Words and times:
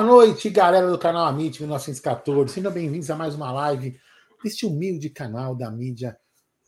Boa 0.00 0.12
noite, 0.12 0.48
galera 0.48 0.90
do 0.90 0.96
canal 0.96 1.26
Amit 1.26 1.60
1914. 1.60 2.54
Sejam 2.54 2.72
bem-vindos 2.72 3.10
a 3.10 3.16
mais 3.16 3.34
uma 3.34 3.52
live 3.52 4.00
deste 4.42 4.64
humilde 4.64 5.10
canal 5.10 5.54
da 5.54 5.70
mídia 5.70 6.18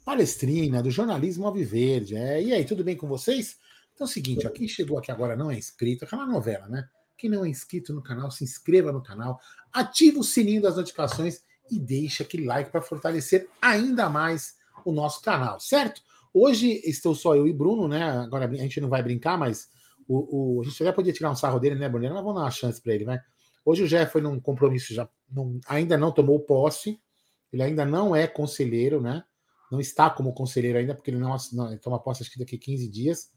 palestrina, 0.05 0.83
do 0.83 0.91
jornalismo 0.91 1.47
Alviverde. 1.47 2.15
É, 2.15 2.43
e 2.43 2.53
aí, 2.53 2.63
tudo 2.63 2.85
bem 2.85 2.95
com 2.95 3.09
vocês? 3.09 3.57
Então 3.95 4.07
é 4.07 4.11
o 4.11 4.13
seguinte, 4.13 4.47
ó, 4.47 4.51
quem 4.51 4.69
chegou 4.69 4.99
aqui 4.99 5.11
agora 5.11 5.35
não 5.35 5.51
é 5.51 5.57
inscrito, 5.57 6.05
aquela 6.05 6.27
novela, 6.27 6.69
né? 6.69 6.87
Quem 7.17 7.31
não 7.31 7.43
é 7.43 7.49
inscrito 7.49 7.95
no 7.95 8.03
canal, 8.03 8.31
se 8.31 8.45
inscreva 8.45 8.93
no 8.93 9.03
canal, 9.03 9.41
ativa 9.73 10.19
o 10.19 10.25
sininho 10.25 10.61
das 10.61 10.77
notificações 10.77 11.41
e 11.71 11.79
deixa 11.79 12.25
aquele 12.25 12.45
like 12.45 12.71
para 12.71 12.83
fortalecer 12.83 13.49
ainda 13.63 14.11
mais 14.11 14.57
o 14.85 14.93
nosso 14.93 15.23
canal, 15.23 15.59
certo? 15.59 16.03
Hoje 16.35 16.83
estou 16.85 17.15
só 17.15 17.35
eu 17.35 17.49
e 17.49 17.53
Bruno, 17.55 17.89
né? 17.89 18.11
Agora 18.11 18.45
a 18.45 18.55
gente 18.57 18.79
não 18.79 18.91
vai 18.91 19.03
brincar, 19.03 19.39
mas 19.39 19.71
o, 20.13 20.57
o, 20.57 20.61
a 20.61 20.65
gente 20.65 20.85
já 20.85 20.93
podia 20.93 21.13
tirar 21.13 21.31
um 21.31 21.35
sarro 21.35 21.59
dele, 21.59 21.77
né, 21.77 21.89
Bruno? 21.89 22.07
Mas 22.13 22.23
vamos 22.23 22.35
dar 22.35 22.43
uma 22.43 22.51
chance 22.51 22.81
para 22.81 22.93
ele, 22.95 23.05
vai. 23.05 23.21
Hoje 23.65 23.83
o 23.83 23.87
Jé 23.87 24.05
foi 24.07 24.21
num 24.21 24.39
compromisso, 24.41 24.93
já 24.93 25.09
ainda 25.67 25.97
não 25.97 26.13
tomou 26.13 26.41
posse, 26.41 27.01
ele 27.53 27.63
ainda 27.63 27.85
não 27.85 28.15
é 28.15 28.27
conselheiro, 28.27 29.01
né? 29.01 29.25
Não 29.71 29.81
está 29.81 30.11
como 30.11 30.35
conselheiro 30.35 30.79
ainda, 30.79 30.95
porque 30.95 31.11
ele 31.11 31.19
não, 31.19 31.35
não 31.53 31.69
ele 31.69 31.79
toma 31.79 31.99
posse 31.99 32.23
acho 32.23 32.33
que 32.33 32.39
daqui 32.39 32.59
15 32.59 32.89
dias. 32.89 33.31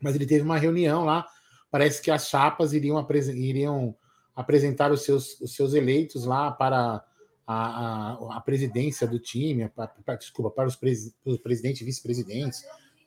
Mas 0.00 0.14
ele 0.14 0.26
teve 0.26 0.42
uma 0.42 0.56
reunião 0.56 1.04
lá, 1.04 1.26
parece 1.70 2.00
que 2.00 2.10
as 2.10 2.28
chapas 2.28 2.72
iriam, 2.72 2.96
apres, 2.96 3.28
iriam 3.28 3.94
apresentar 4.34 4.92
os 4.92 5.02
seus, 5.02 5.40
os 5.40 5.54
seus 5.54 5.74
eleitos 5.74 6.24
lá 6.24 6.52
para 6.52 7.04
a, 7.46 8.12
a, 8.12 8.36
a 8.36 8.40
presidência 8.40 9.06
do 9.06 9.18
time, 9.18 9.68
para, 9.68 10.16
desculpa, 10.16 10.50
para 10.50 10.68
os, 10.68 10.76
pres, 10.76 11.14
os 11.24 11.38
presidentes 11.38 11.82
e 11.82 11.84
vice-presidentes. 11.84 12.64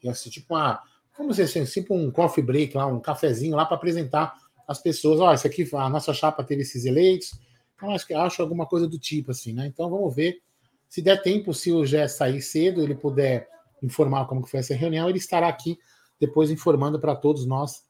Assim, 0.08 0.30
tipo 0.30 0.54
uma, 0.54 0.82
vamos 1.20 1.36
dizer 1.36 1.60
assim, 1.60 1.82
tipo 1.82 1.94
um 1.94 2.10
coffee 2.10 2.44
break 2.44 2.76
lá, 2.76 2.88
um 2.88 3.02
cafezinho 3.02 3.56
lá 3.56 3.66
para 3.66 3.76
apresentar 3.76 4.34
as 4.66 4.80
pessoas. 4.80 5.20
Olha, 5.20 5.36
isso 5.36 5.46
aqui, 5.46 5.70
a 5.74 5.90
nossa 5.90 6.14
chapa 6.14 6.44
teve 6.44 6.62
esses 6.62 6.86
eleitos. 6.86 7.38
Então, 7.76 7.92
acho 7.92 8.08
que 8.08 8.14
acho 8.14 8.42
alguma 8.42 8.66
coisa 8.66 8.88
do 8.88 8.98
tipo 8.98 9.32
assim, 9.32 9.54
né? 9.54 9.68
Então 9.68 9.90
vamos 9.90 10.16
ver. 10.16 10.42
Se 10.88 11.02
der 11.02 11.22
tempo, 11.22 11.54
se 11.54 11.72
o 11.72 11.86
Gé 11.86 12.08
sair 12.08 12.42
cedo, 12.42 12.82
ele 12.82 12.96
puder 12.96 13.48
informar 13.84 14.26
como 14.28 14.42
que 14.42 14.50
foi 14.50 14.62
essa 14.62 14.74
reunião, 14.74 15.08
ele 15.08 15.18
estará 15.18 15.48
aqui 15.48 15.78
depois 16.20 16.50
informando 16.50 17.00
para 17.00 17.16
todos 17.16 17.46
nós 17.46 17.84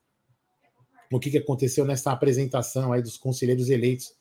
o 1.11 1.19
que, 1.19 1.31
que 1.31 1.37
aconteceu 1.37 1.85
nessa 1.85 2.11
apresentação 2.11 2.91
aí 2.93 3.01
dos 3.01 3.17
conselheiros 3.17 3.69
eleitos 3.69 4.13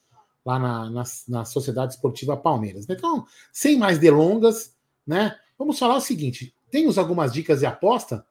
lá 0.44 0.58
na, 0.58 0.90
na, 0.90 1.02
na 1.28 1.44
Sociedade 1.44 1.94
Esportiva 1.94 2.36
Palmeiras. 2.36 2.86
Então, 2.88 3.26
sem 3.52 3.76
mais 3.76 3.98
delongas, 3.98 4.74
né? 5.06 5.36
Vamos 5.58 5.78
falar 5.78 5.96
o 5.96 6.00
seguinte: 6.00 6.54
temos 6.70 6.98
algumas 6.98 7.32
dicas 7.32 7.60
de 7.60 7.66
aposta 7.66 8.24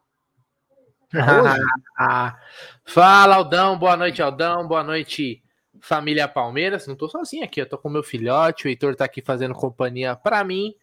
Fala, 2.85 3.35
Aldão. 3.35 3.78
Boa 3.78 3.95
noite, 3.95 4.22
Aldão. 4.22 4.68
Boa 4.68 4.84
noite, 4.84 5.41
família 5.79 6.28
Palmeiras. 6.28 6.85
Não 6.85 6.95
tô 6.95 7.07
sozinho 7.07 7.44
aqui, 7.44 7.62
eu 7.62 7.69
tô 7.69 7.78
com 7.78 7.90
meu 7.90 8.03
filhote. 8.03 8.66
O 8.66 8.69
Heitor 8.69 8.95
tá 8.95 9.06
aqui 9.06 9.22
fazendo 9.22 9.53
companhia 9.53 10.16
para 10.16 10.44
mim. 10.44 10.75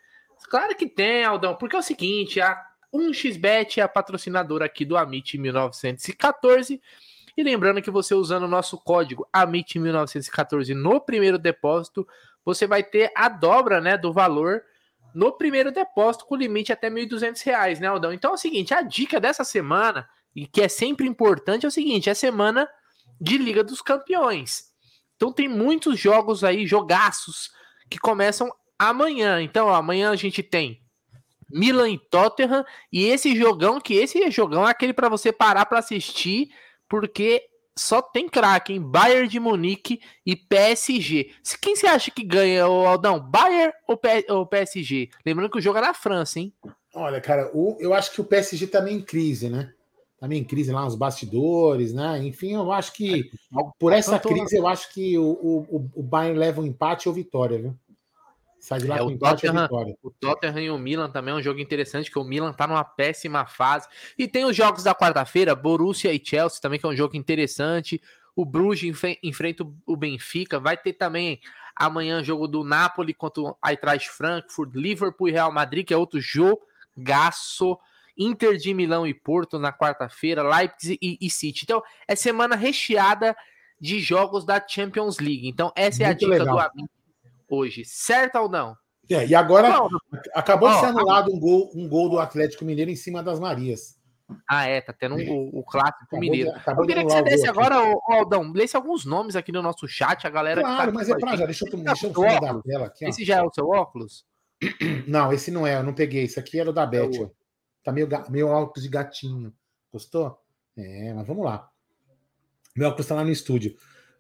Claro 0.49 0.75
que 0.75 0.87
tem, 0.87 1.25
Aldão, 1.25 1.55
porque 1.57 1.77
é 1.77 1.79
o 1.79 1.83
seguinte: 1.83 2.41
a 2.41 2.59
1xBet 2.93 3.79
é 3.79 3.83
a 3.83 3.89
patrocinadora 3.89 4.65
aqui 4.65 4.85
do 4.85 4.97
Amit 4.97 5.37
1914. 5.37 6.81
E 7.37 7.43
lembrando 7.43 7.83
que 7.83 7.91
você 7.91 8.15
usando 8.15 8.45
o 8.45 8.49
nosso 8.49 8.79
código 8.79 9.29
AMIT 9.33 9.79
1914 9.79 10.73
no 10.73 11.01
primeiro 11.01 11.37
depósito, 11.37 12.07
você 12.45 12.67
vai 12.67 12.85
ter 12.85 13.11
a 13.15 13.29
dobra 13.29 13.81
né, 13.81 13.99
do 13.99 14.13
valor 14.13 14.63
no 15.15 15.33
primeiro 15.33 15.71
depósito 15.71 16.27
com 16.27 16.35
limite 16.35 16.73
até 16.73 16.89
R$ 16.89 17.07
1.200, 17.07 17.79
né, 17.79 17.87
Aldão? 17.87 18.13
Então 18.13 18.33
é 18.33 18.35
o 18.35 18.39
seguinte, 18.39 18.75
a 18.75 18.83
dica 18.83 19.21
dessa 19.21 19.45
semana, 19.45 20.09
e 20.35 20.47
que 20.47 20.61
é 20.61 20.69
sempre 20.69 21.07
importante, 21.07 21.65
é 21.65 21.69
o 21.69 21.73
seguinte, 21.73 22.11
é 22.11 22.15
semana 22.15 22.69
de 23.21 23.39
Liga 23.39 23.63
dos 23.63 23.81
Campeões. 23.81 24.73
Então 25.17 25.33
tem 25.33 25.49
muitos 25.49 25.99
jogos 25.99 26.43
aí, 26.43 26.67
jogaços, 26.67 27.53
que 27.89 27.99
começam 27.99 28.53
amanhã. 28.79 29.41
Então, 29.41 29.69
ó, 29.69 29.75
amanhã 29.75 30.11
a 30.11 30.17
gente 30.17 30.43
tem 30.43 30.83
Milan 31.51 31.91
e 31.91 31.99
Tottenham, 31.99 32.65
e 32.93 33.05
esse 33.05 33.37
jogão, 33.37 33.81
que 33.81 33.95
esse 33.95 34.29
jogão 34.31 34.67
é 34.67 34.73
aquele 34.73 34.93
para 34.93 35.09
você 35.09 35.33
parar 35.33 35.67
para 35.67 35.79
assistir, 35.79 36.49
porque 36.89 37.43
só 37.77 38.01
tem 38.01 38.29
craque, 38.29 38.73
hein? 38.73 38.81
Bayern 38.81 39.29
de 39.29 39.41
Munique 39.41 40.01
e 40.25 40.37
PSG. 40.37 41.31
Quem 41.61 41.75
você 41.75 41.87
acha 41.87 42.11
que 42.11 42.25
ganha, 42.25 42.65
Aldão? 42.65 43.21
Bayern 43.21 43.73
ou, 44.29 44.47
PSG? 44.47 45.11
Lembrando 45.25 45.51
que 45.51 45.59
o 45.59 45.61
jogo 45.61 45.79
é 45.79 45.83
na 45.83 45.95
França, 45.95 46.39
hein? 46.39 46.53
Olha, 46.95 47.21
cara, 47.21 47.51
o, 47.53 47.77
eu 47.81 47.93
acho 47.93 48.13
que 48.13 48.21
o 48.21 48.25
PSG 48.25 48.69
tá 48.69 48.81
meio 48.81 48.99
em 48.99 49.03
crise, 49.03 49.49
né? 49.49 49.73
Tá 50.19 50.29
meio 50.29 50.41
em 50.41 50.45
crise 50.45 50.73
lá 50.73 50.85
nos 50.85 50.95
bastidores, 50.95 51.93
né? 51.93 52.25
Enfim, 52.25 52.55
eu 52.55 52.71
acho 52.71 52.93
que 52.93 53.21
é, 53.21 53.59
por 53.79 53.93
essa 53.93 54.19
crise, 54.19 54.57
eu 54.57 54.67
acho 54.67 54.93
que 54.95 55.19
o, 55.19 55.25
o, 55.25 55.91
o 55.97 56.03
Bayern 56.03 56.39
leva 56.39 56.61
um 56.61 56.67
empate 56.67 57.09
ou 57.09 57.15
vitória, 57.15 57.59
viu? 57.59 57.77
Sai 58.65 58.79
de 58.79 58.87
lá 58.87 58.97
é, 58.97 58.99
com 59.01 59.09
o 59.09 59.19
Tottenham, 59.19 59.69
o 60.03 60.11
Tottenham 60.11 60.59
e 60.59 60.71
o 60.71 60.79
Milan 60.79 61.11
também 61.11 61.35
é 61.35 61.37
um 61.37 61.43
jogo 61.43 61.61
interessante, 61.61 62.11
que 62.11 62.19
o 62.19 62.25
Milan 62.25 62.51
tá 62.51 62.67
numa 62.67 62.83
péssima 62.83 63.45
fase. 63.45 63.87
E 64.17 64.27
tem 64.27 64.47
os 64.47 64.57
jogos 64.57 64.85
da 64.85 64.95
quarta-feira, 64.95 65.55
Borussia 65.55 66.15
e 66.15 66.23
Chelsea 66.25 66.63
também, 66.63 66.81
que 66.81 66.87
é 66.87 66.89
um 66.89 66.97
jogo 66.97 67.15
interessante. 67.15 68.01
O 68.35 68.43
Bruges 68.43 68.99
enfrenta 69.23 69.67
o 69.85 69.97
Benfica. 69.99 70.59
Vai 70.59 70.79
ter 70.79 70.95
também 70.95 71.41
amanhã 71.77 72.25
jogo 72.25 72.49
do 72.49 72.65
Napoli 72.65 73.13
contra 73.13 73.43
o 73.43 73.57
Eintracht 73.63 74.09
Frankfurt, 74.09 74.75
Liverpool 74.75 75.29
e 75.29 75.33
Real 75.33 75.53
Madrid, 75.53 75.87
que 75.87 75.93
é 75.93 75.97
outro 75.99 76.19
jogaço. 76.19 77.79
Inter 78.17 78.57
de 78.57 78.73
Milão 78.73 79.07
e 79.07 79.13
Porto 79.13 79.59
na 79.59 79.75
quarta-feira, 79.75 80.43
Leipzig 80.43 80.99
e, 81.03 81.19
e, 81.21 81.29
City. 81.29 81.65
Então, 81.65 81.83
é 82.09 82.17
semana 82.17 82.57
recheada 82.57 83.37
de 83.79 84.01
jogos 84.01 84.47
da 84.47 84.65
Champions 84.67 85.19
League. 85.19 85.47
Então, 85.47 85.71
essa 85.77 86.05
é 86.05 86.07
a 86.07 86.13
dica 86.15 86.31
legal. 86.31 86.55
do 86.55 86.61
amigo 86.61 86.94
hoje, 87.55 87.85
certo 87.85 88.39
ou 88.39 88.49
não? 88.49 88.77
É, 89.11 89.27
e 89.27 89.35
agora 89.35 89.69
não, 89.69 89.89
acabou 90.35 90.71
de 90.71 90.81
ser 90.81 90.87
anulado 90.87 91.31
um 91.31 91.39
gol, 91.39 91.71
um 91.75 91.89
gol 91.89 92.09
do 92.09 92.19
Atlético 92.19 92.65
Mineiro 92.65 92.91
em 92.91 92.97
cima 92.97 93.23
das 93.23 93.39
Marias. 93.39 93.99
Ah, 94.49 94.67
é, 94.67 94.81
tá 94.81 94.93
tendo 94.93 95.17
um, 95.17 95.51
o, 95.53 95.63
clássico 95.63 96.05
acabou 96.05 96.21
mineiro. 96.21 96.51
De, 96.51 96.71
eu 96.71 96.87
queria 96.87 97.05
que 97.05 97.13
você 97.13 97.23
desse 97.23 97.47
agora, 97.47 97.79
ô, 97.83 98.01
Aldão, 98.13 98.53
lesse 98.53 98.75
alguns 98.75 99.05
nomes 99.05 99.37
aqui 99.37 99.53
no 99.53 99.61
nosso 99.61 99.87
chat, 99.87 100.27
a 100.27 100.31
galera. 100.31 100.63
Claro, 100.63 100.93
tá 100.93 100.99
mas 100.99 101.09
é 101.11 101.19
pra 101.19 101.37
já, 101.37 101.45
deixa 101.45 101.67
eu, 101.67 101.77
deixa 101.77 102.07
eu 102.07 102.13
da 102.13 102.63
tela 102.63 102.87
aqui. 102.87 103.05
Ó. 103.05 103.09
Esse 103.09 103.25
já 103.25 103.37
é 103.37 103.43
o 103.43 103.53
seu 103.53 103.69
óculos? 103.69 104.25
Não, 105.07 105.33
esse 105.33 105.51
não 105.51 105.67
é, 105.67 105.77
eu 105.77 105.83
não 105.83 105.93
peguei. 105.93 106.25
Esse 106.25 106.39
aqui 106.39 106.59
era 106.59 106.71
o 106.71 106.73
da 106.73 106.87
Beth. 106.87 107.11
É 107.13 107.31
tá 107.83 107.93
meio, 107.93 108.09
meio 108.31 108.49
óculos 108.49 108.83
de 108.83 108.89
gatinho. 108.89 109.53
Gostou? 109.93 110.41
É, 110.77 111.13
mas 111.13 111.27
vamos 111.27 111.45
lá. 111.45 111.69
Meu 112.75 112.89
óculos 112.89 113.07
tá 113.07 113.15
lá 113.15 113.25
no 113.25 113.31
estúdio. 113.31 113.77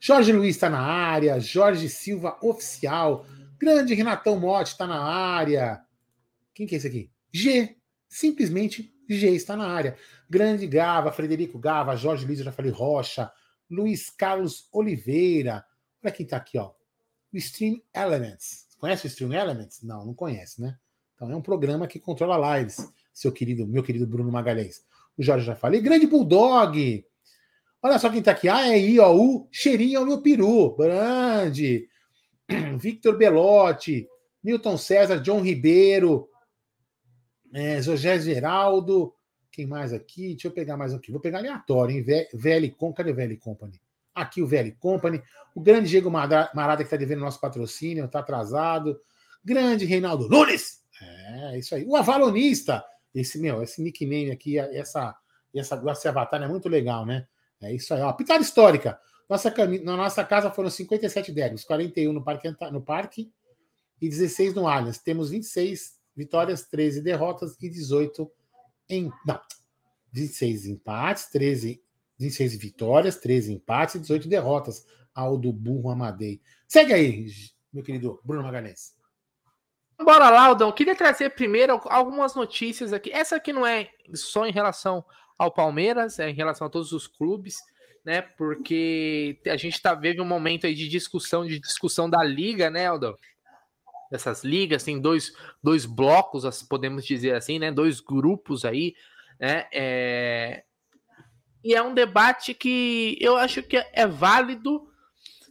Jorge 0.06 0.34
Luiz 0.34 0.56
está 0.56 0.69
na 0.69 0.82
área, 0.82 1.41
Jorge 1.41 1.88
Silva 1.88 2.37
oficial, 2.42 3.24
grande 3.59 3.95
Renatão 3.95 4.39
Motti 4.39 4.72
está 4.72 4.86
na 4.86 5.03
área. 5.03 5.83
Quem 6.53 6.66
que 6.66 6.74
é 6.74 6.77
esse 6.77 6.86
aqui? 6.86 7.10
G, 7.33 7.74
simplesmente 8.06 8.95
G 9.09 9.30
está 9.30 9.56
na 9.56 9.66
área. 9.66 9.97
Grande 10.28 10.66
Gava, 10.66 11.10
Frederico 11.10 11.59
Gava, 11.59 11.97
Jorge 11.97 12.27
Luiz, 12.27 12.39
eu 12.39 12.45
já 12.45 12.53
falei 12.53 12.71
Rocha, 12.71 13.33
Luiz 13.71 14.10
Carlos 14.10 14.68
Oliveira. 14.74 15.65
Olha 16.04 16.12
quem 16.12 16.24
está 16.24 16.36
aqui, 16.36 16.59
ó. 16.59 16.72
O 17.33 17.39
Stream 17.39 17.80
Elements. 17.97 18.66
Conhece 18.77 19.06
o 19.06 19.09
Stream 19.09 19.33
Elements? 19.33 19.83
Não, 19.83 20.04
não 20.04 20.12
conhece, 20.12 20.60
né? 20.60 20.77
Então 21.15 21.30
é 21.30 21.34
um 21.34 21.41
programa 21.41 21.86
que 21.86 21.98
controla 21.98 22.59
lives, 22.59 22.92
seu 23.10 23.33
querido, 23.33 23.66
meu 23.66 23.83
querido 23.83 24.06
Bruno 24.06 24.30
Magalhães. 24.30 24.84
O 25.16 25.22
Jorge 25.22 25.47
já 25.47 25.56
falei. 25.56 25.80
Grande 25.80 26.06
Bulldog. 26.06 27.06
Olha 27.84 27.98
só 27.98 28.09
quem 28.09 28.22
tá 28.22 28.31
aqui. 28.31 28.48
Ah, 28.48 28.66
é 28.66 28.78
IOU, 28.78 29.47
cheirinho 29.53 30.01
ao 30.01 30.07
meu 30.07 30.22
peru. 30.22 30.75
Grande. 30.75 31.86
Victor 32.81 33.15
Belotti, 33.19 34.09
Milton 34.42 34.78
César, 34.78 35.19
John 35.19 35.42
Ribeiro, 35.42 36.27
é, 37.53 37.83
José 37.83 38.19
Geraldo. 38.19 39.13
Quem 39.53 39.66
mais 39.66 39.92
aqui? 39.92 40.28
Deixa 40.28 40.48
eu 40.48 40.53
pegar 40.53 40.78
mais 40.78 40.95
aqui. 40.95 41.13
Vou 41.13 41.21
pegar 41.21 41.41
aleatório, 41.41 41.95
hein? 41.95 42.27
VL 42.33 42.71
Company. 42.71 42.95
Cadê 42.95 43.13
VL 43.13 43.36
Company? 43.36 43.78
Aqui 44.15 44.41
o 44.41 44.47
VL 44.47 44.72
Company. 44.80 45.22
O 45.54 45.60
grande 45.60 45.91
Diego 45.91 46.10
Marada, 46.10 46.77
que 46.78 46.84
está 46.84 46.97
devendo 46.97 47.21
nosso 47.21 47.39
patrocínio, 47.39 48.07
está 48.07 48.21
atrasado. 48.21 48.98
Grande 49.45 49.84
Reinaldo 49.84 50.27
Nunes. 50.27 50.83
É, 51.03 51.59
isso 51.59 51.75
aí. 51.75 51.84
O 51.87 51.97
Avalonista. 51.97 52.83
Esse, 53.15 53.39
meu, 53.39 53.63
esse 53.63 53.83
nickname 53.83 54.30
aqui, 54.30 54.59
essa, 54.59 55.15
essa, 55.54 55.83
esse 55.92 56.09
avatar 56.09 56.42
é 56.42 56.48
muito 56.48 56.66
legal, 56.66 57.04
né? 57.04 57.27
É 57.65 57.75
isso 57.75 57.93
aí. 57.95 58.01
Ó, 58.01 58.13
pitada 58.13 58.43
histórica. 58.43 58.99
Nossa, 59.28 59.53
na 59.83 59.97
nossa 59.97 60.22
casa 60.25 60.51
foram 60.51 60.69
57 60.69 61.33
décimos, 61.33 61.65
41 61.65 62.13
no 62.13 62.22
parque, 62.22 62.55
no 62.71 62.83
parque 62.83 63.33
e 64.01 64.09
16 64.09 64.55
no 64.55 64.69
Allianz. 64.69 64.99
Temos 64.99 65.31
26 65.31 65.99
vitórias, 66.15 66.65
13 66.66 67.01
derrotas 67.01 67.57
e 67.61 67.71
18 67.71 68.31
em. 68.89 69.11
Não, 69.27 69.41
26 70.13 70.66
empates, 70.66 71.27
13, 71.31 71.83
26 72.19 72.57
vitórias, 72.57 73.16
13 73.16 73.53
empates 73.55 73.95
e 73.97 74.01
18 74.01 74.28
derrotas. 74.28 74.87
Ao 75.15 75.39
do 75.39 75.53
Burro 75.53 75.91
Amadei. 75.91 76.43
Segue 76.66 76.93
aí, 76.93 77.28
meu 77.72 77.84
querido 77.84 78.21
Bruno 78.25 78.43
Magalhães. 78.43 78.97
Bora 79.97 80.28
lá, 80.28 80.47
Aldão. 80.47 80.72
Queria 80.72 80.97
trazer 80.97 81.31
primeiro 81.31 81.81
algumas 81.84 82.34
notícias 82.34 82.93
aqui. 82.93 83.13
Essa 83.13 83.37
aqui 83.37 83.53
não 83.53 83.65
é 83.65 83.89
só 84.13 84.45
em 84.45 84.51
relação 84.51 85.05
ao 85.39 85.51
Palmeiras, 85.51 86.19
é 86.19 86.31
em 86.31 86.34
relação 86.34 86.66
a 86.66 86.71
todos 86.71 86.92
os 86.92 87.07
clubes. 87.07 87.57
né? 88.04 88.21
Porque 88.21 89.41
a 89.47 89.57
gente 89.57 89.81
tá 89.81 89.95
vendo 89.95 90.22
um 90.22 90.27
momento 90.27 90.66
aí 90.66 90.75
de 90.75 90.89
discussão, 90.89 91.47
de 91.47 91.59
discussão 91.59 92.09
da 92.09 92.22
liga, 92.22 92.69
né, 92.69 92.86
Aldo? 92.86 93.19
Essas 94.13 94.45
ligas, 94.45 94.84
tem 94.84 95.01
dois, 95.01 95.33
dois 95.63 95.86
blocos, 95.86 96.63
podemos 96.65 97.04
dizer 97.07 97.34
assim, 97.34 97.59
né? 97.59 97.72
Dois 97.72 98.01
grupos 98.01 98.65
aí, 98.65 98.95
né? 99.41 99.66
É... 99.72 100.65
E 101.65 101.75
é 101.75 101.83
um 101.83 101.95
debate 101.95 102.53
que 102.53 103.16
eu 103.19 103.37
acho 103.39 103.63
que 103.63 103.77
é 103.77 104.07
válido 104.07 104.87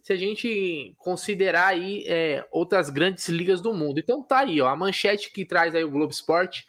se 0.03 0.13
a 0.13 0.15
gente 0.15 0.93
considerar 0.97 1.67
aí 1.67 2.03
é, 2.05 2.45
outras 2.51 2.89
grandes 2.91 3.27
ligas 3.29 3.61
do 3.61 3.73
mundo. 3.73 3.99
Então 3.99 4.21
tá 4.21 4.39
aí, 4.39 4.61
ó, 4.61 4.67
a 4.67 4.75
manchete 4.75 5.31
que 5.31 5.43
traz 5.43 5.73
aí 5.73 5.83
o 5.83 5.89
Globo 5.89 6.11
Esporte 6.11 6.67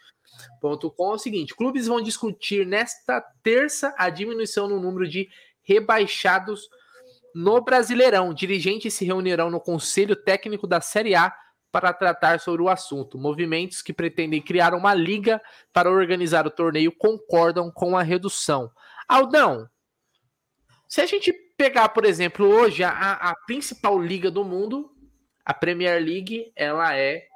com 0.59 1.11
é 1.11 1.15
o 1.15 1.17
seguinte: 1.17 1.55
clubes 1.55 1.87
vão 1.87 2.01
discutir 2.01 2.65
nesta 2.65 3.21
terça 3.43 3.93
a 3.97 4.09
diminuição 4.09 4.67
no 4.67 4.79
número 4.79 5.07
de 5.07 5.29
rebaixados 5.61 6.69
no 7.33 7.61
Brasileirão. 7.61 8.33
Dirigentes 8.33 8.93
se 8.93 9.05
reunirão 9.05 9.49
no 9.49 9.59
Conselho 9.59 10.15
Técnico 10.15 10.65
da 10.65 10.81
Série 10.81 11.15
A 11.15 11.35
para 11.71 11.91
tratar 11.91 12.39
sobre 12.39 12.61
o 12.61 12.69
assunto. 12.69 13.17
Movimentos 13.17 13.81
que 13.81 13.91
pretendem 13.91 14.41
criar 14.41 14.73
uma 14.73 14.93
liga 14.93 15.41
para 15.73 15.91
organizar 15.91 16.47
o 16.47 16.51
torneio 16.51 16.91
concordam 16.91 17.69
com 17.69 17.97
a 17.97 18.01
redução. 18.01 18.71
Aldão, 19.07 19.69
se 20.87 21.01
a 21.01 21.05
gente 21.05 21.33
pegar, 21.57 21.89
por 21.89 22.05
exemplo, 22.05 22.47
hoje 22.47 22.83
a, 22.83 22.91
a 22.91 23.35
principal 23.45 23.99
liga 23.99 24.31
do 24.31 24.45
mundo, 24.45 24.89
a 25.43 25.53
Premier 25.53 26.01
League, 26.01 26.51
ela 26.55 26.95
é 26.95 27.27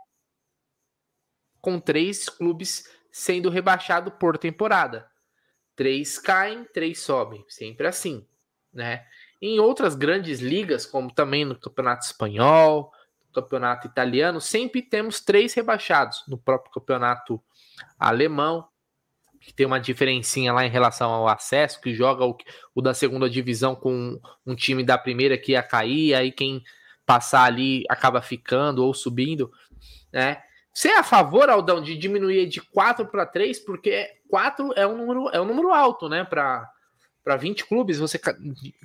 com 1.62 1.80
três 1.80 2.30
clubes 2.30 2.84
sendo 3.12 3.50
rebaixado 3.50 4.12
por 4.12 4.38
temporada. 4.38 5.10
Três 5.76 6.18
caem, 6.18 6.66
três 6.74 7.00
sobem, 7.02 7.44
sempre 7.48 7.88
assim, 7.88 8.26
né? 8.74 9.06
Em 9.42 9.60
outras 9.60 9.96
grandes 9.96 10.42
ligas, 10.42 10.86
como 10.86 11.12
também 11.12 11.46
no 11.46 11.58
Campeonato 11.58 12.06
Espanhol, 12.06 12.92
no 13.28 13.42
Campeonato 13.42 13.88
Italiano, 13.88 14.42
sempre 14.42 14.82
temos 14.82 15.22
três 15.22 15.54
rebaixados. 15.54 16.24
No 16.28 16.38
próprio 16.38 16.74
Campeonato 16.74 17.42
Alemão, 17.98 18.68
que 19.40 19.54
tem 19.54 19.66
uma 19.66 19.80
diferencinha 19.80 20.52
lá 20.52 20.66
em 20.66 20.70
relação 20.70 21.10
ao 21.10 21.28
acesso, 21.28 21.80
que 21.80 21.94
joga 21.94 22.26
o, 22.26 22.38
o 22.76 22.82
da 22.82 22.94
segunda 22.94 23.30
divisão 23.30 23.74
com 23.76 24.20
um 24.46 24.56
time 24.56 24.84
da 24.84 24.98
primeira 24.98 25.38
que 25.38 25.54
ia 25.54 25.64
cair, 25.64 26.14
aí 26.14 26.32
quem 26.32 26.62
passar 27.06 27.46
ali 27.46 27.86
acaba 27.90 28.22
ficando 28.22 28.84
ou 28.84 28.94
subindo, 28.94 29.50
né? 30.12 30.44
Você 30.74 30.90
é 30.90 31.00
a 31.00 31.04
favor, 31.04 31.50
Aldão, 31.50 31.82
de 31.82 31.98
diminuir 31.98 32.48
de 32.48 32.62
4 32.62 33.06
para 33.08 33.26
3? 33.26 33.60
Porque 33.60 34.08
4 34.30 34.74
é 34.76 34.86
um 34.88 34.98
número, 34.98 35.30
é 35.30 35.42
um 35.42 35.46
número 35.46 35.74
alto, 35.74 36.08
né? 36.08 36.24
Para 36.24 36.72
20 37.38 37.66
clubes, 37.66 38.00
você 38.00 38.20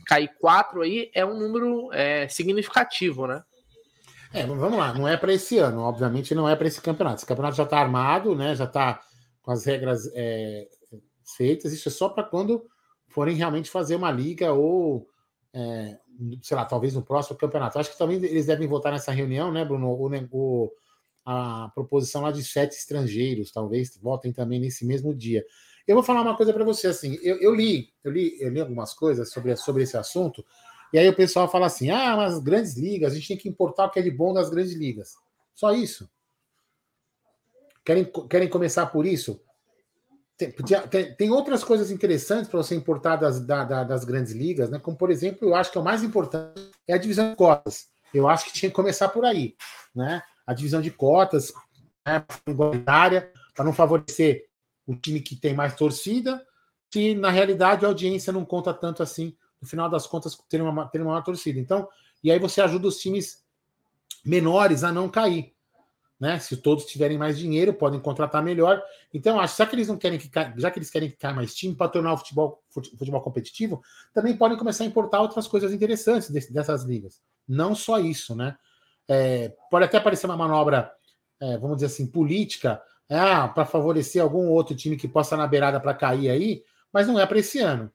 cair 0.06 0.31
4 0.40 0.82
aí 0.82 1.10
é 1.14 1.25
um 1.25 1.38
número 1.38 1.92
é, 1.92 2.26
significativo, 2.28 3.26
né? 3.26 3.42
É, 4.32 4.44
vamos 4.44 4.76
lá, 4.76 4.92
não 4.92 5.06
é 5.06 5.16
para 5.16 5.32
esse 5.32 5.58
ano, 5.58 5.82
obviamente 5.82 6.34
não 6.34 6.48
é 6.48 6.56
para 6.56 6.66
esse 6.66 6.81
campeonato. 6.81 7.19
Esse 7.19 7.26
campeonato 7.26 7.56
já 7.56 7.62
está 7.62 7.78
armado, 7.78 8.34
né? 8.34 8.56
Já 8.56 8.64
está 8.64 9.00
com 9.42 9.52
as 9.52 9.64
regras 9.64 10.10
é, 10.14 10.66
feitas. 11.37 11.72
Isso 11.72 11.88
é 11.88 11.92
só 11.92 12.08
para 12.08 12.25
quando 12.25 12.66
forem 13.08 13.37
realmente 13.37 13.70
fazer 13.70 13.94
uma 13.94 14.10
liga 14.10 14.52
ou, 14.52 15.06
é, 15.52 15.96
sei 16.42 16.56
lá, 16.56 16.64
talvez 16.64 16.94
no 16.94 17.02
próximo 17.02 17.38
campeonato. 17.38 17.78
Acho 17.78 17.92
que 17.92 17.98
também 17.98 18.16
eles 18.16 18.46
devem 18.46 18.66
votar 18.66 18.90
nessa 18.90 19.12
reunião, 19.12 19.52
né, 19.52 19.64
Bruno? 19.64 19.88
O, 19.88 20.08
o 20.32 20.72
a 21.25 21.71
proposição 21.75 22.23
lá 22.23 22.31
de 22.31 22.44
sete 22.44 22.76
estrangeiros, 22.76 23.50
talvez 23.50 23.97
votem 23.97 24.32
também 24.32 24.61
nesse 24.61 24.85
mesmo 24.85 25.15
dia. 25.15 25.44
Eu 25.87 25.94
vou 25.94 26.03
falar 26.03 26.23
uma 26.23 26.37
coisa 26.37 26.53
para 26.53 26.65
você 26.65 26.87
assim, 26.87 27.19
eu, 27.23 27.37
eu, 27.38 27.55
li, 27.55 27.93
eu 28.03 28.11
li, 28.11 28.37
eu 28.41 28.49
li 28.50 28.61
algumas 28.61 28.94
coisas 28.94 29.31
sobre, 29.31 29.55
sobre 29.56 29.82
esse 29.82 29.97
assunto, 29.97 30.44
e 30.93 30.99
aí 30.99 31.09
o 31.09 31.17
pessoal 31.17 31.50
fala 31.50 31.67
assim: 31.67 31.91
ah, 31.91 32.17
mas 32.17 32.38
grandes 32.38 32.76
ligas, 32.76 33.12
a 33.12 33.17
gente 33.17 33.29
tem 33.29 33.37
que 33.37 33.49
importar 33.49 33.87
o 33.87 33.91
que 33.91 33.99
é 33.99 34.03
de 34.03 34.12
bom 34.12 34.32
das 34.32 34.49
grandes 34.49 34.75
ligas. 34.75 35.15
Só 35.53 35.73
isso. 35.73 36.09
Querem, 37.85 38.11
querem 38.31 38.49
começar 38.49 38.87
por 38.87 39.05
isso? 39.05 39.41
Tem, 40.37 40.50
tem, 40.50 41.15
tem 41.15 41.31
outras 41.31 41.62
coisas 41.62 41.91
interessantes 41.91 42.49
para 42.49 42.62
você 42.62 42.75
importar 42.75 43.17
das, 43.17 43.44
da, 43.44 43.85
das 43.85 44.05
grandes 44.05 44.32
ligas, 44.32 44.71
né? 44.71 44.79
Como, 44.79 44.97
por 44.97 45.11
exemplo, 45.11 45.49
eu 45.49 45.55
acho 45.55 45.71
que 45.71 45.79
é 45.79 45.81
o 45.81 45.85
mais 45.85 46.03
importante 46.03 46.71
é 46.88 46.94
a 46.94 46.99
divisão 46.99 47.31
de 47.31 47.37
cotas. 47.37 47.88
Eu 48.12 48.29
acho 48.29 48.47
que 48.47 48.53
tinha 48.53 48.71
que 48.71 48.76
começar 48.76 49.09
por 49.09 49.25
aí, 49.25 49.56
né? 49.94 50.23
A 50.46 50.55
divisão 50.55 50.81
de 50.81 50.91
cotas 50.91 51.52
né, 52.06 52.25
igualitária, 52.46 53.32
para 53.55 53.64
não 53.64 53.73
favorecer 53.73 54.46
o 54.87 54.94
time 54.94 55.20
que 55.20 55.37
tem 55.37 55.55
mais 55.55 55.75
torcida, 55.75 56.44
se 56.93 57.14
na 57.14 57.31
realidade 57.31 57.85
a 57.85 57.88
audiência 57.88 58.32
não 58.32 58.44
conta 58.44 58.73
tanto 58.73 59.02
assim, 59.02 59.37
no 59.61 59.67
final 59.67 59.88
das 59.88 60.06
contas, 60.06 60.37
ter 60.49 60.61
uma, 60.62 60.87
ter 60.87 61.00
uma 61.00 61.11
maior 61.11 61.23
torcida. 61.23 61.58
Então, 61.58 61.88
e 62.23 62.31
aí 62.31 62.38
você 62.38 62.61
ajuda 62.61 62.88
os 62.88 62.99
times 62.99 63.43
menores 64.25 64.85
a 64.85 64.93
não 64.93 65.08
cair. 65.08 65.52
Né? 66.20 66.38
Se 66.38 66.56
todos 66.56 66.87
tiverem 66.87 67.19
mais 67.19 67.37
dinheiro, 67.37 67.75
podem 67.75 67.99
contratar 67.99 68.43
melhor. 68.43 68.82
Então, 69.12 69.40
acho 69.40 69.58
já 69.58 69.67
que 69.67 69.75
eles 69.75 69.88
não 69.88 69.97
querem 69.97 70.19
que 70.19 70.31
já 70.56 70.70
que 70.70 70.79
eles 70.79 70.90
querem 70.90 71.11
que 71.11 71.17
caia 71.17 71.35
mais 71.35 71.55
time 71.55 71.75
para 71.75 71.88
tornar 71.88 72.12
o 72.12 72.19
futebol, 72.19 72.62
futebol 72.70 73.20
competitivo, 73.20 73.82
também 74.12 74.37
podem 74.37 74.56
começar 74.56 74.85
a 74.85 74.87
importar 74.87 75.20
outras 75.20 75.47
coisas 75.49 75.73
interessantes 75.73 76.31
dessas 76.31 76.85
ligas. 76.85 77.20
Não 77.47 77.75
só 77.75 77.99
isso, 77.99 78.35
né? 78.35 78.56
É, 79.08 79.52
pode 79.70 79.84
até 79.84 80.00
parecer 80.00 80.26
uma 80.26 80.37
manobra, 80.37 80.92
é, 81.40 81.58
vamos 81.58 81.76
dizer 81.76 81.87
assim, 81.87 82.06
política, 82.06 82.82
ah, 83.11 83.49
para 83.49 83.64
favorecer 83.64 84.23
algum 84.23 84.49
outro 84.49 84.75
time 84.75 84.96
que 84.96 85.06
possa 85.06 85.37
na 85.37 85.46
beirada 85.46 85.78
para 85.80 85.94
cair 85.94 86.30
aí, 86.30 86.62
mas 86.92 87.06
não 87.06 87.18
é 87.18 87.26
para 87.26 87.38
esse 87.38 87.58
ano. 87.58 87.90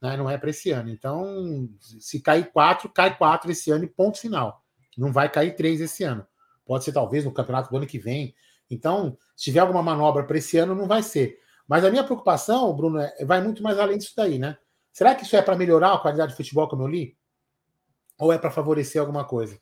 Né? 0.00 0.16
Não 0.16 0.30
é 0.30 0.38
para 0.38 0.50
esse 0.50 0.70
ano. 0.70 0.88
Então, 0.88 1.68
se 1.80 2.20
cair 2.20 2.50
quatro, 2.52 2.88
cai 2.88 3.16
quatro 3.16 3.50
esse 3.50 3.70
ano 3.70 3.84
e 3.84 3.88
ponto 3.88 4.18
final. 4.18 4.62
Não 4.96 5.12
vai 5.12 5.30
cair 5.30 5.54
três 5.54 5.80
esse 5.80 6.04
ano. 6.04 6.26
Pode 6.64 6.84
ser 6.84 6.92
talvez 6.92 7.24
no 7.24 7.32
campeonato 7.32 7.70
do 7.70 7.76
ano 7.76 7.86
que 7.86 7.98
vem. 7.98 8.34
Então, 8.70 9.16
se 9.36 9.44
tiver 9.44 9.60
alguma 9.60 9.82
manobra 9.82 10.24
para 10.24 10.38
esse 10.38 10.58
ano, 10.58 10.74
não 10.74 10.86
vai 10.86 11.02
ser. 11.02 11.38
Mas 11.66 11.84
a 11.84 11.90
minha 11.90 12.04
preocupação, 12.04 12.74
Bruno, 12.74 12.98
é, 12.98 13.24
vai 13.24 13.42
muito 13.42 13.62
mais 13.62 13.78
além 13.78 13.98
disso 13.98 14.12
daí, 14.16 14.38
né? 14.38 14.56
Será 14.92 15.14
que 15.14 15.22
isso 15.22 15.36
é 15.36 15.42
para 15.42 15.56
melhorar 15.56 15.94
a 15.94 15.98
qualidade 15.98 16.32
de 16.32 16.36
futebol, 16.36 16.68
como 16.68 16.82
eu 16.82 16.88
li? 16.88 17.16
Ou 18.18 18.32
é 18.32 18.38
para 18.38 18.50
favorecer 18.50 19.00
alguma 19.00 19.24
coisa? 19.24 19.58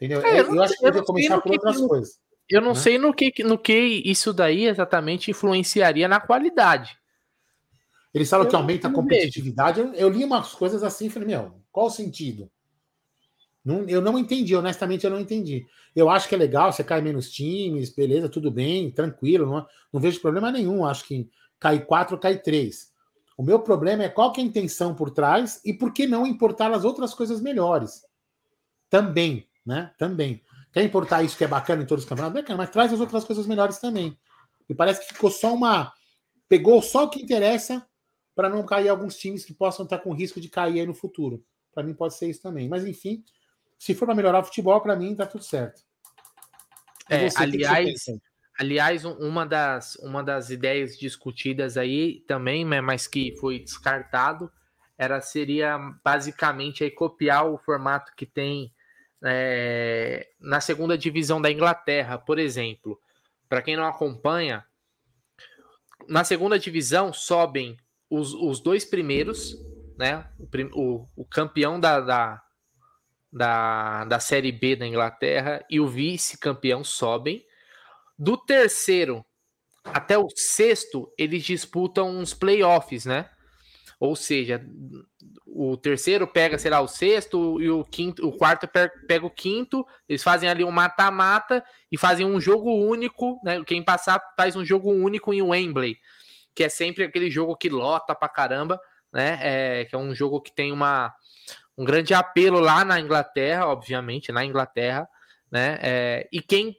Entendeu? 0.00 0.24
É, 0.24 0.40
eu, 0.40 0.54
eu, 0.54 0.62
acho 0.62 0.74
que 0.74 0.82
deve 0.82 1.04
começar 1.04 1.38
por 1.42 1.52
outras 1.52 1.76
coisas. 1.76 2.18
Eu 2.48 2.62
não 2.62 2.70
né? 2.70 2.74
sei 2.74 2.98
no 2.98 3.12
que, 3.12 3.44
no 3.44 3.58
que 3.58 4.02
isso 4.04 4.32
daí 4.32 4.64
exatamente 4.64 5.30
influenciaria 5.30 6.08
na 6.08 6.18
qualidade. 6.18 6.98
Eles 8.14 8.30
falam 8.30 8.46
eu 8.46 8.50
que 8.50 8.56
aumenta 8.56 8.88
a 8.88 8.92
competitividade. 8.92 9.78
Eu, 9.78 9.92
eu, 9.92 10.08
li 10.08 10.24
umas 10.24 10.54
coisas 10.54 10.82
assim 10.82 11.06
e 11.06 11.10
falei, 11.10 11.28
meu, 11.28 11.60
qual 11.70 11.86
o 11.86 11.90
sentido? 11.90 12.50
Não, 13.62 13.86
eu 13.86 14.00
não 14.00 14.18
entendi, 14.18 14.56
honestamente 14.56 15.04
eu 15.04 15.10
não 15.10 15.20
entendi. 15.20 15.66
Eu 15.94 16.08
acho 16.08 16.26
que 16.26 16.34
é 16.34 16.38
legal, 16.38 16.72
você 16.72 16.82
cai 16.82 17.02
menos 17.02 17.30
times, 17.30 17.94
beleza, 17.94 18.26
tudo 18.26 18.50
bem, 18.50 18.90
tranquilo, 18.90 19.44
não, 19.44 19.66
não 19.92 20.00
vejo 20.00 20.20
problema 20.20 20.50
nenhum. 20.50 20.86
Acho 20.86 21.04
que 21.04 21.28
cai 21.58 21.84
quatro, 21.84 22.18
cai 22.18 22.38
três. 22.38 22.90
O 23.36 23.42
meu 23.42 23.60
problema 23.60 24.02
é 24.02 24.08
qual 24.08 24.32
que 24.32 24.40
é 24.40 24.44
a 24.44 24.46
intenção 24.46 24.94
por 24.94 25.10
trás 25.10 25.60
e 25.64 25.74
por 25.74 25.92
que 25.92 26.06
não 26.06 26.26
importar 26.26 26.72
as 26.72 26.84
outras 26.84 27.14
coisas 27.14 27.40
melhores. 27.40 28.02
Também 28.88 29.46
né? 29.64 29.92
Também. 29.98 30.42
Quer 30.72 30.84
importar 30.84 31.22
isso 31.22 31.36
que 31.36 31.44
é 31.44 31.48
bacana 31.48 31.82
em 31.82 31.86
todos 31.86 32.04
os 32.04 32.08
campeonatos? 32.08 32.40
Bacana, 32.40 32.58
mas 32.58 32.70
traz 32.70 32.92
as 32.92 33.00
outras 33.00 33.24
coisas 33.24 33.46
melhores 33.46 33.78
também. 33.78 34.18
E 34.68 34.74
parece 34.74 35.00
que 35.00 35.14
ficou 35.14 35.30
só 35.30 35.52
uma. 35.54 35.92
Pegou 36.48 36.80
só 36.82 37.04
o 37.04 37.10
que 37.10 37.22
interessa 37.22 37.86
para 38.34 38.48
não 38.48 38.64
cair 38.64 38.88
alguns 38.88 39.16
times 39.16 39.44
que 39.44 39.52
possam 39.52 39.84
estar 39.84 39.98
com 39.98 40.12
risco 40.12 40.40
de 40.40 40.48
cair 40.48 40.80
aí 40.80 40.86
no 40.86 40.94
futuro. 40.94 41.44
Para 41.72 41.82
mim 41.82 41.94
pode 41.94 42.14
ser 42.14 42.28
isso 42.28 42.42
também. 42.42 42.68
Mas 42.68 42.84
enfim, 42.84 43.24
se 43.78 43.94
for 43.94 44.06
para 44.06 44.14
melhorar 44.14 44.40
o 44.40 44.44
futebol, 44.44 44.80
para 44.80 44.96
mim 44.96 45.14
tá 45.14 45.26
tudo 45.26 45.44
certo. 45.44 45.82
É, 47.08 47.28
aliás, 47.36 48.04
aliás, 48.58 49.04
uma 49.04 49.44
das, 49.44 49.96
uma 49.96 50.22
das 50.22 50.50
ideias 50.50 50.96
discutidas 50.96 51.76
aí 51.76 52.20
também, 52.28 52.64
né, 52.64 52.80
mas 52.80 53.08
que 53.08 53.34
foi 53.40 53.58
descartado, 53.58 54.50
era 54.96 55.20
seria 55.20 55.76
basicamente 56.04 56.84
aí 56.84 56.90
copiar 56.90 57.46
o 57.50 57.58
formato 57.58 58.12
que 58.14 58.26
tem 58.26 58.72
é, 59.24 60.28
na 60.40 60.60
segunda 60.60 60.96
divisão 60.96 61.40
da 61.40 61.50
Inglaterra, 61.50 62.18
por 62.18 62.38
exemplo. 62.38 63.00
Para 63.48 63.62
quem 63.62 63.76
não 63.76 63.84
acompanha, 63.84 64.64
na 66.08 66.24
segunda 66.24 66.58
divisão 66.58 67.12
sobem 67.12 67.76
os, 68.08 68.32
os 68.34 68.60
dois 68.60 68.84
primeiros, 68.84 69.56
né? 69.98 70.28
O, 70.38 70.46
o, 70.80 71.08
o 71.16 71.24
campeão 71.24 71.78
da, 71.78 72.00
da, 72.00 72.42
da, 73.32 74.04
da 74.04 74.20
Série 74.20 74.52
B 74.52 74.76
da 74.76 74.86
Inglaterra 74.86 75.64
e 75.68 75.80
o 75.80 75.88
vice-campeão 75.88 76.82
sobem. 76.84 77.44
Do 78.18 78.36
terceiro 78.36 79.24
até 79.84 80.18
o 80.18 80.28
sexto, 80.34 81.12
eles 81.16 81.42
disputam 81.42 82.10
uns 82.10 82.34
playoffs, 82.34 83.04
né? 83.04 83.30
Ou 83.98 84.14
seja, 84.14 84.64
o 85.46 85.76
terceiro 85.76 86.26
pega, 86.26 86.58
sei 86.58 86.70
lá, 86.70 86.80
o 86.80 86.88
sexto 86.88 87.60
e 87.60 87.70
o 87.70 87.84
quinto, 87.84 88.26
o 88.26 88.32
quarto 88.32 88.68
pega 89.06 89.26
o 89.26 89.30
quinto, 89.30 89.86
eles 90.08 90.22
fazem 90.22 90.48
ali 90.48 90.64
um 90.64 90.70
mata-mata 90.70 91.64
e 91.90 91.98
fazem 91.98 92.24
um 92.24 92.40
jogo 92.40 92.70
único, 92.70 93.40
né? 93.44 93.62
Quem 93.64 93.82
passar 93.82 94.20
faz 94.36 94.56
um 94.56 94.64
jogo 94.64 94.90
único 94.90 95.32
em 95.34 95.42
Wembley, 95.42 95.98
que 96.54 96.64
é 96.64 96.68
sempre 96.68 97.04
aquele 97.04 97.30
jogo 97.30 97.56
que 97.56 97.68
lota 97.68 98.14
pra 98.14 98.28
caramba, 98.28 98.80
né? 99.12 99.38
É, 99.42 99.84
que 99.84 99.94
é 99.94 99.98
um 99.98 100.14
jogo 100.14 100.40
que 100.40 100.52
tem 100.52 100.72
uma, 100.72 101.12
um 101.76 101.84
grande 101.84 102.14
apelo 102.14 102.60
lá 102.60 102.84
na 102.84 103.00
Inglaterra, 103.00 103.66
obviamente, 103.66 104.32
na 104.32 104.44
Inglaterra, 104.44 105.08
né? 105.50 105.78
É, 105.82 106.28
e 106.32 106.40
quem 106.40 106.76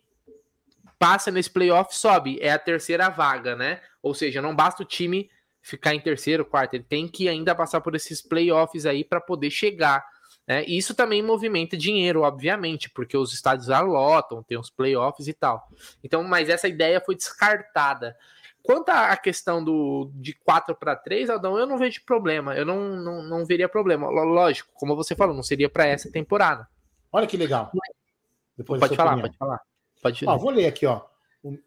passa 0.98 1.32
nesse 1.32 1.50
playoff 1.50 1.96
sobe, 1.96 2.38
é 2.42 2.52
a 2.52 2.60
terceira 2.60 3.10
vaga, 3.10 3.56
né? 3.56 3.82
Ou 4.02 4.14
seja, 4.14 4.42
não 4.42 4.56
basta 4.56 4.84
o 4.84 4.86
time 4.86 5.30
ficar 5.62 5.94
em 5.94 6.00
terceiro, 6.00 6.46
quarto, 6.46 6.74
ele 6.74 6.84
tem 6.84 7.08
que 7.08 7.30
ainda 7.30 7.54
passar 7.54 7.82
por 7.82 7.96
esses 7.96 8.22
playoffs 8.22 8.86
aí 8.86 9.04
para 9.04 9.22
poder 9.22 9.52
chegar. 9.52 10.06
Né? 10.48 10.66
E 10.66 10.78
isso 10.78 10.96
também 10.96 11.22
movimenta 11.22 11.78
dinheiro, 11.78 12.22
obviamente, 12.22 12.90
porque 12.90 13.16
os 13.16 13.34
estádios 13.34 13.70
alotam, 13.70 14.44
tem 14.44 14.58
os 14.58 14.70
playoffs 14.70 15.28
e 15.28 15.34
tal. 15.34 15.68
Então, 16.04 16.24
mas 16.24 16.50
essa 16.50 16.68
ideia 16.68 17.00
foi 17.00 17.16
descartada. 17.16 18.18
Quanto 18.64 18.90
à 18.90 19.16
questão 19.18 19.64
do 19.64 20.12
de 20.14 20.34
4 20.34 20.76
para 20.76 20.96
3, 20.96 21.30
Aldão, 21.30 21.58
eu 21.58 21.66
não 21.66 21.78
vejo 21.78 22.04
problema. 22.06 22.56
Eu 22.56 22.66
não, 22.66 22.96
não, 22.96 23.24
não 23.24 23.46
veria 23.46 23.68
problema. 23.68 24.08
Lógico, 24.10 24.70
como 24.76 24.96
você 24.96 25.16
falou, 25.16 25.36
não 25.36 25.42
seria 25.42 25.70
para 25.70 25.88
essa 25.88 26.12
temporada. 26.12 26.68
Olha 27.12 27.26
que 27.26 27.38
legal. 27.38 27.72
Depois 28.56 28.80
pode 28.80 28.96
falar, 28.96 29.14
opinião. 29.14 29.28
pode 29.30 29.38
falar. 29.38 29.62
Pode 30.02 30.26
ó, 30.28 30.38
vou 30.38 30.52
ler 30.52 30.68
aqui, 30.68 30.86
ó. 30.86 31.02
O, 31.44 31.58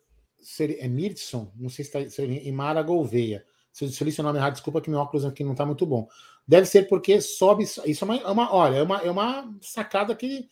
é 0.61 0.89
Mirson, 0.89 1.53
não 1.57 1.69
sei 1.69 1.85
se 1.85 1.99
está 1.99 2.23
em 2.23 2.53
Mara 2.53 2.83
Gouveia. 2.83 3.45
Se 3.75 3.85
eu, 3.85 3.89
se 3.89 4.01
eu 4.01 4.07
li 4.07 4.13
seu 4.13 4.23
nome 4.23 4.39
errado, 4.39 4.53
desculpa 4.53 4.81
que 4.81 4.89
meu 4.89 5.01
óculos 5.01 5.25
aqui 5.25 5.43
não 5.43 5.51
está 5.51 5.67
muito 5.67 5.85
bom. 5.85 6.09
Deve 6.47 6.65
ser 6.65 6.87
porque 6.89 7.21
sobe. 7.21 7.65
Isso 7.65 7.83
é 7.83 8.05
uma, 8.05 8.17
é 8.17 8.29
uma 8.29 8.55
olha, 8.55 8.77
é 8.77 8.83
uma, 8.83 9.01
é 9.01 9.11
uma 9.11 9.53
sacada 9.61 10.15
que. 10.15 10.49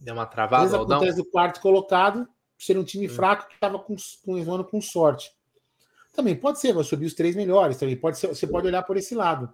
Deu 0.00 0.14
uma 0.14 0.24
travada, 0.24 0.74
Aldão. 0.74 1.00
do 1.00 1.24
quarto 1.26 1.60
colocado, 1.60 2.26
ser 2.56 2.78
um 2.78 2.84
time 2.84 3.06
hum. 3.06 3.10
fraco 3.10 3.46
que 3.46 3.54
estava 3.54 3.78
com, 3.78 3.94
com, 4.24 4.64
com 4.64 4.80
sorte. 4.80 5.30
Também 6.14 6.34
pode 6.34 6.58
ser, 6.58 6.72
vai 6.72 6.82
subir 6.82 7.04
os 7.04 7.14
três 7.14 7.36
melhores. 7.36 7.76
Também 7.76 7.96
pode 7.96 8.18
ser, 8.18 8.28
você 8.28 8.46
pode 8.46 8.66
olhar 8.66 8.82
por 8.84 8.96
esse 8.96 9.14
lado. 9.14 9.52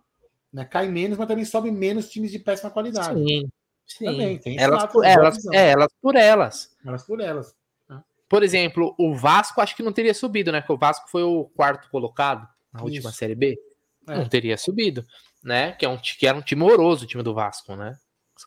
Né? 0.52 0.64
Cai 0.64 0.86
menos, 0.86 1.18
mas 1.18 1.26
também 1.26 1.44
sobe 1.44 1.72
menos 1.72 2.08
times 2.08 2.30
de 2.30 2.38
péssima 2.38 2.70
qualidade. 2.70 3.18
Sim, 3.18 3.50
sim. 3.84 4.04
Também, 4.04 4.38
tem 4.38 4.60
elas, 4.60 4.86
por, 4.86 5.04
elas, 5.04 5.44
é, 5.46 5.70
elas 5.70 5.92
por 6.00 6.14
elas. 6.14 6.76
Elas 6.84 7.04
por 7.04 7.20
elas. 7.20 7.61
Por 8.32 8.42
exemplo, 8.42 8.94
o 8.98 9.14
Vasco 9.14 9.60
acho 9.60 9.76
que 9.76 9.82
não 9.82 9.92
teria 9.92 10.14
subido, 10.14 10.50
né? 10.50 10.62
Porque 10.62 10.72
o 10.72 10.78
Vasco 10.78 11.06
foi 11.10 11.22
o 11.22 11.44
quarto 11.54 11.90
colocado 11.90 12.48
na 12.72 12.78
Isso. 12.78 12.84
última 12.86 13.12
Série 13.12 13.34
B. 13.34 13.58
É. 14.08 14.16
Não 14.16 14.26
teria 14.26 14.56
subido, 14.56 15.04
né? 15.44 15.72
Que, 15.72 15.84
é 15.84 15.88
um, 15.90 15.98
que 15.98 16.26
era 16.26 16.38
um 16.38 16.40
time 16.40 16.62
horroroso, 16.62 17.04
o 17.04 17.06
time 17.06 17.22
do 17.22 17.34
Vasco, 17.34 17.76
né? 17.76 17.94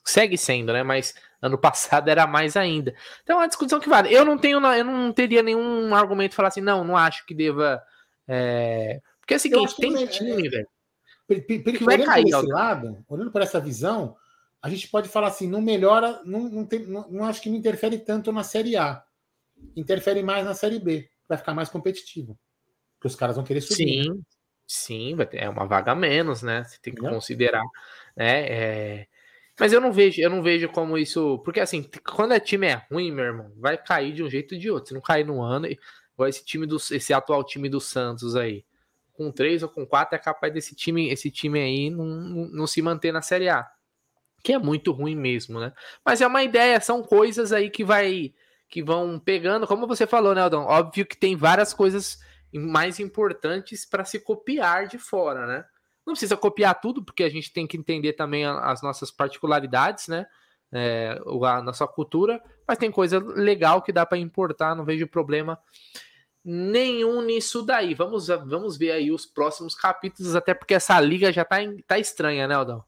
Segue 0.04 0.40
sendo, 0.40 0.74
né? 0.74 0.82
Mas 0.82 1.14
ano 1.40 1.56
passado 1.62 2.10
era 2.10 2.26
mais 2.26 2.58
ainda. 2.58 2.96
Então 3.22 3.36
é 3.36 3.42
uma 3.42 3.48
discussão 3.48 3.80
que 3.80 3.88
vale. 3.88 4.12
Eu 4.12 4.26
não 4.26 4.40
tenho, 4.40 4.60
eu 4.60 4.84
não 4.84 5.14
teria 5.14 5.44
nenhum 5.44 5.94
argumento 5.94 6.34
falar 6.34 6.48
assim, 6.48 6.62
não, 6.62 6.84
não 6.84 6.98
acho 6.98 7.24
que 7.24 7.36
deva. 7.36 7.80
É... 8.28 9.00
Porque 9.20 9.36
é 9.36 9.38
o 9.38 9.40
seguinte, 9.40 9.76
tem 9.78 10.04
é, 10.04 10.08
time, 10.08 10.48
é, 10.48 10.50
velho. 10.50 10.68
Que 11.64 11.84
vai 11.84 12.04
cair. 12.04 12.32
Por 12.32 12.40
esse 12.40 12.52
lado, 12.52 13.06
olhando 13.08 13.32
por 13.32 13.44
essa 13.44 13.60
visão, 13.60 14.16
a 14.64 14.68
gente 14.68 14.88
pode 14.88 15.08
falar 15.10 15.28
assim, 15.28 15.48
não 15.48 15.62
melhora, 15.62 16.24
não, 16.26 16.50
não, 16.50 16.66
tem, 16.66 16.88
não, 16.88 17.08
não 17.08 17.26
acho 17.26 17.40
que 17.40 17.52
não 17.52 17.56
interfere 17.56 18.00
tanto 18.00 18.32
na 18.32 18.42
Série 18.42 18.76
A 18.76 19.06
interfere 19.76 20.24
mais 20.24 20.46
na 20.46 20.54
Série 20.54 20.80
B. 20.80 21.10
Vai 21.28 21.38
ficar 21.38 21.54
mais 21.54 21.70
competitivo. 21.70 22.38
Porque 22.96 23.08
os 23.08 23.16
caras 23.16 23.36
vão 23.36 23.46
querer 23.46 23.62
subir. 23.62 24.04
Sim, 24.04 24.10
né? 24.10 24.16
sim, 24.68 25.16
vai 25.16 25.26
ter, 25.26 25.38
é 25.38 25.50
uma 25.50 25.66
vaga 25.66 25.94
menos, 25.94 26.42
né? 26.42 26.64
Você 26.64 26.78
tem 26.82 26.94
que 26.94 27.02
considerar, 27.02 27.64
né? 28.16 28.48
É... 28.48 29.08
Mas 29.60 29.72
eu 29.72 29.80
não 29.80 29.92
vejo, 29.92 30.22
eu 30.22 30.30
não 30.30 30.44
vejo 30.44 30.70
como 30.70 30.98
isso. 30.98 31.40
Porque 31.40 31.60
assim, 31.60 31.90
quando 32.04 32.34
é 32.34 32.40
time 32.40 32.68
é 32.68 32.86
ruim, 32.92 33.12
meu 33.12 33.26
irmão, 33.26 33.52
vai 33.58 33.78
cair 33.78 34.14
de 34.14 34.24
um 34.24 34.30
jeito 34.30 34.54
ou 34.54 34.60
de 34.60 34.70
outro. 34.70 34.90
Se 34.90 34.94
não 34.94 35.02
cair 35.02 35.26
no 35.26 35.42
ano, 35.42 35.68
igual 35.68 36.28
esse 36.28 36.44
time 36.44 36.66
do 36.66 36.76
esse 36.76 37.14
atual 37.14 37.44
time 37.44 37.70
do 37.70 37.80
Santos 37.80 38.36
aí, 38.36 38.66
com 39.14 39.32
três 39.32 39.64
ou 39.64 39.70
com 39.70 39.86
quatro, 39.86 40.16
é 40.16 40.20
capaz 40.20 40.54
desse 40.54 40.76
time, 40.76 41.10
esse 41.10 41.32
time 41.32 41.60
aí 41.60 41.90
não, 41.90 42.06
não, 42.06 42.48
não 42.50 42.68
se 42.68 42.82
manter 42.82 43.12
na 43.12 43.22
Série 43.22 43.50
A. 43.50 43.66
Que 44.44 44.54
é 44.54 44.60
muito 44.60 44.92
ruim 44.92 45.16
mesmo, 45.16 45.60
né? 45.60 45.74
Mas 46.06 46.22
é 46.22 46.28
uma 46.28 46.44
ideia, 46.44 46.80
são 46.80 47.02
coisas 47.02 47.52
aí 47.52 47.70
que 47.70 47.84
vai 47.84 48.34
que 48.70 48.84
vão 48.84 49.20
pegando, 49.20 49.68
como 49.68 49.88
você 49.88 50.06
falou, 50.08 50.34
né, 50.34 50.42
Aldão? 50.42 50.66
Óbvio 50.66 51.06
que 51.06 51.18
tem 51.18 51.36
várias 51.36 51.74
coisas 51.74 52.20
mais 52.54 53.00
importantes 53.00 53.86
para 53.86 54.06
se 54.06 54.20
copiar 54.20 54.88
de 54.88 54.98
fora, 54.98 55.46
né? 55.46 55.66
Não 56.06 56.14
precisa 56.14 56.38
copiar 56.38 56.80
tudo, 56.80 57.04
porque 57.04 57.24
a 57.24 57.30
gente 57.30 57.52
tem 57.52 57.66
que 57.66 57.78
entender 57.78 58.14
também 58.14 58.46
as 58.46 58.82
nossas 58.82 59.12
particularidades, 59.12 60.08
né? 60.08 60.26
É, 60.72 61.20
a 61.44 61.62
nossa 61.62 61.88
cultura, 61.88 62.42
mas 62.68 62.78
tem 62.78 62.92
coisa 62.92 63.20
legal 63.20 63.82
que 63.82 63.94
dá 63.94 64.06
para 64.06 64.18
importar, 64.18 64.76
não 64.76 64.84
vejo 64.84 65.08
problema 65.08 65.60
nenhum 66.46 67.24
nisso 67.24 67.64
daí. 67.64 67.96
Vamos, 67.96 68.28
vamos 68.28 68.78
ver 68.78 68.92
aí 68.92 69.12
os 69.12 69.26
próximos 69.26 69.74
capítulos, 69.74 70.36
até 70.36 70.54
porque 70.54 70.76
essa 70.76 71.00
liga 71.02 71.34
já 71.34 71.44
tá, 71.44 71.58
tá 71.88 71.98
estranha, 71.98 72.48
né, 72.48 72.54
Aldão? 72.54 72.84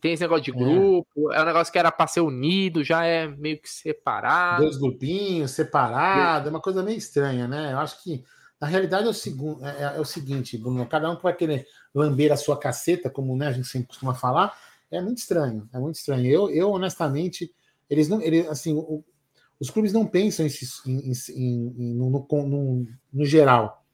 Tem 0.00 0.12
esse 0.12 0.22
negócio 0.22 0.44
de 0.44 0.50
é. 0.50 0.54
grupo, 0.54 1.32
é, 1.32 1.36
é 1.36 1.42
um 1.42 1.44
negócio 1.44 1.72
que 1.72 1.78
era 1.78 1.92
para 1.92 2.06
ser 2.06 2.20
unido, 2.20 2.82
já 2.82 3.04
é 3.04 3.28
meio 3.28 3.60
que 3.60 3.68
separado. 3.68 4.62
Dois 4.62 4.76
grupinhos, 4.76 5.50
separado, 5.50 6.48
é 6.48 6.50
uma 6.50 6.60
coisa 6.60 6.82
meio 6.82 6.96
estranha, 6.96 7.46
né? 7.46 7.72
Eu 7.72 7.78
acho 7.78 8.02
que, 8.02 8.24
na 8.60 8.66
realidade, 8.66 9.06
é 9.06 9.10
o, 9.10 9.14
segundo, 9.14 9.64
é, 9.64 9.70
é, 9.70 9.96
é 9.96 10.00
o 10.00 10.04
seguinte, 10.04 10.56
Bruno, 10.56 10.86
cada 10.86 11.10
um 11.10 11.16
vai 11.16 11.34
querer 11.34 11.66
lamber 11.94 12.32
a 12.32 12.36
sua 12.36 12.58
caceta, 12.58 13.10
como 13.10 13.36
né, 13.36 13.48
a 13.48 13.52
gente 13.52 13.68
sempre 13.68 13.88
costuma 13.88 14.14
falar, 14.14 14.56
é 14.90 15.00
muito 15.00 15.18
estranho, 15.18 15.68
é 15.72 15.78
muito 15.78 15.96
estranho. 15.96 16.26
Eu, 16.26 16.50
eu 16.50 16.70
honestamente, 16.70 17.52
eles 17.88 18.08
não, 18.08 18.20
eles, 18.22 18.48
assim, 18.48 18.72
o, 18.74 19.04
os 19.60 19.68
clubes 19.70 19.92
não 19.92 20.06
pensam 20.06 20.46
em, 20.46 20.50
em, 20.86 21.12
em, 21.36 21.94
no, 21.94 22.10
no, 22.10 22.26
no, 22.46 22.86
no, 23.12 23.24
geral. 23.26 23.84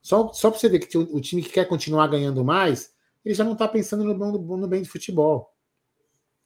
Só, 0.00 0.32
só 0.32 0.50
para 0.50 0.60
você 0.60 0.68
ver 0.68 0.78
que 0.78 0.96
o, 0.96 1.16
o 1.16 1.20
time 1.20 1.42
que 1.42 1.50
quer 1.50 1.66
continuar 1.66 2.06
ganhando 2.06 2.44
mais 2.44 2.92
ele 3.24 3.34
já 3.34 3.44
não 3.44 3.52
está 3.52 3.68
pensando 3.68 4.04
no, 4.04 4.14
no, 4.14 4.56
no, 4.56 4.68
bem 4.68 4.82
de 4.82 4.88
futebol. 4.88 5.54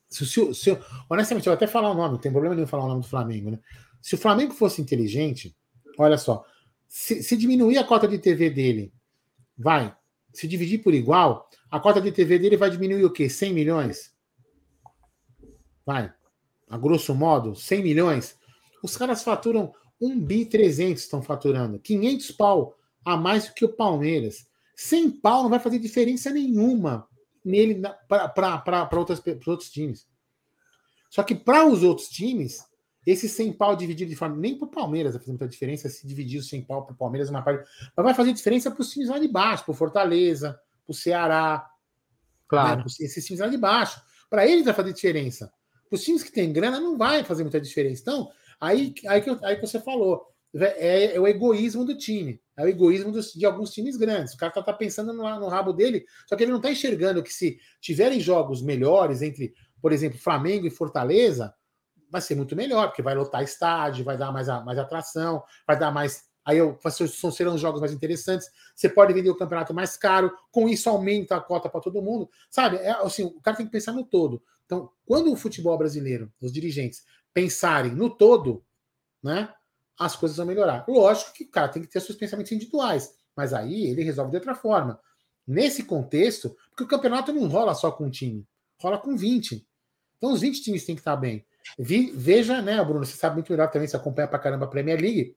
Se, 0.09 0.26
se, 0.26 0.54
se, 0.54 0.78
honestamente, 1.09 1.47
eu 1.47 1.50
vou 1.52 1.57
até 1.57 1.66
falar 1.66 1.90
o 1.90 1.95
nome, 1.95 2.12
não 2.12 2.21
tem 2.21 2.33
problema 2.33 2.54
nenhum 2.54 2.66
falar 2.66 2.85
o 2.85 2.88
nome 2.88 3.02
do 3.02 3.09
Flamengo, 3.09 3.50
né? 3.50 3.61
Se 4.00 4.14
o 4.14 4.19
Flamengo 4.19 4.52
fosse 4.52 4.83
inteligente, 4.83 5.57
olha 5.99 6.19
só, 6.19 6.45
se, 6.87 7.23
se 7.23 7.37
diminuir 7.37 7.78
a 7.78 7.85
cota 7.85 8.07
de 8.07 8.19
TV 8.19 8.50
dele, 8.50 8.93
vai, 9.57 9.95
se 10.33 10.47
dividir 10.47 10.83
por 10.83 10.95
igual, 10.95 11.49
a 11.71 11.81
cota 11.81 12.00
de 12.00 12.12
TV 12.12 12.38
dele 12.38 12.57
vai 12.57 12.71
diminuir 12.71 13.04
o 13.04 13.11
quê? 13.11 13.28
100 13.28 13.52
milhões? 13.52 14.14
Vai. 15.85 16.12
A 16.69 16.78
grosso 16.78 17.14
modo, 17.14 17.54
100 17.54 17.83
milhões. 17.83 18.37
Os 18.83 18.97
caras 18.97 19.23
faturam 19.23 19.73
1 20.00 20.21
bi 20.21 20.45
300 20.45 21.02
estão 21.02 21.23
faturando. 21.23 21.78
500 21.78 22.31
pau 22.33 22.76
a 23.04 23.16
mais 23.16 23.49
do 23.49 23.54
que 23.54 23.64
o 23.64 23.75
Palmeiras. 23.75 24.47
Sem 24.76 25.11
pau 25.11 25.43
não 25.43 25.50
vai 25.50 25.59
fazer 25.59 25.78
diferença 25.78 26.31
nenhuma 26.31 27.09
nele 27.45 27.83
para 28.09 28.88
outros 29.47 29.71
times. 29.71 30.07
Só 31.11 31.23
que 31.23 31.35
para 31.35 31.66
os 31.66 31.83
outros 31.83 32.09
times, 32.09 32.64
esse 33.07 33.28
100 33.28 33.52
pau 33.52 33.76
dividido 33.76 34.11
de 34.11 34.16
forma. 34.16 34.37
Nem 34.37 34.57
para 34.57 34.66
o 34.66 34.71
Palmeiras 34.71 35.12
vai 35.12 35.21
fazer 35.21 35.33
muita 35.33 35.47
diferença 35.47 35.88
se 35.88 36.07
dividir 36.07 36.40
os 36.40 36.49
100 36.49 36.62
pau 36.62 36.85
para 36.85 36.95
o 36.95 36.97
Palmeiras 36.97 37.28
uma 37.28 37.43
parte. 37.43 37.69
Mas 37.97 38.04
vai 38.04 38.14
fazer 38.14 38.33
diferença 38.33 38.71
para 38.71 38.81
os 38.81 38.90
times 38.90 39.09
lá 39.09 39.19
de 39.19 39.28
baixo, 39.28 39.64
para 39.64 39.73
o 39.73 39.76
Fortaleza, 39.76 40.59
para 40.85 40.90
o 40.90 40.95
Ceará. 40.95 41.69
Claro. 42.49 42.81
Né? 42.81 42.87
Esses 43.00 43.25
times 43.25 43.40
lá 43.40 43.49
de 43.49 43.59
baixo. 43.59 44.00
Para 44.31 44.47
eles 44.47 44.64
vai 44.64 44.75
fazer 44.75 44.93
diferença. 44.93 45.52
Para 45.88 45.97
os 45.97 46.02
times 46.02 46.23
que 46.23 46.33
têm 46.33 46.52
grana, 46.52 46.81
não 46.81 46.97
vai 46.97 47.23
fazer 47.23 47.45
muita 47.45 47.61
diferença. 47.61 48.00
Então, 48.00 48.31
aí, 48.61 48.95
aí, 49.07 49.21
que, 49.21 49.31
aí 49.45 49.57
que 49.57 49.66
você 49.66 49.78
falou. 49.78 50.26
É, 50.54 51.14
é 51.16 51.21
o 51.21 51.26
egoísmo 51.26 51.85
do 51.85 51.97
time. 51.97 52.40
É 52.56 52.64
o 52.64 52.68
egoísmo 52.68 53.11
dos, 53.11 53.32
de 53.32 53.44
alguns 53.44 53.70
times 53.70 53.96
grandes. 53.96 54.34
O 54.34 54.37
cara 54.37 54.52
tá, 54.52 54.62
tá 54.62 54.73
pensando 54.73 55.12
no, 55.12 55.23
no, 55.40 55.49
rabo 55.49 55.73
dele, 55.73 56.04
só 56.28 56.37
que 56.37 56.44
ele 56.44 56.52
não 56.52 56.61
tá 56.61 56.70
enxergando 56.70 57.23
que 57.23 57.32
se 57.32 57.58
tiverem 57.80 58.20
jogos 58.20 58.62
melhores 58.62 59.23
entre, 59.23 59.54
por 59.80 59.92
exemplo, 59.92 60.18
Flamengo 60.18 60.66
e 60.66 60.70
Fortaleza, 60.70 61.52
vai 62.11 62.20
ser 62.20 62.37
muito 62.37 62.54
melhor, 62.54 62.88
porque 62.88 63.02
vai 63.02 63.14
lotar 63.14 63.42
estádio, 63.42 64.04
vai 64.04 64.16
dar 64.16 64.30
mais, 64.30 64.46
mais 64.64 64.78
atração, 64.78 65.42
vai 65.66 65.76
dar 65.76 65.90
mais. 65.90 66.23
Aí 66.44 66.58
eu, 66.58 66.78
serão 67.32 67.58
jogos 67.58 67.80
mais 67.80 67.92
interessantes. 67.92 68.49
Você 68.75 68.88
pode 68.88 69.12
vender 69.12 69.30
o 69.30 69.37
campeonato 69.37 69.75
mais 69.75 69.96
caro, 69.96 70.30
com 70.52 70.68
isso 70.68 70.88
aumenta 70.88 71.37
a 71.37 71.40
cota 71.40 71.68
para 71.68 71.80
todo 71.80 72.02
mundo. 72.02 72.28
Sabe? 72.50 72.76
É, 72.76 72.90
assim, 72.90 73.25
o 73.25 73.40
cara 73.40 73.56
tem 73.56 73.66
que 73.66 73.73
pensar 73.73 73.92
no 73.92 74.04
todo. 74.04 74.42
Então, 74.64 74.90
quando 75.04 75.32
o 75.32 75.37
futebol 75.37 75.76
brasileiro, 75.76 76.32
os 76.40 76.52
dirigentes, 76.52 77.02
pensarem 77.32 77.92
no 77.92 78.08
todo, 78.08 78.64
né? 79.23 79.52
As 79.98 80.16
coisas 80.16 80.36
vão 80.36 80.46
melhorar. 80.46 80.84
Lógico 80.88 81.32
que 81.32 81.44
o 81.44 81.50
cara 81.50 81.68
tem 81.68 81.82
que 81.82 81.88
ter 81.88 82.00
seus 82.00 82.18
pensamentos 82.18 82.52
individuais, 82.52 83.14
mas 83.36 83.52
aí 83.52 83.86
ele 83.86 84.02
resolve 84.02 84.30
de 84.30 84.36
outra 84.36 84.54
forma. 84.54 85.00
Nesse 85.46 85.84
contexto, 85.84 86.56
porque 86.70 86.84
o 86.84 86.88
campeonato 86.88 87.32
não 87.32 87.46
rola 87.46 87.74
só 87.74 87.90
com 87.90 88.04
um 88.04 88.10
time, 88.10 88.46
rola 88.80 88.98
com 88.98 89.16
20. 89.16 89.66
Então 90.16 90.32
os 90.32 90.40
20 90.40 90.62
times 90.62 90.84
têm 90.84 90.94
que 90.94 91.00
estar 91.00 91.16
bem. 91.16 91.44
veja, 91.78 92.62
né, 92.62 92.82
Bruno, 92.82 93.04
você 93.04 93.16
sabe 93.16 93.36
muito 93.36 93.52
melhor 93.52 93.70
também, 93.70 93.86
você 93.86 93.96
acompanha 93.96 94.28
pra 94.28 94.38
caramba 94.38 94.64
a 94.64 94.68
Premier 94.68 95.00
League. 95.00 95.36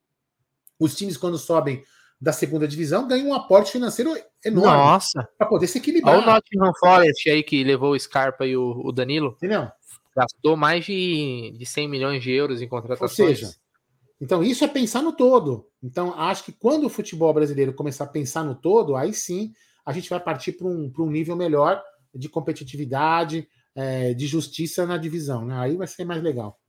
Os 0.80 0.96
times, 0.96 1.18
quando 1.18 1.38
sobem 1.38 1.84
da 2.20 2.32
segunda 2.32 2.68
divisão, 2.68 3.08
ganham 3.08 3.28
um 3.28 3.34
aporte 3.34 3.72
financeiro 3.72 4.16
enorme. 4.44 4.72
Nossa! 4.72 5.28
Para 5.38 5.48
poder 5.48 5.68
se 5.68 5.78
equilibrar. 5.78 6.16
Olha 6.16 6.24
o 6.24 6.32
Nottingham 6.32 6.72
Forest 6.80 7.30
aí 7.30 7.44
que 7.44 7.64
levou 7.64 7.92
o 7.92 8.00
Scarpa 8.00 8.46
e 8.46 8.56
o, 8.58 8.82
o 8.84 8.92
Danilo. 8.92 9.34
Entendeu? 9.38 9.70
Gastou 10.16 10.58
mais 10.58 10.86
de, 10.86 11.54
de 11.58 11.66
100 11.66 11.88
milhões 11.88 12.24
de 12.24 12.32
euros 12.32 12.62
em 12.62 12.68
contratações. 12.68 13.20
Ou 13.20 13.36
seja, 13.36 13.52
Então, 14.20 14.44
isso 14.44 14.64
é 14.64 14.68
pensar 14.68 15.02
no 15.02 15.14
todo. 15.14 15.68
Então, 15.82 16.14
acho 16.20 16.44
que 16.44 16.52
quando 16.52 16.86
o 16.86 16.90
futebol 16.90 17.34
brasileiro 17.34 17.74
começar 17.74 18.06
a 18.06 18.08
pensar 18.08 18.44
no 18.44 18.56
todo, 18.56 18.96
aí 18.96 19.14
sim 19.14 19.54
a 19.86 19.94
gente 19.94 20.10
vai 20.10 20.20
partir 20.20 20.54
para 20.54 20.68
um, 20.68 20.92
um 21.00 21.12
nível 21.12 21.36
melhor 21.36 21.82
de 22.14 22.28
competitividade, 22.28 23.48
é, 23.76 24.14
de 24.14 24.26
justiça 24.26 24.86
na 24.86 24.98
divisão. 24.98 25.46
Né? 25.46 25.58
Aí 25.58 25.78
vai 25.78 25.88
ser 25.88 26.04
mais 26.04 26.22
legal. 26.22 26.60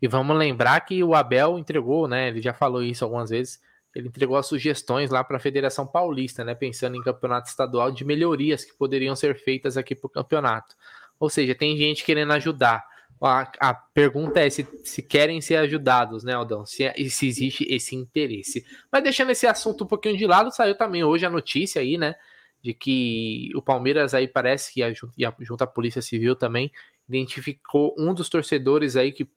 E 0.00 0.08
vamos 0.08 0.36
lembrar 0.36 0.80
que 0.80 1.02
o 1.02 1.14
Abel 1.14 1.58
entregou, 1.58 2.06
né? 2.06 2.28
Ele 2.28 2.40
já 2.40 2.52
falou 2.52 2.82
isso 2.82 3.04
algumas 3.04 3.30
vezes. 3.30 3.60
Ele 3.94 4.08
entregou 4.08 4.36
as 4.36 4.46
sugestões 4.46 5.10
lá 5.10 5.24
para 5.24 5.36
a 5.36 5.40
Federação 5.40 5.86
Paulista, 5.86 6.44
né? 6.44 6.54
Pensando 6.54 6.96
em 6.96 7.02
campeonato 7.02 7.48
estadual 7.48 7.90
de 7.90 8.04
melhorias 8.04 8.64
que 8.64 8.76
poderiam 8.76 9.16
ser 9.16 9.36
feitas 9.36 9.76
aqui 9.76 9.94
para 9.94 10.06
o 10.06 10.10
campeonato. 10.10 10.76
Ou 11.18 11.28
seja, 11.28 11.54
tem 11.54 11.76
gente 11.76 12.04
querendo 12.04 12.32
ajudar. 12.32 12.84
A, 13.22 13.52
a 13.60 13.74
pergunta 13.74 14.40
é 14.40 14.48
se, 14.48 14.66
se, 14.82 15.02
querem 15.02 15.40
ser 15.42 15.56
ajudados, 15.56 16.24
né, 16.24 16.32
Aldão? 16.32 16.64
Se, 16.64 16.84
é, 16.84 16.94
se 17.08 17.26
existe 17.26 17.66
esse 17.68 17.94
interesse. 17.94 18.64
Mas 18.90 19.02
deixando 19.02 19.30
esse 19.30 19.46
assunto 19.46 19.84
um 19.84 19.86
pouquinho 19.86 20.16
de 20.16 20.26
lado, 20.26 20.50
saiu 20.50 20.74
também 20.74 21.04
hoje 21.04 21.26
a 21.26 21.30
notícia 21.30 21.82
aí, 21.82 21.98
né? 21.98 22.14
De 22.62 22.72
que 22.72 23.50
o 23.54 23.60
Palmeiras 23.60 24.14
aí 24.14 24.26
parece 24.26 24.72
que 24.72 24.94
junto 25.40 25.62
à 25.62 25.66
Polícia 25.66 26.00
Civil 26.00 26.34
também 26.34 26.72
identificou 27.08 27.94
um 27.98 28.14
dos 28.14 28.28
torcedores 28.30 28.96
aí 28.96 29.12
que 29.12 29.28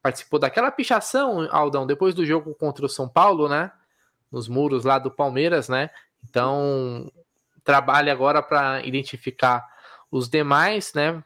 participou 0.00 0.38
daquela 0.38 0.70
pichação, 0.70 1.48
Aldão, 1.50 1.86
depois 1.86 2.14
do 2.14 2.26
jogo 2.26 2.54
contra 2.54 2.84
o 2.84 2.88
São 2.88 3.08
Paulo, 3.08 3.48
né? 3.48 3.72
Nos 4.30 4.48
muros 4.48 4.84
lá 4.84 4.98
do 4.98 5.10
Palmeiras, 5.10 5.68
né? 5.68 5.90
Então, 6.24 7.10
trabalha 7.64 8.12
agora 8.12 8.42
para 8.42 8.84
identificar 8.84 9.66
os 10.10 10.28
demais, 10.28 10.92
né? 10.94 11.22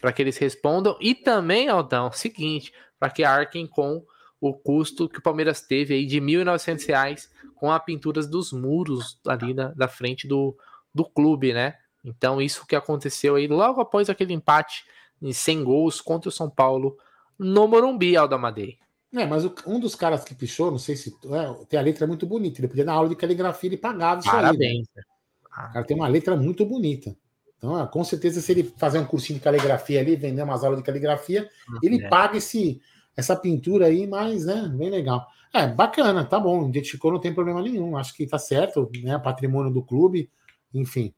Para 0.00 0.12
que 0.12 0.22
eles 0.22 0.36
respondam. 0.36 0.96
E 1.00 1.14
também, 1.14 1.68
Aldão, 1.68 2.10
seguinte, 2.12 2.72
para 2.98 3.10
que 3.10 3.24
arquem 3.24 3.66
com 3.66 4.04
o 4.40 4.52
custo 4.52 5.08
que 5.08 5.18
o 5.18 5.22
Palmeiras 5.22 5.60
teve 5.62 5.94
aí 5.94 6.06
de 6.06 6.18
R$ 6.18 6.26
1.900 6.26 7.28
com 7.54 7.70
a 7.70 7.80
pintura 7.80 8.22
dos 8.26 8.52
muros 8.52 9.18
ali 9.26 9.54
na, 9.54 9.68
da 9.68 9.88
frente 9.88 10.28
do, 10.28 10.56
do 10.94 11.04
clube, 11.04 11.52
né? 11.52 11.74
Então, 12.04 12.40
isso 12.40 12.66
que 12.66 12.76
aconteceu 12.76 13.34
aí 13.34 13.48
logo 13.48 13.80
após 13.80 14.08
aquele 14.08 14.32
empate 14.32 14.84
em 15.20 15.32
100 15.32 15.64
gols 15.64 16.00
contra 16.00 16.28
o 16.28 16.32
São 16.32 16.48
Paulo 16.48 16.96
no 17.38 17.66
Morumbi, 17.66 18.16
Aldo 18.16 18.34
Amadei. 18.34 18.78
É, 19.12 19.26
mas 19.26 19.44
o, 19.44 19.54
um 19.66 19.80
dos 19.80 19.94
caras 19.94 20.24
que 20.24 20.34
pichou, 20.34 20.70
não 20.70 20.78
sei 20.78 20.94
se. 20.94 21.10
É, 21.10 21.64
tem 21.66 21.80
a 21.80 21.82
letra 21.82 22.06
muito 22.06 22.26
bonita. 22.26 22.60
Ele 22.60 22.68
podia 22.68 22.84
dar 22.84 22.92
aula 22.92 23.08
de 23.08 23.16
caligrafia 23.16 23.72
e 23.72 23.76
pagava 23.76 24.20
isso 24.20 24.30
Parabéns. 24.30 24.86
Aí, 24.94 24.96
né? 24.96 25.02
O 25.42 25.72
cara 25.72 25.84
tem 25.84 25.96
uma 25.96 26.08
letra 26.08 26.36
muito 26.36 26.64
bonita. 26.66 27.16
Então, 27.58 27.86
com 27.86 28.04
certeza, 28.04 28.40
se 28.40 28.52
ele 28.52 28.72
fazer 28.76 28.98
um 28.98 29.06
cursinho 29.06 29.38
de 29.38 29.44
caligrafia 29.44 30.00
ali, 30.00 30.14
vender 30.16 30.42
umas 30.42 30.62
aulas 30.62 30.78
de 30.78 30.84
caligrafia, 30.84 31.48
uhum. 31.68 31.78
ele 31.82 32.04
é. 32.04 32.08
paga 32.08 32.36
esse, 32.36 32.80
essa 33.16 33.34
pintura 33.34 33.86
aí, 33.86 34.06
mas, 34.06 34.44
né, 34.44 34.70
bem 34.74 34.90
legal. 34.90 35.26
É, 35.52 35.66
bacana, 35.66 36.24
tá 36.24 36.38
bom, 36.38 36.68
identificou, 36.68 37.12
não 37.12 37.20
tem 37.20 37.32
problema 37.32 37.62
nenhum, 37.62 37.96
acho 37.96 38.14
que 38.14 38.26
tá 38.26 38.38
certo, 38.38 38.90
né, 39.02 39.18
patrimônio 39.18 39.72
do 39.72 39.82
clube, 39.82 40.30
enfim. 40.74 41.14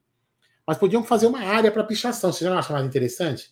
Mas 0.65 0.77
podiam 0.77 1.03
fazer 1.03 1.27
uma 1.27 1.41
área 1.41 1.71
para 1.71 1.83
pichação, 1.83 2.31
você 2.31 2.45
já 2.45 2.51
não 2.51 2.57
acha 2.57 2.71
mais 2.71 2.85
interessante? 2.85 3.51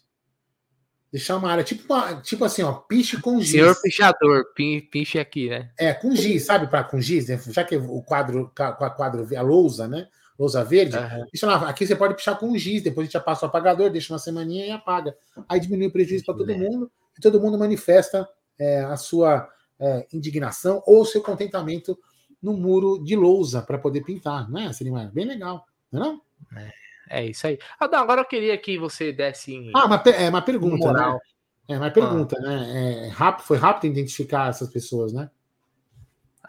Deixar 1.12 1.38
uma 1.38 1.50
área, 1.50 1.64
tipo, 1.64 1.94
uma, 1.94 2.22
tipo 2.22 2.46
assim, 2.46 2.62
ó, 2.64 2.74
piche 2.74 3.20
com 3.22 3.40
giz. 3.40 3.52
Senhor 3.52 3.82
pichador, 3.82 4.46
piche 4.54 5.20
aqui, 5.20 5.50
né? 5.50 5.72
É, 5.78 5.94
com 5.94 6.16
giz, 6.16 6.46
sabe, 6.46 6.68
para 6.68 6.84
com 6.84 7.02
giz, 7.02 7.28
né? 7.28 7.42
já 7.48 7.64
que 7.64 7.76
o 7.76 8.02
quadro, 8.02 8.52
a 8.58 8.90
quadro, 8.90 9.28
a 9.36 9.42
lousa, 9.42 9.88
né? 9.88 10.08
Lousa 10.38 10.64
verde, 10.64 10.96
uhum. 10.96 11.50
lá, 11.50 11.70
aqui 11.70 11.86
você 11.86 11.96
pode 11.96 12.16
pichar 12.16 12.38
com 12.38 12.56
giz, 12.58 12.84
depois 12.84 13.04
a 13.04 13.06
gente 13.06 13.14
já 13.14 13.20
passa 13.20 13.46
o 13.46 13.50
apagador, 13.50 13.90
deixa 13.90 14.14
uma 14.14 14.20
semaninha 14.20 14.68
e 14.68 14.72
apaga. 14.72 15.16
Aí 15.50 15.60
diminui 15.60 15.88
o 15.88 15.92
prejuízo 15.92 16.26
para 16.26 16.36
todo 16.36 16.56
mundo 16.56 16.92
e 17.18 17.22
todo 17.22 17.42
mundo 17.42 17.58
manifesta 17.58 18.28
é, 18.60 18.82
a 18.82 18.96
sua 18.96 19.50
é, 19.80 20.08
indignação 20.14 20.84
ou 20.86 21.06
seu 21.06 21.22
contentamento 21.22 21.98
no 22.42 22.54
muro 22.54 23.04
de 23.04 23.16
lousa 23.16 23.62
para 23.62 23.78
poder 23.78 24.04
pintar, 24.04 24.50
não 24.50 24.60
é, 24.62 24.72
Selimar? 24.74 25.12
Bem 25.12 25.26
legal, 25.26 25.66
não 25.92 26.02
é? 26.02 26.06
Não? 26.06 26.22
É, 26.56 26.74
é 27.10 27.26
isso 27.26 27.48
aí. 27.48 27.58
Ah, 27.80 27.88
não, 27.88 28.00
agora 28.00 28.22
eu 28.22 28.26
queria 28.26 28.58
que 28.58 28.78
você 28.78 29.12
desse. 29.12 29.54
Em... 29.54 29.72
Ah, 29.74 29.86
uma, 29.86 29.96
é 29.96 30.30
uma 30.30 30.42
pergunta, 30.42 30.92
né? 30.92 31.20
É 31.68 31.78
uma 31.78 31.92
pergunta, 31.92 32.38
ah. 32.40 32.42
né? 32.42 33.08
É, 33.08 33.08
rápido, 33.10 33.46
foi 33.46 33.58
rápido 33.58 33.92
identificar 33.92 34.50
essas 34.50 34.70
pessoas, 34.70 35.12
né? 35.14 35.30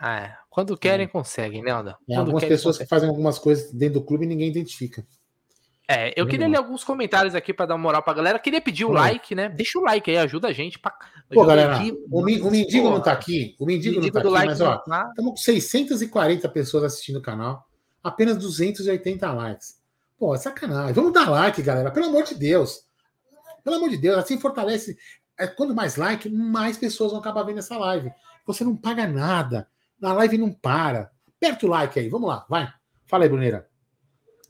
É, 0.01 0.33
quando 0.49 0.77
querem, 0.77 1.07
é. 1.07 1.09
conseguem, 1.09 1.63
né, 1.63 1.71
Aldão? 1.71 1.97
É, 2.09 2.17
algumas 2.17 2.41
querem, 2.41 2.57
pessoas 2.57 2.77
conseguem. 2.77 2.87
que 2.87 2.91
fazem 2.91 3.09
algumas 3.09 3.39
coisas 3.39 3.73
dentro 3.73 4.01
do 4.01 4.07
clube 4.07 4.25
e 4.25 4.29
ninguém 4.29 4.49
identifica. 4.49 5.05
É, 5.91 6.13
eu 6.21 6.27
queria 6.27 6.47
ler 6.47 6.59
alguns 6.59 6.85
comentários 6.85 7.35
aqui 7.35 7.55
para 7.55 7.65
dar 7.65 7.79
moral 7.79 8.03
pra 8.03 8.13
galera. 8.13 8.39
Queria 8.39 8.61
pedir 8.61 8.85
o 8.85 8.91
like, 8.91 9.35
né? 9.35 9.49
Deixa 9.49 9.79
o 9.79 9.83
like 9.83 10.11
aí, 10.11 10.19
ajuda 10.19 10.49
a 10.49 10.53
gente. 10.53 10.79
Pra... 10.79 10.93
Pô, 11.33 11.47
galera, 11.47 11.81
o, 12.11 12.21
o 12.21 12.51
Mendigo 12.51 12.91
não 12.91 13.01
tá 13.01 13.11
aqui. 13.11 13.57
O 13.59 13.65
Mendigo, 13.65 13.99
não 13.99 14.11
tá 14.11 14.19
aqui, 14.19 14.29
like 14.29 14.47
mas 14.49 14.61
ó, 14.61 14.75
estamos 14.75 14.87
tá. 14.87 15.13
com 15.17 15.37
640 15.37 16.47
pessoas 16.51 16.85
assistindo 16.85 17.17
o 17.17 17.23
canal. 17.23 17.67
Apenas 18.05 18.37
280 18.37 19.33
likes. 19.33 19.79
Pô, 20.19 20.35
é 20.35 20.39
sacanagem. 20.39 20.93
Vamos 20.93 21.13
dar 21.15 21.31
like, 21.31 21.63
galera. 21.63 21.91
Pelo 21.91 22.07
amor 22.07 22.25
de 22.25 22.35
Deus. 22.35 22.83
Pelo 23.65 23.77
amor 23.77 23.89
de 23.89 23.97
Deus, 23.97 24.19
assim 24.19 24.39
fortalece. 24.39 24.95
É, 25.39 25.47
quando 25.47 25.75
mais 25.75 25.97
like, 25.97 26.29
mais 26.29 26.77
pessoas 26.77 27.13
vão 27.13 27.21
acabar 27.21 27.45
vendo 27.45 27.61
essa 27.61 27.79
live. 27.79 28.11
Você 28.45 28.63
não 28.63 28.77
paga 28.77 29.07
nada. 29.07 29.67
Na 30.01 30.13
live 30.13 30.39
não 30.39 30.53
para. 30.53 31.11
Aperta 31.37 31.67
o 31.67 31.69
like 31.69 31.99
aí, 31.99 32.09
vamos 32.09 32.29
lá, 32.29 32.45
vai. 32.49 32.69
Fala 33.07 33.25
aí, 33.25 33.29
Bruneira. 33.29 33.69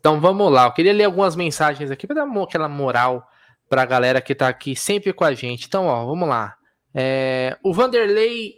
Então 0.00 0.20
vamos 0.20 0.50
lá, 0.50 0.66
eu 0.66 0.72
queria 0.72 0.92
ler 0.92 1.04
algumas 1.04 1.34
mensagens 1.34 1.90
aqui 1.90 2.06
para 2.06 2.24
dar 2.24 2.42
aquela 2.42 2.68
moral 2.68 3.28
para 3.68 3.82
a 3.82 3.86
galera 3.86 4.20
que 4.20 4.32
está 4.32 4.48
aqui 4.48 4.74
sempre 4.74 5.12
com 5.12 5.24
a 5.24 5.34
gente. 5.34 5.66
Então, 5.66 5.86
ó, 5.86 6.06
vamos 6.06 6.28
lá. 6.28 6.56
É, 6.94 7.56
o 7.62 7.72
Vanderlei. 7.72 8.54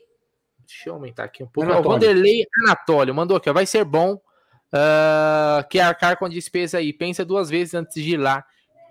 Deixa 0.67 0.89
eu 0.89 0.95
aumentar 0.95 1.25
aqui 1.25 1.43
um 1.43 1.49
pouco. 1.49 1.71
O 1.71 1.83
Vanderlei 1.83 2.47
Anatólio 2.65 3.15
mandou 3.15 3.37
aqui, 3.37 3.51
ó, 3.51 3.53
vai 3.53 3.67
ser 3.67 3.85
bom 3.85 4.15
uh, 4.15 5.69
que 5.69 5.81
arcar 5.81 6.17
com 6.17 6.27
a 6.27 6.29
despesa 6.29 6.79
aí. 6.79 6.93
Pensa 6.93 7.25
duas 7.25 7.51
vezes 7.51 7.75
antes 7.75 8.03
de 8.03 8.15
ir 8.15 8.17
lá 8.17 8.45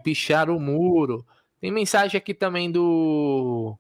pichar 0.03 0.49
o 0.49 0.59
muro. 0.59 1.25
Tem 1.61 1.71
mensagem 1.71 2.17
aqui 2.17 2.33
também 2.33 2.71
do 2.71 3.77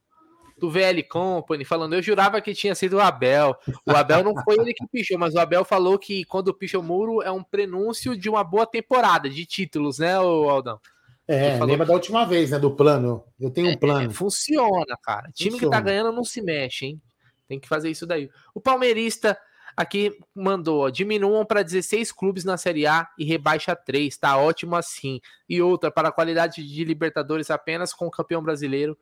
do 0.59 0.69
VL 0.69 1.01
Company, 1.07 1.63
falando, 1.63 1.93
eu 1.93 2.01
jurava 2.01 2.41
que 2.41 2.53
tinha 2.53 2.75
sido 2.75 2.97
o 2.97 2.99
Abel. 2.99 3.55
O 3.85 3.91
Abel 3.91 4.23
não 4.23 4.35
foi 4.43 4.55
ele 4.59 4.73
que 4.73 4.85
pichou, 4.87 5.17
mas 5.17 5.33
o 5.33 5.39
Abel 5.39 5.63
falou 5.63 5.97
que 5.97 6.25
quando 6.25 6.53
picha 6.53 6.77
o 6.77 6.83
muro 6.83 7.21
é 7.21 7.31
um 7.31 7.43
prenúncio 7.43 8.17
de 8.17 8.29
uma 8.29 8.43
boa 8.43 8.65
temporada 8.65 9.29
de 9.29 9.45
títulos, 9.45 9.99
né, 9.99 10.15
Aldão? 10.15 10.79
É, 11.27 11.63
lembra 11.63 11.85
da 11.85 11.93
última 11.93 12.25
vez, 12.25 12.49
né, 12.49 12.57
do 12.57 12.71
plano. 12.71 13.23
Eu 13.39 13.51
tenho 13.51 13.67
um 13.67 13.71
é, 13.71 13.77
plano. 13.77 14.09
É, 14.09 14.13
funciona, 14.13 14.97
cara. 15.01 15.29
Time 15.31 15.51
funciona. 15.51 15.71
que 15.71 15.77
tá 15.77 15.79
ganhando 15.79 16.11
não 16.11 16.23
se 16.23 16.41
mexe, 16.41 16.87
hein? 16.87 17.01
Tem 17.47 17.59
que 17.59 17.67
fazer 17.67 17.89
isso 17.89 18.07
daí. 18.07 18.29
O 18.53 18.59
palmeirista 18.59 19.37
aqui 19.77 20.17
mandou, 20.35 20.81
ó, 20.81 20.89
diminuam 20.89 21.45
para 21.45 21.63
16 21.63 22.11
clubes 22.11 22.43
na 22.43 22.57
Série 22.57 22.85
A 22.85 23.07
e 23.17 23.23
rebaixa 23.23 23.75
3, 23.75 24.17
tá 24.17 24.37
ótimo 24.37 24.75
assim. 24.75 25.21
E 25.47 25.61
outra, 25.61 25.91
para 25.91 26.09
a 26.09 26.11
qualidade 26.11 26.67
de 26.67 26.83
Libertadores 26.83 27.51
apenas 27.51 27.93
com 27.93 28.07
o 28.07 28.11
campeão 28.11 28.41
brasileiro 28.41 28.97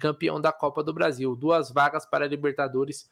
campeão 0.00 0.40
da 0.40 0.52
Copa 0.52 0.82
do 0.82 0.92
Brasil. 0.92 1.36
Duas 1.36 1.70
vagas 1.70 2.04
para 2.04 2.26
Libertadores 2.26 3.08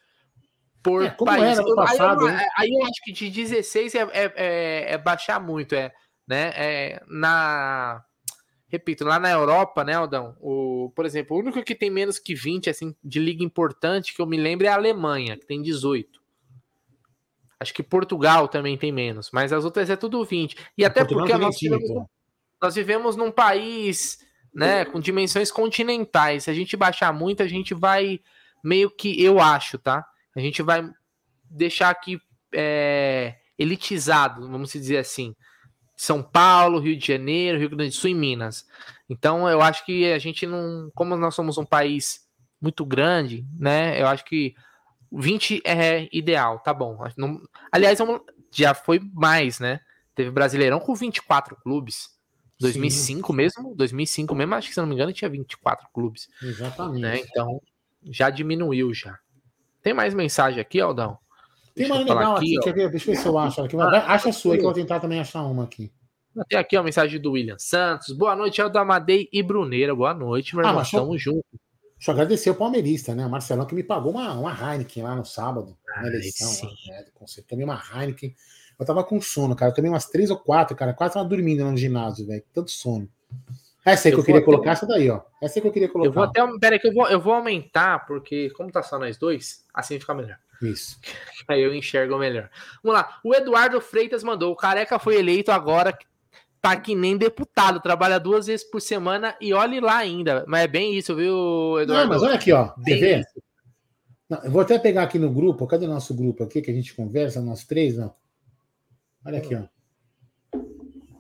por 0.83 1.05
é, 1.05 1.11
país. 1.11 1.59
Passado, 1.75 2.27
aí, 2.27 2.35
eu, 2.35 2.49
aí, 2.57 2.71
eu, 2.71 2.83
acho 2.83 3.03
que 3.05 3.13
de 3.13 3.31
16 3.31 3.95
é, 3.95 3.99
é, 3.99 4.33
é, 4.35 4.93
é 4.95 4.99
baixar 4.99 5.41
muito, 5.41 5.75
é, 5.75 5.93
né? 6.27 6.53
É, 6.57 7.03
na 7.07 8.05
repito, 8.69 9.05
lá 9.05 9.19
na 9.19 9.31
Europa, 9.31 9.83
né, 9.83 9.95
Aldão? 9.95 10.37
O, 10.41 10.93
por 10.95 11.07
exemplo, 11.07 11.37
o 11.37 11.41
único 11.41 11.63
que 11.63 11.75
tem 11.75 11.91
menos 11.91 12.19
que 12.19 12.35
20 12.35 12.69
assim 12.69 12.95
de 13.03 13.19
liga 13.19 13.43
importante 13.43 14.15
que 14.15 14.21
eu 14.21 14.27
me 14.27 14.37
lembro 14.37 14.67
é 14.67 14.71
a 14.71 14.75
Alemanha, 14.75 15.37
que 15.37 15.47
tem 15.47 15.63
18. 15.63 16.21
Acho 17.61 17.75
que 17.75 17.83
Portugal 17.83 18.47
também 18.47 18.77
tem 18.77 18.93
menos, 18.93 19.31
mas 19.33 19.53
as 19.53 19.65
outras 19.65 19.91
é 19.91 19.97
tudo 19.97 20.25
20. 20.25 20.57
E 20.77 20.85
até 20.85 21.01
Portugal 21.01 21.27
porque 21.27 21.39
nós 21.39 21.59
vivemos, 21.59 22.07
nós 22.63 22.75
vivemos 22.75 23.17
num 23.17 23.33
país 23.33 24.19
né, 24.59 24.85
com 24.85 24.99
dimensões 24.99 25.53
continentais. 25.53 26.45
Se 26.45 26.51
a 26.51 26.55
gente 26.55 26.77
baixar 26.77 27.13
muito, 27.13 27.43
a 27.43 27.47
gente 27.47 27.75
vai 27.75 28.21
meio 28.63 28.91
que, 28.91 29.23
eu 29.23 29.39
acho, 29.39 29.79
tá? 29.79 30.05
A 30.35 30.41
gente 30.41 30.63
vai 30.63 30.83
deixar 31.49 31.91
aqui 31.91 32.21
é, 32.53 33.37
elitizado, 33.57 34.49
vamos 34.51 34.73
dizer 34.73 34.99
assim. 34.99 35.35
São 35.97 36.23
Paulo, 36.23 36.81
Rio 36.81 36.97
de 36.97 37.07
Janeiro, 37.07 37.59
Rio 37.59 37.71
Grande 37.71 37.91
do 37.91 37.95
Sul 37.95 38.11
e 38.11 38.15
Minas. 38.15 38.67
Então, 39.09 39.49
eu 39.49 39.63
acho 39.63 39.85
que 39.87 40.13
a 40.13 40.19
gente 40.19 40.45
não, 40.45 40.91
como 40.93 41.17
nós 41.17 41.37
somos 41.37 41.57
um 41.57 41.65
país 41.65 42.27
muito 42.61 42.85
grande, 42.85 43.47
né? 43.57 44.01
Eu 44.01 44.09
acho 44.09 44.25
que 44.25 44.55
20 45.13 45.63
é 45.65 46.09
ideal, 46.13 46.59
tá 46.59 46.75
bom. 46.75 46.99
Aliás, 47.71 47.99
já 48.53 48.75
foi 48.75 49.01
mais, 49.15 49.61
né? 49.61 49.81
Teve 50.17 50.33
Brasileirão 50.33 50.81
com 50.81 50.95
24 50.97 51.57
clubes. 51.63 52.18
2005 52.61 53.33
Sim. 53.33 53.37
mesmo, 53.37 53.75
2005 53.75 54.35
mesmo, 54.35 54.55
acho 54.55 54.69
que 54.69 54.75
se 54.75 54.81
não 54.81 54.87
me 54.87 54.95
engano 54.95 55.13
tinha 55.13 55.29
24 55.29 55.89
clubes. 55.93 56.29
Exatamente. 56.43 57.01
Né? 57.01 57.21
Então 57.21 57.61
já 58.11 58.31
diminuiu 58.31 58.93
já. 58.93 59.19
Tem 59.83 59.95
mais 59.95 60.15
mensagem 60.15 60.61
aqui, 60.61 60.81
Aldão? 60.81 61.19
Tem 61.75 61.87
uma 61.87 61.99
legal 61.99 62.37
aqui, 62.37 62.59
aqui 62.59 62.73
ver, 62.73 62.91
deixa 62.91 63.11
eu 63.11 63.15
ver 63.15 63.21
se 63.21 63.29
eu 63.29 63.39
acho. 63.39 63.63
Aqui. 63.63 63.77
Ah, 63.77 64.13
acha 64.13 64.31
a 64.31 64.33
sua 64.33 64.55
que 64.55 64.61
eu 64.61 64.65
vou 64.65 64.73
tentar 64.73 64.99
também 64.99 65.21
achar 65.21 65.43
uma 65.43 65.65
aqui. 65.65 65.93
Tem 66.49 66.59
aqui 66.59 66.77
a 66.77 66.83
mensagem 66.83 67.21
do 67.21 67.33
William 67.33 67.59
Santos. 67.59 68.13
Boa 68.13 68.35
noite, 68.35 68.61
Aldo 68.61 68.79
Amadei 68.79 69.29
e 69.33 69.43
Bruneira. 69.43 69.95
Boa 69.95 70.13
noite, 70.13 70.55
meu 70.57 70.65
ah, 70.65 70.71
irmão. 70.71 70.85
Tamo 70.85 71.17
junto. 71.17 71.45
Deixa 71.97 72.11
eu 72.11 72.13
agradecer 72.13 72.51
o 72.51 72.55
palmeirista, 72.55 73.15
né? 73.15 73.27
O 73.27 73.31
Marcelão 73.31 73.67
que 73.67 73.75
me 73.75 73.83
pagou 73.83 74.13
uma, 74.13 74.33
uma 74.35 74.53
Heineken 74.53 75.03
lá 75.03 75.17
no 75.17 75.25
sábado, 75.25 75.77
na 75.97 76.07
eleição. 76.07 76.69
Né, 76.87 77.05
Tomei 77.49 77.65
uma 77.65 77.81
Heineken. 77.93 78.35
Eu 78.79 78.87
tava 78.87 79.03
com 79.03 79.21
sono, 79.21 79.57
cara. 79.57 79.71
Eu 79.71 79.75
tomei 79.75 79.91
umas 79.91 80.07
três 80.07 80.31
ou 80.31 80.37
quatro, 80.37 80.77
cara. 80.77 80.95
Quase 80.95 81.15
tava 81.15 81.29
dormindo 81.29 81.65
no 81.65 81.77
ginásio, 81.77 82.27
velho. 82.27 82.45
Tanto 82.55 82.71
sono. 82.71 83.09
Essa 83.85 84.09
aí 84.09 84.13
que 84.13 84.17
eu, 84.17 84.21
eu 84.21 84.25
queria 84.25 84.43
colocar, 84.43 84.73
essa 84.73 84.87
daí, 84.87 85.09
ó. 85.11 85.21
Essa 85.43 85.59
aí 85.59 85.63
que 85.63 85.69
eu 85.69 85.73
queria 85.73 85.89
colocar. 85.89 86.09
Eu 86.09 86.13
vou 86.13 86.23
até. 86.23 86.59
Pera 86.59 86.77
aí, 86.77 86.79
que 86.79 86.89
eu 86.89 86.93
vou, 86.93 87.09
eu 87.09 87.21
vou 87.21 87.33
aumentar, 87.33 88.07
porque 88.07 88.51
como 88.51 88.71
tá 88.71 88.83
só 88.83 88.99
nós 88.99 89.17
dois, 89.17 89.65
assim 89.73 89.99
fica 89.99 90.15
melhor. 90.15 90.39
Isso. 90.61 90.99
Aí 91.47 91.63
eu 91.63 91.73
enxergo 91.73 92.19
melhor. 92.19 92.51
Vamos 92.83 93.01
lá. 93.01 93.21
O 93.25 93.35
Eduardo 93.35 93.81
Freitas 93.81 94.25
mandou. 94.25 94.53
O 94.53 94.57
Careca 94.57 94.99
foi 94.99 95.17
eleito 95.17 95.53
agora. 95.53 95.97
Tá 96.61 96.77
que 96.77 96.97
nem 96.97 97.17
deputado, 97.17 97.81
trabalha 97.81 98.19
duas 98.19 98.49
vezes 98.49 98.69
por 98.69 98.81
semana 98.81 99.37
e 99.41 99.55
olhe 99.55 99.79
lá 99.79 99.99
ainda. 99.99 100.45
Mas 100.49 100.65
é 100.65 100.67
bem 100.67 100.99
isso, 100.99 101.15
viu, 101.15 101.81
Eduardo? 101.81 102.09
Não, 102.09 102.15
mas 102.15 102.23
olha 102.23 102.35
aqui, 102.35 102.53
ó. 102.53 102.73
Ver? 102.79 103.25
Não, 104.29 104.43
eu 104.43 104.51
vou 104.51 104.61
até 104.61 104.77
pegar 104.77 105.05
aqui 105.05 105.21
no 105.21 105.31
grupo. 105.31 105.69
Cadê 105.69 105.87
o 105.87 105.89
nosso 105.89 106.13
grupo 106.13 106.43
aqui 106.43 106.61
que 106.61 106.71
a 106.71 106.75
gente 106.75 106.95
conversa, 106.95 107.41
nós 107.41 107.65
três, 107.65 107.97
não? 107.97 108.13
Olha 109.29 109.39
aqui, 109.39 109.55
ó. 109.55 110.59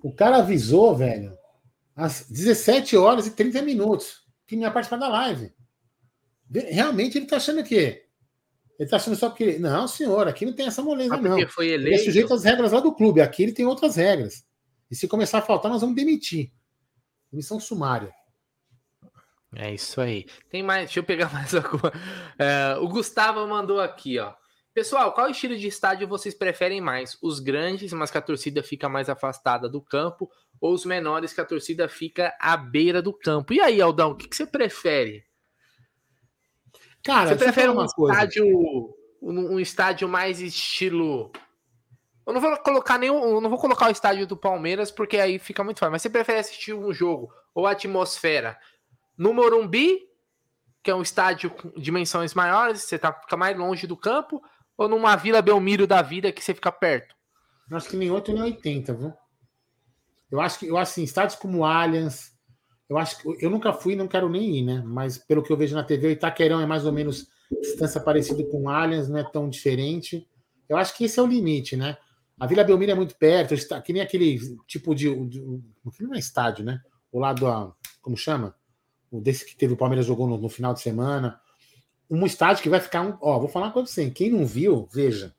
O 0.02 0.10
cara 0.12 0.38
avisou, 0.38 0.96
velho, 0.96 1.36
às 1.94 2.26
17 2.28 2.96
horas 2.96 3.26
e 3.26 3.32
30 3.32 3.60
minutos 3.60 4.26
que 4.46 4.56
não 4.56 4.62
ia 4.62 4.70
participar 4.70 4.96
da 4.96 5.08
live. 5.08 5.52
Realmente 6.50 7.18
ele 7.18 7.26
tá 7.26 7.36
achando 7.36 7.62
que 7.62 8.08
ele 8.78 8.88
tá 8.88 8.96
achando 8.96 9.14
só 9.14 9.28
porque. 9.28 9.58
Não, 9.58 9.86
senhor, 9.86 10.26
aqui 10.26 10.46
não 10.46 10.54
tem 10.54 10.66
essa 10.66 10.80
moleza, 10.80 11.16
ah, 11.16 11.20
não. 11.20 11.46
Foi 11.48 11.68
eleito. 11.68 11.88
Ele 11.88 11.94
é 11.96 12.04
sujeito 12.04 12.32
às 12.32 12.44
regras 12.44 12.72
lá 12.72 12.80
do 12.80 12.94
clube. 12.94 13.20
Aqui 13.20 13.42
ele 13.42 13.52
tem 13.52 13.66
outras 13.66 13.96
regras. 13.96 14.42
E 14.90 14.94
se 14.94 15.06
começar 15.06 15.38
a 15.38 15.42
faltar, 15.42 15.70
nós 15.70 15.82
vamos 15.82 15.96
demitir. 15.96 16.50
Demissão 17.30 17.60
sumária. 17.60 18.10
É 19.54 19.74
isso 19.74 20.00
aí. 20.00 20.24
Tem 20.48 20.62
mais. 20.62 20.86
Deixa 20.86 21.00
eu 21.00 21.04
pegar 21.04 21.30
mais 21.34 21.54
alguma. 21.54 21.92
É, 22.38 22.76
o 22.80 22.88
Gustavo 22.88 23.46
mandou 23.46 23.80
aqui, 23.80 24.18
ó. 24.18 24.32
Pessoal, 24.74 25.12
qual 25.12 25.28
estilo 25.28 25.56
de 25.56 25.66
estádio 25.66 26.06
vocês 26.06 26.34
preferem 26.34 26.80
mais? 26.80 27.18
Os 27.20 27.40
grandes, 27.40 27.92
mas 27.92 28.10
que 28.10 28.18
a 28.18 28.22
torcida 28.22 28.62
fica 28.62 28.88
mais 28.88 29.08
afastada 29.08 29.68
do 29.68 29.80
campo, 29.80 30.30
ou 30.60 30.72
os 30.72 30.84
menores 30.84 31.32
que 31.32 31.40
a 31.40 31.44
torcida 31.44 31.88
fica 31.88 32.36
à 32.40 32.56
beira 32.56 33.02
do 33.02 33.12
campo? 33.12 33.52
E 33.52 33.60
aí, 33.60 33.80
Aldão, 33.80 34.12
o 34.12 34.16
que, 34.16 34.28
que 34.28 34.36
você 34.36 34.46
prefere? 34.46 35.24
Cara, 37.04 37.30
você 37.30 37.36
prefere 37.36 37.70
um 37.70 37.84
estádio, 37.84 38.46
um, 39.20 39.54
um, 39.54 39.60
estádio 39.60 40.08
mais 40.08 40.40
estilo. 40.40 41.32
Eu 42.26 42.34
não 42.34 42.40
vou 42.40 42.56
colocar 42.58 42.98
nenhum, 42.98 43.40
não 43.40 43.48
vou 43.48 43.58
colocar 43.58 43.88
o 43.88 43.90
estádio 43.90 44.26
do 44.26 44.36
Palmeiras 44.36 44.90
porque 44.90 45.18
aí 45.18 45.38
fica 45.38 45.64
muito 45.64 45.78
fácil. 45.78 45.92
Mas 45.92 46.02
você 46.02 46.10
prefere 46.10 46.40
assistir 46.40 46.74
um 46.74 46.92
jogo 46.92 47.32
ou 47.54 47.66
atmosfera 47.66 48.58
no 49.16 49.32
Morumbi, 49.32 50.06
que 50.82 50.90
é 50.90 50.94
um 50.94 51.02
estádio 51.02 51.50
com 51.50 51.70
dimensões 51.80 52.34
maiores, 52.34 52.82
você 52.82 52.98
tá, 52.98 53.12
fica 53.12 53.36
mais 53.36 53.56
longe 53.56 53.86
do 53.86 53.96
campo, 53.96 54.42
ou 54.78 54.88
numa 54.88 55.16
Vila 55.16 55.42
Belmiro 55.42 55.88
da 55.88 56.00
vida 56.00 56.30
que 56.30 56.42
você 56.42 56.54
fica 56.54 56.70
perto? 56.70 57.16
Eu 57.68 57.76
acho 57.76 57.88
que 57.88 57.96
nem 57.96 58.10
8 58.10 58.32
nem 58.32 58.42
80, 58.44 58.94
viu? 58.94 59.12
Eu 60.30 60.40
acho 60.40 60.60
que 60.60 60.66
eu 60.68 60.78
acho 60.78 60.92
assim, 60.92 61.02
estádios 61.02 61.38
como 61.38 61.64
Allianz, 61.64 62.32
eu 62.88 62.96
acho 62.96 63.18
que 63.18 63.44
eu 63.44 63.50
nunca 63.50 63.72
fui, 63.72 63.96
não 63.96 64.06
quero 64.06 64.28
nem 64.28 64.58
ir, 64.58 64.62
né? 64.62 64.82
Mas 64.86 65.18
pelo 65.18 65.42
que 65.42 65.52
eu 65.52 65.56
vejo 65.56 65.74
na 65.74 65.82
TV, 65.82 66.06
o 66.06 66.10
Itaquerão 66.12 66.60
é 66.60 66.66
mais 66.66 66.86
ou 66.86 66.92
menos 66.92 67.26
distância 67.60 68.00
parecida 68.00 68.44
com 68.44 68.70
Allianz, 68.70 69.08
não 69.08 69.18
é 69.18 69.24
tão 69.24 69.50
diferente. 69.50 70.26
Eu 70.68 70.76
acho 70.76 70.96
que 70.96 71.04
esse 71.04 71.18
é 71.18 71.22
o 71.22 71.26
limite, 71.26 71.76
né? 71.76 71.96
A 72.38 72.46
Vila 72.46 72.62
Belmiro 72.62 72.92
é 72.92 72.94
muito 72.94 73.16
perto, 73.16 73.54
está 73.54 73.82
que 73.82 73.92
nem 73.92 74.00
aquele 74.00 74.38
tipo 74.66 74.94
de, 74.94 75.12
de 75.26 75.40
não 76.00 76.14
é 76.14 76.18
estádio, 76.18 76.64
né? 76.64 76.80
O 77.10 77.18
lado 77.18 77.48
a, 77.48 77.74
como 78.00 78.16
chama? 78.16 78.54
O 79.10 79.20
desse 79.20 79.44
que 79.44 79.56
teve 79.56 79.72
o 79.72 79.76
Palmeiras 79.76 80.06
jogou 80.06 80.28
no, 80.28 80.38
no 80.38 80.48
final 80.48 80.72
de 80.72 80.80
semana 80.80 81.40
um 82.10 82.24
estádio 82.24 82.62
que 82.62 82.68
vai 82.68 82.80
ficar 82.80 83.02
um. 83.02 83.16
Ó, 83.20 83.38
vou 83.38 83.48
falar 83.48 83.66
uma 83.66 83.72
coisa 83.72 83.90
assim: 83.90 84.10
quem 84.10 84.30
não 84.30 84.46
viu, 84.46 84.88
veja. 84.92 85.34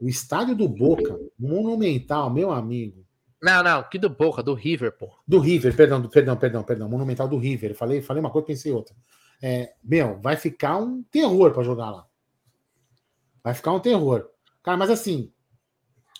O 0.00 0.08
estádio 0.08 0.54
do 0.54 0.68
Boca, 0.68 1.18
monumental, 1.38 2.30
meu 2.30 2.50
amigo. 2.50 3.06
Não, 3.42 3.62
não, 3.62 3.82
que 3.82 3.98
do 3.98 4.10
Boca, 4.10 4.42
do 4.42 4.54
River, 4.54 4.92
pô. 4.92 5.10
Do 5.26 5.38
River, 5.38 5.74
perdão, 5.74 6.00
do, 6.00 6.08
perdão, 6.08 6.36
perdão, 6.36 6.62
perdão. 6.62 6.88
Monumental 6.88 7.28
do 7.28 7.38
River. 7.38 7.74
Falei, 7.74 8.02
falei 8.02 8.20
uma 8.20 8.30
coisa, 8.30 8.46
pensei 8.46 8.72
outra. 8.72 8.94
É, 9.42 9.74
meu, 9.82 10.18
vai 10.20 10.36
ficar 10.36 10.78
um 10.78 11.02
terror 11.04 11.52
para 11.52 11.62
jogar 11.62 11.90
lá. 11.90 12.06
Vai 13.42 13.54
ficar 13.54 13.72
um 13.72 13.80
terror. 13.80 14.28
Cara, 14.62 14.76
mas 14.76 14.90
assim, 14.90 15.32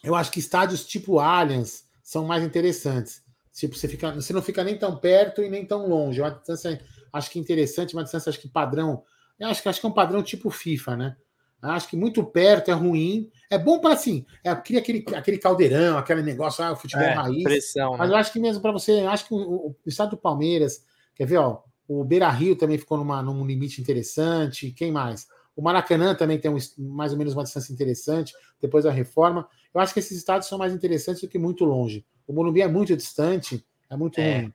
eu 0.04 0.14
acho 0.14 0.30
que 0.30 0.38
estádios 0.38 0.86
tipo 0.86 1.18
Allianz 1.18 1.86
são 2.02 2.24
mais 2.24 2.44
interessantes. 2.44 3.24
Tipo, 3.52 3.74
você, 3.74 3.88
fica, 3.88 4.12
você 4.12 4.32
não 4.32 4.42
fica 4.42 4.62
nem 4.62 4.78
tão 4.78 4.96
perto 4.96 5.42
e 5.42 5.48
nem 5.48 5.64
tão 5.64 5.88
longe. 5.88 6.20
É 6.20 6.24
uma 6.24 6.30
distância, 6.30 6.80
acho 7.12 7.30
que 7.30 7.38
interessante, 7.38 7.94
uma 7.94 8.02
distância, 8.02 8.28
acho 8.28 8.38
que 8.38 8.48
padrão 8.48 9.02
eu 9.38 9.48
acho 9.48 9.62
que 9.62 9.68
acho 9.68 9.80
que 9.80 9.86
é 9.86 9.88
um 9.88 9.92
padrão 9.92 10.22
tipo 10.22 10.50
FIFA, 10.50 10.96
né? 10.96 11.16
Acho 11.62 11.88
que 11.88 11.96
muito 11.96 12.22
perto 12.24 12.70
é 12.70 12.74
ruim. 12.74 13.30
É 13.50 13.58
bom 13.58 13.80
para 13.80 13.94
assim, 13.94 14.24
é, 14.44 14.54
cria 14.54 14.78
aquele, 14.78 15.04
aquele 15.14 15.38
caldeirão, 15.38 15.98
aquele 15.98 16.22
negócio, 16.22 16.62
ah, 16.62 16.72
o 16.72 16.76
futebol 16.76 17.04
é, 17.04 17.14
raiz. 17.14 17.42
Pressão, 17.42 17.96
mas 17.96 18.08
né? 18.08 18.14
eu 18.14 18.18
acho 18.18 18.32
que 18.32 18.38
mesmo 18.38 18.62
para 18.62 18.72
você, 18.72 19.00
acho 19.00 19.26
que 19.26 19.34
o, 19.34 19.38
o, 19.38 19.76
estado 19.86 20.10
do 20.10 20.16
Palmeiras, 20.16 20.84
quer 21.14 21.26
ver, 21.26 21.38
ó, 21.38 21.62
o 21.88 22.04
Beira 22.04 22.28
Rio 22.28 22.56
também 22.56 22.78
ficou 22.78 22.98
numa, 22.98 23.22
num 23.22 23.46
limite 23.46 23.80
interessante. 23.80 24.70
Quem 24.70 24.92
mais? 24.92 25.26
O 25.56 25.62
Maracanã 25.62 26.14
também 26.14 26.38
tem 26.38 26.50
um, 26.50 26.58
mais 26.78 27.12
ou 27.12 27.18
menos 27.18 27.32
uma 27.32 27.44
distância 27.44 27.72
interessante, 27.72 28.34
depois 28.60 28.84
da 28.84 28.90
reforma. 28.90 29.48
Eu 29.74 29.80
acho 29.80 29.94
que 29.94 30.00
esses 30.00 30.16
estados 30.16 30.46
são 30.46 30.58
mais 30.58 30.72
interessantes 30.72 31.22
do 31.22 31.28
que 31.28 31.38
muito 31.38 31.64
longe. 31.64 32.04
O 32.26 32.32
Morumbi 32.32 32.60
é 32.60 32.68
muito 32.68 32.94
distante, 32.96 33.64
é 33.88 33.96
muito 33.96 34.20
é. 34.20 34.40
ruim. 34.40 34.54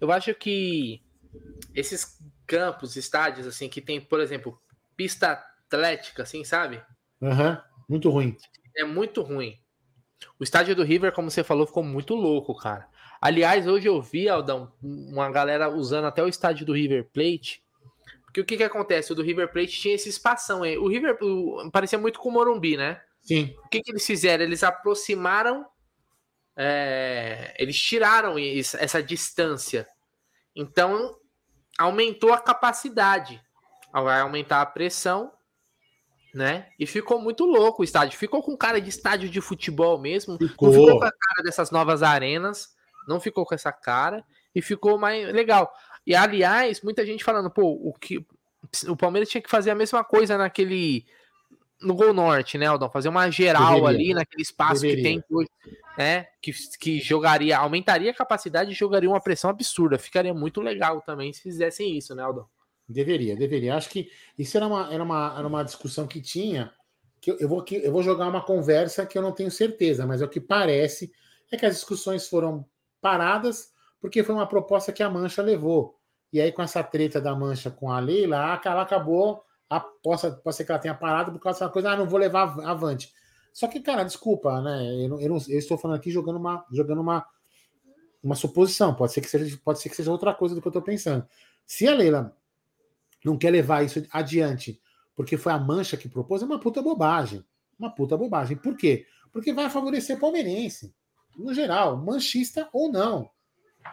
Eu 0.00 0.10
acho 0.10 0.34
que 0.34 1.02
esses 1.74 2.18
campos, 2.46 2.96
estádios, 2.96 3.46
assim, 3.46 3.68
que 3.68 3.80
tem, 3.80 4.00
por 4.00 4.20
exemplo, 4.20 4.60
pista 4.96 5.32
atlética, 5.66 6.22
assim, 6.22 6.44
sabe? 6.44 6.82
Uhum. 7.20 7.56
Muito 7.88 8.10
ruim. 8.10 8.36
É 8.76 8.84
muito 8.84 9.22
ruim. 9.22 9.58
O 10.38 10.44
estádio 10.44 10.74
do 10.74 10.82
River, 10.82 11.12
como 11.12 11.30
você 11.30 11.44
falou, 11.44 11.66
ficou 11.66 11.82
muito 11.82 12.14
louco, 12.14 12.54
cara. 12.56 12.88
Aliás, 13.20 13.66
hoje 13.66 13.88
eu 13.88 14.00
vi, 14.02 14.28
Aldão, 14.28 14.72
uma 14.82 15.30
galera 15.30 15.68
usando 15.68 16.06
até 16.06 16.22
o 16.22 16.28
estádio 16.28 16.66
do 16.66 16.72
River 16.72 17.08
Plate. 17.12 17.62
Porque 18.24 18.40
o 18.40 18.44
que 18.44 18.56
que 18.56 18.64
acontece? 18.64 19.12
O 19.12 19.14
do 19.14 19.22
River 19.22 19.50
Plate 19.52 19.80
tinha 19.80 19.94
esse 19.94 20.08
espação 20.08 20.62
aí. 20.62 20.76
O 20.76 20.88
River 20.88 21.16
o, 21.22 21.70
parecia 21.70 21.98
muito 21.98 22.18
com 22.18 22.28
o 22.28 22.32
Morumbi, 22.32 22.76
né? 22.76 23.00
Sim. 23.22 23.56
O 23.64 23.68
que 23.68 23.80
que 23.80 23.90
eles 23.90 24.04
fizeram? 24.04 24.44
Eles 24.44 24.62
aproximaram, 24.62 25.64
é, 26.56 27.54
eles 27.58 27.78
tiraram 27.80 28.36
essa 28.38 29.02
distância. 29.02 29.88
Então, 30.54 31.16
aumentou 31.78 32.32
a 32.32 32.40
capacidade, 32.40 33.42
vai 33.92 34.20
aumentar 34.20 34.60
a 34.60 34.66
pressão, 34.66 35.32
né? 36.34 36.68
E 36.78 36.86
ficou 36.86 37.20
muito 37.20 37.44
louco 37.44 37.82
o 37.82 37.84
estádio. 37.84 38.18
Ficou 38.18 38.42
com 38.42 38.56
cara 38.56 38.80
de 38.80 38.88
estádio 38.88 39.28
de 39.28 39.40
futebol 39.40 39.98
mesmo. 39.98 40.36
Ficou. 40.36 40.68
Não 40.68 40.74
ficou 40.74 40.98
com 40.98 41.04
a 41.04 41.12
cara 41.12 41.42
dessas 41.44 41.70
novas 41.70 42.02
arenas. 42.02 42.74
Não 43.06 43.20
ficou 43.20 43.46
com 43.46 43.54
essa 43.54 43.72
cara. 43.72 44.24
E 44.52 44.60
ficou 44.60 44.98
mais 44.98 45.32
legal. 45.32 45.72
E 46.06 46.14
aliás, 46.14 46.82
muita 46.82 47.06
gente 47.06 47.22
falando, 47.22 47.50
pô, 47.50 47.62
o 47.62 47.92
que 47.92 48.24
o 48.88 48.96
Palmeiras 48.96 49.28
tinha 49.28 49.42
que 49.42 49.50
fazer 49.50 49.70
a 49.70 49.76
mesma 49.76 50.02
coisa 50.02 50.36
naquele 50.36 51.06
no 51.84 51.94
Gol 51.94 52.12
Norte, 52.12 52.58
né, 52.58 52.66
Aldão? 52.66 52.90
Fazer 52.90 53.08
uma 53.08 53.30
geral 53.30 53.74
Deveria. 53.74 53.88
ali 53.88 54.14
naquele 54.14 54.42
espaço 54.42 54.82
Deveria. 54.82 55.02
que 55.02 55.08
tem 55.08 55.24
hoje, 55.30 55.50
né? 55.96 56.26
Que, 56.40 56.52
que 56.78 57.00
jogaria, 57.00 57.58
aumentaria 57.58 58.10
a 58.10 58.14
capacidade 58.14 58.70
e 58.70 58.74
jogaria 58.74 59.08
uma 59.08 59.20
pressão 59.20 59.50
absurda. 59.50 59.98
Ficaria 59.98 60.34
muito 60.34 60.60
legal 60.60 61.00
também 61.02 61.32
se 61.32 61.42
fizessem 61.42 61.96
isso, 61.96 62.14
né, 62.14 62.22
Aldão? 62.22 62.46
Deveria, 62.88 63.36
deveria. 63.36 63.76
Acho 63.76 63.88
que 63.88 64.10
isso 64.38 64.56
era 64.56 64.66
uma, 64.66 64.92
era 64.92 65.02
uma, 65.02 65.34
era 65.38 65.46
uma 65.46 65.62
discussão 65.62 66.06
que 66.06 66.20
tinha. 66.20 66.72
Que 67.20 67.30
eu, 67.30 67.38
eu, 67.38 67.48
vou, 67.48 67.64
eu 67.70 67.92
vou 67.92 68.02
jogar 68.02 68.28
uma 68.28 68.44
conversa 68.44 69.06
que 69.06 69.16
eu 69.16 69.22
não 69.22 69.32
tenho 69.32 69.50
certeza, 69.50 70.06
mas 70.06 70.20
é 70.20 70.24
o 70.24 70.28
que 70.28 70.40
parece 70.40 71.12
é 71.50 71.56
que 71.56 71.66
as 71.66 71.74
discussões 71.74 72.28
foram 72.28 72.66
paradas 73.00 73.72
porque 74.00 74.22
foi 74.22 74.34
uma 74.34 74.46
proposta 74.46 74.92
que 74.92 75.02
a 75.02 75.08
Mancha 75.08 75.40
levou. 75.40 75.98
E 76.30 76.40
aí, 76.40 76.52
com 76.52 76.60
essa 76.60 76.82
treta 76.82 77.20
da 77.20 77.34
Mancha 77.34 77.70
com 77.70 77.90
a 77.90 78.00
Leila, 78.00 78.60
ela 78.62 78.82
acabou 78.82 79.42
a, 79.68 79.80
possa, 79.80 80.30
pode 80.30 80.56
ser 80.56 80.64
que 80.64 80.72
ela 80.72 80.80
tenha 80.80 80.94
parado 80.94 81.32
por 81.32 81.40
causa 81.40 81.60
dessa 81.60 81.72
coisa, 81.72 81.90
ah, 81.90 81.96
não 81.96 82.06
vou 82.06 82.18
levar 82.18 82.58
avante. 82.60 83.12
Só 83.52 83.68
que, 83.68 83.80
cara, 83.80 84.02
desculpa, 84.02 84.60
né? 84.60 85.04
Eu, 85.04 85.08
não, 85.08 85.20
eu, 85.20 85.28
não, 85.28 85.36
eu, 85.48 85.58
estou 85.58 85.78
falando 85.78 85.96
aqui 85.96 86.10
jogando 86.10 86.36
uma, 86.36 86.64
jogando 86.72 87.00
uma, 87.00 87.24
uma 88.22 88.34
suposição. 88.34 88.94
Pode 88.94 89.12
ser 89.12 89.20
que 89.20 89.28
seja, 89.28 89.58
pode 89.64 89.80
ser 89.80 89.88
que 89.88 89.96
seja 89.96 90.10
outra 90.10 90.34
coisa 90.34 90.54
do 90.54 90.60
que 90.60 90.66
eu 90.66 90.70
estou 90.70 90.82
pensando. 90.82 91.26
Se 91.64 91.86
a 91.86 91.94
Leila 91.94 92.36
não 93.24 93.38
quer 93.38 93.50
levar 93.50 93.84
isso 93.84 94.04
adiante, 94.10 94.80
porque 95.14 95.36
foi 95.36 95.52
a 95.52 95.58
mancha 95.58 95.96
que 95.96 96.08
propôs, 96.08 96.42
é 96.42 96.44
uma 96.44 96.58
puta 96.58 96.82
bobagem. 96.82 97.44
Uma 97.78 97.94
puta 97.94 98.16
bobagem. 98.16 98.56
Por 98.56 98.76
quê? 98.76 99.06
Porque 99.32 99.52
vai 99.52 99.70
favorecer 99.70 100.18
palmeirense, 100.18 100.94
no 101.36 101.54
geral, 101.54 101.96
manchista 101.96 102.68
ou 102.72 102.90
não. 102.90 103.30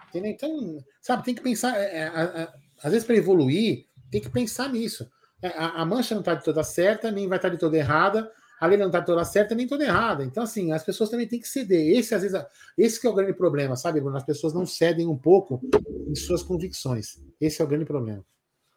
Entendeu? 0.09 0.31
Então, 0.31 0.83
sabe, 0.99 1.23
tem 1.23 1.35
que 1.35 1.41
pensar. 1.41 1.77
É, 1.77 1.85
é, 1.85 2.05
é, 2.05 2.53
às 2.83 2.91
vezes, 2.91 3.05
para 3.05 3.15
evoluir, 3.15 3.87
tem 4.09 4.21
que 4.21 4.29
pensar 4.29 4.69
nisso. 4.69 5.09
É, 5.41 5.47
a, 5.49 5.81
a 5.81 5.85
mancha 5.85 6.13
não 6.13 6.21
está 6.21 6.35
de 6.35 6.43
toda 6.43 6.63
certa, 6.63 7.11
nem 7.11 7.27
vai 7.27 7.37
estar 7.37 7.49
tá 7.49 7.55
de 7.55 7.59
toda 7.59 7.77
errada, 7.77 8.31
a 8.59 8.67
lei 8.67 8.77
não 8.77 8.87
está 8.87 8.99
de 8.99 9.07
toda 9.07 9.25
certa, 9.25 9.55
nem 9.55 9.65
toda 9.65 9.83
errada. 9.83 10.23
Então, 10.23 10.43
assim, 10.43 10.71
as 10.71 10.83
pessoas 10.83 11.09
também 11.09 11.27
têm 11.27 11.39
que 11.39 11.47
ceder. 11.47 11.97
Esse, 11.97 12.13
às 12.13 12.21
vezes, 12.21 12.39
esse 12.77 13.01
que 13.01 13.07
é 13.07 13.09
o 13.09 13.13
grande 13.13 13.33
problema, 13.33 13.75
sabe, 13.75 13.99
Bruno? 13.99 14.15
As 14.15 14.23
pessoas 14.23 14.53
não 14.53 14.67
cedem 14.67 15.07
um 15.07 15.17
pouco 15.17 15.59
em 16.07 16.13
suas 16.13 16.43
convicções. 16.43 17.19
Esse 17.39 17.59
é 17.61 17.65
o 17.65 17.67
grande 17.67 17.85
problema. 17.85 18.23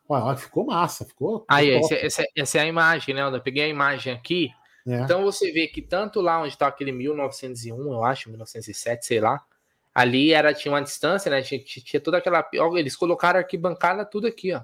Olha, 0.09 0.37
ficou 0.37 0.65
massa, 0.65 1.05
ficou. 1.05 1.45
Aí, 1.49 1.71
essa, 1.71 1.95
essa, 1.95 2.25
essa, 2.35 2.59
é 2.59 2.63
a 2.63 2.67
imagem, 2.67 3.15
né? 3.15 3.23
Eu 3.23 3.41
peguei 3.43 3.65
a 3.65 3.69
imagem 3.69 4.13
aqui. 4.13 4.49
É. 4.87 5.01
Então 5.01 5.23
você 5.23 5.53
vê 5.53 5.67
que 5.67 5.83
tanto 5.83 6.21
lá 6.21 6.41
onde 6.41 6.49
está 6.55 6.67
aquele 6.67 6.93
1901, 6.93 7.93
eu 7.93 8.05
acho, 8.05 8.29
1907, 8.29 9.07
sei 9.07 9.21
lá, 9.21 9.43
ali 9.95 10.33
era 10.33 10.53
tinha 10.53 10.73
uma 10.73 10.83
distância, 10.83 11.31
né? 11.31 11.41
Tinha, 11.43 11.63
tinha 11.63 12.01
toda 12.01 12.19
aquela. 12.19 12.47
Eles 12.75 12.97
colocaram 12.97 13.39
arquibancada 13.39 14.05
tudo 14.05 14.27
aqui, 14.27 14.53
ó. 14.53 14.63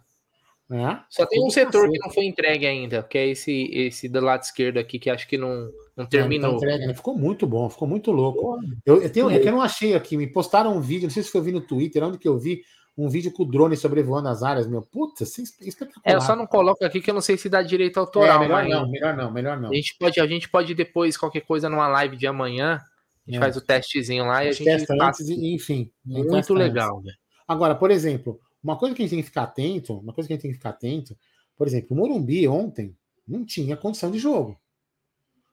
É, 0.72 1.00
Só 1.08 1.26
tem 1.26 1.44
um 1.44 1.50
setor 1.50 1.90
que 1.90 1.98
não 1.98 2.10
foi 2.10 2.26
entregue 2.26 2.64
ainda, 2.64 3.02
que 3.02 3.18
é 3.18 3.26
esse 3.26 3.68
esse 3.72 4.08
do 4.08 4.20
lado 4.20 4.42
esquerdo 4.42 4.78
aqui, 4.78 5.00
que 5.00 5.10
acho 5.10 5.26
que 5.26 5.36
não, 5.36 5.68
não 5.96 6.06
terminou. 6.06 6.50
É, 6.50 6.52
não 6.52 6.60
tá 6.60 6.66
entregue, 6.66 6.86
né? 6.86 6.94
Ficou 6.94 7.16
muito 7.16 7.44
bom, 7.44 7.68
ficou 7.68 7.88
muito 7.88 8.12
louco. 8.12 8.56
Eu, 8.86 9.02
eu, 9.02 9.10
tenho, 9.10 9.28
é 9.28 9.38
que 9.40 9.48
eu 9.48 9.52
não 9.52 9.62
achei 9.62 9.94
aqui, 9.94 10.16
me 10.16 10.28
postaram 10.28 10.76
um 10.76 10.80
vídeo, 10.80 11.04
não 11.04 11.10
sei 11.10 11.24
se 11.24 11.30
foi 11.30 11.40
vi 11.40 11.50
no 11.50 11.60
Twitter, 11.60 12.04
onde 12.04 12.18
que 12.18 12.28
eu 12.28 12.38
vi, 12.38 12.62
um 12.96 13.08
vídeo 13.08 13.32
com 13.32 13.42
o 13.42 13.46
drone 13.46 13.76
sobrevoando 13.76 14.28
as 14.28 14.44
áreas, 14.44 14.68
meu. 14.68 14.82
Puta, 14.82 15.24
isso 15.24 15.40
é 15.40 15.44
espetacular. 15.66 16.02
É, 16.04 16.14
eu 16.14 16.20
só 16.20 16.36
não 16.36 16.46
coloco 16.46 16.84
aqui 16.84 17.00
que 17.00 17.10
eu 17.10 17.14
não 17.14 17.20
sei 17.20 17.36
se 17.36 17.48
dá 17.48 17.62
direito 17.62 17.98
autoral. 17.98 18.36
É, 18.36 18.46
melhor 18.46 18.62
mas... 18.62 18.70
não, 18.70 18.90
melhor 18.90 19.16
não, 19.16 19.32
melhor 19.32 19.60
não. 19.60 19.70
A 19.70 19.74
gente, 19.74 19.96
pode, 19.98 20.20
a 20.20 20.26
gente 20.26 20.48
pode 20.48 20.74
depois, 20.74 21.16
qualquer 21.16 21.40
coisa, 21.40 21.68
numa 21.68 21.88
live 21.88 22.16
de 22.16 22.28
amanhã, 22.28 22.80
a 23.26 23.30
gente 23.30 23.38
é. 23.38 23.40
faz 23.40 23.56
o 23.56 23.60
testezinho 23.60 24.24
lá 24.24 24.38
a 24.38 24.44
e 24.44 24.48
a 24.48 24.52
gente 24.52 24.64
testa 24.64 24.96
passa... 24.96 25.22
antes, 25.22 25.28
enfim. 25.30 25.90
Muito 26.04 26.54
legal, 26.54 27.00
velho. 27.00 27.16
Agora, 27.48 27.74
por 27.74 27.90
exemplo, 27.90 28.38
uma 28.62 28.76
coisa 28.76 28.94
que 28.94 29.02
a 29.02 29.04
gente 29.04 29.10
tem 29.10 29.20
que 29.20 29.28
ficar 29.28 29.44
atento, 29.44 29.98
uma 29.98 30.12
coisa 30.12 30.28
que 30.28 30.32
a 30.32 30.36
gente 30.36 30.42
tem 30.42 30.50
que 30.50 30.56
ficar 30.56 30.70
atento, 30.70 31.16
por 31.56 31.66
exemplo, 31.66 31.88
o 31.90 31.94
Morumbi 31.96 32.46
ontem 32.48 32.96
não 33.26 33.44
tinha 33.44 33.76
condição 33.76 34.10
de 34.10 34.18
jogo. 34.18 34.58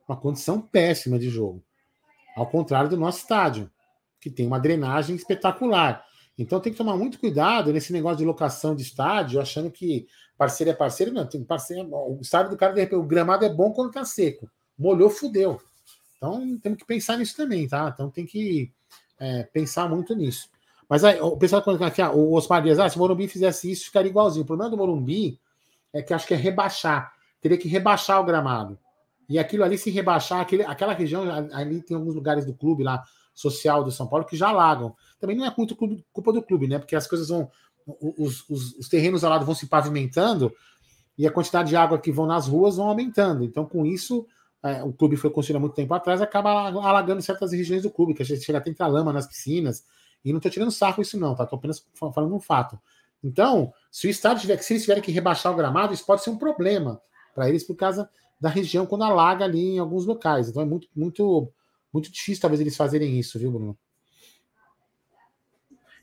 Uma 0.07 0.17
condição 0.17 0.61
péssima 0.61 1.19
de 1.19 1.29
jogo. 1.29 1.63
Ao 2.35 2.47
contrário 2.47 2.89
do 2.89 2.97
nosso 2.97 3.19
estádio, 3.19 3.69
que 4.19 4.29
tem 4.29 4.47
uma 4.47 4.59
drenagem 4.59 5.15
espetacular. 5.15 6.05
Então 6.37 6.59
tem 6.59 6.71
que 6.71 6.77
tomar 6.77 6.95
muito 6.95 7.19
cuidado 7.19 7.73
nesse 7.73 7.91
negócio 7.91 8.19
de 8.19 8.25
locação 8.25 8.75
de 8.75 8.83
estádio, 8.83 9.41
achando 9.41 9.71
que 9.71 10.07
parceiro 10.37 10.71
é 10.71 10.73
parceiro. 10.73 11.11
Não, 11.11 11.25
tem 11.25 11.43
parceiro. 11.43 11.89
O 11.91 12.19
estádio 12.21 12.51
do 12.51 12.57
cara, 12.57 12.73
de 12.73 12.81
repente, 12.81 12.99
o 12.99 13.03
gramado 13.03 13.43
é 13.43 13.49
bom 13.49 13.71
quando 13.71 13.91
tá 13.91 14.05
seco. 14.05 14.49
Molhou, 14.77 15.09
fudeu. 15.09 15.59
Então 16.15 16.57
temos 16.59 16.77
que 16.77 16.85
pensar 16.85 17.17
nisso 17.17 17.35
também, 17.35 17.67
tá? 17.67 17.91
Então 17.93 18.09
tem 18.09 18.25
que 18.25 18.71
é, 19.19 19.43
pensar 19.43 19.89
muito 19.89 20.15
nisso. 20.15 20.49
Mas 20.89 21.03
aí, 21.03 21.19
o 21.19 21.35
pessoal 21.35 21.61
quando 21.61 21.83
aqui, 21.83 22.01
ah, 22.01 22.11
o 22.11 22.33
Osmar 22.33 22.61
Dias, 22.61 22.79
ah, 22.79 22.89
se 22.89 22.95
o 22.95 22.99
Morumbi 22.99 23.27
fizesse 23.27 23.69
isso, 23.69 23.85
ficaria 23.85 24.09
igualzinho. 24.09 24.43
O 24.43 24.47
problema 24.47 24.71
do 24.71 24.77
Morumbi 24.77 25.39
é 25.93 26.01
que 26.01 26.13
acho 26.13 26.25
que 26.25 26.33
é 26.33 26.37
rebaixar. 26.37 27.13
Teria 27.41 27.57
que 27.57 27.67
rebaixar 27.67 28.21
o 28.21 28.23
gramado. 28.23 28.77
E 29.29 29.37
aquilo 29.37 29.63
ali, 29.63 29.77
se 29.77 29.89
rebaixar, 29.89 30.39
aquele, 30.39 30.63
aquela 30.63 30.93
região, 30.93 31.23
ali 31.51 31.81
tem 31.81 31.97
alguns 31.97 32.15
lugares 32.15 32.45
do 32.45 32.53
clube 32.53 32.83
lá, 32.83 33.03
social 33.33 33.83
do 33.83 33.91
São 33.91 34.07
Paulo, 34.07 34.25
que 34.25 34.37
já 34.37 34.49
alagam. 34.49 34.95
Também 35.19 35.35
não 35.35 35.45
é 35.45 35.53
muito 35.55 35.75
culpa 35.75 36.31
do 36.31 36.41
clube, 36.41 36.67
né? 36.67 36.79
Porque 36.79 36.95
as 36.95 37.05
coisas 37.05 37.27
vão. 37.27 37.49
Os, 38.17 38.49
os, 38.49 38.73
os 38.77 38.89
terrenos 38.89 39.23
ao 39.23 39.29
lado 39.29 39.45
vão 39.45 39.55
se 39.55 39.65
pavimentando 39.65 40.53
e 41.17 41.25
a 41.25 41.31
quantidade 41.31 41.69
de 41.69 41.75
água 41.75 41.97
que 41.97 42.11
vão 42.11 42.25
nas 42.25 42.47
ruas 42.47 42.75
vão 42.75 42.87
aumentando. 42.87 43.43
Então, 43.43 43.65
com 43.65 43.85
isso, 43.85 44.25
é, 44.61 44.83
o 44.83 44.93
clube 44.93 45.15
foi 45.15 45.29
construído 45.29 45.57
há 45.57 45.59
muito 45.61 45.73
tempo 45.73 45.93
atrás, 45.93 46.21
acaba 46.21 46.51
alagando 46.67 47.21
certas 47.21 47.51
regiões 47.51 47.83
do 47.83 47.89
clube, 47.89 48.13
que 48.13 48.21
a 48.21 48.25
gente 48.25 48.41
chega 48.41 48.61
a 48.79 48.87
lama 48.87 49.13
nas 49.13 49.25
piscinas. 49.25 49.83
E 50.27 50.33
não 50.33 50.37
estou 50.37 50.51
tirando 50.51 50.71
sarro 50.71 51.01
isso, 51.01 51.17
não, 51.17 51.33
tá? 51.35 51.45
Estou 51.45 51.57
apenas 51.57 51.85
falando 52.13 52.35
um 52.35 52.39
fato. 52.39 52.77
Então, 53.23 53.73
se 53.89 54.07
o 54.07 54.09
estádio 54.09 54.41
tiver, 54.41 54.57
se 54.61 54.73
eles 54.73 54.83
tiverem 54.83 55.01
que 55.01 55.11
rebaixar 55.11 55.51
o 55.51 55.55
gramado, 55.55 55.93
isso 55.93 56.05
pode 56.05 56.23
ser 56.23 56.29
um 56.29 56.37
problema 56.37 57.01
para 57.33 57.47
eles 57.47 57.63
por 57.63 57.75
causa 57.75 58.09
da 58.39 58.49
região 58.49 58.85
quando 58.85 59.03
alaga 59.03 59.45
ali 59.45 59.75
em 59.75 59.79
alguns 59.79 60.05
locais. 60.05 60.49
Então 60.49 60.61
é 60.61 60.65
muito, 60.65 60.87
muito, 60.95 61.51
muito 61.93 62.11
difícil 62.11 62.41
talvez 62.41 62.59
eles 62.59 62.75
fazerem 62.75 63.17
isso, 63.17 63.39
viu, 63.39 63.51
Bruno? 63.51 63.77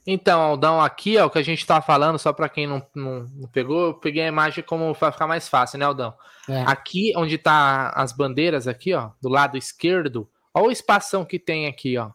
Então, 0.07 0.39
Aldão, 0.39 0.79
aqui 0.79 1.17
é 1.17 1.25
o 1.25 1.29
que 1.31 1.39
a 1.39 1.43
gente 1.43 1.59
está 1.59 1.81
falando, 1.81 2.19
só 2.19 2.31
para 2.31 2.47
quem 2.47 2.67
não, 2.67 2.85
não, 2.93 3.27
não, 3.33 3.47
pegou, 3.49 3.87
eu 3.87 3.93
peguei 3.95 4.23
a 4.23 4.27
imagem 4.27 4.63
como 4.63 4.93
vai 4.93 5.11
ficar 5.11 5.25
mais 5.25 5.49
fácil, 5.49 5.79
né, 5.79 5.85
Aldão? 5.85 6.13
É. 6.47 6.61
Aqui, 6.61 7.11
onde 7.15 7.39
tá 7.39 7.89
as 7.89 8.11
bandeiras 8.11 8.67
aqui, 8.67 8.93
ó, 8.93 9.11
do 9.19 9.29
lado 9.29 9.57
esquerdo, 9.57 10.29
olha 10.53 10.67
o 10.67 10.71
espação 10.71 11.25
que 11.25 11.39
tem 11.39 11.65
aqui, 11.65 11.97
ó, 11.97 12.11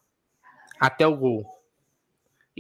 até 0.78 1.04
o 1.04 1.16
gol. 1.16 1.59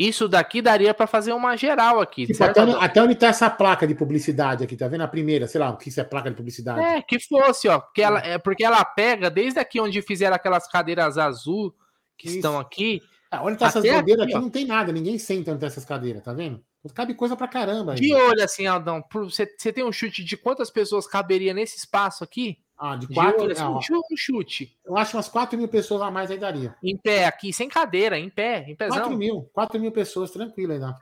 Isso 0.00 0.26
daqui 0.26 0.62
daria 0.62 0.94
para 0.94 1.06
fazer 1.06 1.34
uma 1.34 1.54
geral 1.58 2.00
aqui. 2.00 2.26
Tipo, 2.26 2.42
até, 2.42 2.62
onde, 2.62 2.74
até, 2.76 3.02
onde 3.02 3.14
tá 3.16 3.26
essa 3.26 3.50
placa 3.50 3.86
de 3.86 3.94
publicidade 3.94 4.64
aqui, 4.64 4.74
tá 4.74 4.88
vendo? 4.88 5.02
A 5.02 5.08
primeira, 5.08 5.46
sei 5.46 5.60
lá, 5.60 5.68
o 5.68 5.76
que 5.76 5.90
isso 5.90 6.00
é 6.00 6.04
placa 6.04 6.30
de 6.30 6.36
publicidade? 6.36 6.80
É, 6.80 7.02
que 7.02 7.20
fosse, 7.20 7.68
ó. 7.68 7.78
Porque 7.78 8.00
ela, 8.00 8.18
é 8.20 8.38
porque 8.38 8.64
ela 8.64 8.82
pega 8.82 9.28
desde 9.28 9.60
aqui 9.60 9.78
onde 9.78 10.00
fizeram 10.00 10.34
aquelas 10.34 10.66
cadeiras 10.66 11.18
azul 11.18 11.74
que 12.16 12.28
isso. 12.28 12.36
estão 12.36 12.58
aqui. 12.58 13.02
Ah, 13.30 13.44
onde 13.44 13.58
tá 13.58 13.66
essas 13.66 13.84
bandeiras 13.84 14.24
aqui, 14.24 14.32
aqui 14.32 14.42
não 14.42 14.48
tem 14.48 14.64
nada, 14.64 14.90
ninguém 14.90 15.18
senta 15.18 15.50
onde 15.50 15.60
tá 15.60 15.66
essas 15.66 15.84
cadeiras, 15.84 16.24
tá 16.24 16.32
vendo? 16.32 16.64
Cabe 16.94 17.12
coisa 17.12 17.36
pra 17.36 17.46
caramba. 17.46 17.94
De 17.94 18.14
olho 18.14 18.42
assim, 18.42 18.66
Aldão, 18.66 19.04
você, 19.12 19.46
você 19.46 19.70
tem 19.70 19.84
um 19.84 19.92
chute 19.92 20.24
de 20.24 20.34
quantas 20.34 20.70
pessoas 20.70 21.06
caberia 21.06 21.52
nesse 21.52 21.76
espaço 21.76 22.24
aqui? 22.24 22.56
Ah, 22.82 22.96
de 22.96 23.06
quatro. 23.08 23.36
De 23.36 23.42
olho, 23.42 23.52
assim, 23.52 23.94
um 23.94 24.16
chute. 24.16 24.74
Eu 24.86 24.96
acho 24.96 25.14
umas 25.14 25.28
4 25.28 25.58
mil 25.58 25.68
pessoas 25.68 26.00
a 26.00 26.10
mais 26.10 26.30
aí 26.30 26.38
daria. 26.38 26.74
Em 26.82 26.96
pé, 26.96 27.26
aqui, 27.26 27.52
sem 27.52 27.68
cadeira, 27.68 28.18
em 28.18 28.30
pé, 28.30 28.64
em 28.66 28.74
pezão. 28.74 28.96
4 28.96 29.18
mil, 29.18 29.50
4 29.52 29.78
mil 29.78 29.92
pessoas, 29.92 30.30
tranquilo 30.30 30.72
aí 30.72 30.80
dá. 30.80 30.98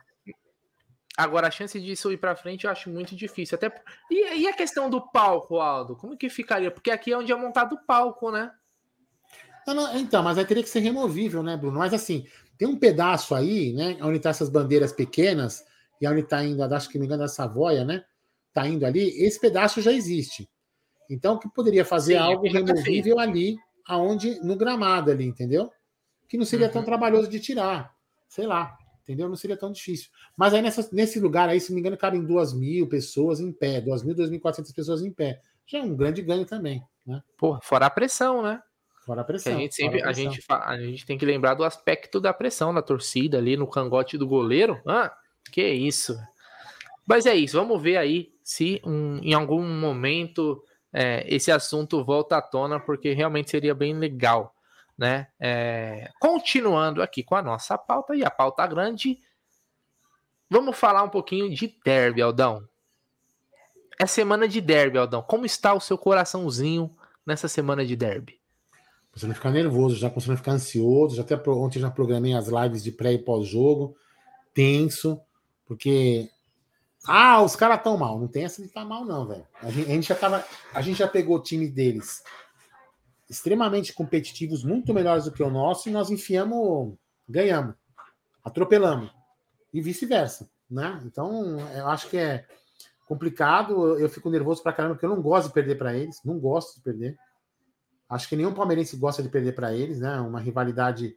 Agora, 1.15 1.47
a 1.47 1.51
chance 1.51 1.79
disso 1.79 2.11
ir 2.11 2.17
para 2.17 2.35
frente 2.35 2.65
eu 2.65 2.71
acho 2.71 2.89
muito 2.89 3.15
difícil. 3.15 3.55
Até 3.55 3.73
e, 4.11 4.41
e, 4.41 4.47
a 4.47 4.53
questão 4.53 4.89
do 4.89 4.99
palco, 5.09 5.61
Aldo? 5.61 5.95
Como 5.95 6.17
que 6.17 6.29
ficaria? 6.29 6.69
Porque 6.69 6.91
aqui 6.91 7.13
é 7.13 7.17
onde 7.17 7.31
é 7.31 7.35
montado 7.35 7.75
o 7.75 7.85
palco, 7.85 8.29
né? 8.29 8.51
Não, 9.65 9.73
não, 9.73 9.97
então, 9.97 10.21
mas 10.21 10.37
aí 10.37 10.43
teria 10.43 10.63
que 10.63 10.69
ser 10.69 10.79
removível, 10.81 11.41
né, 11.41 11.55
Bruno? 11.55 11.79
Mas 11.79 11.93
assim, 11.93 12.27
tem 12.57 12.67
um 12.67 12.77
pedaço 12.77 13.33
aí, 13.33 13.71
né? 13.71 13.97
Onde 14.01 14.19
tá 14.19 14.31
essas 14.31 14.49
bandeiras 14.49 14.91
pequenas, 14.91 15.63
e 16.01 16.07
onde 16.07 16.23
tá 16.23 16.43
indo, 16.43 16.61
acho 16.61 16.89
que 16.89 16.99
me 16.99 17.05
engano, 17.05 17.23
a 17.23 17.27
Savoia, 17.29 17.85
né? 17.85 18.03
Tá 18.53 18.67
indo 18.67 18.85
ali, 18.85 19.09
esse 19.23 19.39
pedaço 19.39 19.81
já 19.81 19.93
existe. 19.93 20.49
Então, 21.09 21.39
que 21.39 21.49
poderia 21.49 21.83
fazer 21.83 22.13
Sim, 22.13 22.19
algo 22.19 22.47
removível 22.47 23.19
ali, 23.19 23.57
aonde 23.85 24.39
no 24.41 24.55
gramado 24.55 25.09
ali, 25.09 25.25
entendeu? 25.25 25.71
Que 26.27 26.37
não 26.37 26.45
seria 26.45 26.67
uhum. 26.67 26.73
tão 26.73 26.83
trabalhoso 26.83 27.27
de 27.27 27.39
tirar, 27.39 27.93
sei 28.27 28.45
lá, 28.45 28.77
entendeu? 29.01 29.27
Não 29.27 29.35
seria 29.35 29.57
tão 29.57 29.71
difícil. 29.71 30.09
Mas 30.37 30.53
aí 30.53 30.61
nessa, 30.61 30.87
nesse 30.93 31.19
lugar 31.19 31.49
aí, 31.49 31.59
se 31.59 31.71
não 31.71 31.75
me 31.75 31.81
engano, 31.81 31.97
cabem 31.97 32.23
duas 32.23 32.53
mil 32.53 32.87
pessoas 32.87 33.39
em 33.39 33.51
pé, 33.51 33.81
duas 33.81 34.03
mil, 34.03 34.13
duas 34.13 34.29
mil 34.29 34.39
quatrocentas 34.39 34.71
pessoas 34.71 35.01
em 35.01 35.11
pé. 35.11 35.41
Já 35.65 35.79
é 35.79 35.81
um 35.81 35.95
grande 35.95 36.21
ganho 36.21 36.45
também, 36.45 36.83
né? 37.05 37.21
Pô, 37.35 37.59
fora 37.63 37.87
a 37.87 37.89
pressão, 37.89 38.43
né? 38.43 38.61
Fora 39.03 39.21
a 39.21 39.23
pressão. 39.23 39.55
A 39.55 39.57
gente, 39.57 39.73
sempre, 39.73 40.03
a, 40.03 40.09
a, 40.09 40.13
gente, 40.13 40.43
a 40.47 40.77
gente 40.77 41.05
tem 41.05 41.17
que 41.17 41.25
lembrar 41.25 41.55
do 41.55 41.63
aspecto 41.63 42.21
da 42.21 42.31
pressão 42.31 42.71
da 42.71 42.81
torcida 42.81 43.39
ali 43.39 43.57
no 43.57 43.67
cangote 43.67 44.17
do 44.19 44.27
goleiro. 44.27 44.79
Ah, 44.87 45.11
que 45.51 45.67
isso. 45.67 46.15
Mas 47.07 47.25
é 47.25 47.33
isso, 47.33 47.57
vamos 47.57 47.81
ver 47.81 47.97
aí 47.97 48.31
se 48.43 48.79
um, 48.85 49.17
em 49.23 49.33
algum 49.33 49.63
momento 49.63 50.63
é, 50.91 51.23
esse 51.27 51.51
assunto 51.51 52.03
volta 52.03 52.37
à 52.37 52.41
tona, 52.41 52.79
porque 52.79 53.13
realmente 53.13 53.49
seria 53.49 53.75
bem 53.75 53.93
legal. 53.93 54.55
Né? 54.97 55.27
É, 55.39 56.09
continuando 56.19 57.01
aqui 57.01 57.23
com 57.23 57.35
a 57.35 57.41
nossa 57.41 57.77
pauta, 57.77 58.15
e 58.15 58.23
a 58.23 58.29
pauta 58.29 58.65
grande, 58.67 59.19
vamos 60.49 60.77
falar 60.77 61.03
um 61.03 61.09
pouquinho 61.09 61.49
de 61.49 61.73
derby, 61.83 62.21
Aldão. 62.21 62.67
É 63.99 64.05
semana 64.05 64.47
de 64.47 64.59
derby, 64.61 64.97
Aldão. 64.97 65.21
Como 65.21 65.45
está 65.45 65.73
o 65.73 65.79
seu 65.79 65.97
coraçãozinho 65.97 66.95
nessa 67.25 67.47
semana 67.47 67.85
de 67.85 67.95
derby? 67.95 68.39
Começando 69.11 69.31
a 69.31 69.35
ficar 69.35 69.51
nervoso, 69.51 69.95
já 69.95 70.09
começando 70.09 70.35
a 70.35 70.37
ficar 70.37 70.51
ansioso. 70.53 71.15
Já 71.15 71.23
até 71.23 71.35
ontem 71.49 71.79
já 71.79 71.91
programei 71.91 72.33
as 72.33 72.47
lives 72.47 72.83
de 72.83 72.91
pré 72.91 73.13
e 73.13 73.17
pós-jogo, 73.17 73.95
tenso, 74.53 75.19
porque 75.65 76.29
ah, 77.11 77.41
os 77.41 77.55
caras 77.55 77.77
estão 77.77 77.97
mal. 77.97 78.19
Não 78.19 78.27
tem 78.27 78.43
essa 78.43 78.61
de 78.61 78.67
estar 78.67 78.81
tá 78.81 78.87
mal, 78.87 79.03
não, 79.03 79.27
velho. 79.27 79.45
A 79.63 79.71
gente, 79.71 79.89
a 79.89 79.93
gente 79.93 80.07
já 80.07 80.15
tava. 80.15 80.45
A 80.73 80.81
gente 80.81 80.99
já 80.99 81.07
pegou 81.07 81.37
o 81.37 81.41
time 81.41 81.67
deles 81.67 82.23
extremamente 83.27 83.93
competitivos, 83.93 84.63
muito 84.63 84.93
melhores 84.93 85.25
do 85.25 85.31
que 85.31 85.41
o 85.41 85.49
nosso, 85.49 85.87
e 85.87 85.91
nós 85.91 86.09
enfiamos, 86.09 86.95
ganhamos, 87.27 87.75
atropelamos. 88.43 89.11
E 89.73 89.81
vice-versa, 89.81 90.49
né? 90.69 90.99
Então, 91.03 91.59
eu 91.75 91.87
acho 91.87 92.09
que 92.09 92.17
é 92.17 92.45
complicado. 93.07 93.97
Eu 93.97 94.07
fico 94.07 94.29
nervoso 94.29 94.61
pra 94.61 94.73
caramba, 94.73 94.93
porque 94.93 95.05
eu 95.05 95.15
não 95.15 95.21
gosto 95.21 95.47
de 95.47 95.53
perder 95.53 95.77
para 95.79 95.95
eles. 95.95 96.21
Não 96.23 96.39
gosto 96.39 96.75
de 96.75 96.81
perder. 96.81 97.17
Acho 98.07 98.29
que 98.29 98.35
nenhum 98.35 98.53
palmeirense 98.53 98.97
gosta 98.97 99.23
de 99.23 99.29
perder 99.29 99.53
para 99.53 99.73
eles, 99.73 99.99
né? 99.99 100.19
Uma 100.21 100.39
rivalidade. 100.39 101.15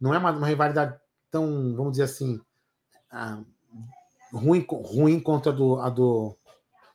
Não 0.00 0.14
é 0.14 0.18
uma, 0.18 0.30
uma 0.30 0.46
rivalidade 0.46 0.98
tão, 1.30 1.74
vamos 1.76 1.92
dizer 1.92 2.04
assim. 2.04 2.40
Ah, 3.10 3.40
ruim, 4.32 4.64
ruim 4.68 5.20
contra 5.20 5.52
a 5.52 5.54
do, 5.54 5.80
a, 5.80 5.88
do, 5.88 6.36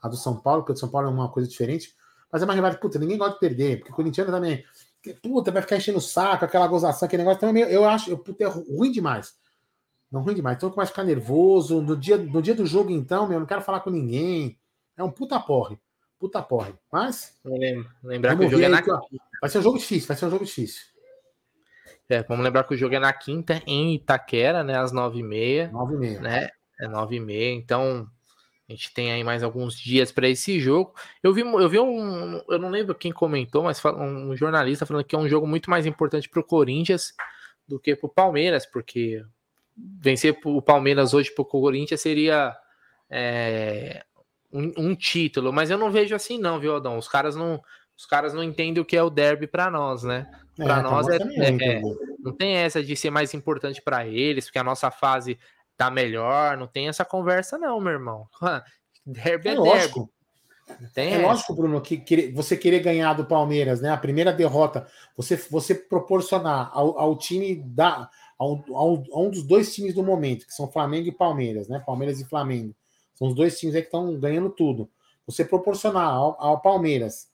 a 0.01 0.07
do 0.07 0.15
São 0.15 0.35
Paulo, 0.35 0.61
porque 0.61 0.73
o 0.73 0.77
São 0.77 0.89
Paulo 0.89 1.07
é 1.07 1.11
uma 1.11 1.29
coisa 1.29 1.49
diferente. 1.49 1.95
Mas 2.31 2.41
é 2.41 2.45
uma 2.45 2.53
rivalidade, 2.53 2.81
puta, 2.81 2.97
ninguém 2.97 3.17
gosta 3.17 3.33
de 3.33 3.39
perder, 3.39 3.79
porque 3.79 3.91
o 3.91 3.95
Corinthians 3.95 4.27
também, 4.27 4.63
puta, 5.21 5.51
vai 5.51 5.61
ficar 5.61 5.75
enchendo 5.75 5.97
o 5.97 6.01
saco, 6.01 6.45
aquela 6.45 6.67
gozação, 6.67 7.05
aquele 7.05 7.23
negócio 7.23 7.41
também, 7.41 7.63
eu 7.63 7.83
acho, 7.83 8.09
eu, 8.09 8.17
puta, 8.17 8.43
é 8.43 8.47
ruim 8.47 8.91
demais. 8.91 9.35
Não 10.11 10.21
ruim 10.21 10.35
demais. 10.35 10.57
Então 10.57 10.69
eu 10.69 10.73
começo 10.73 10.91
a 10.91 10.93
ficar 10.93 11.03
nervoso. 11.05 11.81
No 11.81 11.95
dia, 11.95 12.17
no 12.17 12.41
dia 12.41 12.53
do 12.53 12.65
jogo, 12.65 12.91
então, 12.91 13.25
meu, 13.27 13.35
eu 13.35 13.39
não 13.39 13.47
quero 13.47 13.61
falar 13.61 13.79
com 13.79 13.89
ninguém. 13.89 14.59
É 14.97 15.03
um 15.03 15.09
puta 15.09 15.39
porre. 15.39 15.79
Puta 16.19 16.41
porre. 16.41 16.73
Mas. 16.91 17.39
Lembrar 18.03 18.37
que 18.37 18.45
o 18.45 18.49
jogo 18.49 18.63
é 18.63 18.67
na 18.67 18.81
Vai 19.41 19.49
ser 19.49 19.59
um 19.59 19.63
jogo 19.63 19.79
difícil, 19.79 20.07
vai 20.07 20.17
ser 20.17 20.25
um 20.25 20.29
jogo 20.29 20.45
difícil. 20.45 20.81
É, 22.09 22.21
vamos 22.23 22.43
lembrar 22.43 22.65
que 22.65 22.73
o 22.73 22.77
jogo 22.77 22.93
é 22.93 22.99
na 22.99 23.13
quinta, 23.13 23.61
em 23.65 23.95
Itaquera, 23.95 24.65
né? 24.65 24.77
Às 24.77 24.91
nove 24.91 25.19
e 25.19 25.23
meia. 25.23 25.69
Nove 25.71 25.95
e 25.95 25.97
meia. 25.97 26.19
Né? 26.19 26.49
É 26.81 26.87
nove 26.87 27.17
e 27.17 27.19
meia, 27.19 27.53
então 27.53 28.09
A 28.67 28.71
gente 28.71 28.93
tem 28.93 29.11
aí 29.11 29.23
mais 29.23 29.43
alguns 29.43 29.77
dias 29.77 30.11
para 30.11 30.29
esse 30.29 30.59
jogo. 30.59 30.93
Eu 31.21 31.33
vi, 31.33 31.41
eu 31.41 31.69
vi 31.69 31.79
um. 31.79 32.41
Eu 32.49 32.57
não 32.57 32.69
lembro 32.69 32.95
quem 32.95 33.11
comentou, 33.11 33.63
mas 33.63 33.81
um 33.85 34.35
jornalista 34.35 34.85
falando 34.85 35.03
que 35.03 35.15
é 35.15 35.19
um 35.19 35.27
jogo 35.27 35.45
muito 35.45 35.69
mais 35.69 35.85
importante 35.85 36.29
para 36.29 36.39
o 36.39 36.43
Corinthians 36.43 37.13
do 37.67 37.79
que 37.79 37.95
para 37.95 38.07
o 38.07 38.09
Palmeiras, 38.09 38.65
porque 38.65 39.23
vencer 39.75 40.37
o 40.43 40.61
Palmeiras 40.61 41.13
hoje 41.13 41.31
para 41.31 41.41
o 41.41 41.45
Corinthians 41.45 42.01
seria 42.01 42.55
é, 43.09 44.03
um, 44.51 44.71
um, 44.77 44.95
título. 44.95 45.51
Mas 45.51 45.69
eu 45.69 45.77
não 45.77 45.91
vejo 45.91 46.15
assim, 46.15 46.37
não, 46.37 46.59
viu, 46.59 46.73
Aldão? 46.73 46.97
Os 46.97 47.07
caras 47.07 47.35
não. 47.35 47.61
Os 47.97 48.05
caras 48.05 48.33
não 48.33 48.43
entendem 48.43 48.81
o 48.81 48.85
que 48.85 48.97
é 48.97 49.03
o 49.03 49.11
derby 49.11 49.45
para 49.45 49.69
nós, 49.69 50.01
né? 50.01 50.27
Para 50.55 50.79
é, 50.79 50.81
nós 50.81 51.07
é, 51.07 51.17
é, 51.17 51.77
é, 51.77 51.81
não 52.19 52.31
tem 52.31 52.55
essa 52.55 52.81
de 52.81 52.95
ser 52.95 53.11
mais 53.11 53.33
importante 53.33 53.81
para 53.81 54.07
eles, 54.07 54.45
porque 54.45 54.57
a 54.57 54.63
nossa 54.63 54.89
fase 54.89 55.37
tá 55.81 55.89
melhor, 55.89 56.57
não 56.57 56.67
tem 56.67 56.87
essa 56.87 57.03
conversa 57.03 57.57
não, 57.57 57.79
meu 57.79 57.93
irmão. 57.93 58.27
derby 59.05 59.49
é, 59.49 59.53
é 59.53 59.57
lógico. 59.57 60.11
Tem 60.93 61.09
é 61.09 61.13
essa. 61.15 61.27
lógico, 61.27 61.55
Bruno, 61.55 61.81
que, 61.81 61.97
que, 61.97 62.31
você 62.31 62.55
querer 62.55 62.81
ganhar 62.81 63.13
do 63.13 63.25
Palmeiras, 63.25 63.81
né? 63.81 63.89
A 63.89 63.97
primeira 63.97 64.31
derrota, 64.31 64.87
você, 65.17 65.35
você 65.35 65.73
proporcionar 65.73 66.69
ao, 66.73 66.97
ao 66.99 67.17
time 67.17 67.55
da 67.55 68.09
ao, 68.37 68.63
ao, 68.73 69.03
a 69.11 69.19
um 69.19 69.29
dos 69.29 69.43
dois 69.43 69.73
times 69.73 69.93
do 69.93 70.03
momento, 70.03 70.45
que 70.45 70.53
são 70.53 70.71
Flamengo 70.71 71.07
e 71.07 71.11
Palmeiras, 71.11 71.67
né? 71.67 71.81
Palmeiras 71.85 72.19
e 72.19 72.25
Flamengo. 72.25 72.75
São 73.15 73.27
os 73.27 73.35
dois 73.35 73.59
times 73.59 73.75
aí 73.75 73.81
que 73.81 73.87
estão 73.87 74.19
ganhando 74.19 74.49
tudo. 74.49 74.89
Você 75.25 75.43
proporcionar 75.43 76.09
ao, 76.09 76.35
ao 76.39 76.61
Palmeiras 76.61 77.29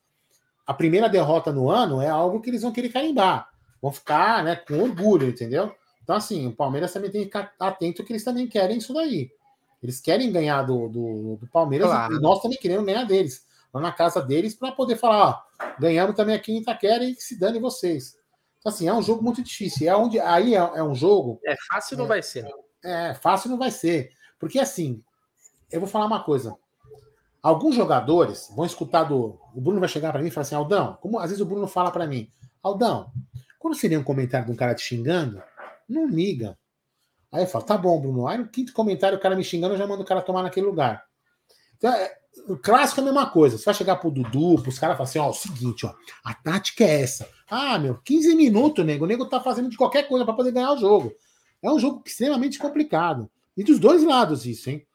a 0.66 0.74
primeira 0.74 1.08
derrota 1.08 1.52
no 1.52 1.70
ano 1.70 2.02
é 2.02 2.10
algo 2.10 2.42
que 2.42 2.50
eles 2.50 2.62
vão 2.62 2.72
querer 2.72 2.90
carimbar. 2.90 3.50
Vão 3.82 3.92
ficar 3.92 4.44
né, 4.44 4.56
com 4.56 4.82
orgulho, 4.82 5.30
entendeu? 5.30 5.74
Então, 6.08 6.16
assim, 6.16 6.48
o 6.48 6.56
Palmeiras 6.56 6.94
também 6.94 7.12
tem 7.12 7.20
que 7.20 7.26
ficar 7.26 7.54
atento 7.60 8.02
que 8.02 8.14
eles 8.14 8.24
também 8.24 8.48
querem 8.48 8.78
isso 8.78 8.94
daí. 8.94 9.30
Eles 9.84 10.00
querem 10.00 10.32
ganhar 10.32 10.62
do, 10.62 10.88
do, 10.88 11.36
do 11.36 11.48
Palmeiras 11.48 11.90
claro. 11.90 12.16
e 12.16 12.22
nós 12.22 12.42
também 12.42 12.58
queremos 12.58 12.86
ganhar 12.86 13.04
deles. 13.04 13.46
Lá 13.74 13.82
na 13.82 13.92
casa 13.92 14.22
deles 14.22 14.56
para 14.56 14.72
poder 14.72 14.96
falar, 14.96 15.28
ó, 15.28 15.76
ganhamos 15.78 16.16
também 16.16 16.34
aqui 16.34 16.54
em 16.54 16.62
Itaquera 16.62 17.04
e 17.04 17.14
que 17.14 17.22
se 17.22 17.38
dane 17.38 17.60
vocês. 17.60 18.16
Então, 18.58 18.72
assim, 18.72 18.88
é 18.88 18.94
um 18.94 19.02
jogo 19.02 19.22
muito 19.22 19.44
difícil. 19.44 19.86
É 19.86 19.98
onde, 19.98 20.18
aí 20.18 20.56
é, 20.56 20.60
é 20.60 20.82
um 20.82 20.96
jogo. 20.96 21.42
É 21.46 21.58
fácil 21.70 21.96
é, 21.96 21.98
não 21.98 22.08
vai 22.08 22.24
ser. 22.24 22.48
É, 22.86 23.14
fácil 23.14 23.50
não 23.50 23.58
vai 23.58 23.70
ser. 23.70 24.12
Porque, 24.40 24.60
assim, 24.60 25.04
eu 25.70 25.82
vou 25.82 25.90
falar 25.90 26.06
uma 26.06 26.24
coisa. 26.24 26.56
Alguns 27.44 27.76
jogadores 27.76 28.50
vão 28.56 28.66
escutar 28.66 29.04
do. 29.04 29.38
O 29.54 29.60
Bruno 29.60 29.82
vai 29.82 29.90
chegar 29.90 30.14
para 30.14 30.22
mim 30.22 30.30
e 30.30 30.32
falar 30.32 30.44
assim: 30.44 30.56
Aldão, 30.56 30.98
como 31.02 31.20
às 31.20 31.32
vezes 31.32 31.42
o 31.42 31.46
Bruno 31.46 31.68
fala 31.68 31.92
para 31.92 32.08
mim, 32.08 32.32
Aldão, 32.64 33.12
quando 33.60 33.76
seria 33.76 34.00
um 34.00 34.04
comentário 34.04 34.46
de 34.46 34.54
um 34.54 34.56
cara 34.56 34.74
te 34.74 34.84
xingando, 34.84 35.44
não 35.88 36.08
liga. 36.08 36.58
Aí 37.32 37.44
eu 37.44 37.48
falo, 37.48 37.66
tá 37.66 37.78
bom, 37.78 38.00
Bruno. 38.00 38.28
Aí 38.28 38.38
no 38.38 38.48
quinto 38.48 38.74
comentário, 38.74 39.18
o 39.18 39.22
cara 39.22 39.36
me 39.36 39.44
xingando, 39.44 39.74
eu 39.74 39.78
já 39.78 39.88
mando 39.88 40.04
o 40.04 40.06
cara 40.06 40.22
tomar 40.22 40.44
naquele 40.44 40.66
lugar. 40.66 41.06
Então, 41.78 41.92
é, 41.94 42.18
o 42.48 42.58
clássico 42.58 43.00
é 43.00 43.04
a 43.04 43.06
mesma 43.06 43.30
coisa. 43.30 43.58
Você 43.58 43.66
vai 43.66 43.74
chegar 43.74 43.98
pro 43.98 44.12
Dudu, 44.12 44.62
pros 44.62 44.80
caras 44.80 44.98
falar 44.98 45.10
assim: 45.10 45.20
ó, 45.20 45.30
o 45.30 45.34
seguinte, 45.34 45.86
ó, 45.86 45.94
a 46.24 46.34
tática 46.34 46.84
é 46.84 47.02
essa. 47.02 47.30
Ah, 47.50 47.78
meu, 47.78 47.96
15 48.04 48.36
minutos, 48.36 48.86
nego. 48.86 49.06
O 49.06 49.08
nego 49.08 49.26
tá 49.26 49.40
fazendo 49.40 49.70
de 49.70 49.78
qualquer 49.78 50.08
coisa 50.08 50.26
para 50.26 50.34
poder 50.34 50.52
ganhar 50.52 50.74
o 50.74 50.78
jogo. 50.78 51.14
É 51.62 51.70
um 51.70 51.80
jogo 51.80 52.04
extremamente 52.06 52.60
complicado. 52.60 53.30
E 53.56 53.64
dos 53.64 53.80
dois 53.80 54.04
lados, 54.04 54.46
isso, 54.46 54.70
hein? 54.70 54.86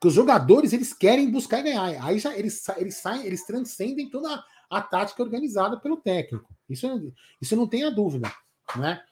Que 0.00 0.08
os 0.08 0.14
jogadores 0.14 0.72
eles 0.72 0.92
querem 0.92 1.30
buscar 1.30 1.60
e 1.60 1.62
ganhar. 1.62 2.04
Aí 2.04 2.18
já 2.18 2.36
eles, 2.36 2.62
eles 2.76 2.96
saem, 2.96 3.24
eles 3.24 3.46
transcendem 3.46 4.10
toda 4.10 4.34
a, 4.34 4.78
a 4.78 4.82
tática 4.82 5.22
organizada 5.22 5.78
pelo 5.80 5.96
técnico. 5.96 6.54
Isso, 6.68 7.12
isso 7.40 7.56
não 7.56 7.66
tenha 7.66 7.90
dúvida, 7.90 8.30
né? 8.76 9.02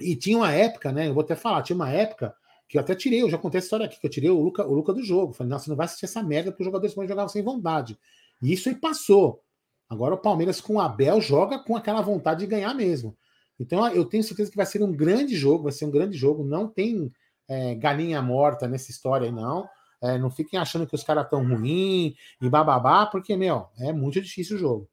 E 0.00 0.16
tinha 0.16 0.38
uma 0.38 0.52
época, 0.52 0.92
né? 0.92 1.08
Eu 1.08 1.14
vou 1.14 1.22
até 1.22 1.34
falar, 1.34 1.62
tinha 1.62 1.76
uma 1.76 1.90
época 1.90 2.34
que 2.68 2.78
eu 2.78 2.80
até 2.80 2.94
tirei, 2.94 3.22
eu 3.22 3.28
já 3.30 3.36
contei 3.36 3.58
essa 3.58 3.66
história 3.66 3.86
aqui, 3.86 4.00
que 4.00 4.06
eu 4.06 4.10
tirei 4.10 4.30
o 4.30 4.40
Luca, 4.40 4.64
o 4.64 4.72
Luca 4.72 4.92
do 4.92 5.02
jogo. 5.02 5.32
Falei, 5.32 5.50
nossa, 5.50 5.68
não 5.68 5.76
vai 5.76 5.86
assistir 5.86 6.04
essa 6.04 6.22
merda 6.22 6.52
porque 6.52 6.62
os 6.62 6.66
jogadores 6.66 6.94
vão 6.94 7.06
jogar 7.06 7.26
sem 7.28 7.42
vontade. 7.42 7.98
E 8.42 8.52
isso 8.52 8.68
aí 8.68 8.74
passou. 8.74 9.42
Agora 9.88 10.14
o 10.14 10.18
Palmeiras 10.18 10.60
com 10.60 10.74
o 10.74 10.80
Abel 10.80 11.20
joga 11.20 11.58
com 11.58 11.76
aquela 11.76 12.00
vontade 12.00 12.40
de 12.40 12.46
ganhar 12.46 12.72
mesmo. 12.74 13.16
Então 13.58 13.86
eu 13.88 14.04
tenho 14.04 14.22
certeza 14.22 14.50
que 14.50 14.56
vai 14.56 14.66
ser 14.66 14.82
um 14.82 14.92
grande 14.92 15.34
jogo, 15.36 15.64
vai 15.64 15.72
ser 15.72 15.84
um 15.84 15.90
grande 15.90 16.16
jogo. 16.16 16.44
Não 16.44 16.68
tem 16.68 17.12
é, 17.48 17.74
galinha 17.74 18.22
morta 18.22 18.68
nessa 18.68 18.90
história 18.90 19.26
aí, 19.26 19.32
não. 19.32 19.68
É, 20.00 20.16
não 20.16 20.30
fiquem 20.30 20.58
achando 20.58 20.86
que 20.86 20.94
os 20.94 21.02
caras 21.02 21.24
estão 21.24 21.46
ruins 21.46 22.14
e 22.40 22.48
bababá, 22.48 23.04
porque, 23.06 23.36
meu, 23.36 23.66
é 23.78 23.92
muito 23.92 24.20
difícil 24.20 24.56
o 24.56 24.58
jogo. 24.60 24.89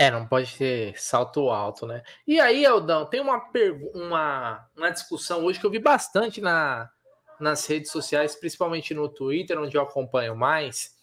É, 0.00 0.10
não 0.10 0.26
pode 0.26 0.56
ter 0.56 0.98
salto 0.98 1.50
alto, 1.50 1.86
né? 1.86 2.02
E 2.26 2.40
aí, 2.40 2.64
Eldão, 2.64 3.04
tem 3.04 3.20
uma, 3.20 3.46
uma, 3.92 4.66
uma 4.74 4.90
discussão 4.90 5.44
hoje 5.44 5.60
que 5.60 5.66
eu 5.66 5.70
vi 5.70 5.78
bastante 5.78 6.40
na, 6.40 6.88
nas 7.38 7.66
redes 7.66 7.90
sociais, 7.90 8.34
principalmente 8.34 8.94
no 8.94 9.10
Twitter, 9.10 9.60
onde 9.60 9.76
eu 9.76 9.82
acompanho 9.82 10.34
mais, 10.34 10.96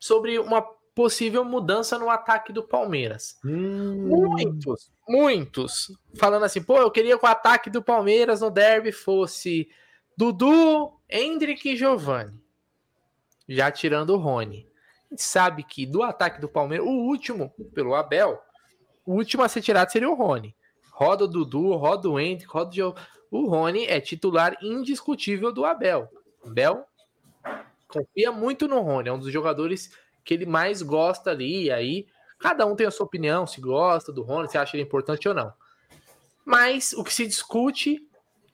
sobre 0.00 0.38
uma 0.38 0.62
possível 0.94 1.44
mudança 1.44 1.98
no 1.98 2.08
ataque 2.08 2.52
do 2.52 2.62
Palmeiras. 2.62 3.40
Hum. 3.44 4.06
Muitos, 4.06 4.88
muitos, 5.08 5.90
falando 6.16 6.44
assim, 6.44 6.62
pô, 6.62 6.78
eu 6.78 6.92
queria 6.92 7.18
que 7.18 7.26
o 7.26 7.28
ataque 7.28 7.68
do 7.68 7.82
Palmeiras 7.82 8.40
no 8.40 8.52
derby 8.52 8.92
fosse 8.92 9.68
Dudu, 10.16 10.92
Hendrick 11.10 11.68
e 11.68 11.76
Giovanni. 11.76 12.40
Já 13.48 13.68
tirando 13.72 14.10
o 14.10 14.16
Rony 14.16 14.70
gente 15.16 15.22
sabe 15.22 15.62
que 15.62 15.86
do 15.86 16.02
ataque 16.02 16.40
do 16.40 16.48
Palmeiras, 16.48 16.86
o 16.86 16.90
último, 16.90 17.50
pelo 17.74 17.94
Abel, 17.94 18.38
o 19.04 19.14
último 19.14 19.42
a 19.42 19.48
ser 19.48 19.62
tirado 19.62 19.90
seria 19.90 20.10
o 20.10 20.14
Rony. 20.14 20.54
Roda 20.92 21.24
o 21.24 21.28
Dudu, 21.28 21.74
roda 21.74 22.08
o 22.08 22.20
Hendrick, 22.20 22.52
roda 22.52 22.70
o 22.88 22.94
O 23.30 23.48
Rony 23.48 23.86
é 23.86 23.98
titular 23.98 24.56
indiscutível 24.62 25.50
do 25.50 25.64
Abel. 25.64 26.08
Abel 26.44 26.84
confia 27.88 28.30
muito 28.30 28.68
no 28.68 28.80
Rony, 28.80 29.08
é 29.08 29.12
um 29.12 29.18
dos 29.18 29.32
jogadores 29.32 29.90
que 30.22 30.34
ele 30.34 30.44
mais 30.44 30.82
gosta 30.82 31.30
ali. 31.30 31.70
Aí, 31.70 32.06
cada 32.38 32.66
um 32.66 32.76
tem 32.76 32.86
a 32.86 32.90
sua 32.90 33.06
opinião, 33.06 33.46
se 33.46 33.60
gosta 33.60 34.12
do 34.12 34.22
Rony, 34.22 34.50
se 34.50 34.58
acha 34.58 34.76
ele 34.76 34.84
importante 34.84 35.26
ou 35.28 35.34
não. 35.34 35.52
Mas 36.44 36.92
o 36.92 37.02
que 37.02 37.12
se 37.12 37.26
discute, 37.26 38.06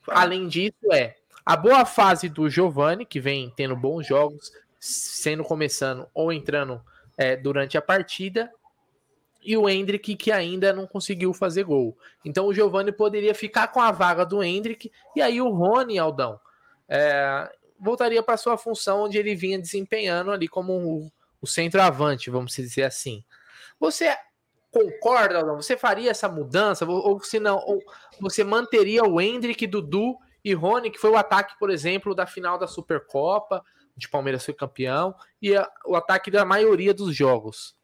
além 0.07 0.47
disso, 0.47 0.93
é 0.93 1.17
a 1.45 1.57
boa 1.57 1.85
fase 1.85 2.29
do 2.29 2.49
Giovani, 2.49 3.05
que 3.05 3.21
vem 3.21 3.53
tendo 3.57 3.77
bons 3.77 4.07
jogos, 4.07 4.53
sendo 4.85 5.45
começando 5.45 6.09
ou 6.13 6.33
entrando 6.33 6.83
é, 7.17 7.37
durante 7.37 7.79
a 7.79 7.83
partida, 7.83 8.53
e 9.41 9.57
o 9.57 9.69
Hendrick 9.69 10.17
que 10.17 10.33
ainda 10.33 10.73
não 10.73 10.89
conseguiu 10.89 11.33
fazer 11.33 11.63
gol. 11.63 11.97
Então 12.25 12.47
o 12.47 12.53
Giovani 12.53 12.91
poderia 12.91 13.33
ficar 13.33 13.69
com 13.69 13.81
a 13.81 13.93
vaga 13.93 14.27
do 14.27 14.43
Hendrick, 14.43 14.91
e 15.15 15.23
aí 15.23 15.41
o 15.41 15.51
Rony 15.51 16.01
Aldão 16.01 16.41
é, 16.89 17.49
voltaria 17.79 18.25
para 18.25 18.37
sua 18.37 18.59
função 18.59 19.05
onde 19.05 19.17
ele 19.17 19.37
vinha 19.37 19.57
desempenhando 19.57 20.33
ali 20.33 20.49
como 20.49 20.73
o, 20.73 21.13
o 21.41 21.47
centroavante, 21.47 22.29
vamos 22.29 22.53
dizer 22.53 22.83
assim. 22.83 23.23
Você 23.79 24.17
concorda, 24.73 25.39
Aldão? 25.39 25.63
Você 25.63 25.77
faria 25.77 26.11
essa 26.11 26.29
mudança? 26.29 26.85
Ou, 26.85 27.09
ou 27.09 27.23
se 27.23 27.39
não, 27.39 27.57
ou 27.59 27.81
você 28.21 28.43
manteria 28.43 29.05
o 29.05 29.21
Hendrick, 29.21 29.65
Dudu 29.65 30.17
e 30.45 30.53
Rony, 30.55 30.91
que 30.91 30.99
foi 30.99 31.11
o 31.11 31.17
ataque, 31.17 31.57
por 31.57 31.71
exemplo, 31.71 32.17
da 32.17 32.27
final 32.27 32.59
da 32.59 32.67
Supercopa? 32.67 33.65
De 33.97 34.09
Palmeiras 34.09 34.45
foi 34.45 34.55
campeão 34.55 35.15
e 35.41 35.55
a, 35.55 35.69
o 35.87 35.95
ataque 35.95 36.31
da 36.31 36.45
maioria 36.45 36.95
dos 36.95 37.15
jogos. 37.15 37.77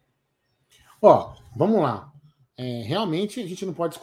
Ó, 1.00 1.34
vamos 1.56 1.80
lá. 1.80 2.12
É, 2.56 2.82
realmente 2.82 3.40
a 3.40 3.46
gente 3.46 3.64
não 3.64 3.72
pode 3.72 4.00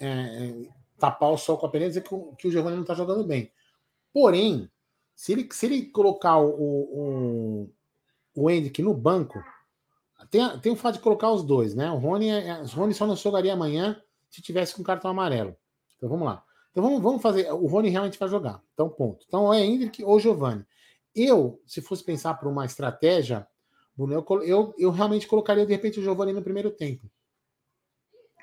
é, 0.00 0.06
é, 0.06 0.68
tapar 0.98 1.30
o 1.30 1.38
sol 1.38 1.56
com 1.56 1.66
a 1.66 1.68
peneira 1.68 1.90
e 1.90 1.94
dizer 1.94 2.08
que 2.08 2.14
o, 2.14 2.34
que 2.34 2.48
o 2.48 2.50
Giovanni 2.50 2.76
não 2.76 2.82
está 2.82 2.94
jogando 2.94 3.24
bem. 3.24 3.52
Porém, 4.12 4.68
se 5.14 5.32
ele, 5.32 5.48
se 5.52 5.66
ele 5.66 5.86
colocar 5.86 6.38
o, 6.38 6.50
o, 6.50 7.70
o 8.34 8.50
Hendrick 8.50 8.82
no 8.82 8.94
banco, 8.94 9.42
tem, 10.30 10.58
tem 10.58 10.72
o 10.72 10.76
fato 10.76 10.94
de 10.94 11.00
colocar 11.00 11.30
os 11.30 11.44
dois, 11.44 11.74
né? 11.74 11.90
O 11.90 11.98
Rony, 11.98 12.28
é, 12.28 12.48
é, 12.48 12.62
o 12.62 12.66
Rony 12.66 12.94
só 12.94 13.06
não 13.06 13.14
jogaria 13.14 13.52
amanhã 13.52 14.00
se 14.30 14.42
tivesse 14.42 14.74
com 14.74 14.82
cartão 14.82 15.10
amarelo. 15.10 15.56
Então 15.96 16.08
vamos 16.08 16.26
lá. 16.26 16.42
Então 16.70 16.82
vamos, 16.82 17.02
vamos 17.02 17.22
fazer. 17.22 17.52
O 17.52 17.66
Rony 17.66 17.90
realmente 17.90 18.18
vai 18.18 18.28
jogar. 18.28 18.62
Então, 18.72 18.88
ponto. 18.88 19.24
Então 19.28 19.52
é 19.52 19.64
Hendrick 19.64 20.02
ou 20.02 20.18
Giovanni. 20.18 20.64
Eu, 21.14 21.60
se 21.66 21.80
fosse 21.80 22.02
pensar 22.02 22.34
por 22.34 22.48
uma 22.48 22.64
estratégia, 22.64 23.46
Bruno, 23.96 24.14
eu, 24.14 24.42
eu, 24.42 24.74
eu, 24.78 24.90
realmente 24.90 25.26
colocaria 25.26 25.66
de 25.66 25.72
repente 25.72 26.00
o 26.00 26.02
Giovanni 26.02 26.32
no 26.32 26.42
primeiro 26.42 26.70
tempo. 26.70 27.10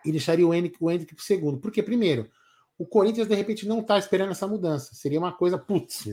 E 0.05 0.11
deixaria 0.11 0.47
o 0.47 0.53
Henrique, 0.53 0.78
o 0.80 0.89
Henrique 0.89 1.15
pro 1.15 1.24
segundo. 1.24 1.57
Porque, 1.59 1.82
primeiro, 1.82 2.30
o 2.78 2.86
Corinthians 2.86 3.28
de 3.28 3.36
repente 3.36 3.67
não 3.67 3.84
tá 3.84 3.97
esperando 3.97 4.32
essa 4.32 4.47
mudança. 4.47 4.93
Seria 4.93 5.20
uma 5.20 5.34
coisa, 5.34 5.57
putz, 5.57 6.07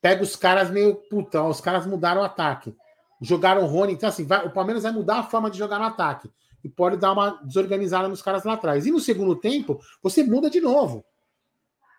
pega 0.00 0.22
os 0.22 0.36
caras 0.36 0.70
meio, 0.70 0.96
puta, 0.96 1.42
os 1.42 1.60
caras 1.60 1.86
mudaram 1.86 2.20
o 2.20 2.24
ataque. 2.24 2.76
Jogaram 3.20 3.62
o 3.62 3.66
Rony, 3.66 3.94
então 3.94 4.08
assim, 4.08 4.24
vai, 4.24 4.46
o 4.46 4.52
Palmeiras 4.52 4.82
vai 4.82 4.92
mudar 4.92 5.20
a 5.20 5.22
forma 5.24 5.50
de 5.50 5.58
jogar 5.58 5.78
no 5.78 5.86
ataque. 5.86 6.30
E 6.62 6.68
pode 6.68 6.96
dar 6.96 7.12
uma 7.12 7.40
desorganizada 7.44 8.08
nos 8.08 8.20
caras 8.20 8.44
lá 8.44 8.54
atrás. 8.54 8.86
E 8.86 8.90
no 8.90 9.00
segundo 9.00 9.36
tempo, 9.36 9.80
você 10.02 10.24
muda 10.24 10.50
de 10.50 10.60
novo 10.60 11.04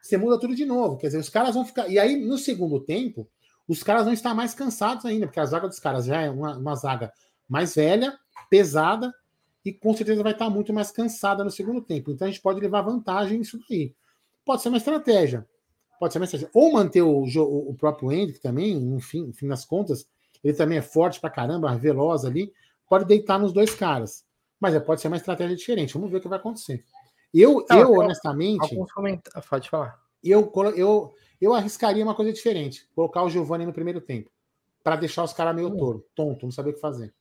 você 0.01 0.17
muda 0.17 0.39
tudo 0.39 0.55
de 0.55 0.65
novo. 0.65 0.97
Quer 0.97 1.07
dizer, 1.07 1.19
os 1.19 1.29
caras 1.29 1.55
vão 1.55 1.65
ficar. 1.65 1.87
E 1.87 1.99
aí, 1.99 2.15
no 2.15 2.37
segundo 2.37 2.79
tempo, 2.79 3.27
os 3.67 3.83
caras 3.83 4.03
vão 4.03 4.13
estar 4.13 4.33
mais 4.33 4.53
cansados 4.53 5.05
ainda, 5.05 5.27
porque 5.27 5.39
a 5.39 5.45
zaga 5.45 5.67
dos 5.67 5.79
caras 5.79 6.05
já 6.05 6.21
é 6.21 6.29
uma, 6.29 6.57
uma 6.57 6.75
zaga 6.75 7.11
mais 7.47 7.75
velha, 7.75 8.17
pesada, 8.49 9.13
e 9.63 9.73
com 9.73 9.93
certeza 9.93 10.23
vai 10.23 10.31
estar 10.31 10.49
muito 10.49 10.73
mais 10.73 10.91
cansada 10.91 11.43
no 11.43 11.51
segundo 11.51 11.81
tempo. 11.81 12.11
Então 12.11 12.27
a 12.27 12.31
gente 12.31 12.41
pode 12.41 12.59
levar 12.59 12.81
vantagem 12.81 13.37
nisso 13.37 13.59
aí. 13.69 13.93
Pode 14.45 14.61
ser 14.61 14.69
uma 14.69 14.77
estratégia. 14.77 15.47
pode 15.99 16.13
ser 16.13 16.19
mais 16.19 16.33
estratégia. 16.33 16.51
Ou 16.53 16.73
manter 16.73 17.01
o, 17.01 17.23
o 17.23 17.73
próprio 17.75 18.11
Hendrick 18.11 18.39
também, 18.39 18.79
no 18.79 18.99
fim, 18.99 19.27
no 19.27 19.33
fim 19.33 19.47
das 19.47 19.65
contas, 19.65 20.07
ele 20.43 20.53
também 20.53 20.77
é 20.77 20.81
forte 20.81 21.19
pra 21.19 21.29
caramba, 21.29 21.75
veloz 21.75 22.25
ali, 22.25 22.51
pode 22.87 23.05
deitar 23.05 23.37
nos 23.37 23.53
dois 23.53 23.75
caras. 23.75 24.25
Mas 24.59 24.73
é, 24.73 24.79
pode 24.79 25.01
ser 25.01 25.07
uma 25.07 25.17
estratégia 25.17 25.55
diferente. 25.55 25.93
Vamos 25.93 26.09
ver 26.09 26.17
o 26.17 26.21
que 26.21 26.27
vai 26.27 26.39
acontecer. 26.39 26.83
Eu, 27.33 27.65
Não, 27.69 27.79
eu 27.79 27.91
honestamente. 27.93 28.61
Alguns 28.61 28.91
comentários. 28.91 29.49
Pode 29.49 29.69
falar. 29.69 29.99
Eu, 30.23 30.51
eu, 30.75 31.13
eu 31.39 31.53
arriscaria 31.53 32.03
uma 32.03 32.15
coisa 32.15 32.33
diferente. 32.33 32.87
Colocar 32.95 33.23
o 33.23 33.29
Giovanni 33.29 33.65
no 33.65 33.73
primeiro 33.73 34.01
tempo. 34.01 34.29
para 34.83 34.95
deixar 34.95 35.23
os 35.23 35.33
caras 35.33 35.55
meio 35.55 35.67
hum. 35.67 35.77
toro, 35.77 36.05
tonto, 36.15 36.45
não 36.45 36.51
saber 36.51 36.71
o 36.71 36.73
que 36.73 36.79
fazer. 36.79 37.13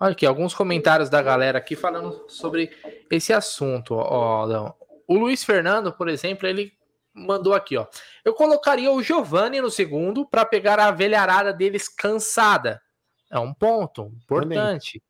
Olha 0.00 0.12
aqui, 0.12 0.26
alguns 0.26 0.54
comentários 0.54 1.08
da 1.08 1.22
galera 1.22 1.58
aqui 1.58 1.76
falando 1.76 2.24
sobre 2.28 2.72
esse 3.10 3.32
assunto. 3.32 3.94
Ó, 3.94 4.74
o 5.06 5.14
Luiz 5.14 5.44
Fernando, 5.44 5.92
por 5.92 6.08
exemplo, 6.08 6.48
ele 6.48 6.72
mandou 7.14 7.54
aqui, 7.54 7.76
ó. 7.76 7.86
Eu 8.24 8.34
colocaria 8.34 8.90
o 8.90 9.02
Giovanni 9.02 9.60
no 9.60 9.70
segundo 9.70 10.26
para 10.26 10.44
pegar 10.44 10.80
a 10.80 10.90
velharada 10.90 11.52
deles 11.52 11.88
cansada. 11.88 12.80
É 13.30 13.38
um 13.38 13.54
ponto 13.54 14.12
importante. 14.16 15.02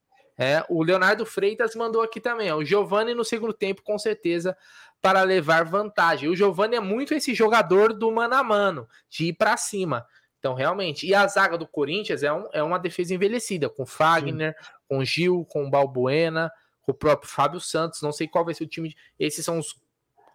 É, 0.43 0.65
o 0.69 0.83
Leonardo 0.83 1.25
Freitas 1.25 1.77
mandou 1.77 2.03
aqui 2.03 2.21
também, 2.21 2.51
ó, 2.51 2.57
o 2.57 2.65
Giovanni 2.65 3.15
no 3.15 3.25
segundo 3.25 3.53
tempo, 3.53 3.81
com 3.83 3.97
certeza, 3.97 4.57
para 5.01 5.23
levar 5.23 5.65
vantagem. 5.65 6.29
O 6.29 6.35
Giovanni 6.35 6.75
é 6.75 6.81
muito 6.81 7.15
esse 7.15 7.33
jogador 7.33 7.93
do 7.93 8.11
mano 8.11 8.35
a 8.35 8.43
mano, 8.43 8.89
de 9.09 9.27
ir 9.27 9.35
para 9.35 9.57
cima. 9.57 10.05
Então, 10.41 10.55
realmente. 10.55 11.07
E 11.07 11.15
a 11.15 11.25
zaga 11.29 11.57
do 11.57 11.65
Corinthians 11.65 12.25
é, 12.25 12.33
um, 12.33 12.49
é 12.53 12.61
uma 12.61 12.77
defesa 12.77 13.15
envelhecida, 13.15 13.71
com 13.71 13.87
Fagner, 13.87 14.57
Sim. 14.59 14.71
com 14.89 15.05
Gil, 15.05 15.47
com 15.49 15.71
Balbuena, 15.71 16.51
com 16.83 16.91
o 16.91 16.95
próprio 16.95 17.31
Fábio 17.31 17.61
Santos. 17.61 18.03
Não 18.03 18.11
sei 18.11 18.27
qual 18.27 18.45
vai 18.45 18.53
ser 18.53 18.65
o 18.65 18.69
time. 18.69 18.97
Esses 19.17 19.45
são 19.45 19.61
os 19.61 19.81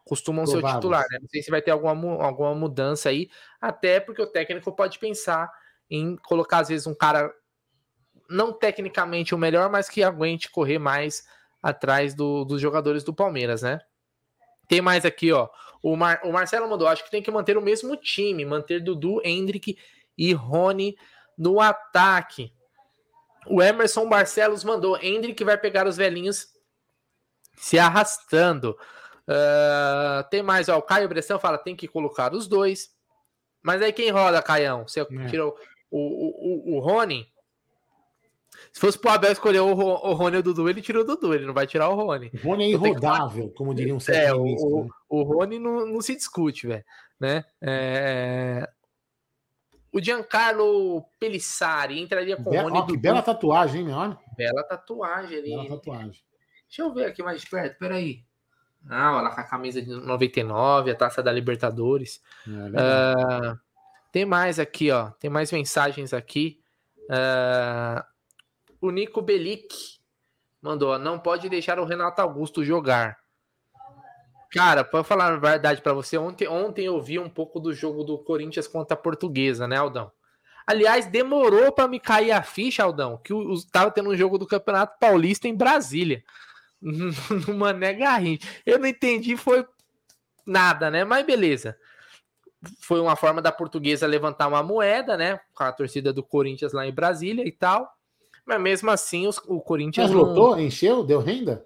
costumam 0.06 0.46
ser 0.46 0.64
o 0.64 0.74
titular, 0.74 1.06
né? 1.12 1.18
Não 1.22 1.28
sei 1.28 1.44
se 1.44 1.52
vai 1.52 1.62
ter 1.62 1.72
alguma, 1.72 2.24
alguma 2.24 2.56
mudança 2.56 3.10
aí, 3.10 3.30
até 3.60 4.00
porque 4.00 4.22
o 4.22 4.28
técnico 4.28 4.74
pode 4.74 4.98
pensar 5.00 5.52
em 5.90 6.16
colocar, 6.16 6.60
às 6.60 6.70
vezes, 6.70 6.88
um 6.88 6.96
cara 6.96 7.30
não 8.30 8.52
tecnicamente 8.54 9.34
o 9.34 9.38
melhor, 9.38 9.70
mas 9.70 9.90
que 9.90 10.04
aguente 10.04 10.50
correr 10.50 10.80
mais 10.80 11.24
atrás 11.62 12.14
do, 12.14 12.46
dos 12.46 12.62
jogadores 12.62 13.04
do 13.04 13.14
Palmeiras, 13.14 13.62
né? 13.62 13.80
Tem 14.68 14.82
mais 14.82 15.06
aqui, 15.06 15.32
ó. 15.32 15.50
O, 15.82 15.96
Mar, 15.96 16.22
o 16.24 16.32
Marcelo 16.32 16.70
mandou, 16.70 16.88
acho 16.88 17.04
que 17.04 17.12
tem 17.12 17.22
que 17.22 17.32
manter 17.32 17.58
o 17.58 17.62
mesmo 17.62 17.96
time, 17.96 18.46
manter 18.46 18.82
Dudu, 18.82 19.22
Hendrick 19.24 19.78
e 20.18 20.34
Rony 20.34 20.98
no 21.38 21.62
ataque. 21.62 22.54
O 23.46 23.62
Emerson 23.62 24.10
Barcelos 24.10 24.64
mandou, 24.64 24.98
Hendrick 25.02 25.44
vai 25.44 25.58
pegar 25.58 25.88
os 25.88 25.96
velhinhos 25.96 26.48
se 27.56 27.80
arrastando. 27.80 28.78
Uh, 29.28 30.28
tem 30.30 30.42
mais, 30.42 30.70
ó, 30.70 30.78
o 30.78 30.82
Caio 30.82 31.08
Bressão 31.08 31.40
fala, 31.40 31.58
tem 31.58 31.76
que 31.76 31.88
colocar 31.88 32.34
os 32.34 32.48
dois. 32.48 32.90
Mas 33.62 33.82
aí 33.82 33.94
quem 33.94 34.10
roda, 34.10 34.42
Caião? 34.42 34.88
Você 34.88 35.02
é. 35.02 35.06
tirou 35.28 35.58
o, 35.90 36.00
o, 36.00 36.74
o, 36.74 36.78
o 36.78 36.80
Rony? 36.80 37.28
Se 38.78 38.82
fosse 38.82 39.00
pro 39.00 39.10
Abel 39.10 39.32
escolher 39.32 39.60
o, 39.60 39.72
o 39.72 40.14
Rony 40.14 40.36
ou 40.36 40.40
o 40.40 40.44
Dudu, 40.44 40.70
ele 40.70 40.84
tirou 40.84 41.02
o 41.02 41.06
Dudu, 41.06 41.34
ele 41.34 41.48
não 41.48 41.54
vai 41.56 41.66
tirar 41.66 41.90
o 41.90 41.96
Rony. 41.96 42.30
O 42.32 42.50
Rony 42.50 42.66
é 42.66 42.70
irrodável, 42.70 43.52
como 43.58 43.74
diriam 43.74 43.98
um 43.98 44.14
é, 44.14 44.32
o, 44.32 44.84
né? 44.84 44.90
o 45.10 45.24
Rony 45.24 45.58
não, 45.58 45.88
não 45.88 46.00
se 46.00 46.16
discute, 46.16 46.68
velho. 46.68 46.86
Né? 47.20 47.44
É... 47.60 48.70
O 49.92 50.00
Giancarlo 50.00 51.04
Pelissari 51.20 52.00
entraria 52.00 52.38
com 52.38 52.52
Be 52.52 52.56
o 52.56 52.62
Rony. 52.62 52.78
Ó, 52.78 52.86
que 52.86 52.96
bela 52.96 53.24
tatuagem, 53.24 53.82
hein, 53.82 53.92
olha? 53.92 54.20
Bela 54.38 54.64
tatuagem 54.64 55.40
ali. 55.40 55.50
Bela 55.50 55.70
tatuagem. 55.70 56.22
Deixa 56.68 56.84
eu 56.84 56.94
ver 56.94 57.06
aqui 57.06 57.24
mais 57.24 57.44
perto, 57.44 57.80
peraí. 57.80 58.24
Ah, 58.88 59.18
olha 59.18 59.32
com 59.32 59.42
a 59.42 59.44
camisa 59.44 59.82
de 59.82 59.90
99, 59.90 60.92
a 60.92 60.96
taça 60.96 61.24
da 61.24 61.32
Libertadores. 61.32 62.22
É 62.48 63.52
uh, 63.52 63.60
tem 64.12 64.24
mais 64.24 64.60
aqui, 64.60 64.92
ó. 64.92 65.10
Tem 65.20 65.32
mais 65.32 65.52
mensagens 65.52 66.14
aqui. 66.14 66.60
Uh, 67.10 68.17
o 68.82 68.92
Nico 68.92 69.22
Belic 69.22 69.68
mandou: 70.62 70.98
não 70.98 71.20
pode 71.20 71.50
deixar 71.50 71.80
o 71.80 71.86
Renato 71.86 72.22
Augusto 72.22 72.64
jogar. 72.64 73.18
Cara, 74.52 74.84
para 74.84 75.04
falar 75.04 75.34
a 75.34 75.38
verdade 75.38 75.82
para 75.82 75.94
você, 75.94 76.18
ontem, 76.18 76.48
ontem 76.48 76.86
eu 76.86 77.02
vi 77.02 77.20
um 77.20 77.30
pouco 77.30 77.60
do 77.60 77.74
jogo 77.74 78.04
do 78.04 78.18
Corinthians 78.18 78.68
contra 78.68 78.96
a 78.96 79.00
Portuguesa, 79.00 79.68
né, 79.68 79.76
Aldão? 79.76 80.12
Aliás, 80.66 81.06
demorou 81.06 81.72
para 81.72 81.88
me 81.88 82.00
cair 82.00 82.32
a 82.32 82.42
ficha, 82.42 82.84
Aldão, 82.84 83.18
que 83.18 83.34
o, 83.34 83.56
tava 83.72 83.92
tendo 83.92 84.10
um 84.10 84.16
jogo 84.16 84.38
do 84.38 84.48
Campeonato 84.48 84.98
Paulista 85.00 85.48
em 85.48 85.56
Brasília. 85.56 86.24
numa 87.48 87.74
Garrincha. 87.74 88.48
Eu 88.66 88.80
não 88.80 88.88
entendi, 88.88 89.36
foi 89.36 89.66
nada, 90.46 90.90
né? 90.90 91.04
Mas 91.04 91.26
beleza. 91.26 91.78
Foi 92.80 93.00
uma 93.00 93.16
forma 93.16 93.42
da 93.42 93.52
portuguesa 93.52 94.08
levantar 94.08 94.48
uma 94.48 94.64
moeda, 94.64 95.16
né? 95.16 95.40
Com 95.54 95.64
a 95.64 95.72
torcida 95.72 96.12
do 96.12 96.24
Corinthians 96.24 96.74
lá 96.74 96.86
em 96.86 96.94
Brasília 96.94 97.48
e 97.48 97.52
tal. 97.52 97.92
Mas 98.48 98.62
mesmo 98.62 98.90
assim, 98.90 99.28
os, 99.28 99.38
o 99.40 99.60
Corinthians. 99.60 100.10
Mas 100.10 100.16
lotou? 100.16 100.52
Não... 100.52 100.62
Encheu? 100.62 101.04
Deu 101.04 101.20
renda? 101.20 101.66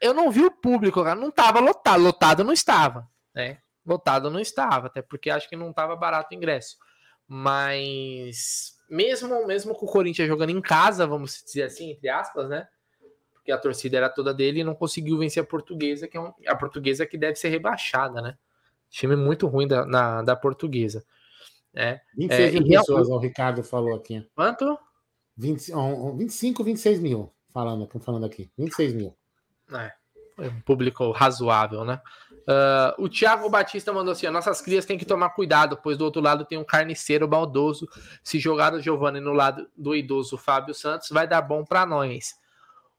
Eu 0.00 0.12
não 0.12 0.30
vi 0.30 0.44
o 0.44 0.50
público, 0.50 1.02
cara. 1.02 1.18
Não 1.18 1.28
estava 1.28 1.60
lotado. 1.60 2.02
Lotado 2.02 2.44
não 2.44 2.52
estava, 2.52 3.08
né? 3.34 3.58
Lotado 3.86 4.30
não 4.30 4.40
estava, 4.40 4.88
até 4.88 5.00
porque 5.00 5.30
acho 5.30 5.48
que 5.48 5.56
não 5.56 5.70
estava 5.70 5.96
barato 5.96 6.34
o 6.34 6.36
ingresso. 6.36 6.76
Mas 7.26 8.74
mesmo, 8.88 9.46
mesmo 9.46 9.74
com 9.74 9.86
o 9.86 9.88
Corinthians 9.88 10.28
jogando 10.28 10.50
em 10.50 10.60
casa, 10.60 11.06
vamos 11.06 11.42
dizer 11.44 11.62
assim, 11.62 11.92
entre 11.92 12.08
aspas, 12.08 12.48
né? 12.48 12.68
porque 13.40 13.52
a 13.52 13.58
torcida 13.58 13.96
era 13.96 14.08
toda 14.08 14.32
dele 14.32 14.60
e 14.60 14.64
não 14.64 14.74
conseguiu 14.74 15.18
vencer 15.18 15.42
a 15.42 15.46
portuguesa, 15.46 16.06
que 16.06 16.16
é 16.16 16.20
um, 16.20 16.32
a 16.46 16.54
portuguesa 16.54 17.06
que 17.06 17.18
deve 17.18 17.36
ser 17.36 17.48
rebaixada, 17.48 18.20
né? 18.20 18.36
Time 18.88 19.16
muito 19.16 19.46
ruim 19.46 19.66
da, 19.66 19.84
na, 19.84 20.22
da 20.22 20.36
portuguesa. 20.36 21.04
É, 21.74 22.00
26 22.16 22.54
é, 22.54 22.60
mil 22.60 22.68
pessoas, 22.68 23.08
o 23.08 23.18
Ricardo 23.18 23.62
falou 23.62 23.94
aqui. 23.94 24.26
Quanto? 24.34 24.78
20, 25.40 25.72
25, 26.16 26.62
26 26.62 27.00
mil, 27.00 27.32
falando, 27.52 27.88
falando 28.00 28.26
aqui. 28.26 28.50
26 28.58 28.92
mil. 28.92 29.16
É, 29.72 29.92
um 30.38 30.60
público 30.60 31.10
razoável, 31.12 31.84
né? 31.84 32.00
Uh, 32.40 33.04
o 33.04 33.08
Thiago 33.08 33.48
Batista 33.48 33.92
mandou 33.92 34.12
assim: 34.12 34.28
nossas 34.28 34.60
crias 34.60 34.84
têm 34.84 34.98
que 34.98 35.04
tomar 35.04 35.30
cuidado, 35.30 35.78
pois 35.82 35.96
do 35.96 36.04
outro 36.04 36.20
lado 36.20 36.44
tem 36.44 36.58
um 36.58 36.64
carniceiro 36.64 37.28
maldoso. 37.28 37.88
Se 38.22 38.38
jogar 38.38 38.74
o 38.74 38.80
Giovanni 38.80 39.20
no 39.20 39.32
lado 39.32 39.66
do 39.76 39.94
idoso 39.94 40.36
Fábio 40.36 40.74
Santos, 40.74 41.08
vai 41.10 41.26
dar 41.26 41.40
bom 41.40 41.64
para 41.64 41.86
nós. 41.86 42.34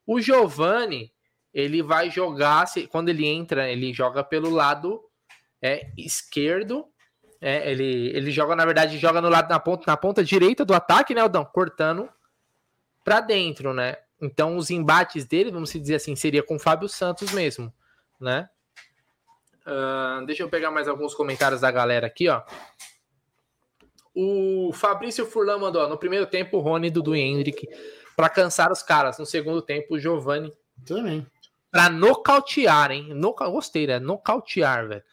O 0.05 0.19
Giovani, 0.19 1.11
ele 1.53 1.83
vai 1.83 2.09
jogar, 2.09 2.65
quando 2.89 3.09
ele 3.09 3.27
entra, 3.27 3.69
ele 3.69 3.93
joga 3.93 4.23
pelo 4.23 4.49
lado 4.49 4.99
é, 5.61 5.91
esquerdo. 5.97 6.85
É, 7.39 7.71
ele, 7.71 8.11
ele 8.15 8.31
joga, 8.31 8.55
na 8.55 8.65
verdade, 8.65 8.97
joga 8.99 9.19
no 9.19 9.29
lado 9.29 9.49
na 9.49 9.59
ponta, 9.59 9.83
na 9.87 9.97
ponta 9.97 10.23
direita 10.23 10.63
do 10.63 10.73
ataque, 10.73 11.13
né, 11.13 11.21
Aldão? 11.21 11.43
Cortando 11.43 12.07
para 13.03 13.21
dentro, 13.21 13.73
né? 13.73 13.97
Então, 14.21 14.55
os 14.55 14.69
embates 14.69 15.25
dele, 15.25 15.51
vamos 15.51 15.71
dizer 15.71 15.95
assim, 15.95 16.15
seria 16.15 16.43
com 16.43 16.55
o 16.55 16.59
Fábio 16.59 16.87
Santos 16.87 17.31
mesmo, 17.31 17.73
né? 18.19 18.49
Uh, 19.65 20.25
deixa 20.25 20.43
eu 20.43 20.49
pegar 20.49 20.71
mais 20.71 20.87
alguns 20.87 21.13
comentários 21.13 21.61
da 21.61 21.71
galera 21.71 22.07
aqui, 22.07 22.29
ó. 22.29 22.43
O 24.13 24.71
Fabrício 24.73 25.25
Furlan 25.25 25.57
mandou, 25.57 25.83
ó, 25.83 25.87
no 25.87 25.97
primeiro 25.97 26.25
tempo, 26.25 26.57
o 26.57 26.59
Rony, 26.59 26.89
Dudu 26.89 27.15
e 27.15 27.21
Hendrick 27.21 27.67
para 28.15 28.29
cansar 28.29 28.71
os 28.71 28.83
caras. 28.83 29.17
No 29.17 29.25
segundo 29.25 29.61
tempo, 29.61 29.95
o 29.95 29.99
Giovanni. 29.99 30.51
Também. 30.85 31.25
Pra 31.71 31.89
nocautear, 31.89 32.91
hein? 32.91 33.13
Noca... 33.13 33.47
Gostei, 33.47 33.87
né? 33.87 33.99
Nocautear, 33.99 34.87
velho. 34.87 35.03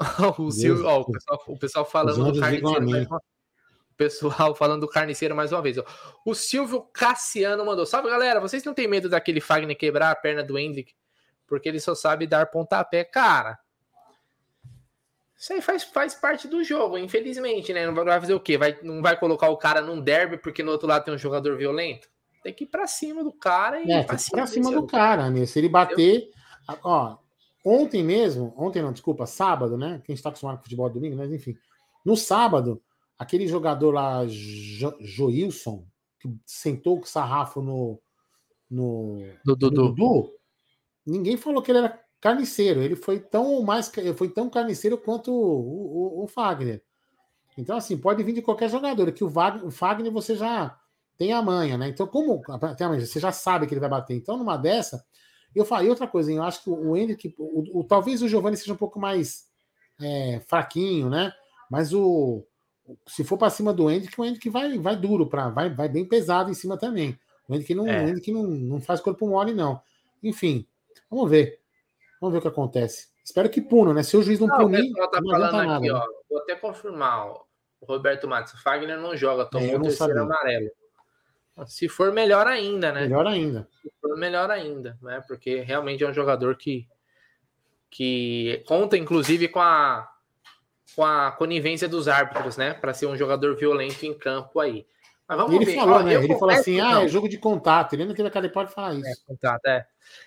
o, 0.38 0.50
Silvio, 0.50 0.86
ó, 0.86 1.00
o, 1.00 1.12
pessoal, 1.12 1.42
o 1.46 1.58
pessoal 1.58 1.84
falando 1.84 2.32
do 2.32 2.40
carniceiro. 2.40 3.06
O 3.06 3.20
pessoal 4.02 4.54
falando 4.56 4.80
do 4.80 4.88
carniceiro 4.88 5.34
mais 5.34 5.52
uma 5.52 5.62
vez. 5.62 5.78
Ó. 5.78 5.84
O 6.24 6.34
Silvio 6.34 6.82
Cassiano 6.92 7.64
mandou: 7.64 7.86
Salve 7.86 8.08
galera, 8.08 8.40
vocês 8.40 8.64
não 8.64 8.74
tem 8.74 8.88
medo 8.88 9.08
daquele 9.08 9.40
Fagner 9.40 9.76
quebrar 9.76 10.10
a 10.10 10.16
perna 10.16 10.42
do 10.42 10.58
Hendrick? 10.58 10.94
Porque 11.46 11.68
ele 11.68 11.80
só 11.80 11.94
sabe 11.94 12.26
dar 12.26 12.46
pontapé. 12.46 13.04
Cara, 13.04 13.58
isso 15.36 15.52
aí 15.52 15.60
faz, 15.60 15.84
faz 15.84 16.14
parte 16.14 16.48
do 16.48 16.62
jogo, 16.64 16.96
infelizmente, 16.96 17.72
né? 17.72 17.86
Não 17.86 17.94
vai 17.94 18.20
fazer 18.20 18.34
o 18.34 18.40
quê? 18.40 18.56
Vai, 18.56 18.78
não 18.82 19.02
vai 19.02 19.18
colocar 19.18 19.48
o 19.48 19.56
cara 19.56 19.80
num 19.80 20.00
derby 20.00 20.38
porque 20.38 20.62
no 20.62 20.72
outro 20.72 20.88
lado 20.88 21.04
tem 21.04 21.14
um 21.14 21.18
jogador 21.18 21.56
violento? 21.56 22.08
Tem 22.42 22.52
que 22.52 22.64
ir 22.64 22.68
pra 22.68 22.86
cima 22.86 23.22
do 23.22 23.32
cara 23.32 23.80
e. 23.82 23.90
É, 23.90 24.02
pra 24.02 24.18
cima, 24.18 24.38
pra 24.38 24.46
cima 24.46 24.72
do 24.72 24.86
cara, 24.86 25.30
né? 25.30 25.46
Se 25.46 25.58
ele 25.58 25.68
bater. 25.68 26.30
Ó, 26.82 27.16
ontem 27.64 28.02
mesmo, 28.02 28.54
ontem 28.56 28.80
não, 28.82 28.92
desculpa, 28.92 29.26
sábado, 29.26 29.76
né? 29.76 30.00
Quem 30.04 30.14
está 30.14 30.28
acostumado 30.28 30.56
com 30.58 30.64
futebol 30.64 30.88
domingo, 30.88 31.16
mas 31.16 31.32
enfim. 31.32 31.56
No 32.04 32.16
sábado, 32.16 32.82
aquele 33.18 33.46
jogador 33.46 33.92
lá, 33.92 34.26
jo, 34.26 34.94
Joilson, 35.00 35.86
que 36.20 36.28
sentou 36.46 36.98
com 36.98 37.04
o 37.04 37.08
sarrafo 37.08 37.60
no. 37.60 38.00
No, 38.70 39.18
do, 39.44 39.54
do, 39.54 39.70
no 39.70 39.88
Dudu, 39.92 40.32
ninguém 41.04 41.36
falou 41.36 41.60
que 41.60 41.70
ele 41.70 41.80
era 41.80 42.02
carniceiro. 42.20 42.80
Ele 42.80 42.96
foi 42.96 43.20
tão 43.20 43.62
mais 43.62 43.92
foi 44.16 44.30
tão 44.30 44.48
carniceiro 44.48 44.96
quanto 44.96 45.30
o, 45.30 46.20
o, 46.20 46.24
o 46.24 46.26
Fagner. 46.26 46.82
Então, 47.58 47.76
assim, 47.76 47.98
pode 47.98 48.22
vir 48.22 48.32
de 48.32 48.40
qualquer 48.40 48.70
jogador, 48.70 49.12
que 49.12 49.22
o, 49.22 49.28
Wagner, 49.28 49.66
o 49.66 49.70
Fagner 49.70 50.10
você 50.10 50.34
já 50.34 50.78
tem 51.18 51.32
a 51.32 51.42
manha, 51.42 51.76
né? 51.76 51.88
Então, 51.88 52.06
como 52.06 52.40
tem 52.76 52.86
a 52.86 52.88
manha, 52.88 53.04
você 53.04 53.20
já 53.20 53.30
sabe 53.30 53.66
que 53.66 53.74
ele 53.74 53.80
vai 53.80 53.90
bater. 53.90 54.16
Então, 54.16 54.38
numa 54.38 54.56
dessa, 54.56 55.04
eu 55.54 55.64
falei 55.64 55.90
outra 55.90 56.06
coisa, 56.06 56.30
hein? 56.30 56.38
eu 56.38 56.44
acho 56.44 56.62
que 56.62 56.70
o 56.70 56.96
Hendrick, 56.96 57.34
o, 57.36 57.80
o, 57.80 57.84
talvez 57.84 58.22
o 58.22 58.28
Giovanni 58.28 58.56
seja 58.56 58.72
um 58.72 58.76
pouco 58.76 58.98
mais 58.98 59.44
é, 60.00 60.40
fraquinho, 60.48 61.10
né? 61.10 61.32
Mas 61.70 61.92
o 61.92 62.44
se 63.06 63.24
for 63.24 63.36
para 63.36 63.50
cima 63.50 63.72
do 63.72 63.90
Hendrick, 63.90 64.20
o 64.20 64.24
Hendrick 64.24 64.48
vai, 64.50 64.78
vai 64.78 64.96
duro, 64.96 65.26
pra, 65.26 65.48
vai, 65.48 65.70
vai 65.70 65.88
bem 65.88 66.04
pesado 66.04 66.50
em 66.50 66.54
cima 66.54 66.76
também. 66.76 67.18
O 67.48 67.54
Hendrick 67.54 67.74
não, 67.74 67.86
é. 67.86 68.04
o 68.04 68.32
não, 68.32 68.42
não 68.42 68.80
faz 68.80 69.00
corpo 69.00 69.26
mole, 69.26 69.52
não. 69.52 69.80
Enfim, 70.22 70.66
vamos 71.10 71.30
ver. 71.30 71.60
Vamos 72.20 72.32
ver 72.32 72.38
o 72.38 72.42
que 72.42 72.48
acontece. 72.48 73.08
Espero 73.24 73.48
que 73.48 73.60
punam, 73.60 73.94
né? 73.94 74.02
Se 74.02 74.16
o 74.16 74.22
juiz 74.22 74.40
não, 74.40 74.46
não 74.46 74.56
punir. 74.56 74.90
O 74.92 75.08
tá 75.08 75.20
não 75.20 75.30
falando 75.30 75.56
aqui, 75.56 75.88
nada, 75.88 76.04
ó. 76.04 76.06
Vou 76.28 76.38
até 76.40 76.54
confirmar. 76.54 77.26
Ó, 77.26 77.44
o 77.80 77.86
Roberto 77.86 78.28
Matos, 78.28 78.54
o 78.54 78.62
Fagner 78.62 78.98
não 78.98 79.16
joga, 79.16 79.44
tomou 79.44 79.68
é, 79.68 79.76
o 79.76 79.82
terceiro 79.82 80.14
sabia. 80.14 80.22
amarelo. 80.22 80.70
Se 81.66 81.88
for 81.88 82.12
melhor 82.12 82.46
ainda, 82.46 82.92
né? 82.92 83.02
Melhor 83.02 83.26
ainda. 83.26 83.68
Se 83.82 83.92
for 84.00 84.16
melhor 84.16 84.50
ainda, 84.50 84.98
né? 85.02 85.22
Porque 85.26 85.60
realmente 85.60 86.02
é 86.02 86.08
um 86.08 86.12
jogador 86.12 86.56
que, 86.56 86.88
que 87.90 88.64
conta, 88.66 88.96
inclusive, 88.96 89.48
com 89.48 89.60
a, 89.60 90.08
com 90.94 91.04
a 91.04 91.32
conivência 91.32 91.88
dos 91.88 92.08
árbitros, 92.08 92.56
né? 92.56 92.74
Para 92.74 92.94
ser 92.94 93.06
um 93.06 93.16
jogador 93.16 93.56
violento 93.56 94.04
em 94.04 94.14
campo 94.14 94.60
aí. 94.60 94.86
Mas 95.28 95.38
vamos 95.38 95.54
ele 95.54 95.64
ver. 95.64 95.76
falou, 95.76 96.02
né? 96.02 96.14
Ele 96.14 96.38
falou 96.38 96.50
assim: 96.50 96.80
ah, 96.80 97.02
é 97.02 97.08
jogo 97.08 97.28
de 97.28 97.38
contato. 97.38 97.94
Ele 97.94 98.04
não 98.04 98.14
teve 98.14 98.28
a 98.28 98.30
cara 98.30 98.48
pode 98.48 98.72
falar 98.72 98.94
isso. 98.94 99.08
É, 99.08 99.14
contato, 99.26 99.66
é. 99.66 99.86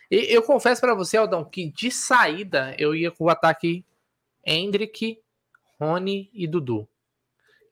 E 0.09 0.33
eu 0.33 0.41
confesso 0.41 0.81
para 0.81 0.95
você, 0.95 1.17
Aldão, 1.17 1.43
que 1.43 1.69
de 1.69 1.91
saída 1.91 2.75
eu 2.77 2.95
ia 2.95 3.11
com 3.11 3.25
o 3.25 3.29
ataque 3.29 3.85
Hendrick, 4.43 5.19
Rony 5.79 6.29
e 6.33 6.47
Dudu. 6.47 6.87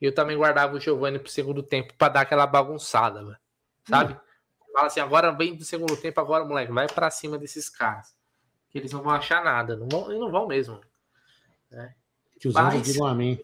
Eu 0.01 0.13
também 0.13 0.35
guardava 0.35 0.75
o 0.75 0.79
Giovanni 0.79 1.17
pro 1.17 1.31
segundo 1.31 1.63
tempo 1.63 1.93
para 1.97 2.13
dar 2.13 2.21
aquela 2.21 2.45
bagunçada, 2.45 3.39
sabe? 3.87 4.13
Hum. 4.13 4.17
Fala 4.73 4.87
assim, 4.87 4.99
agora 4.99 5.31
vem 5.31 5.55
do 5.55 5.63
segundo 5.63 5.95
tempo, 5.95 6.19
agora, 6.19 6.43
moleque, 6.43 6.71
vai 6.71 6.87
para 6.87 7.09
cima 7.11 7.37
desses 7.37 7.69
caras. 7.69 8.15
Que 8.69 8.79
eles 8.79 8.91
não 8.91 9.03
vão 9.03 9.13
achar 9.13 9.43
nada. 9.43 9.77
Não 9.77 9.87
vão, 9.87 10.11
e 10.11 10.17
não 10.17 10.31
vão 10.31 10.47
mesmo. 10.47 10.81
Né? 11.69 11.93
Que 12.39 12.47
os 12.47 12.55
anjos 12.55 12.83
digam 12.83 13.07
amém. 13.07 13.43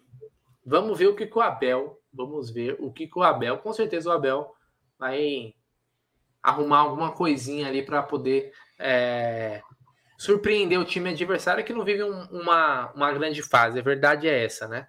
Vamos 0.64 0.98
ver 0.98 1.08
o 1.08 1.16
que, 1.16 1.26
que 1.26 1.38
o 1.38 1.40
Abel. 1.40 1.98
Vamos 2.12 2.50
ver 2.50 2.76
o 2.80 2.92
que, 2.92 3.06
que 3.06 3.18
o 3.18 3.22
Abel. 3.22 3.58
Com 3.58 3.72
certeza 3.72 4.10
o 4.10 4.12
Abel 4.12 4.54
vai 4.98 5.54
arrumar 6.42 6.78
alguma 6.78 7.12
coisinha 7.12 7.68
ali 7.68 7.82
para 7.82 8.02
poder 8.02 8.52
é, 8.78 9.62
surpreender 10.18 10.78
o 10.78 10.84
time 10.84 11.10
adversário 11.10 11.64
que 11.64 11.72
não 11.72 11.84
vive 11.84 12.02
um, 12.04 12.22
uma, 12.24 12.92
uma 12.92 13.12
grande 13.12 13.42
fase. 13.42 13.78
A 13.78 13.82
verdade 13.82 14.28
é 14.28 14.44
essa, 14.44 14.66
né? 14.68 14.88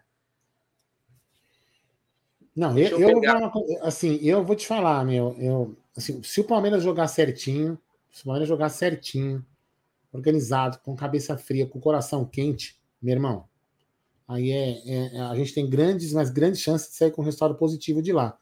Não, 2.56 2.78
eu, 2.78 2.99
eu, 2.99 3.24
eu 3.24 3.86
assim, 3.86 4.20
eu 4.22 4.43
vou 4.43 4.56
te 4.56 4.68
falar, 4.68 5.06
meu, 5.06 5.36
eu, 5.39 5.76
assim, 5.95 6.22
se 6.22 6.41
o 6.41 6.43
Palmeiras 6.43 6.84
jogar 6.84 7.08
certinho, 7.08 7.80
se 8.12 8.22
o 8.22 8.26
Palmeiras 8.26 8.49
jogar 8.49 8.68
certinho, 8.68 9.45
organizado, 10.12 10.78
com 10.80 10.93
cabeça 10.95 11.38
fria, 11.38 11.66
com 11.66 11.80
coração 11.80 12.26
quente, 12.26 12.78
meu 13.02 13.14
irmão, 13.14 13.47
aí 14.32 14.51
é, 14.51 14.82
é, 14.86 15.19
a 15.21 15.36
gente 15.36 15.53
tem 15.53 15.69
grandes, 15.69 16.13
mas 16.13 16.29
grandes 16.29 16.61
chances 16.61 16.89
de 16.89 16.95
sair 16.95 17.11
com 17.11 17.21
resultado 17.21 17.55
positivo 17.55 18.01
de 18.01 18.11
lá. 18.11 18.38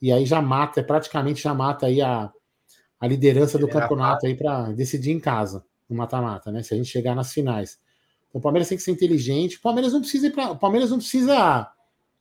E 0.00 0.12
aí 0.12 0.24
já 0.24 0.40
mata, 0.40 0.82
praticamente 0.82 1.42
já 1.42 1.52
mata 1.54 1.86
aí 1.86 2.00
a, 2.00 2.32
a 3.00 3.06
liderança 3.06 3.58
do 3.58 3.68
campeonato 3.68 4.26
aí 4.26 4.34
para 4.34 4.70
decidir 4.72 5.12
em 5.12 5.20
casa, 5.20 5.64
no 5.88 5.96
mata-mata, 5.96 6.52
né? 6.52 6.62
Se 6.62 6.74
a 6.74 6.76
gente 6.76 6.88
chegar 6.88 7.14
nas 7.14 7.32
finais. 7.32 7.78
Então, 8.28 8.38
o 8.38 8.42
Palmeiras 8.42 8.68
tem 8.68 8.76
que 8.76 8.84
ser 8.84 8.92
inteligente. 8.92 9.56
O 9.56 9.60
Palmeiras 9.60 9.92
não 9.92 10.00
precisa 10.00 10.26
ir 10.26 10.30
pra, 10.30 10.50
o 10.50 10.58
Palmeiras 10.58 10.90
não 10.90 10.98
precisa 10.98 11.70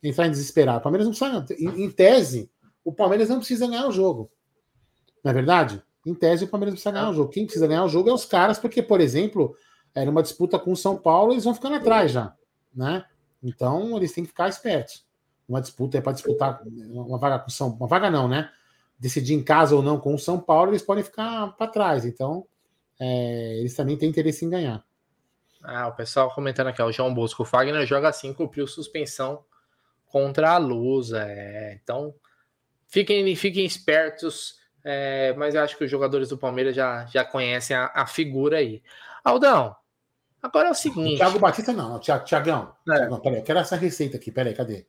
entrar 0.01 0.27
em 0.27 0.31
desesperado. 0.31 0.79
O 0.79 0.81
Palmeiras 0.81 1.07
não 1.07 1.13
precisa, 1.13 1.45
em, 1.59 1.83
em, 1.83 1.91
tese, 1.91 2.49
o 2.83 2.93
Palmeiras 2.93 3.29
não 3.29 3.38
precisa 3.38 3.67
ganhar 3.67 3.88
o 3.88 3.91
jogo. 3.91 4.31
Não 5.23 5.31
é 5.31 5.33
verdade? 5.33 5.83
Em 6.05 6.15
tese, 6.15 6.45
o 6.45 6.47
Palmeiras 6.47 6.71
não 6.71 6.75
precisa 6.75 6.91
ganhar 6.91 7.09
o 7.09 7.13
jogo. 7.13 7.29
Quem 7.31 7.45
precisa 7.45 7.67
ganhar 7.67 7.83
o 7.83 7.89
jogo 7.89 8.09
é 8.09 8.13
os 8.13 8.25
caras, 8.25 8.57
porque, 8.57 8.81
por 8.81 9.01
exemplo, 9.01 9.55
era 9.93 10.09
uma 10.09 10.23
disputa 10.23 10.57
com 10.57 10.71
o 10.71 10.77
São 10.77 10.95
Paulo, 10.97 11.33
eles 11.33 11.43
vão 11.43 11.53
ficando 11.53 11.75
atrás 11.75 12.11
já, 12.11 12.33
né? 12.78 13.05
Então, 13.43 13.97
eles 13.97 14.13
têm 14.13 14.23
que 14.23 14.30
ficar 14.30 14.47
espertos. 14.47 15.05
Uma 15.49 15.61
disputa 15.61 15.97
é 15.97 16.01
para 16.01 16.13
disputar 16.13 16.61
uma 16.65 17.17
vaga 17.17 17.39
com 17.39 17.49
São 17.49 17.69
uma 17.69 17.88
vaga 17.88 18.09
não, 18.09 18.28
né? 18.28 18.51
decidir 18.99 19.36
em 19.36 19.43
casa 19.43 19.75
ou 19.75 19.84
não 19.84 19.99
com 19.99 20.13
o 20.13 20.19
São 20.19 20.39
Paulo, 20.39 20.71
eles 20.71 20.82
podem 20.82 21.03
ficar 21.03 21.55
para 21.55 21.67
trás. 21.67 22.05
Então, 22.05 22.47
é, 22.99 23.57
eles 23.59 23.75
também 23.75 23.97
têm 23.97 24.09
interesse 24.09 24.43
em 24.43 24.49
ganhar. 24.49 24.84
Ah, 25.63 25.88
o 25.88 25.95
pessoal 25.95 26.34
comentando 26.34 26.67
aqui, 26.67 26.82
o 26.82 26.91
João 26.91 27.13
Bosco, 27.13 27.43
o 27.43 27.45
Fagner 27.45 27.86
joga 27.86 28.09
assim, 28.09 28.34
cumpriu 28.34 28.65
suspensão 28.67 29.43
contra 30.07 30.51
a 30.51 30.57
Lusa. 30.57 31.23
É, 31.28 31.80
então, 31.82 32.13
fiquem, 32.88 33.36
fiquem 33.36 33.65
espertos, 33.65 34.59
é, 34.84 35.34
mas 35.38 35.55
eu 35.55 35.61
acho 35.61 35.78
que 35.78 35.84
os 35.84 35.91
jogadores 35.91 36.30
do 36.30 36.38
Palmeiras 36.38 36.75
já, 36.75 37.05
já 37.05 37.23
conhecem 37.23 37.75
a, 37.75 37.91
a 37.93 38.07
figura 38.07 38.57
aí. 38.57 38.82
Aldão, 39.23 39.75
agora 40.47 40.69
é 40.69 40.71
o 40.71 40.75
seguinte. 40.75 41.15
O 41.15 41.17
Thiago 41.17 41.39
Batista 41.39 41.73
não, 41.73 41.99
Tiagão. 41.99 42.73
É. 42.89 43.07
peraí, 43.19 43.39
eu 43.39 43.43
quero 43.43 43.59
essa 43.59 43.75
receita 43.75 44.17
aqui, 44.17 44.31
peraí, 44.31 44.53
cadê? 44.53 44.85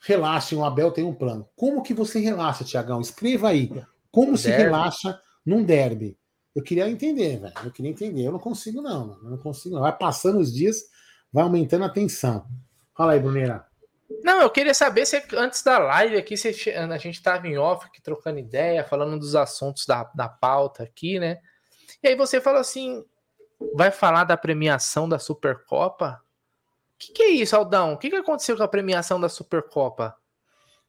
Relaxem, 0.00 0.56
o 0.56 0.64
Abel 0.64 0.92
tem 0.92 1.04
um 1.04 1.14
plano. 1.14 1.48
Como 1.56 1.82
que 1.82 1.94
você 1.94 2.20
relaxa, 2.20 2.64
Tiagão? 2.64 3.00
Escreva 3.00 3.48
aí. 3.48 3.70
Como 4.10 4.36
se 4.36 4.50
relaxa 4.50 5.20
num 5.44 5.64
derby? 5.64 6.16
Eu 6.54 6.62
queria 6.62 6.88
entender, 6.88 7.38
velho. 7.38 7.54
Eu 7.64 7.70
queria 7.70 7.90
entender. 7.90 8.22
Eu 8.22 8.32
não 8.32 8.38
consigo, 8.38 8.80
não. 8.80 9.18
Eu 9.22 9.30
não 9.30 9.38
consigo, 9.38 9.74
não. 9.74 9.82
Vai 9.82 9.96
passando 9.96 10.38
os 10.38 10.52
dias, 10.54 10.84
vai 11.32 11.44
aumentando 11.44 11.84
a 11.84 11.88
tensão. 11.88 12.46
Fala 12.96 13.12
aí, 13.12 13.20
Bruneira. 13.20 13.66
Não, 14.22 14.40
eu 14.40 14.50
queria 14.50 14.72
saber 14.72 15.04
se 15.04 15.22
antes 15.34 15.62
da 15.62 15.78
live 15.78 16.16
aqui, 16.16 16.36
se 16.36 16.48
a 16.48 16.98
gente 16.98 17.16
estava 17.16 17.46
em 17.46 17.58
off 17.58 17.86
trocando 18.02 18.38
ideia, 18.38 18.84
falando 18.84 19.18
dos 19.18 19.34
assuntos 19.34 19.84
da, 19.84 20.04
da 20.14 20.28
pauta 20.28 20.82
aqui, 20.82 21.18
né? 21.18 21.38
E 22.02 22.08
aí 22.08 22.16
você 22.16 22.40
fala 22.40 22.60
assim: 22.60 23.04
vai 23.74 23.90
falar 23.90 24.24
da 24.24 24.36
premiação 24.36 25.08
da 25.08 25.18
Supercopa? 25.18 26.20
O 26.94 26.98
que, 26.98 27.12
que, 27.12 27.22
é 27.22 27.28
isso, 27.28 27.54
Aldão? 27.54 27.92
O 27.92 27.98
que, 27.98 28.08
que 28.08 28.16
aconteceu 28.16 28.56
com 28.56 28.62
a 28.62 28.68
premiação 28.68 29.20
da 29.20 29.28
Supercopa? 29.28 30.16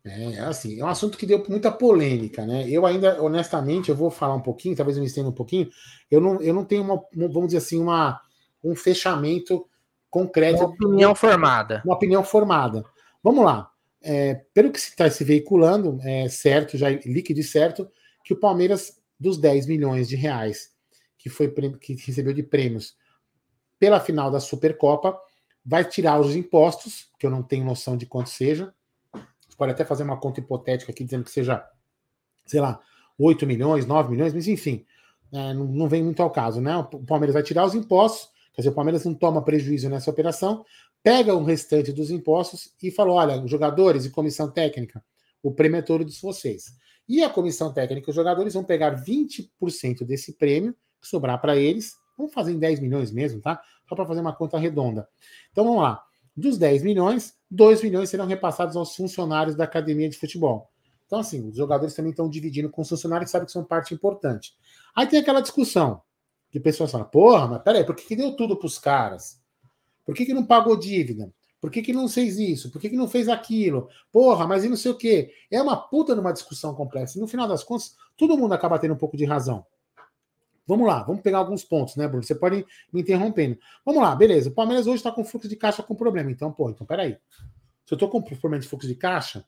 É, 0.06 0.40
assim, 0.40 0.80
é 0.80 0.86
um 0.86 0.88
assunto 0.88 1.18
que 1.18 1.26
deu 1.26 1.44
muita 1.50 1.70
polêmica, 1.70 2.46
né? 2.46 2.66
Eu 2.70 2.86
ainda, 2.86 3.22
honestamente, 3.22 3.90
eu 3.90 3.96
vou 3.96 4.10
falar 4.10 4.36
um 4.36 4.42
pouquinho, 4.42 4.76
talvez 4.76 4.96
eu 4.96 5.02
me 5.02 5.08
estenda 5.08 5.28
um 5.28 5.34
pouquinho. 5.34 5.70
Eu 6.10 6.22
não, 6.22 6.42
eu 6.42 6.54
não 6.54 6.64
tenho 6.64 6.82
uma, 6.82 7.04
vamos 7.14 7.48
dizer 7.48 7.58
assim, 7.58 7.82
uma, 7.82 8.22
um 8.64 8.74
fechamento 8.74 9.68
concreto. 10.10 10.60
Uma 10.60 10.70
opinião 10.70 11.14
formada. 11.14 11.82
Uma 11.84 11.96
opinião 11.96 12.24
formada. 12.24 12.86
Vamos 13.22 13.44
lá. 13.44 13.70
É, 14.02 14.36
pelo 14.54 14.72
que 14.72 14.80
se 14.80 14.92
está 14.92 15.10
se 15.10 15.26
veiculando, 15.26 16.00
é 16.04 16.30
certo, 16.30 16.78
já 16.78 16.90
líquido 16.90 17.42
e 17.42 17.44
certo, 17.44 17.90
que 18.24 18.34
o 18.34 18.40
Palmeiras, 18.40 19.02
dos 19.20 19.38
10 19.38 19.66
milhões 19.66 20.08
de 20.08 20.16
reais 20.16 20.77
que 21.18 21.30
foi 21.30 21.50
que 21.80 21.94
recebeu 21.94 22.34
de 22.34 22.44
prêmios 22.44 22.96
pela 23.80 24.00
final 24.00 24.32
da 24.32 24.40
Supercopa, 24.40 25.20
vai 25.66 25.84
tirar 25.84 26.20
os 26.20 26.36
impostos, 26.36 27.10
que 27.20 27.26
eu 27.26 27.30
não 27.30 27.44
tenho 27.44 27.66
noção 27.66 27.98
de 27.98 28.06
quanto 28.06 28.30
seja. 28.30 28.74
Pode 29.58 29.72
até 29.72 29.84
fazer 29.84 30.04
uma 30.04 30.20
conta 30.20 30.40
hipotética 30.40 30.92
aqui 30.92 31.04
dizendo 31.04 31.24
que 31.24 31.32
seja, 31.32 31.66
sei 32.46 32.62
lá, 32.62 32.80
8 33.18 33.46
milhões, 33.46 33.86
9 33.86 34.12
milhões, 34.12 34.34
mas 34.34 34.48
enfim, 34.48 34.86
é, 35.32 35.54
não, 35.54 35.66
não, 35.66 35.90
vem 35.90 36.04
muito 36.04 36.22
ao 36.22 36.30
caso, 36.30 36.62
né? 36.62 36.78
O 36.78 37.04
Palmeiras 37.04 37.34
vai 37.34 37.44
tirar 37.44 37.66
os 37.66 37.74
impostos, 37.74 38.30
quer 38.54 38.62
dizer, 38.62 38.70
o 38.70 38.76
Palmeiras 38.76 39.04
não 39.04 39.14
toma 39.14 39.42
prejuízo 39.42 39.90
nessa 39.90 40.12
operação, 40.12 40.64
pega 41.04 41.34
o 41.34 41.44
restante 41.44 41.92
dos 41.92 42.12
impostos 42.12 42.74
e 42.82 42.92
fala: 42.92 43.14
olha, 43.14 43.48
jogadores 43.48 44.06
e 44.06 44.12
comissão 44.12 44.50
técnica, 44.50 45.04
o 45.42 45.52
prêmio 45.52 45.80
é 45.80 45.82
todo 45.82 46.06
de 46.06 46.18
vocês. 46.22 46.78
E 47.10 47.24
a 47.24 47.30
comissão 47.30 47.74
técnica 47.74 48.10
e 48.10 48.12
os 48.12 48.16
jogadores 48.16 48.54
vão 48.54 48.64
pegar 48.64 49.04
20% 49.04 50.04
desse 50.06 50.34
prêmio, 50.34 50.76
que 51.00 51.08
sobrar 51.08 51.40
para 51.40 51.56
eles, 51.56 51.96
vamos 52.18 52.34
fazer 52.34 52.52
em 52.52 52.60
10 52.60 52.80
milhões 52.80 53.12
mesmo, 53.12 53.42
tá? 53.42 53.62
Só 53.88 53.96
para 53.96 54.06
fazer 54.06 54.22
uma 54.22 54.34
conta 54.34 54.58
redonda. 54.58 55.08
Então 55.52 55.64
vamos 55.64 55.82
lá. 55.82 56.04
Dos 56.36 56.58
10 56.58 56.84
milhões, 56.84 57.34
2 57.50 57.82
milhões 57.82 58.10
serão 58.10 58.26
repassados 58.26 58.76
aos 58.76 58.96
funcionários 58.96 59.56
da 59.56 59.64
academia 59.64 60.10
de 60.10 60.18
futebol. 60.18 60.70
Então, 61.06 61.20
assim, 61.20 61.48
os 61.48 61.56
jogadores 61.56 61.96
também 61.96 62.12
estão 62.12 62.30
dividindo 62.30 62.70
com 62.70 62.82
os 62.82 62.90
funcionários, 62.90 63.32
sabem 63.32 63.46
que 63.46 63.52
são 63.52 63.64
parte 63.64 63.94
importante. 63.94 64.54
Aí 64.96 65.08
tem 65.08 65.20
aquela 65.20 65.42
discussão, 65.42 66.02
que 66.52 66.60
pessoas 66.60 66.92
falam, 66.92 67.08
porra, 67.08 67.48
mas 67.48 67.64
peraí, 67.64 67.86
por 67.86 67.96
que, 67.96 68.06
que 68.06 68.16
deu 68.16 68.36
tudo 68.36 68.58
para 68.58 68.68
os 68.68 68.78
caras? 68.78 69.42
Por 70.06 70.14
que, 70.14 70.26
que 70.26 70.34
não 70.34 70.46
pagou 70.46 70.78
dívida? 70.78 71.32
Por 71.60 71.72
que, 71.72 71.82
que 71.82 71.94
não 71.94 72.08
fez 72.08 72.38
isso? 72.38 72.72
Por 72.72 72.80
que, 72.80 72.90
que 72.90 72.96
não 72.96 73.08
fez 73.08 73.28
aquilo? 73.28 73.90
Porra, 74.12 74.46
mas 74.46 74.64
e 74.64 74.70
não 74.70 74.78
sei 74.78 74.92
o 74.92 74.98
quê? 74.98 75.32
É 75.50 75.62
uma 75.62 75.76
puta 75.76 76.14
numa 76.14 76.32
discussão 76.32 76.74
complexa. 76.76 77.18
E 77.18 77.22
no 77.22 77.28
final 77.28 77.48
das 77.48 77.64
contas, 77.64 77.96
todo 78.16 78.38
mundo 78.38 78.54
acaba 78.54 78.78
tendo 78.78 78.94
um 78.94 78.98
pouco 78.98 79.18
de 79.18 79.26
razão. 79.26 79.66
Vamos 80.68 80.86
lá, 80.86 81.02
vamos 81.04 81.22
pegar 81.22 81.38
alguns 81.38 81.64
pontos, 81.64 81.96
né, 81.96 82.08
Bruno? 82.08 82.24
Você 82.24 82.36
pode 82.36 82.66
me 82.92 83.02
interrompendo. 83.02 83.58
Vamos 83.86 84.02
lá, 84.02 84.14
beleza. 84.14 84.50
O 84.50 84.54
Palmeiras 84.54 84.86
hoje 84.86 84.98
está 84.98 85.12
com 85.12 85.24
fluxo 85.24 85.48
de 85.48 85.56
caixa 85.56 85.82
com 85.82 85.96
problema. 85.96 86.30
Então, 86.30 86.52
pô, 86.52 86.70
então 86.70 86.86
peraí. 86.86 87.18
Se 87.86 87.94
eu 87.94 87.96
estou 87.96 88.10
com 88.10 88.22
problema 88.22 88.62
de 88.62 88.68
fluxo 88.68 88.86
de 88.86 88.96
caixa, 88.96 89.46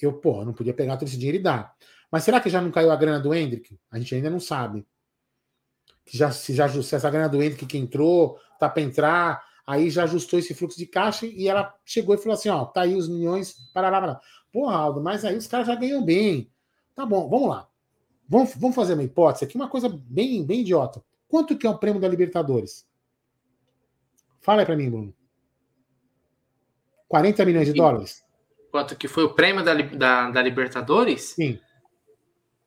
eu, 0.00 0.14
pô, 0.14 0.44
não 0.44 0.54
podia 0.54 0.72
pegar 0.72 0.96
todo 0.96 1.08
esse 1.08 1.18
dinheiro 1.18 1.38
e 1.38 1.42
dar. 1.42 1.74
Mas 2.10 2.24
será 2.24 2.40
que 2.40 2.48
já 2.48 2.60
não 2.60 2.70
caiu 2.70 2.90
a 2.90 2.96
grana 2.96 3.20
do 3.20 3.34
Hendrick? 3.34 3.78
A 3.90 3.98
gente 3.98 4.14
ainda 4.14 4.30
não 4.30 4.40
sabe. 4.40 4.86
Que 6.06 6.16
já, 6.16 6.30
se, 6.30 6.54
já, 6.54 6.68
se 6.68 6.94
essa 6.94 7.10
grana 7.10 7.28
do 7.28 7.42
Hendrick 7.42 7.66
que 7.66 7.76
entrou, 7.76 8.38
tá 8.58 8.68
para 8.68 8.82
entrar, 8.82 9.44
aí 9.66 9.90
já 9.90 10.04
ajustou 10.04 10.38
esse 10.38 10.54
fluxo 10.54 10.78
de 10.78 10.86
caixa 10.86 11.26
e 11.26 11.48
ela 11.48 11.74
chegou 11.84 12.14
e 12.14 12.18
falou 12.18 12.34
assim: 12.34 12.48
ó, 12.48 12.64
tá 12.64 12.82
aí 12.82 12.94
os 12.94 13.08
milhões, 13.08 13.54
parará, 13.74 14.00
parará. 14.00 14.20
Porra, 14.52 14.76
Aldo, 14.76 15.02
mas 15.02 15.24
aí 15.24 15.36
os 15.36 15.46
caras 15.46 15.66
já 15.66 15.74
ganham 15.74 16.04
bem. 16.04 16.50
Tá 16.94 17.04
bom, 17.04 17.28
vamos 17.28 17.48
lá. 17.48 17.68
Vamos, 18.28 18.54
vamos 18.56 18.74
fazer 18.74 18.94
uma 18.94 19.02
hipótese 19.02 19.44
aqui, 19.44 19.56
uma 19.56 19.68
coisa 19.68 19.88
bem, 19.88 20.44
bem 20.44 20.60
idiota. 20.60 21.02
Quanto 21.28 21.56
que 21.56 21.66
é 21.66 21.70
o 21.70 21.78
prêmio 21.78 22.00
da 22.00 22.08
Libertadores? 22.08 22.86
Fala 24.40 24.62
aí 24.62 24.66
pra 24.66 24.76
mim, 24.76 24.90
Bruno. 24.90 25.14
40 27.08 27.44
milhões 27.44 27.66
de 27.66 27.74
dólares? 27.74 28.24
Quanto 28.70 28.96
que 28.96 29.06
foi 29.06 29.24
o 29.24 29.34
prêmio 29.34 29.64
da, 29.64 29.74
da, 29.74 30.30
da 30.30 30.42
Libertadores? 30.42 31.30
Sim. 31.30 31.60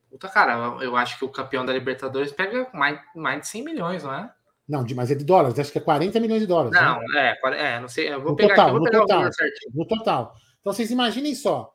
Puta, 0.09 0.29
cara, 0.29 0.83
eu 0.83 0.95
acho 0.95 1.19
que 1.19 1.25
o 1.25 1.29
campeão 1.29 1.65
da 1.65 1.73
Libertadores 1.73 2.31
pega 2.31 2.69
mais, 2.73 2.99
mais 3.15 3.41
de 3.41 3.47
100 3.47 3.63
milhões, 3.63 4.03
não 4.03 4.13
é? 4.13 4.31
Não, 4.67 4.85
mas 4.95 5.11
é 5.11 5.15
de 5.15 5.23
dólares, 5.23 5.57
acho 5.57 5.71
que 5.71 5.77
é 5.77 5.81
40 5.81 6.19
milhões 6.19 6.41
de 6.41 6.47
dólares. 6.47 6.73
Não, 6.73 6.99
né? 7.13 7.35
é, 7.43 7.75
é, 7.75 7.79
não 7.79 7.87
sei. 7.87 8.13
Eu 8.13 8.21
vou 8.21 8.31
no 8.31 8.35
pegar 8.35 8.55
total, 8.55 8.65
aqui, 8.65 8.71
vou 8.71 8.79
no 8.79 8.91
pegar 8.91 8.99
total. 9.01 9.31
No 9.73 9.87
total. 9.87 10.35
Então 10.59 10.73
vocês 10.73 10.91
imaginem 10.91 11.33
só. 11.33 11.73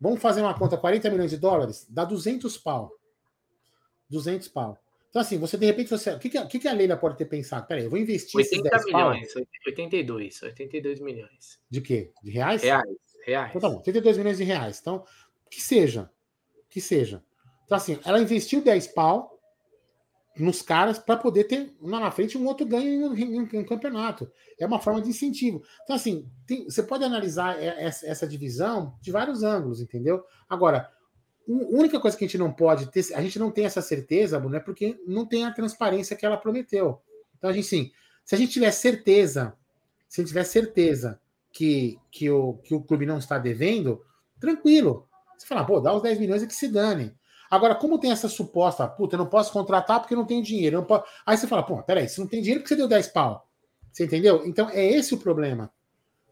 Vamos 0.00 0.20
fazer 0.20 0.40
uma 0.40 0.54
conta, 0.54 0.76
40 0.76 1.10
milhões 1.10 1.30
de 1.30 1.36
dólares, 1.36 1.86
dá 1.90 2.04
200 2.04 2.56
pau. 2.56 2.90
200 4.12 4.48
pau. 4.48 4.78
Então, 5.08 5.20
assim, 5.20 5.38
você 5.38 5.58
de 5.58 5.66
repente, 5.66 5.90
você. 5.90 6.12
O 6.14 6.18
que, 6.18 6.30
que, 6.30 6.58
que 6.58 6.68
a 6.68 6.72
Leila 6.72 6.96
pode 6.96 7.18
ter 7.18 7.26
pensado? 7.26 7.66
Peraí, 7.66 7.84
eu 7.84 7.90
vou 7.90 7.98
investir 7.98 8.40
esses 8.40 8.58
80 8.58 8.70
10 8.70 8.90
pau. 8.90 9.10
milhões, 9.10 9.34
82, 9.66 10.42
82 10.42 11.00
milhões. 11.00 11.60
De 11.68 11.80
quê? 11.80 12.12
De 12.22 12.30
reais? 12.30 12.62
Reais, 12.62 12.84
reais. 13.26 13.50
Então 13.50 13.60
tá 13.60 13.68
bom, 13.68 13.76
82 13.76 14.16
milhões 14.16 14.38
de 14.38 14.44
reais. 14.44 14.78
Então, 14.80 15.04
que 15.50 15.60
seja. 15.60 16.10
Que 16.70 16.80
seja. 16.80 17.22
Então, 17.64 17.76
assim, 17.76 17.98
ela 18.04 18.20
investiu 18.20 18.62
10 18.62 18.86
pau 18.88 19.38
nos 20.38 20.62
caras 20.62 20.98
para 20.98 21.18
poder 21.18 21.44
ter 21.44 21.76
lá 21.80 22.00
na 22.00 22.10
frente 22.10 22.38
um 22.38 22.46
outro 22.46 22.66
ganho 22.66 23.14
em 23.14 23.40
um, 23.40 23.64
campeonato. 23.66 24.30
É 24.58 24.64
uma 24.64 24.80
forma 24.80 25.02
de 25.02 25.10
incentivo. 25.10 25.62
Então, 25.84 25.94
assim, 25.94 26.26
tem- 26.46 26.64
você 26.64 26.82
pode 26.82 27.04
analisar 27.04 27.62
essa, 27.62 28.06
essa 28.06 28.26
divisão 28.26 28.96
de 29.02 29.12
vários 29.12 29.42
ângulos, 29.42 29.80
entendeu? 29.82 30.24
Agora, 30.48 30.90
a 31.48 31.76
única 31.76 31.98
coisa 32.00 32.16
que 32.16 32.24
a 32.24 32.26
gente 32.26 32.38
não 32.38 32.52
pode 32.52 32.90
ter, 32.90 33.14
a 33.14 33.22
gente 33.22 33.38
não 33.38 33.50
tem 33.50 33.64
essa 33.64 33.82
certeza, 33.82 34.38
Bruno, 34.38 34.56
é 34.56 34.60
porque 34.60 35.00
não 35.06 35.26
tem 35.26 35.44
a 35.44 35.52
transparência 35.52 36.16
que 36.16 36.24
ela 36.24 36.36
prometeu. 36.36 37.00
Então, 37.36 37.50
a 37.50 37.52
gente, 37.52 37.66
sim, 37.66 37.90
se 38.24 38.34
a 38.34 38.38
gente 38.38 38.52
tiver 38.52 38.70
certeza, 38.70 39.56
se 40.08 40.20
a 40.20 40.22
gente 40.22 40.28
tiver 40.28 40.44
certeza 40.44 41.20
que, 41.52 41.98
que, 42.10 42.30
o, 42.30 42.54
que 42.54 42.74
o 42.74 42.82
clube 42.82 43.04
não 43.04 43.18
está 43.18 43.38
devendo, 43.38 44.02
tranquilo. 44.40 45.08
Você 45.36 45.46
fala, 45.46 45.64
pô, 45.64 45.80
dá 45.80 45.92
os 45.92 46.02
10 46.02 46.18
milhões 46.18 46.42
e 46.42 46.46
que 46.46 46.54
se 46.54 46.68
dane. 46.68 47.14
Agora, 47.50 47.74
como 47.74 47.98
tem 47.98 48.10
essa 48.10 48.28
suposta, 48.28 48.86
puta, 48.88 49.14
eu 49.14 49.18
não 49.18 49.26
posso 49.26 49.52
contratar 49.52 50.00
porque 50.00 50.14
eu 50.14 50.18
não 50.18 50.24
tenho 50.24 50.42
dinheiro. 50.42 50.78
não 50.78 50.84
po-" 50.84 51.04
Aí 51.26 51.36
você 51.36 51.46
fala, 51.46 51.62
pô, 51.62 51.82
peraí, 51.82 52.08
se 52.08 52.18
não 52.18 52.26
tem 52.26 52.40
dinheiro, 52.40 52.60
por 52.60 52.64
que 52.64 52.68
você 52.70 52.76
deu 52.76 52.88
10 52.88 53.08
pau? 53.08 53.46
Você 53.92 54.04
entendeu? 54.04 54.42
Então, 54.46 54.70
é 54.70 54.84
esse 54.84 55.12
o 55.12 55.18
problema. 55.18 55.70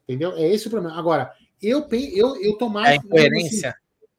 Entendeu? 0.09 0.33
É 0.37 0.49
esse 0.49 0.67
o 0.67 0.71
problema. 0.71 0.99
Agora, 0.99 1.33
eu, 1.63 1.87
eu, 1.91 2.37
eu 2.43 2.57
tô 2.57 2.69
mais. 2.69 2.93
É 2.93 2.97
incoerência. 2.97 3.75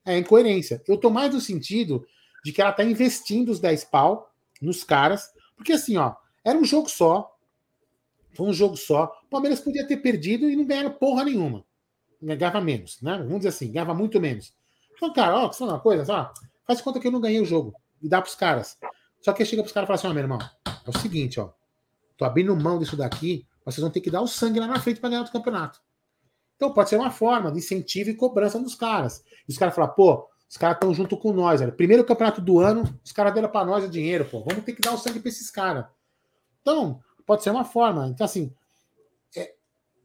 É 0.05 0.17
incoerência. 0.17 0.81
Eu 0.87 0.97
tô 0.97 1.09
mais 1.09 1.33
no 1.33 1.39
sentido 1.39 2.05
de 2.43 2.51
que 2.51 2.61
ela 2.61 2.71
tá 2.71 2.83
investindo 2.83 3.49
os 3.49 3.59
10 3.59 3.85
pau 3.85 4.31
nos 4.61 4.83
caras, 4.83 5.31
porque 5.55 5.73
assim, 5.73 5.97
ó, 5.97 6.15
era 6.43 6.57
um 6.57 6.65
jogo 6.65 6.89
só. 6.89 7.37
Foi 8.33 8.47
um 8.47 8.53
jogo 8.53 8.77
só. 8.77 9.11
O 9.25 9.29
Palmeiras 9.29 9.59
podia 9.59 9.85
ter 9.87 9.97
perdido 9.97 10.49
e 10.49 10.55
não 10.55 10.65
ganharam 10.65 10.91
porra 10.91 11.25
nenhuma. 11.25 11.63
Ganhava 12.21 12.61
menos, 12.61 13.01
né? 13.01 13.17
Vamos 13.17 13.37
dizer 13.37 13.49
assim, 13.49 13.71
ganhava 13.71 13.93
muito 13.93 14.19
menos. 14.19 14.53
Então, 14.95 15.11
cara, 15.11 15.35
ó, 15.35 15.51
sabe 15.51 15.71
uma 15.71 15.79
coisa? 15.79 16.13
Ó, 16.13 16.33
faz 16.65 16.81
conta 16.81 16.99
que 16.99 17.07
eu 17.07 17.11
não 17.11 17.19
ganhei 17.19 17.41
o 17.41 17.45
jogo. 17.45 17.73
E 18.01 18.07
dá 18.07 18.21
pros 18.21 18.35
caras. 18.35 18.77
Só 19.19 19.33
que 19.33 19.45
chega 19.45 19.61
pros 19.61 19.73
caras 19.73 19.85
e 19.85 19.89
fala 19.89 19.99
assim: 19.99 20.07
ó, 20.07 20.13
meu 20.13 20.23
irmão, 20.23 20.39
é 20.65 20.89
o 20.89 20.99
seguinte, 20.99 21.39
ó. 21.39 21.49
Tô 22.17 22.25
abrindo 22.25 22.55
mão 22.55 22.77
disso 22.77 22.95
daqui, 22.95 23.45
mas 23.65 23.75
vocês 23.75 23.81
vão 23.81 23.91
ter 23.91 24.01
que 24.01 24.11
dar 24.11 24.21
o 24.21 24.27
sangue 24.27 24.59
lá 24.59 24.67
na 24.67 24.79
frente 24.79 24.99
para 24.99 25.09
ganhar 25.09 25.23
o 25.23 25.31
campeonato. 25.31 25.81
Então 26.61 26.71
pode 26.71 26.89
ser 26.89 26.97
uma 26.97 27.09
forma 27.09 27.51
de 27.51 27.57
incentivo 27.57 28.11
e 28.11 28.13
cobrança 28.13 28.59
dos 28.59 28.75
caras. 28.75 29.23
E 29.49 29.51
os 29.51 29.57
caras 29.57 29.73
falam, 29.73 29.91
pô, 29.95 30.29
os 30.47 30.57
caras 30.57 30.75
estão 30.75 30.93
junto 30.93 31.17
com 31.17 31.33
nós, 31.33 31.59
velho. 31.59 31.71
Primeiro 31.71 32.05
campeonato 32.05 32.39
do 32.39 32.59
ano, 32.59 32.83
os 33.03 33.11
caras 33.11 33.33
deram 33.33 33.49
para 33.49 33.65
nós 33.65 33.83
o 33.83 33.89
dinheiro, 33.89 34.25
pô. 34.25 34.43
Vamos 34.43 34.63
ter 34.63 34.73
que 34.73 34.81
dar 34.81 34.93
o 34.93 34.97
sangue 34.97 35.19
para 35.19 35.29
esses 35.29 35.49
caras. 35.49 35.87
Então, 36.61 37.01
pode 37.25 37.41
ser 37.41 37.49
uma 37.49 37.65
forma. 37.65 38.09
Então, 38.09 38.23
assim, 38.23 38.53
é, 39.35 39.55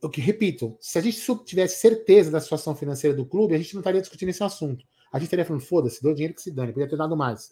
eu 0.00 0.08
que 0.08 0.18
repito, 0.18 0.74
se 0.80 0.98
a 0.98 1.02
gente 1.02 1.20
tivesse 1.44 1.78
certeza 1.78 2.30
da 2.30 2.40
situação 2.40 2.74
financeira 2.74 3.14
do 3.14 3.26
clube, 3.26 3.54
a 3.54 3.58
gente 3.58 3.74
não 3.74 3.80
estaria 3.80 4.00
discutindo 4.00 4.30
esse 4.30 4.42
assunto. 4.42 4.82
A 5.12 5.18
gente 5.18 5.26
estaria 5.26 5.44
falando, 5.44 5.60
foda-se, 5.60 6.02
deu 6.02 6.14
dinheiro 6.14 6.32
que 6.32 6.40
se 6.40 6.50
dane, 6.50 6.72
podia 6.72 6.88
ter 6.88 6.96
dado 6.96 7.14
mais. 7.14 7.50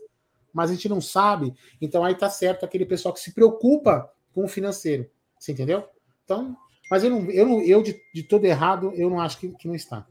Mas 0.50 0.70
a 0.70 0.72
gente 0.72 0.88
não 0.88 1.02
sabe, 1.02 1.52
então 1.78 2.02
aí 2.02 2.14
tá 2.14 2.30
certo 2.30 2.64
aquele 2.64 2.86
pessoal 2.86 3.12
que 3.12 3.20
se 3.20 3.34
preocupa 3.34 4.10
com 4.32 4.46
o 4.46 4.48
financeiro. 4.48 5.10
Você 5.38 5.52
entendeu? 5.52 5.86
Então, 6.24 6.56
mas 6.90 7.04
eu 7.04 7.10
não, 7.10 7.30
eu, 7.30 7.46
não, 7.46 7.60
eu 7.62 7.82
de, 7.82 8.00
de 8.12 8.22
todo 8.22 8.44
errado, 8.44 8.92
eu 8.94 9.08
não 9.08 9.20
acho 9.20 9.38
que, 9.38 9.48
que 9.50 9.68
não 9.68 9.74
está. 9.74 10.06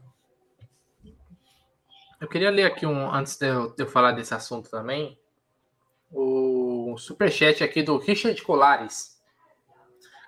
Eu 2.20 2.28
queria 2.28 2.50
ler 2.50 2.64
aqui 2.64 2.86
um, 2.86 3.12
antes 3.12 3.36
de 3.36 3.46
eu, 3.46 3.74
de 3.74 3.82
eu 3.82 3.86
falar 3.86 4.12
desse 4.12 4.34
assunto 4.34 4.70
também, 4.70 5.18
o 6.10 6.96
superchat 6.96 7.62
aqui 7.62 7.82
do 7.82 7.98
Richard 7.98 8.40
Colares. 8.42 9.20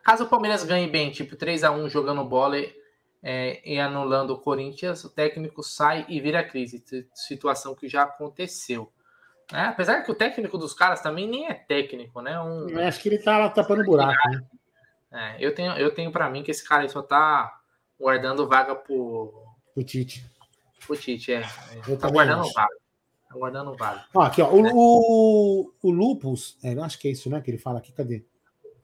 Caso 0.05 0.25
o 0.25 0.29
Palmeiras 0.29 0.63
ganhe 0.63 0.87
bem, 0.89 1.11
tipo 1.11 1.37
3 1.37 1.65
a 1.65 1.71
1 1.71 1.89
jogando 1.89 2.25
bola 2.25 2.59
e, 2.59 2.75
é, 3.23 3.61
e 3.65 3.79
anulando 3.79 4.31
o 4.31 4.39
Corinthians, 4.39 5.05
o 5.05 5.11
técnico 5.11 5.63
sai 5.63 6.05
e 6.09 6.21
vira 6.21 6.45
crise. 6.45 6.85
Situação 7.15 7.75
que 7.75 7.89
já 7.89 8.03
aconteceu. 8.03 8.93
né? 9.51 9.65
apesar 9.65 10.03
que 10.03 10.13
o 10.13 10.15
técnico 10.15 10.59
dos 10.59 10.75
caras 10.75 11.01
também 11.01 11.27
nem 11.27 11.49
é 11.49 11.55
técnico, 11.55 12.21
né? 12.21 12.41
Um, 12.41 12.79
acho 12.87 13.01
que 13.01 13.09
ele 13.09 13.19
tá 13.19 13.39
lá 13.39 13.49
tapando 13.49 13.85
buraco, 13.85 14.31
né? 14.31 14.43
É, 15.13 15.37
eu 15.45 15.55
tenho, 15.55 15.73
eu 15.73 15.95
tenho 15.95 16.11
para 16.11 16.29
mim 16.31 16.43
que 16.43 16.51
esse 16.51 16.67
cara 16.67 16.83
aí 16.83 16.89
só 16.89 17.03
tá 17.03 17.61
guardando 17.99 18.47
vaga 18.47 18.75
pro, 18.75 19.33
O 19.75 19.83
Tite. 19.83 20.25
pro 20.87 20.97
Tite. 20.97 21.33
É, 21.33 21.43
Eu 21.89 21.99
tá 21.99 22.11
guardando 22.11 22.43
acho. 22.43 22.53
vaga. 22.53 22.75
Tá 23.29 23.35
guardando 23.35 23.77
vaga. 23.77 24.05
Aqui, 24.19 24.43
ó. 24.43 24.51
O, 24.53 24.63
o, 24.73 25.73
o 25.83 25.91
Lupus, 25.91 26.57
é, 26.63 26.73
acho 26.81 26.99
que 26.99 27.09
é 27.09 27.11
isso, 27.13 27.29
né? 27.31 27.41
Que 27.41 27.51
ele 27.51 27.59
fala 27.59 27.79
aqui, 27.79 27.93
cadê? 27.93 28.25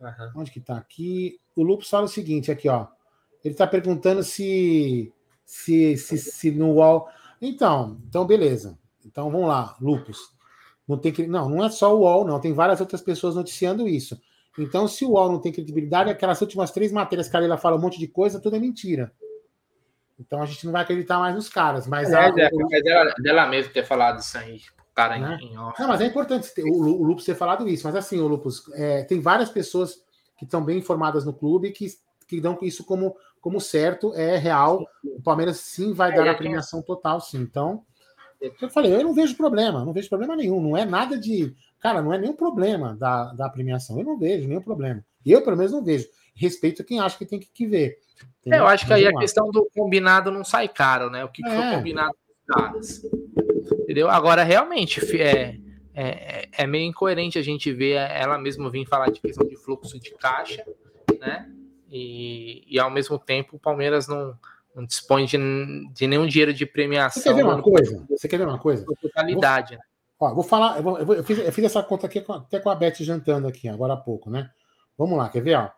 Aham. 0.00 0.32
Onde 0.36 0.50
que 0.50 0.60
tá 0.60 0.76
aqui? 0.76 1.38
O 1.54 1.62
Lupus 1.62 1.88
fala 1.88 2.04
o 2.06 2.08
seguinte, 2.08 2.50
aqui, 2.50 2.68
ó. 2.68 2.86
Ele 3.44 3.54
tá 3.54 3.66
perguntando 3.66 4.22
se, 4.22 5.12
se, 5.44 5.96
se, 5.96 6.18
se 6.18 6.50
no 6.50 6.72
UOL. 6.72 7.08
Então, 7.40 8.00
então, 8.08 8.24
beleza. 8.24 8.78
Então 9.04 9.30
vamos 9.30 9.48
lá, 9.48 9.76
Lupus. 9.80 10.32
Não, 10.86 10.96
tem 10.98 11.12
que, 11.12 11.26
não, 11.26 11.48
não 11.48 11.64
é 11.64 11.70
só 11.70 11.94
o 11.94 12.00
UOL, 12.00 12.24
não. 12.24 12.40
Tem 12.40 12.52
várias 12.52 12.80
outras 12.80 13.00
pessoas 13.00 13.34
noticiando 13.34 13.86
isso. 13.88 14.20
Então, 14.59 14.86
se 14.86 15.05
o 15.05 15.11
UOL 15.12 15.32
não 15.32 15.40
tem 15.40 15.53
credibilidade, 15.53 16.11
aquelas 16.11 16.40
últimas 16.40 16.70
três 16.70 16.92
matérias 16.92 17.28
que 17.28 17.36
a 17.36 17.40
Leila 17.40 17.57
fala 17.57 17.76
um 17.76 17.80
monte 17.80 17.98
de 17.98 18.07
coisa, 18.07 18.40
tudo 18.40 18.57
é 18.57 18.59
mentira. 18.59 19.12
Então 20.18 20.40
a 20.42 20.46
gente 20.46 20.64
não 20.66 20.72
vai 20.72 20.82
acreditar 20.82 21.18
mais 21.18 21.34
nos 21.34 21.48
caras. 21.48 21.86
Mas, 21.86 22.12
a- 22.12 22.26
É, 22.26 22.30
é, 22.42 22.50
é 22.78 22.82
dela, 22.82 23.14
dela 23.18 23.46
mesmo 23.46 23.72
ter 23.72 23.84
falado 23.84 24.20
isso 24.20 24.36
aí, 24.38 24.61
cara 24.94 25.18
Né? 25.18 25.38
em, 25.40 25.53
em 25.53 25.59
off. 25.59 25.80
Não, 25.80 25.88
mas 25.88 26.00
é 26.00 26.07
importante 26.07 26.53
ter- 26.55 26.64
o, 26.64 26.72
o 26.72 27.03
Lupus 27.03 27.24
ter 27.24 27.34
falado 27.34 27.66
isso. 27.68 27.86
Mas 27.86 27.96
assim, 27.96 28.20
o 28.20 28.28
Lupus, 28.28 28.62
é, 28.74 29.03
tem 29.05 29.20
várias 29.20 29.50
pessoas 29.50 29.96
que 30.38 30.44
estão 30.44 30.62
bem 30.62 30.78
informadas 30.78 31.24
no 31.24 31.32
clube 31.32 31.72
que, 31.72 31.86
que 32.28 32.40
dão 32.40 32.59
isso 32.62 32.84
como, 32.84 33.16
como 33.40 33.61
certo, 33.61 34.14
é 34.14 34.36
real. 34.36 34.86
O 35.03 35.22
Palmeiras 35.22 35.57
sim 35.59 35.92
vai 35.92 36.12
É, 36.12 36.16
dar 36.16 36.30
a 36.30 36.34
premiação 36.34 36.82
total, 36.82 37.20
sim. 37.20 37.38
Então, 37.40 37.82
eu 38.61 38.68
falei, 38.68 38.94
eu 38.94 39.03
não 39.03 39.14
vejo 39.14 39.36
problema, 39.36 39.84
não 39.84 39.92
vejo 39.92 40.09
problema 40.09 40.36
nenhum. 40.36 40.61
Não 40.61 40.76
é 40.76 40.84
nada 40.84 41.18
de. 41.18 41.55
Cara, 41.83 42.01
não 42.01 42.14
é 42.14 42.18
nenhum 42.18 42.35
problema 42.35 42.95
da, 42.95 43.33
da 43.33 43.49
premiação. 43.49 43.99
Eu 43.99 44.05
não 44.05 44.16
vejo 44.16 44.47
nenhum 44.47 44.62
problema. 44.62 45.05
Eu, 45.26 45.43
pelo 45.43 45.57
menos, 45.57 45.72
não 45.72 45.83
vejo. 45.83 46.07
Respeito 46.33 46.85
quem 46.85 47.01
acha 47.01 47.18
que 47.18 47.26
tem 47.26 47.41
que, 47.41 47.49
que 47.53 47.66
ver. 47.66 47.99
É, 48.47 48.61
eu 48.61 48.66
acho 48.66 48.87
que 48.87 48.93
aí 48.93 49.05
a 49.05 49.18
questão 49.18 49.51
do 49.51 49.68
combinado 49.74 50.30
não 50.30 50.45
sai 50.45 50.68
caro, 50.68 51.11
né? 51.11 51.24
O 51.24 51.28
que, 51.28 51.43
que 51.43 51.51
foi 51.51 51.59
É. 51.59 51.74
combinado 51.76 52.14
com 52.14 52.33
os 52.33 52.57
caras. 52.57 53.03
Entendeu? 53.80 54.09
Agora, 54.09 54.45
realmente, 54.45 55.01
é, 55.20 55.57
é, 55.93 56.49
é 56.57 56.66
meio 56.68 56.89
incoerente 56.89 57.37
a 57.37 57.43
gente 57.43 57.72
ver 57.72 57.95
ela 57.95 58.39
mesma 58.39 58.70
vir 58.70 58.87
falar 58.87 59.11
de 59.11 59.20
questão 59.20 59.47
de 59.47 59.57
fluxo 59.57 59.99
de 59.99 60.12
caixa, 60.12 60.64
né? 61.18 61.51
E, 61.91 62.64
e 62.68 62.78
ao 62.78 62.91
mesmo 62.91 63.18
tempo 63.18 63.57
o 63.57 63.61
Palmeiras 63.61 64.07
não, 64.07 64.39
não 64.74 64.87
dispõe 64.87 65.26
de, 65.26 65.37
de 65.93 66.07
nenhum 66.07 66.26
dinheiro 66.28 66.53
de 66.55 66.64
Você 66.64 66.70
premiação 66.70 67.22
quer 67.22 67.35
ver 67.35 67.45
uma 67.45 67.61
coisa? 67.61 68.07
Você 68.09 68.28
quer 68.28 68.39
ver 68.39 68.47
uma 68.47 68.59
coisa? 68.59 68.87
totalidade, 69.01 69.74
né? 69.74 69.83
Ó, 70.22 70.32
vou 70.34 70.44
falar, 70.44 70.76
eu, 70.76 70.82
vou- 70.84 70.98
eu 71.00 71.04
vou- 71.06 71.14
eu 71.16 71.24
fiz, 71.24 71.36
eu 71.38 71.52
fiz 71.52 71.64
essa 71.64 71.82
conta 71.82 72.06
aqui 72.06 72.20
com- 72.20 72.34
até 72.34 72.60
com 72.60 72.70
a 72.70 72.76
Beth 72.76 72.94
jantando 73.00 73.48
aqui, 73.48 73.68
agora 73.68 73.94
há 73.94 73.96
pouco, 73.96 74.30
né? 74.30 74.48
Vamos 74.96 75.18
lá, 75.18 75.28
quer 75.28 75.42
ver? 75.42 75.56
Ó? 75.56 75.68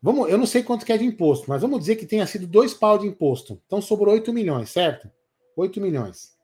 Vamos, 0.00 0.30
eu 0.30 0.38
não 0.38 0.46
sei 0.46 0.62
quanto 0.62 0.86
que 0.86 0.92
é 0.92 0.96
de 0.96 1.04
imposto, 1.04 1.44
mas 1.48 1.60
vamos 1.60 1.78
dizer 1.80 1.96
que 1.96 2.06
tenha 2.06 2.26
sido 2.26 2.46
dois 2.46 2.72
pau 2.72 2.96
de 2.98 3.06
imposto. 3.06 3.60
Então 3.66 3.82
sobrou 3.82 4.14
8 4.14 4.32
milhões, 4.32 4.70
certo? 4.70 5.10
8 5.54 5.78
milhões. 5.78 6.34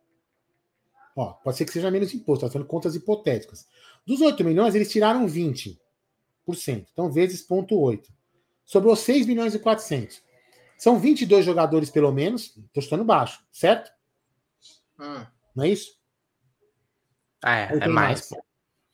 Ó, 1.16 1.32
pode 1.32 1.57
ser 1.57 1.64
que 1.64 1.72
seja 1.72 1.90
menos 1.90 2.12
imposto, 2.12 2.44
estou 2.44 2.51
fazendo 2.51 2.68
contas 2.68 2.94
hipotéticas. 2.94 3.66
Dos 4.07 4.20
8 4.20 4.44
milhões, 4.44 4.74
eles 4.74 4.90
tiraram 4.92 5.26
20%. 5.26 5.80
Então, 6.92 7.11
vezes 7.11 7.42
0,8. 7.46 8.12
Sobrou 8.64 8.94
6 8.94 9.26
milhões 9.26 9.55
e 9.55 9.59
400. 9.59 10.22
São 10.76 10.98
22 10.98 11.46
jogadores, 11.46 11.90
pelo 11.90 12.12
menos. 12.12 12.57
Estou 12.59 12.82
chutando 12.82 13.05
baixo, 13.05 13.42
certo? 13.51 13.90
Hum. 14.98 15.26
Não 15.57 15.64
é 15.64 15.68
isso? 15.70 15.99
É, 17.45 17.68
Ou 17.72 17.76
é 17.78 17.80
tem 17.80 17.88
mais. 17.88 18.30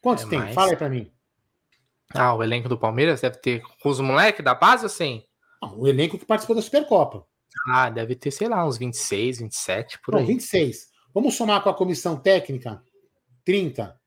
Quantos 0.01 0.25
É 0.25 0.29
tem? 0.29 0.39
mais. 0.39 0.55
Fala 0.55 0.71
aí 0.71 0.77
pra 0.77 0.89
mim. 0.89 1.11
Ah, 2.15 2.35
o 2.35 2.43
elenco 2.43 2.69
do 2.69 2.79
Palmeiras 2.79 3.21
deve 3.21 3.39
ter 3.39 3.63
os 3.85 4.01
moleques 4.01 4.45
da 4.45 4.55
base, 4.55 4.87
assim? 4.87 5.25
Não, 5.61 5.81
o 5.81 5.89
elenco 5.89 6.19
que 6.19 6.25
participou 6.25 6.55
da 6.55 6.63
Supercopa. 6.63 7.27
Ah, 7.69 7.91
deve 7.91 8.15
ter, 8.15 8.31
sei 8.31 8.49
lá, 8.49 8.65
uns 8.67 8.79
26, 8.79 9.39
27, 9.41 9.99
por 10.01 10.13
Não, 10.13 10.21
aí. 10.21 10.27
26. 10.27 10.89
Vamos 11.13 11.35
somar 11.35 11.63
com 11.63 11.71
a 11.71 11.75
comissão 11.75 12.17
técnica? 12.17 12.83
30. 13.45 13.99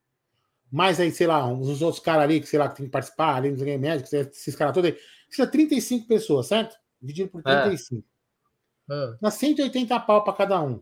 mais 0.72 1.00
aí, 1.00 1.12
sei 1.12 1.26
lá, 1.26 1.46
uns 1.48 1.82
outros 1.82 2.04
caras 2.04 2.24
ali, 2.24 2.40
que 2.40 2.46
sei 2.48 2.60
lá, 2.60 2.70
que 2.70 2.76
tem 2.76 2.86
que 2.86 2.92
participar, 2.92 3.36
ali 3.38 3.50
nos 3.52 3.62
médicos, 3.62 4.14
esses 4.14 4.56
caras 4.56 4.74
todos 4.74 4.92
aí. 4.92 4.98
Precisa 5.28 5.48
35 5.50 6.08
pessoas, 6.08 6.48
certo? 6.48 6.76
Dividido 7.02 7.30
por 7.30 7.42
35. 7.42 8.06
É. 8.90 8.94
É. 8.94 9.18
Dá 9.22 9.32
180 9.32 10.00
pau 10.02 10.24
para 10.24 10.34
cada 10.34 10.62
um. 10.62 10.82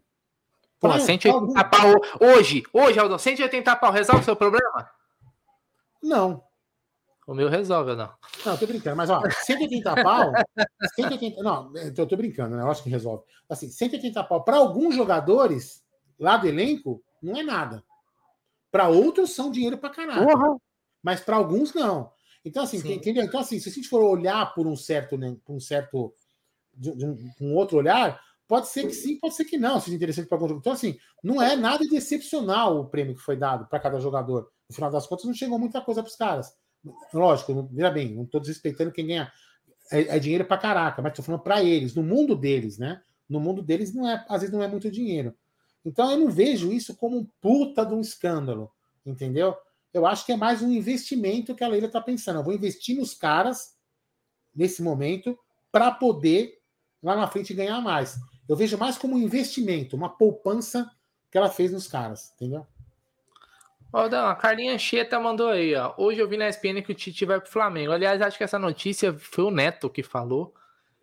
Pô, 0.79 0.89
Pra 0.89 0.99
180 0.99 1.33
algum... 1.33 1.53
pau 1.53 1.95
hoje, 2.21 2.63
hoje, 2.71 2.99
Aldão, 2.99 3.17
180 3.17 3.75
pau 3.77 3.91
resolve 3.91 4.21
o 4.21 4.25
seu 4.25 4.35
problema? 4.35 4.89
Não. 6.01 6.43
O 7.27 7.33
meu 7.33 7.49
resolve, 7.49 7.95
não. 7.95 8.13
Não, 8.45 8.57
tô 8.57 8.65
brincando, 8.65 8.95
mas 8.95 9.09
ó, 9.09 9.21
180 9.29 10.03
pau. 10.03 10.31
180, 10.95 11.43
não, 11.43 11.75
eu 11.75 12.07
tô 12.07 12.15
brincando, 12.15 12.55
né? 12.55 12.63
Eu 12.63 12.71
acho 12.71 12.83
que 12.83 12.89
resolve. 12.89 13.23
Assim, 13.49 13.69
180 13.69 14.23
pau 14.23 14.43
para 14.43 14.57
alguns 14.57 14.95
jogadores 14.95 15.83
lá 16.17 16.37
do 16.37 16.47
elenco 16.47 17.03
não 17.21 17.35
é 17.35 17.43
nada. 17.43 17.83
Para 18.71 18.87
outros 18.87 19.31
são 19.33 19.51
dinheiro 19.51 19.77
para 19.77 19.89
caralho. 19.89 20.25
Uhum. 20.25 20.57
Mas 21.03 21.19
para 21.19 21.35
alguns 21.35 21.73
não. 21.73 22.11
Então, 22.45 22.63
assim, 22.63 22.77
entendeu? 22.77 23.23
Então, 23.23 23.41
assim, 23.41 23.59
se 23.59 23.67
a 23.67 23.71
gente 23.71 23.89
for 23.89 24.01
olhar 24.01 24.53
por 24.53 24.65
um 24.65 24.75
certo, 24.75 25.17
né, 25.17 25.35
por 25.45 25.53
um 25.53 25.59
certo. 25.59 26.13
De, 26.73 26.95
de 26.95 27.05
um, 27.05 27.17
um, 27.41 27.55
outro 27.55 27.77
olhar, 27.77 28.21
pode 28.47 28.67
ser 28.69 28.87
que 28.87 28.93
sim, 28.93 29.19
pode 29.19 29.35
ser 29.35 29.45
que 29.45 29.57
não, 29.57 29.79
seja 29.79 29.95
interessante 29.95 30.27
para 30.27 30.37
algum 30.37 30.47
jogador. 30.47 30.61
Então, 30.61 30.73
assim, 30.73 30.97
não 31.23 31.41
é 31.41 31.55
nada 31.55 31.85
de 31.85 31.95
excepcional 31.95 32.79
o 32.79 32.85
prêmio 32.85 33.15
que 33.15 33.21
foi 33.21 33.35
dado 33.35 33.67
para 33.67 33.79
cada 33.79 33.99
jogador. 33.99 34.49
No 34.69 34.75
final 34.75 34.89
das 34.89 35.05
contas, 35.05 35.25
não 35.25 35.33
chegou 35.33 35.59
muita 35.59 35.81
coisa 35.81 36.01
para 36.01 36.09
os 36.09 36.15
caras. 36.15 36.53
Lógico, 37.13 37.67
vira 37.71 37.91
bem, 37.91 38.15
não 38.15 38.23
estou 38.23 38.39
desrespeitando 38.39 38.91
quem 38.91 39.07
ganha. 39.07 39.31
É, 39.91 40.15
é 40.15 40.19
dinheiro 40.19 40.45
para 40.45 40.57
caraca, 40.57 41.01
mas 41.01 41.11
estou 41.11 41.25
falando 41.25 41.41
para 41.41 41.63
eles, 41.63 41.93
no 41.95 42.03
mundo 42.03 42.35
deles, 42.35 42.77
né? 42.77 43.01
No 43.29 43.39
mundo 43.39 43.61
deles, 43.61 43.93
não 43.93 44.09
é, 44.09 44.25
às 44.29 44.41
vezes 44.41 44.53
não 44.53 44.63
é 44.63 44.67
muito 44.67 44.89
dinheiro. 44.89 45.35
Então, 45.83 46.09
eu 46.11 46.17
não 46.17 46.29
vejo 46.29 46.71
isso 46.71 46.95
como 46.95 47.17
um 47.17 47.27
puta 47.41 47.85
de 47.85 47.93
um 47.93 48.01
escândalo, 48.01 48.71
entendeu? 49.05 49.55
Eu 49.93 50.05
acho 50.05 50.25
que 50.25 50.31
é 50.31 50.37
mais 50.37 50.61
um 50.61 50.71
investimento 50.71 51.55
que 51.55 51.63
a 51.63 51.67
Leila 51.67 51.87
está 51.87 52.01
pensando. 52.01 52.39
Eu 52.39 52.43
vou 52.43 52.53
investir 52.53 52.97
nos 52.97 53.13
caras 53.13 53.75
nesse 54.55 54.81
momento 54.81 55.37
para 55.71 55.91
poder 55.91 56.57
lá 57.01 57.15
na 57.15 57.27
frente 57.27 57.53
ganhar 57.53 57.79
mais. 57.81 58.17
Eu 58.47 58.55
vejo 58.55 58.77
mais 58.77 58.97
como 58.97 59.15
um 59.15 59.19
investimento, 59.19 59.95
uma 59.95 60.09
poupança 60.09 60.89
que 61.29 61.37
ela 61.37 61.49
fez 61.49 61.71
nos 61.71 61.87
caras, 61.87 62.33
entendeu? 62.35 62.65
Ó, 63.91 64.03
a 64.03 64.35
Carlinha 64.35 64.77
Cheta 64.77 65.19
mandou 65.19 65.49
aí, 65.49 65.75
ó. 65.75 65.93
Hoje 65.97 66.19
eu 66.19 66.27
vi 66.27 66.37
na 66.37 66.47
ESPN 66.47 66.81
que 66.81 66.91
o 66.91 66.95
Tite 66.95 67.25
vai 67.25 67.39
pro 67.39 67.49
Flamengo. 67.49 67.91
Aliás, 67.91 68.21
acho 68.21 68.37
que 68.37 68.43
essa 68.43 68.59
notícia 68.59 69.13
foi 69.13 69.45
o 69.45 69.51
Neto 69.51 69.89
que 69.89 70.03
falou 70.03 70.53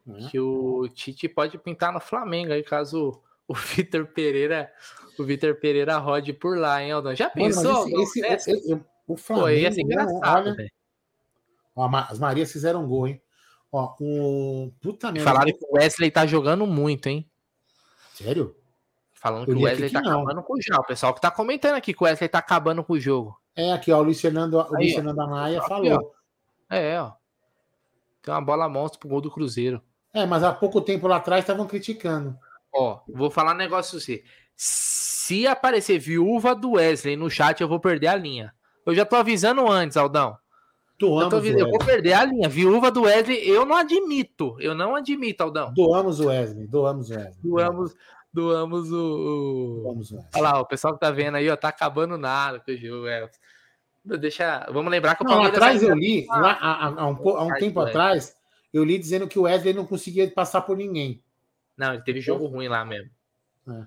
é. 0.07 0.29
que 0.29 0.39
o 0.39 0.89
Tite 0.89 1.29
pode 1.29 1.59
pintar 1.59 1.93
no 1.93 2.01
Flamengo 2.01 2.53
aí, 2.53 2.63
caso 2.63 3.21
o 3.49 3.55
Vitor 3.55 4.07
Pereira, 4.07 4.73
o 5.19 5.25
Vitor 5.25 5.55
Pereira 5.57 5.99
rode 5.99 6.33
por 6.33 6.59
lá, 6.59 6.83
hein, 6.83 6.93
Aldão? 6.93 7.15
Já 7.15 7.29
pensou? 7.29 7.85
Mano, 7.85 8.03
esse, 8.03 8.21
esse, 8.21 8.51
esse, 8.53 8.81
o 9.07 9.17
Flamengo. 9.17 9.49
Pô, 9.49 9.53
ia 9.53 9.73
ser 9.73 9.83
engraçado, 9.83 10.49
olha, 10.49 10.73
ó, 11.77 11.89
as 12.09 12.19
Marias 12.19 12.53
fizeram 12.53 12.87
gol, 12.87 13.09
hein? 13.09 13.21
Ó, 13.73 13.95
um. 14.01 14.73
Puta 14.81 15.11
merda. 15.11 15.29
Falaram 15.29 15.53
que 15.53 15.65
o 15.65 15.77
Wesley 15.77 16.11
tá 16.11 16.25
jogando 16.25 16.65
muito, 16.67 17.09
hein? 17.09 17.29
Sério? 18.15 18.57
Falando 19.13 19.47
que 19.47 19.53
o 19.53 19.63
Wesley 19.63 19.89
que 19.89 19.95
tá 19.95 20.01
não. 20.01 20.21
acabando 20.21 20.43
com 20.45 20.55
o 20.55 20.63
jogo. 20.63 20.83
O 20.83 20.87
pessoal 20.87 21.13
que 21.13 21.21
tá 21.21 21.31
comentando 21.31 21.75
aqui 21.75 21.93
que 21.93 22.03
o 22.03 22.07
Wesley 22.07 22.29
tá 22.29 22.39
acabando 22.39 22.85
com 22.85 22.93
o 22.93 23.01
jogo. 23.01 23.37
É, 23.57 23.73
aqui, 23.73 23.91
ó, 23.91 23.99
o 23.99 24.03
Luiz 24.03 24.21
Fernando, 24.21 24.55
o 24.55 24.73
Luiz 24.73 24.95
Fernando 24.95 25.17
falou. 25.67 26.15
É, 26.71 27.01
ó. 27.01 27.13
Tem 28.23 28.33
uma 28.33 28.41
bola 28.41 28.69
monstro 28.69 29.01
pro 29.01 29.09
gol 29.09 29.21
do 29.21 29.31
Cruzeiro. 29.31 29.83
É, 30.13 30.25
mas 30.25 30.45
há 30.45 30.53
pouco 30.53 30.81
tempo 30.81 31.09
lá 31.09 31.17
atrás 31.17 31.43
estavam 31.43 31.67
criticando. 31.67 32.39
Ó, 32.73 33.01
vou 33.09 33.31
falar 33.31 33.53
um 33.53 33.59
negócio 33.59 33.99
assim. 33.99 34.23
Se 34.57 35.47
aparecer 35.47 35.99
viúva 35.99 36.55
do 36.55 36.73
Wesley 36.73 37.17
no 37.17 37.29
chat, 37.29 37.61
eu 37.61 37.69
vou 37.69 37.81
perder 37.81 38.07
a 38.07 38.17
linha. 38.17 38.55
Eu 38.87 38.95
já 38.95 39.05
tô 39.05 39.17
avisando 39.17 39.69
antes, 39.69 39.97
Aldão. 39.97 40.37
Doamos 40.99 41.33
eu, 41.45 41.59
tô 41.59 41.59
eu 41.59 41.71
vou 41.71 41.79
perder 41.79 42.13
a 42.13 42.25
linha. 42.25 42.49
Viúva 42.49 42.91
do 42.91 43.03
Wesley, 43.03 43.49
eu 43.49 43.67
não 43.67 43.77
admito. 43.77 44.57
Eu 44.61 44.75
não 44.75 44.95
admito, 44.95 45.43
Aldão. 45.43 45.73
Doamos 45.75 46.21
o 46.21 46.27
Wesley. 46.27 46.67
Doamos 46.67 47.11
o 47.11 47.15
Wesley. 47.15 47.35
Doamos, 47.43 47.95
doamos 48.33 48.93
o. 48.93 49.81
Doamos 49.83 50.13
o 50.13 50.17
Wesley. 50.17 50.31
Olha 50.35 50.43
lá, 50.43 50.61
o 50.61 50.67
pessoal 50.67 50.95
que 50.95 51.01
tá 51.01 51.11
vendo 51.11 51.37
aí, 51.37 51.51
ó, 51.51 51.57
tá 51.57 51.69
acabando 51.69 52.17
nada 52.17 52.61
com 52.61 52.71
o 52.71 52.77
Gil, 52.77 53.05
Deixa. 54.05 54.67
Vamos 54.71 54.91
lembrar 54.91 55.17
que 55.17 55.23
o 55.23 55.27
Palmeiras. 55.27 55.59
Não, 55.59 55.67
atrás 55.67 55.83
eu 55.83 55.95
li, 55.95 56.27
lá, 56.27 56.53
há, 56.53 56.87
há, 56.87 57.07
um, 57.09 57.29
há 57.29 57.45
um 57.45 57.55
tempo 57.55 57.81
atrás, 57.81 58.37
eu 58.73 58.85
li 58.85 58.99
dizendo 58.99 59.27
que 59.27 59.39
o 59.39 59.43
Wesley 59.43 59.73
não 59.73 59.87
conseguia 59.87 60.31
passar 60.31 60.61
por 60.61 60.77
ninguém. 60.77 61.23
Não, 61.77 61.95
ele 61.95 62.03
teve 62.03 62.21
jogo 62.21 62.47
ruim 62.47 62.69
lá 62.69 62.85
mesmo. 62.85 63.11
É. 63.69 63.87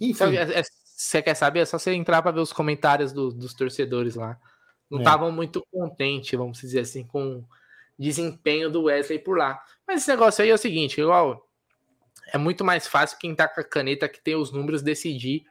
Enfim. 0.00 0.36
É, 0.36 0.60
é, 0.60 0.62
você 0.96 1.20
quer 1.20 1.34
saber? 1.34 1.60
É 1.60 1.64
só 1.64 1.78
você 1.78 1.92
entrar 1.92 2.22
para 2.22 2.30
ver 2.30 2.40
os 2.40 2.52
comentários 2.52 3.12
do, 3.12 3.32
dos 3.32 3.52
torcedores 3.52 4.14
lá. 4.14 4.38
Não 4.92 4.98
estavam 4.98 5.28
é. 5.28 5.32
muito 5.32 5.66
contentes, 5.72 6.38
vamos 6.38 6.60
dizer 6.60 6.80
assim, 6.80 7.02
com 7.02 7.38
o 7.38 7.44
desempenho 7.98 8.70
do 8.70 8.84
Wesley 8.84 9.18
por 9.18 9.38
lá. 9.38 9.58
Mas 9.86 10.02
esse 10.02 10.10
negócio 10.10 10.44
aí 10.44 10.50
é 10.50 10.54
o 10.54 10.58
seguinte, 10.58 11.00
igual 11.00 11.48
é 12.32 12.36
muito 12.36 12.62
mais 12.62 12.86
fácil 12.86 13.18
quem 13.18 13.34
tá 13.34 13.48
com 13.48 13.60
a 13.60 13.64
caneta 13.64 14.08
que 14.08 14.20
tem 14.20 14.36
os 14.36 14.52
números 14.52 14.82
decidir 14.82 15.46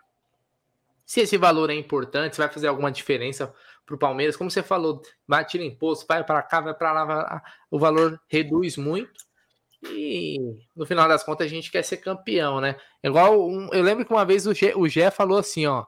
se 1.06 1.22
esse 1.22 1.38
valor 1.38 1.70
é 1.70 1.74
importante, 1.74 2.36
se 2.36 2.42
vai 2.42 2.50
fazer 2.50 2.68
alguma 2.68 2.92
diferença 2.92 3.54
para 3.86 3.96
o 3.96 4.00
Palmeiras. 4.00 4.38
Como 4.38 4.50
você 4.50 4.64
falou, 4.64 5.02
vai 5.28 5.44
tirar 5.44 5.66
imposto, 5.66 6.06
vai 6.08 6.24
para 6.24 6.42
cá, 6.42 6.62
vai 6.62 6.74
para 6.74 6.92
lá, 6.92 7.44
o 7.70 7.78
valor 7.78 8.22
reduz 8.28 8.78
muito. 8.78 9.26
E 9.84 10.38
no 10.76 10.86
final 10.86 11.08
das 11.08 11.24
contas 11.24 11.48
a 11.48 11.50
gente 11.50 11.72
quer 11.72 11.84
ser 11.84 11.98
campeão, 11.98 12.62
né? 12.62 12.78
Igual 13.04 13.50
um, 13.50 13.70
eu 13.74 13.82
lembro 13.82 14.06
que 14.06 14.14
uma 14.14 14.24
vez 14.24 14.46
o 14.46 14.54
Gé, 14.54 14.74
o 14.76 14.88
Gé 14.88 15.10
falou 15.10 15.40
assim, 15.40 15.66
ó, 15.66 15.86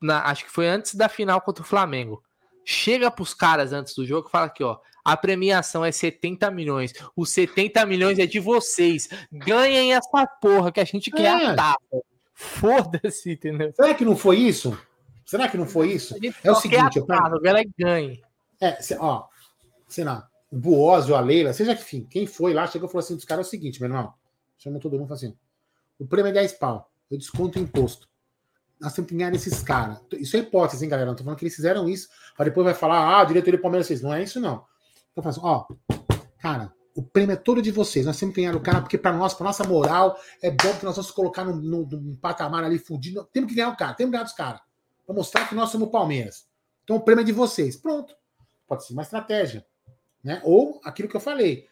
na, 0.00 0.24
acho 0.24 0.44
que 0.44 0.50
foi 0.50 0.66
antes 0.66 0.96
da 0.96 1.08
final 1.08 1.40
contra 1.40 1.62
o 1.62 1.66
Flamengo. 1.66 2.22
Chega 2.64 3.10
pros 3.10 3.34
caras 3.34 3.72
antes 3.72 3.94
do 3.94 4.06
jogo 4.06 4.28
e 4.28 4.30
fala 4.30 4.46
aqui, 4.46 4.62
ó, 4.62 4.78
a 5.04 5.16
premiação 5.16 5.84
é 5.84 5.90
70 5.90 6.50
milhões. 6.50 6.92
Os 7.16 7.30
70 7.30 7.84
milhões 7.86 8.18
é 8.18 8.26
de 8.26 8.38
vocês. 8.38 9.08
Ganhem 9.32 9.94
essa 9.94 10.26
porra 10.40 10.70
que 10.70 10.80
a 10.80 10.84
gente 10.84 11.10
quer 11.10 11.42
é. 11.42 11.46
a 11.46 11.54
tapa. 11.54 12.02
Foda-se, 12.34 13.32
entendeu? 13.32 13.72
Será 13.74 13.94
que 13.94 14.04
não 14.04 14.16
foi 14.16 14.38
isso? 14.38 14.78
Será 15.24 15.48
que 15.48 15.56
não 15.56 15.66
foi 15.66 15.92
isso? 15.92 16.14
É 16.42 16.50
o 16.50 16.54
seguinte, 16.54 16.98
eu 16.98 17.06
pego... 17.06 17.46
ela 17.46 17.62
ganhe. 17.78 18.22
É, 18.60 18.78
ó, 18.98 19.26
sei 19.88 20.04
lá, 20.04 20.28
o 20.50 20.56
Buózio, 20.56 21.14
a 21.14 21.20
Leila, 21.20 21.52
seja 21.52 21.74
que 21.74 21.82
enfim, 21.82 22.06
quem 22.08 22.26
foi 22.26 22.52
lá, 22.52 22.66
chegou 22.66 22.88
e 22.88 22.92
falou 22.92 23.04
assim: 23.04 23.16
dos 23.16 23.24
caras 23.24 23.46
é 23.46 23.48
o 23.48 23.50
seguinte, 23.50 23.80
meu 23.80 23.88
irmão. 23.88 24.12
Chamou 24.58 24.80
todo 24.80 24.92
mundo 24.92 25.06
e 25.06 25.08
falou 25.08 25.16
assim: 25.16 25.36
o 25.98 26.06
prêmio 26.06 26.30
é 26.30 26.32
10 26.32 26.52
pau, 26.54 26.90
eu 27.10 27.18
desconto 27.18 27.58
o 27.58 27.62
imposto. 27.62 28.08
Ganhar 29.10 29.30
desses 29.30 29.62
caras. 29.62 30.00
Isso 30.12 30.36
é 30.36 30.40
hipótese, 30.40 30.84
hein, 30.84 30.90
galera? 30.90 31.08
Não 31.08 31.16
tô 31.16 31.22
falando 31.22 31.38
que 31.38 31.44
eles 31.44 31.54
fizeram 31.54 31.88
isso, 31.88 32.08
para 32.36 32.46
depois 32.46 32.64
vai 32.64 32.74
falar, 32.74 32.98
ah, 32.98 33.20
a 33.20 33.24
diretoria 33.24 33.58
do 33.58 33.62
Palmeiras 33.62 33.86
fez. 33.86 34.02
Não 34.02 34.12
é 34.12 34.22
isso, 34.22 34.40
não. 34.40 34.64
Então, 35.12 35.28
assim, 35.30 35.40
ó, 35.42 35.66
cara, 36.38 36.72
o 36.94 37.02
prêmio 37.02 37.32
é 37.34 37.36
todo 37.36 37.62
de 37.62 37.70
vocês. 37.70 38.04
Nós 38.04 38.18
temos 38.18 38.34
que 38.34 38.40
ganhar 38.40 38.56
o 38.56 38.60
cara, 38.60 38.80
porque 38.80 38.98
para 38.98 39.12
nós, 39.12 39.34
para 39.34 39.44
nossa 39.44 39.64
moral, 39.64 40.18
é 40.42 40.50
bom 40.50 40.74
que 40.78 40.84
nós 40.84 40.96
vamos 40.96 41.10
colocar 41.10 41.44
num, 41.44 41.56
num, 41.56 41.86
num 41.86 42.16
patamar 42.16 42.64
ali 42.64 42.78
fudido. 42.78 43.26
Temos 43.32 43.48
que 43.48 43.56
ganhar 43.56 43.70
o 43.70 43.76
cara, 43.76 43.94
temos 43.94 44.10
que 44.10 44.16
ganhar 44.16 44.26
os 44.26 44.32
caras. 44.32 44.60
Para 45.06 45.14
mostrar 45.14 45.48
que 45.48 45.54
nós 45.54 45.70
somos 45.70 45.90
Palmeiras. 45.90 46.46
Então 46.84 46.96
o 46.96 47.00
prêmio 47.00 47.22
é 47.22 47.24
de 47.24 47.32
vocês. 47.32 47.76
Pronto. 47.76 48.14
Pode 48.66 48.86
ser 48.86 48.92
uma 48.92 49.02
estratégia. 49.02 49.64
Né? 50.22 50.40
Ou 50.44 50.80
aquilo 50.84 51.08
que 51.08 51.16
eu 51.16 51.20
falei. 51.20 51.66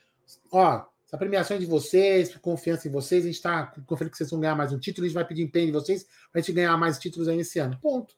Ó, 0.50 0.84
essa 1.10 1.18
premiação 1.18 1.56
é 1.56 1.60
de 1.60 1.66
vocês, 1.66 2.36
confiança 2.36 2.86
em 2.86 2.90
vocês, 2.92 3.24
a 3.24 3.26
gente 3.26 3.34
está 3.34 3.66
confiando 3.84 4.12
que 4.12 4.16
vocês 4.16 4.30
vão 4.30 4.38
ganhar 4.38 4.54
mais 4.54 4.72
um 4.72 4.78
título, 4.78 5.04
a 5.04 5.08
gente 5.08 5.14
vai 5.16 5.24
pedir 5.24 5.42
empenho 5.42 5.66
de 5.66 5.72
vocês 5.72 6.04
para 6.04 6.38
a 6.38 6.40
gente 6.40 6.52
ganhar 6.52 6.76
mais 6.76 7.00
títulos 7.00 7.26
aí 7.26 7.40
esse 7.40 7.58
ano. 7.58 7.76
Ponto. 7.82 8.14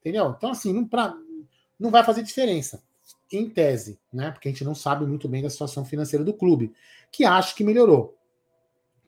Entendeu? 0.00 0.34
Então, 0.36 0.50
assim, 0.50 0.72
não, 0.72 0.84
pra, 0.84 1.14
não 1.78 1.88
vai 1.88 2.02
fazer 2.02 2.20
diferença, 2.24 2.82
em 3.32 3.48
tese, 3.48 4.00
né? 4.12 4.32
Porque 4.32 4.48
a 4.48 4.50
gente 4.50 4.64
não 4.64 4.74
sabe 4.74 5.06
muito 5.06 5.28
bem 5.28 5.40
da 5.40 5.48
situação 5.48 5.84
financeira 5.84 6.24
do 6.24 6.34
clube, 6.34 6.74
que 7.12 7.24
acho 7.24 7.54
que 7.54 7.62
melhorou. 7.62 8.18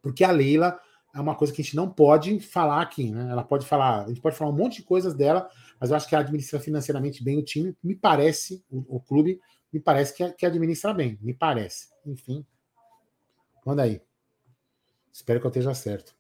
Porque 0.00 0.22
a 0.22 0.30
Leila 0.30 0.78
é 1.12 1.20
uma 1.20 1.34
coisa 1.34 1.52
que 1.52 1.60
a 1.60 1.64
gente 1.64 1.74
não 1.74 1.90
pode 1.90 2.38
falar 2.38 2.82
aqui, 2.82 3.10
né? 3.10 3.32
Ela 3.32 3.42
pode 3.42 3.66
falar, 3.66 4.04
a 4.04 4.08
gente 4.10 4.20
pode 4.20 4.36
falar 4.36 4.52
um 4.52 4.56
monte 4.56 4.76
de 4.76 4.84
coisas 4.84 5.12
dela, 5.12 5.50
mas 5.80 5.90
eu 5.90 5.96
acho 5.96 6.08
que 6.08 6.14
ela 6.14 6.22
administra 6.22 6.60
financeiramente 6.60 7.24
bem 7.24 7.36
o 7.36 7.44
time, 7.44 7.76
me 7.82 7.96
parece, 7.96 8.64
o, 8.70 8.96
o 8.96 9.00
clube 9.00 9.40
me 9.72 9.80
parece 9.80 10.14
que, 10.14 10.30
que 10.34 10.46
administra 10.46 10.94
bem, 10.94 11.18
me 11.20 11.34
parece. 11.34 11.88
Enfim, 12.06 12.46
manda 13.64 13.82
aí. 13.82 14.00
Espero 15.12 15.40
que 15.40 15.46
eu 15.46 15.50
esteja 15.50 15.74
certo. 15.74 16.14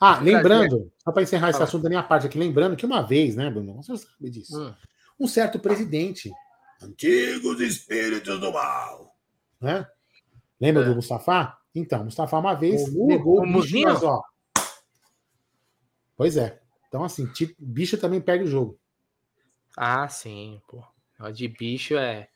Ah, 0.00 0.20
lembrando, 0.20 0.92
só 0.98 1.10
para 1.10 1.22
encerrar 1.22 1.50
esse 1.50 1.62
assunto 1.62 1.82
da 1.82 1.88
minha 1.88 2.02
parte 2.02 2.26
aqui, 2.26 2.38
lembrando 2.38 2.76
que 2.76 2.86
uma 2.86 3.02
vez, 3.02 3.34
né, 3.34 3.50
Bruno? 3.50 3.74
Você 3.82 3.96
sabe 3.96 4.30
disso. 4.30 4.60
Hum. 4.60 4.74
Um 5.18 5.26
certo 5.26 5.58
presidente, 5.58 6.30
antigos 6.80 7.60
espíritos 7.60 8.38
do 8.38 8.52
mal, 8.52 9.16
né? 9.60 9.86
Lembra 10.60 10.82
é. 10.82 10.86
do 10.86 10.94
Mustafa? 10.94 11.56
Então, 11.74 12.04
Mustafa 12.04 12.38
uma 12.38 12.54
vez 12.54 12.88
o, 12.94 13.06
negou 13.06 13.40
o, 13.40 13.42
o 13.42 13.60
bicho, 13.60 13.80
mas, 13.82 14.02
ó. 14.02 14.22
Pois 16.16 16.36
é. 16.36 16.60
Então, 16.88 17.04
assim, 17.04 17.26
tipo, 17.32 17.54
bicho 17.58 17.98
também 17.98 18.20
perde 18.20 18.44
o 18.44 18.48
jogo. 18.48 18.78
Ah, 19.76 20.08
sim, 20.08 20.60
pô. 20.68 20.84
De 21.32 21.48
bicho 21.48 21.96
é, 21.96 22.28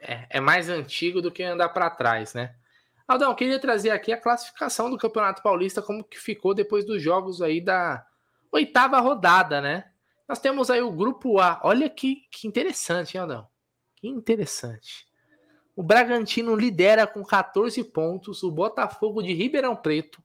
é, 0.00 0.26
é 0.30 0.40
mais 0.40 0.68
antigo 0.68 1.20
do 1.20 1.30
que 1.30 1.42
andar 1.42 1.68
para 1.70 1.90
trás, 1.90 2.34
né? 2.34 2.54
Aldão, 3.06 3.34
queria 3.34 3.58
trazer 3.58 3.90
aqui 3.90 4.12
a 4.12 4.20
classificação 4.20 4.90
do 4.90 4.98
Campeonato 4.98 5.42
Paulista, 5.42 5.80
como 5.80 6.02
que 6.02 6.18
ficou 6.18 6.54
depois 6.54 6.84
dos 6.84 7.00
jogos 7.00 7.40
aí 7.40 7.60
da 7.60 8.04
oitava 8.50 8.98
rodada, 8.98 9.60
né? 9.60 9.84
Nós 10.28 10.40
temos 10.40 10.70
aí 10.70 10.82
o 10.82 10.90
grupo 10.90 11.38
A. 11.38 11.60
Olha 11.62 11.88
que, 11.88 12.22
que 12.30 12.48
interessante, 12.48 13.16
hein, 13.16 13.22
Adão? 13.22 13.46
Que 13.94 14.08
interessante. 14.08 15.06
O 15.76 15.82
Bragantino 15.82 16.56
lidera 16.56 17.06
com 17.06 17.24
14 17.24 17.82
pontos, 17.84 18.42
o 18.42 18.50
Botafogo 18.50 19.22
de 19.22 19.32
Ribeirão 19.32 19.76
Preto 19.76 20.20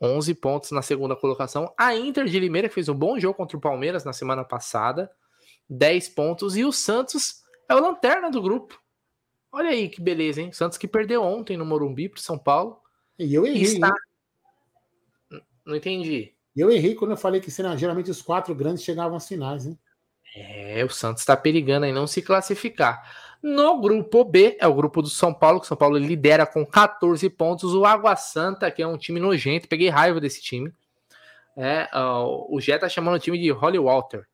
11 0.00 0.34
pontos 0.34 0.70
na 0.70 0.80
segunda 0.80 1.14
colocação. 1.14 1.72
A 1.76 1.94
Inter 1.94 2.24
de 2.24 2.38
Limeira, 2.38 2.68
que 2.68 2.74
fez 2.74 2.88
um 2.88 2.94
bom 2.94 3.18
jogo 3.18 3.34
contra 3.34 3.56
o 3.56 3.60
Palmeiras 3.60 4.04
na 4.04 4.12
semana 4.12 4.44
passada, 4.44 5.10
10 5.68 6.08
pontos. 6.10 6.56
E 6.56 6.64
o 6.64 6.72
Santos 6.72 7.42
é 7.68 7.74
o 7.74 7.80
lanterna 7.80 8.30
do 8.30 8.40
grupo. 8.40 8.80
Olha 9.52 9.70
aí 9.70 9.88
que 9.88 10.00
beleza, 10.00 10.40
hein? 10.40 10.52
Santos 10.52 10.78
que 10.78 10.86
perdeu 10.86 11.22
ontem 11.22 11.56
no 11.56 11.64
Morumbi 11.64 12.08
para 12.08 12.20
São 12.20 12.38
Paulo. 12.38 12.80
E 13.18 13.34
eu 13.34 13.46
errei. 13.46 13.62
Está... 13.62 13.92
Não 15.64 15.76
entendi. 15.76 16.34
Eu 16.56 16.70
errei 16.70 16.94
quando 16.94 17.12
eu 17.12 17.16
falei 17.16 17.40
que 17.40 17.50
geralmente 17.50 18.10
os 18.10 18.22
quatro 18.22 18.54
grandes 18.54 18.82
chegavam 18.82 19.16
às 19.16 19.26
finais, 19.26 19.66
hein? 19.66 19.78
É, 20.34 20.84
o 20.84 20.88
Santos 20.88 21.22
está 21.22 21.36
perigando 21.36 21.86
aí 21.86 21.92
não 21.92 22.06
se 22.06 22.22
classificar. 22.22 23.02
No 23.42 23.80
grupo 23.80 24.22
B, 24.24 24.56
é 24.60 24.66
o 24.66 24.74
grupo 24.74 25.00
do 25.00 25.08
São 25.08 25.32
Paulo, 25.32 25.60
que 25.60 25.66
São 25.66 25.76
Paulo 25.76 25.96
lidera 25.96 26.46
com 26.46 26.64
14 26.64 27.28
pontos. 27.30 27.74
O 27.74 27.84
Água 27.84 28.14
Santa, 28.14 28.70
que 28.70 28.82
é 28.82 28.86
um 28.86 28.98
time 28.98 29.18
nojento, 29.18 29.68
peguei 29.68 29.88
raiva 29.88 30.20
desse 30.20 30.42
time. 30.42 30.72
É, 31.56 31.88
uh, 31.94 32.54
o 32.54 32.60
Jé 32.60 32.78
tá 32.78 32.88
chamando 32.88 33.16
o 33.16 33.18
time 33.18 33.38
de 33.38 33.50
Holly 33.50 33.78
Walter. 33.78 34.26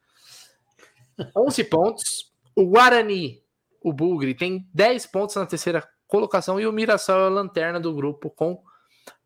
11 1.36 1.64
pontos. 1.64 2.32
O 2.54 2.66
Guarani, 2.66 3.42
o 3.83 3.93
Bugre, 3.93 4.35
tem 4.35 4.68
10 4.72 5.07
pontos 5.07 5.37
na 5.37 5.47
terceira 5.47 5.87
colocação. 6.07 6.61
E 6.61 6.66
o 6.66 6.72
Mirassol 6.72 7.20
é 7.20 7.27
a 7.27 7.31
lanterna 7.31 7.81
do 7.81 7.95
grupo 7.95 8.31
com 8.31 8.62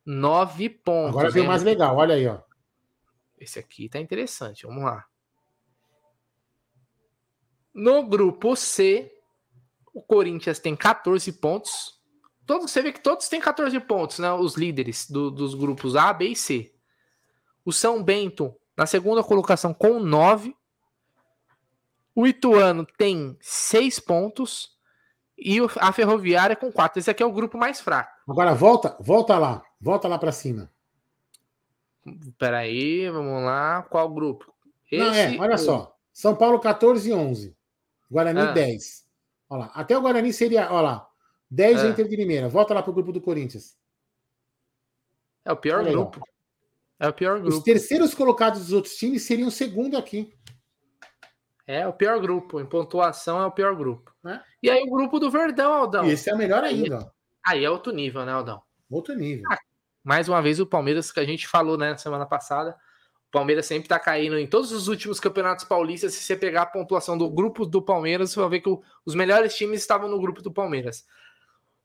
9 0.05 0.69
pontos. 0.69 1.11
Agora 1.11 1.31
vem 1.31 1.45
o 1.45 1.47
mais 1.47 1.63
legal, 1.63 1.97
olha 1.97 2.15
aí, 2.15 2.27
ó. 2.27 2.39
Esse 3.39 3.59
aqui 3.59 3.89
tá 3.89 3.99
interessante, 3.99 4.67
vamos 4.67 4.85
lá. 4.85 5.07
No 7.73 8.03
grupo 8.03 8.55
C, 8.57 9.11
o 9.95 10.03
Corinthians 10.03 10.59
tem 10.59 10.77
14 10.77 11.33
pontos. 11.33 11.99
Todos, 12.45 12.71
você 12.71 12.83
vê 12.83 12.93
que 12.93 13.01
todos 13.01 13.29
têm 13.29 13.41
14 13.41 13.79
pontos, 13.81 14.19
né? 14.19 14.33
Os 14.33 14.57
líderes 14.57 15.09
do, 15.09 15.31
dos 15.31 15.55
grupos 15.55 15.97
A, 15.97 16.13
B 16.13 16.29
e 16.29 16.37
C. 16.37 16.75
O 17.65 17.73
São 17.73 18.03
Bento 18.03 18.55
na 18.77 18.87
segunda 18.87 19.23
colocação 19.23 19.73
com 19.73 20.01
9. 20.01 20.55
O 22.15 22.27
Ituano 22.27 22.87
tem 22.99 23.37
6 23.41 24.01
pontos. 24.01 24.79
E 25.39 25.59
a 25.79 25.93
Ferroviária 25.93 26.55
com 26.55 26.71
4. 26.71 26.99
Esse 26.99 27.11
aqui 27.11 27.23
é 27.23 27.27
o 27.27 27.33
grupo 27.33 27.57
mais 27.57 27.81
fraco. 27.81 28.13
Agora 28.29 28.55
volta, 28.55 28.97
volta 29.01 29.39
lá. 29.39 29.63
Volta 29.81 30.07
lá 30.07 30.19
para 30.19 30.33
cima. 30.33 30.71
Peraí, 32.39 33.09
vamos 33.09 33.43
lá. 33.43 33.83
Qual 33.85 34.09
grupo? 34.09 34.53
Esse 34.91 35.03
Não, 35.03 35.15
é, 35.15 35.39
olha 35.39 35.57
só. 35.57 35.97
São 36.13 36.37
Paulo 36.37 36.59
14 36.59 37.09
e 37.09 37.13
11. 37.13 37.57
Guarani 38.11 38.41
ah. 38.41 38.53
10. 38.53 39.07
Olha 39.49 39.61
lá. 39.61 39.71
Até 39.75 39.97
o 39.97 40.03
Guarani 40.03 40.33
seria, 40.33 40.71
olha 40.71 40.81
lá. 40.83 41.09
10 41.51 41.85
é. 41.85 41.89
Inter 41.89 42.09
de 42.09 42.17
Limeira. 42.17 42.49
Volta 42.49 42.75
lá 42.75 42.83
pro 42.83 42.93
grupo 42.93 43.13
do 43.13 43.21
Corinthians. 43.21 43.77
É 45.45 45.53
o 45.53 45.57
pior 45.57 45.81
olha 45.81 45.91
grupo. 45.91 46.21
É 46.99 47.09
o 47.09 47.13
pior 47.13 47.41
grupo. 47.41 47.57
Os 47.57 47.63
terceiros 47.63 48.15
colocados 48.15 48.61
dos 48.61 48.73
outros 48.73 48.95
times 48.97 49.23
seriam 49.23 49.49
o 49.49 49.53
segundo 49.53 49.97
aqui. 49.97 50.35
É 51.71 51.87
o 51.87 51.93
pior 51.93 52.19
grupo. 52.21 52.61
Em 52.61 52.67
pontuação 52.67 53.41
é 53.41 53.47
o 53.47 53.53
pior 53.53 53.77
grupo. 53.77 54.13
É. 54.27 54.41
E 54.61 54.69
aí 54.69 54.83
o 54.83 54.91
grupo 54.91 55.21
do 55.21 55.31
Verdão, 55.31 55.73
Aldão. 55.73 56.05
Esse 56.05 56.29
é 56.29 56.35
o 56.35 56.37
melhor 56.37 56.65
ainda. 56.65 56.99
Aí, 57.47 57.59
aí 57.59 57.65
é 57.65 57.71
outro 57.71 57.93
nível, 57.93 58.25
né, 58.25 58.33
Aldão? 58.33 58.61
Outro 58.91 59.15
nível. 59.15 59.45
Ah, 59.49 59.57
mais 60.03 60.29
uma 60.29 60.43
vez 60.43 60.59
o 60.59 60.67
Palmeiras 60.67 61.13
que 61.13 61.21
a 61.21 61.25
gente 61.25 61.47
falou, 61.47 61.79
né, 61.79 61.97
semana 61.97 62.27
passada. 62.27 62.77
O 63.29 63.31
Palmeiras 63.31 63.67
sempre 63.67 63.89
tá 63.89 64.01
caindo 64.01 64.37
em 64.37 64.49
todos 64.49 64.73
os 64.73 64.89
últimos 64.89 65.21
campeonatos 65.21 65.65
paulistas. 65.65 66.13
Se 66.13 66.25
você 66.25 66.37
pegar 66.37 66.63
a 66.63 66.67
pontuação 66.67 67.17
do 67.17 67.31
grupo 67.31 67.65
do 67.65 67.81
Palmeiras, 67.81 68.33
você 68.33 68.41
vai 68.41 68.49
ver 68.49 68.61
que 68.63 68.69
o, 68.69 68.83
os 69.07 69.15
melhores 69.15 69.55
times 69.55 69.81
estavam 69.81 70.09
no 70.09 70.21
grupo 70.21 70.43
do 70.43 70.51
Palmeiras. 70.51 71.07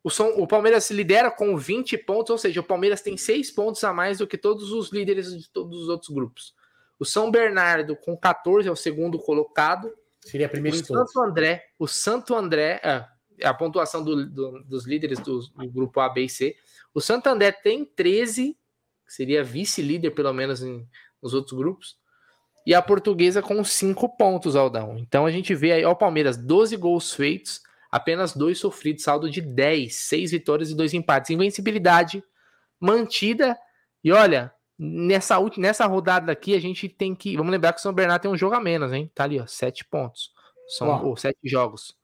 O, 0.04 0.10
som, 0.10 0.30
o 0.30 0.48
Palmeiras 0.48 0.90
lidera 0.90 1.30
com 1.30 1.56
20 1.56 1.96
pontos, 2.00 2.32
ou 2.32 2.40
seja, 2.40 2.60
o 2.60 2.64
Palmeiras 2.64 3.02
tem 3.02 3.16
6 3.16 3.52
pontos 3.52 3.84
a 3.84 3.94
mais 3.94 4.18
do 4.18 4.26
que 4.26 4.36
todos 4.36 4.72
os 4.72 4.92
líderes 4.92 5.32
de 5.38 5.48
todos 5.48 5.84
os 5.84 5.90
outros 5.90 6.10
grupos. 6.10 6.56
O 7.00 7.06
São 7.06 7.30
Bernardo, 7.30 7.96
com 7.96 8.16
14, 8.16 8.68
é 8.68 8.72
o 8.72 8.76
segundo 8.76 9.20
colocado. 9.20 9.94
Seria 10.22 10.48
a 10.48 10.50
primeira 10.50 10.78
o 10.78 10.84
Santo 10.84 11.22
André, 11.22 11.66
o 11.78 11.88
Santo 11.88 12.36
André, 12.36 12.82
é, 12.84 13.06
a 13.44 13.54
pontuação 13.54 14.04
do, 14.04 14.26
do, 14.26 14.64
dos 14.64 14.88
líderes 14.88 15.20
do, 15.20 15.40
do, 15.40 15.70
grupo 15.70 16.00
A, 16.00 16.10
B 16.10 16.24
e 16.24 16.30
C. 16.30 16.56
O 16.94 17.02
Santo 17.02 17.28
André 17.28 17.52
tem 17.52 17.86
13, 17.86 18.58
que 19.06 19.14
seria 19.14 19.44
vice-líder, 19.44 20.12
pelo 20.12 20.34
menos, 20.34 20.64
em, 20.64 20.88
nos 21.22 21.34
outros 21.34 21.58
grupos. 21.58 21.98
E 22.66 22.74
a 22.74 22.82
portuguesa 22.82 23.42
com 23.42 23.64
5 23.64 24.18
pontos, 24.18 24.56
Aldão. 24.56 24.98
Então 24.98 25.26
a 25.26 25.32
gente 25.32 25.54
vê 25.54 25.74
aí, 25.74 25.86
ó, 25.86 25.92
o 25.92 25.96
Palmeiras, 25.96 26.38
12 26.38 26.76
gols 26.78 27.14
feitos, 27.14 27.62
apenas 27.92 28.34
dois 28.34 28.58
sofridos, 28.58 29.04
saldo 29.04 29.30
de 29.30 29.42
10, 29.42 29.94
6 29.96 30.32
vitórias 30.32 30.72
e 30.72 30.76
2 30.76 30.96
empates. 30.96 31.30
Invencibilidade 31.30 32.24
mantida. 32.80 33.58
E 34.04 34.12
olha, 34.12 34.52
nessa, 34.78 35.38
nessa 35.58 35.86
rodada 35.86 36.32
aqui, 36.32 36.54
a 36.54 36.60
gente 36.60 36.90
tem 36.90 37.16
que. 37.16 37.36
Vamos 37.38 37.52
lembrar 37.52 37.74
que 37.74 37.80
o 37.80 37.82
São 37.82 37.94
Bernardo 37.94 38.22
tem 38.22 38.32
um 38.32 38.38
jogo 38.38 38.56
a 38.56 38.60
menos, 38.60 38.92
hein? 38.94 39.12
Tá 39.14 39.24
ali, 39.24 39.40
ó, 39.40 39.48
7 39.48 39.86
pontos. 39.86 40.32
São 40.68 40.88
ó, 40.88 41.16
7 41.16 41.38
jogos. 41.44 41.96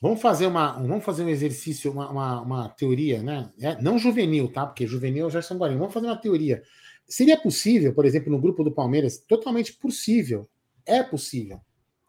Vamos 0.00 0.20
fazer 0.20 0.46
uma, 0.46 0.72
vamos 0.72 1.04
fazer 1.04 1.22
um 1.22 1.28
exercício, 1.28 1.92
uma, 1.92 2.10
uma, 2.10 2.40
uma 2.40 2.68
teoria, 2.70 3.22
né? 3.22 3.52
É, 3.60 3.80
não 3.80 3.98
juvenil, 3.98 4.52
tá? 4.52 4.66
Porque 4.66 4.86
juvenil 4.86 5.30
já 5.30 5.40
são 5.40 5.56
Guarani. 5.56 5.78
Vamos 5.78 5.94
fazer 5.94 6.06
uma 6.06 6.20
teoria. 6.20 6.62
Seria 7.06 7.36
possível, 7.40 7.94
por 7.94 8.04
exemplo, 8.04 8.30
no 8.32 8.40
grupo 8.40 8.64
do 8.64 8.72
Palmeiras, 8.72 9.18
totalmente 9.18 9.72
possível. 9.74 10.48
É 10.84 11.02
possível. 11.02 11.60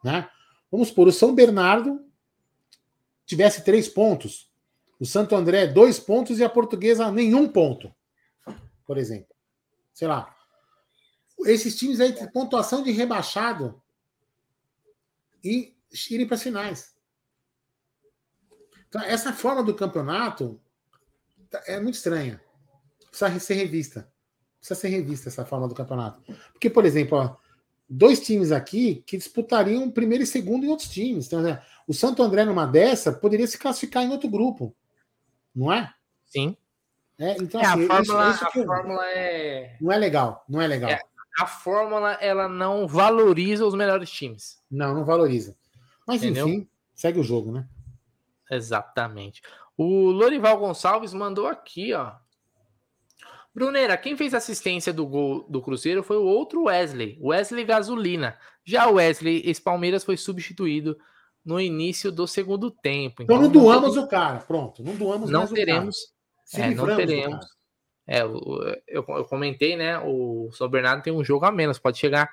Né? 0.02 0.28
Vamos 0.70 0.88
supor, 0.88 1.06
o 1.06 1.12
São 1.12 1.34
Bernardo 1.34 2.04
tivesse 3.24 3.62
três 3.64 3.88
pontos, 3.88 4.50
o 4.98 5.06
Santo 5.06 5.36
André 5.36 5.66
dois 5.66 5.98
pontos 5.98 6.38
e 6.38 6.44
a 6.44 6.48
Portuguesa 6.48 7.10
nenhum 7.10 7.48
ponto, 7.48 7.94
por 8.86 8.98
exemplo. 8.98 9.33
Sei 9.94 10.06
lá. 10.06 10.36
Esses 11.46 11.74
times 11.76 12.00
aí 12.00 12.12
têm 12.12 12.30
pontuação 12.30 12.82
de 12.82 12.90
rebaixado 12.90 13.82
e 15.42 15.74
irem 16.10 16.26
para 16.26 16.36
as 16.36 16.42
finais. 16.42 16.94
Então, 18.88 19.00
essa 19.02 19.32
forma 19.32 19.62
do 19.62 19.74
campeonato 19.74 20.60
é 21.66 21.80
muito 21.80 21.94
estranha. 21.94 22.40
Precisa 23.10 23.40
ser 23.40 23.54
revista 23.54 24.12
precisa 24.64 24.80
ser 24.80 24.88
revista 24.88 25.28
essa 25.28 25.44
forma 25.44 25.68
do 25.68 25.74
campeonato. 25.74 26.22
Porque, 26.52 26.70
por 26.70 26.86
exemplo, 26.86 27.18
ó, 27.18 27.36
dois 27.88 28.20
times 28.20 28.50
aqui 28.50 29.04
que 29.06 29.18
disputariam 29.18 29.90
primeiro 29.90 30.24
e 30.24 30.26
segundo 30.26 30.64
em 30.64 30.70
outros 30.70 30.88
times. 30.88 31.26
Então, 31.26 31.42
né, 31.42 31.62
o 31.86 31.92
Santo 31.92 32.22
André, 32.22 32.46
numa 32.46 32.66
dessa, 32.66 33.12
poderia 33.12 33.46
se 33.46 33.58
classificar 33.58 34.02
em 34.02 34.10
outro 34.10 34.28
grupo. 34.28 34.74
Não 35.54 35.70
é? 35.70 35.92
Sim. 36.24 36.56
É, 37.18 37.36
então, 37.40 37.60
é, 37.60 37.66
assim, 37.66 37.84
a 37.84 37.88
fórmula, 37.88 38.30
isso, 38.30 38.44
isso 38.44 38.60
a 38.60 38.64
fórmula 38.66 39.06
é. 39.06 39.76
Não 39.80 39.92
é 39.92 39.98
legal, 39.98 40.44
não 40.48 40.60
é 40.60 40.66
legal. 40.66 40.90
É, 40.90 41.00
a 41.38 41.46
fórmula 41.46 42.12
ela 42.14 42.48
não 42.48 42.86
valoriza 42.86 43.66
os 43.66 43.74
melhores 43.74 44.10
times. 44.10 44.58
Não, 44.70 44.94
não 44.94 45.04
valoriza. 45.04 45.56
Mas 46.06 46.22
Entendeu? 46.22 46.48
enfim, 46.48 46.68
segue 46.94 47.20
o 47.20 47.24
jogo, 47.24 47.52
né? 47.52 47.66
Exatamente. 48.50 49.42
O 49.76 50.10
Lorival 50.10 50.58
Gonçalves 50.58 51.12
mandou 51.12 51.46
aqui, 51.46 51.92
ó. 51.92 52.12
Brunera, 53.54 53.96
quem 53.96 54.16
fez 54.16 54.34
assistência 54.34 54.92
do 54.92 55.06
gol 55.06 55.46
do 55.48 55.62
Cruzeiro 55.62 56.02
foi 56.02 56.16
o 56.16 56.24
outro 56.24 56.64
Wesley, 56.64 57.18
Wesley 57.22 57.64
Gasolina. 57.64 58.36
Já 58.64 58.88
o 58.88 58.94
Wesley, 58.94 59.42
esse 59.44 59.62
Palmeiras 59.62 60.02
foi 60.02 60.16
substituído 60.16 60.98
no 61.44 61.60
início 61.60 62.10
do 62.10 62.26
segundo 62.26 62.70
tempo. 62.70 63.22
Então, 63.22 63.36
então 63.36 63.42
não 63.42 63.48
doamos 63.48 63.96
o 63.96 64.08
cara, 64.08 64.40
pronto. 64.40 64.82
Não 64.82 64.96
doamos 64.96 65.30
não 65.30 65.46
teremos, 65.46 65.96
é, 66.52 66.70
não 66.70 66.96
teremos. 66.96 67.46
É, 68.06 68.20
eu, 68.20 68.40
eu, 68.86 69.04
eu, 69.08 69.24
comentei, 69.24 69.76
né? 69.76 69.98
O 69.98 70.50
São 70.52 70.68
Bernardo 70.68 71.02
tem 71.02 71.12
um 71.12 71.24
jogo 71.24 71.46
a 71.46 71.52
menos, 71.52 71.78
pode 71.78 71.98
chegar 71.98 72.30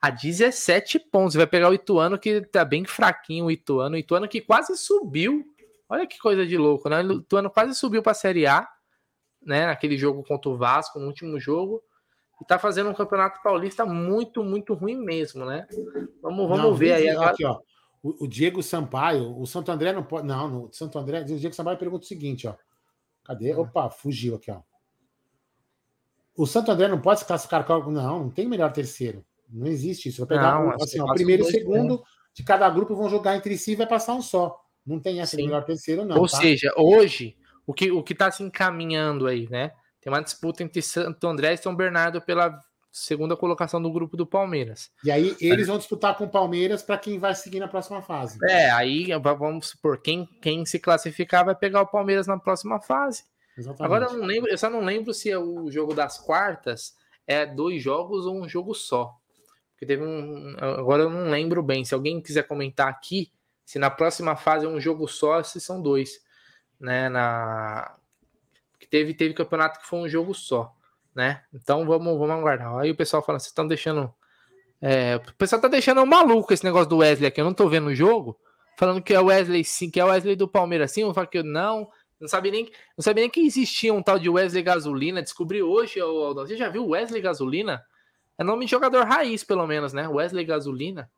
a 0.00 0.10
17 0.10 0.98
pontos. 0.98 1.36
Vai 1.36 1.46
pegar 1.46 1.68
o 1.68 1.74
Ituano, 1.74 2.18
que 2.18 2.40
tá 2.42 2.64
bem 2.64 2.84
fraquinho, 2.84 3.46
o 3.46 3.50
Ituano. 3.50 3.94
O 3.94 3.98
Ituano 3.98 4.28
que 4.28 4.40
quase 4.40 4.76
subiu. 4.76 5.44
Olha 5.88 6.06
que 6.06 6.18
coisa 6.18 6.46
de 6.46 6.56
louco, 6.56 6.88
né? 6.88 7.02
O 7.02 7.20
Ituano 7.20 7.50
quase 7.50 7.74
subiu 7.74 8.02
para 8.02 8.12
a 8.12 8.16
Série 8.16 8.46
A 8.46 8.66
né, 9.44 9.66
naquele 9.66 9.98
jogo 9.98 10.22
contra 10.24 10.50
o 10.50 10.56
Vasco, 10.56 10.98
no 10.98 11.06
último 11.06 11.38
jogo, 11.38 11.82
e 12.40 12.44
tá 12.44 12.58
fazendo 12.58 12.90
um 12.90 12.94
campeonato 12.94 13.42
paulista 13.42 13.84
muito, 13.84 14.42
muito 14.42 14.74
ruim 14.74 14.96
mesmo, 14.96 15.44
né? 15.44 15.66
Vamos, 16.20 16.48
vamos 16.48 16.64
não, 16.64 16.74
ver 16.74 16.92
aí 16.92 17.08
agora. 17.08 17.30
Aqui, 17.30 17.44
ó, 17.44 17.58
o, 18.02 18.24
o, 18.24 18.28
Diego 18.28 18.62
Sampaio, 18.62 19.38
o 19.38 19.46
Santo 19.46 19.70
André 19.70 19.92
não 19.92 20.02
pode. 20.02 20.26
Não, 20.26 20.48
no 20.48 20.72
Santo 20.72 20.98
André, 20.98 21.20
o 21.20 21.24
Diego 21.24 21.54
Sampaio 21.54 21.78
pergunta 21.78 22.04
o 22.04 22.08
seguinte, 22.08 22.46
ó. 22.48 22.54
Cadê? 23.24 23.54
Opa, 23.54 23.90
fugiu 23.90 24.36
aqui, 24.36 24.50
ó. 24.50 24.60
O 26.36 26.46
Santo 26.46 26.70
André 26.70 26.88
não 26.88 27.00
pode 27.00 27.20
se 27.20 27.26
classificar 27.26 27.64
com. 27.64 27.90
Não, 27.90 28.20
não 28.20 28.30
tem 28.30 28.46
melhor 28.48 28.72
terceiro. 28.72 29.24
Não 29.48 29.66
existe 29.66 30.08
isso. 30.08 30.24
Vai 30.24 30.38
pegar 30.38 30.54
não, 30.54 30.70
assim, 30.72 31.00
ó, 31.00 31.04
o 31.04 31.14
primeiro 31.14 31.42
e 31.42 31.50
segundo 31.50 32.02
de 32.34 32.42
cada 32.42 32.68
grupo 32.70 32.96
vão 32.96 33.08
jogar 33.08 33.36
entre 33.36 33.56
si 33.58 33.72
e 33.72 33.76
vai 33.76 33.86
passar 33.86 34.14
um 34.14 34.22
só. 34.22 34.58
Não 34.84 34.98
tem 34.98 35.20
essa 35.20 35.36
Sim. 35.36 35.44
melhor 35.44 35.64
terceiro, 35.64 36.04
não. 36.04 36.18
Ou 36.18 36.26
tá? 36.26 36.38
seja, 36.38 36.72
hoje 36.76 37.36
o 37.66 37.74
que 37.74 37.90
o 37.92 38.02
que 38.02 38.14
está 38.14 38.30
se 38.30 38.42
encaminhando 38.42 39.26
aí, 39.26 39.48
né? 39.48 39.72
Tem 40.00 40.12
uma 40.12 40.22
disputa 40.22 40.62
entre 40.64 40.82
Santo 40.82 41.26
André 41.28 41.52
e 41.52 41.58
São 41.58 41.76
Bernardo 41.76 42.20
pela 42.20 42.58
segunda 42.92 43.34
colocação 43.34 43.80
do 43.80 43.90
grupo 43.90 44.16
do 44.16 44.26
Palmeiras. 44.26 44.90
E 45.02 45.10
aí 45.10 45.34
eles 45.40 45.66
vão 45.66 45.78
disputar 45.78 46.16
com 46.16 46.24
o 46.24 46.30
Palmeiras 46.30 46.82
para 46.82 46.98
quem 46.98 47.18
vai 47.18 47.34
seguir 47.34 47.58
na 47.58 47.66
próxima 47.66 48.02
fase. 48.02 48.38
É, 48.44 48.70
aí 48.70 49.08
vamos 49.18 49.70
supor, 49.70 50.00
quem, 50.02 50.28
quem 50.42 50.66
se 50.66 50.78
classificar 50.78 51.44
vai 51.44 51.54
pegar 51.54 51.80
o 51.80 51.86
Palmeiras 51.86 52.26
na 52.26 52.38
próxima 52.38 52.78
fase. 52.80 53.24
Exatamente. 53.56 53.84
Agora 53.84 54.04
eu 54.06 54.18
não 54.18 54.26
lembro, 54.26 54.50
eu 54.50 54.58
só 54.58 54.68
não 54.68 54.80
lembro 54.80 55.14
se 55.14 55.30
é 55.30 55.38
o 55.38 55.70
jogo 55.70 55.94
das 55.94 56.18
quartas 56.18 56.94
é 57.26 57.46
dois 57.46 57.82
jogos 57.82 58.26
ou 58.26 58.40
um 58.40 58.48
jogo 58.48 58.74
só. 58.74 59.16
Porque 59.72 59.86
teve 59.86 60.02
um. 60.02 60.54
Agora 60.58 61.04
eu 61.04 61.10
não 61.10 61.30
lembro 61.30 61.62
bem. 61.62 61.84
Se 61.84 61.94
alguém 61.94 62.20
quiser 62.20 62.46
comentar 62.46 62.88
aqui, 62.88 63.32
se 63.64 63.78
na 63.78 63.90
próxima 63.90 64.36
fase 64.36 64.66
é 64.66 64.68
um 64.68 64.80
jogo 64.80 65.08
só, 65.08 65.42
se 65.42 65.60
são 65.60 65.80
dois. 65.80 66.20
Né? 66.78 67.08
Na... 67.08 67.96
Porque 68.72 68.86
teve, 68.86 69.14
teve 69.14 69.34
campeonato 69.34 69.80
que 69.80 69.86
foi 69.86 70.00
um 70.00 70.08
jogo 70.08 70.34
só. 70.34 70.74
Né? 71.14 71.42
Então 71.52 71.84
vamos, 71.84 72.18
vamos 72.18 72.30
aguardar. 72.30 72.78
Aí 72.78 72.90
o 72.90 72.96
pessoal 72.96 73.22
fala, 73.22 73.38
vocês 73.38 73.50
estão 73.50 73.66
deixando. 73.66 74.12
É, 74.80 75.16
o 75.16 75.34
pessoal 75.34 75.60
tá 75.60 75.68
deixando 75.68 76.04
maluco 76.06 76.52
esse 76.52 76.64
negócio 76.64 76.88
do 76.88 76.98
Wesley 76.98 77.28
aqui. 77.28 77.40
Eu 77.40 77.44
não 77.44 77.54
tô 77.54 77.68
vendo 77.68 77.88
o 77.88 77.94
jogo. 77.94 78.38
Falando 78.76 79.02
que 79.02 79.12
é 79.12 79.20
o 79.20 79.26
Wesley 79.26 79.64
sim, 79.64 79.90
que 79.90 80.00
é 80.00 80.04
o 80.04 80.08
Wesley 80.08 80.34
do 80.34 80.48
Palmeiras 80.48 80.90
sim. 80.92 81.02
Eu 81.02 81.14
falo 81.14 81.26
que 81.26 81.42
não. 81.42 81.88
Não 82.18 82.28
sabia 82.28 82.52
nem, 82.52 82.70
não 82.96 83.02
sabia 83.02 83.22
nem 83.22 83.30
que 83.30 83.40
existia 83.40 83.92
um 83.92 84.02
tal 84.02 84.18
de 84.18 84.28
Wesley 84.28 84.62
Gasolina. 84.62 85.20
Descobri 85.20 85.62
hoje, 85.62 86.00
Aldão. 86.00 86.46
Você 86.46 86.56
já 86.56 86.68
viu 86.68 86.88
Wesley 86.88 87.20
Gasolina? 87.20 87.84
É 88.38 88.44
nome 88.44 88.64
de 88.64 88.70
jogador 88.70 89.04
raiz, 89.04 89.44
pelo 89.44 89.66
menos, 89.66 89.92
né? 89.92 90.08
Wesley 90.08 90.44
Gasolina. 90.44 91.10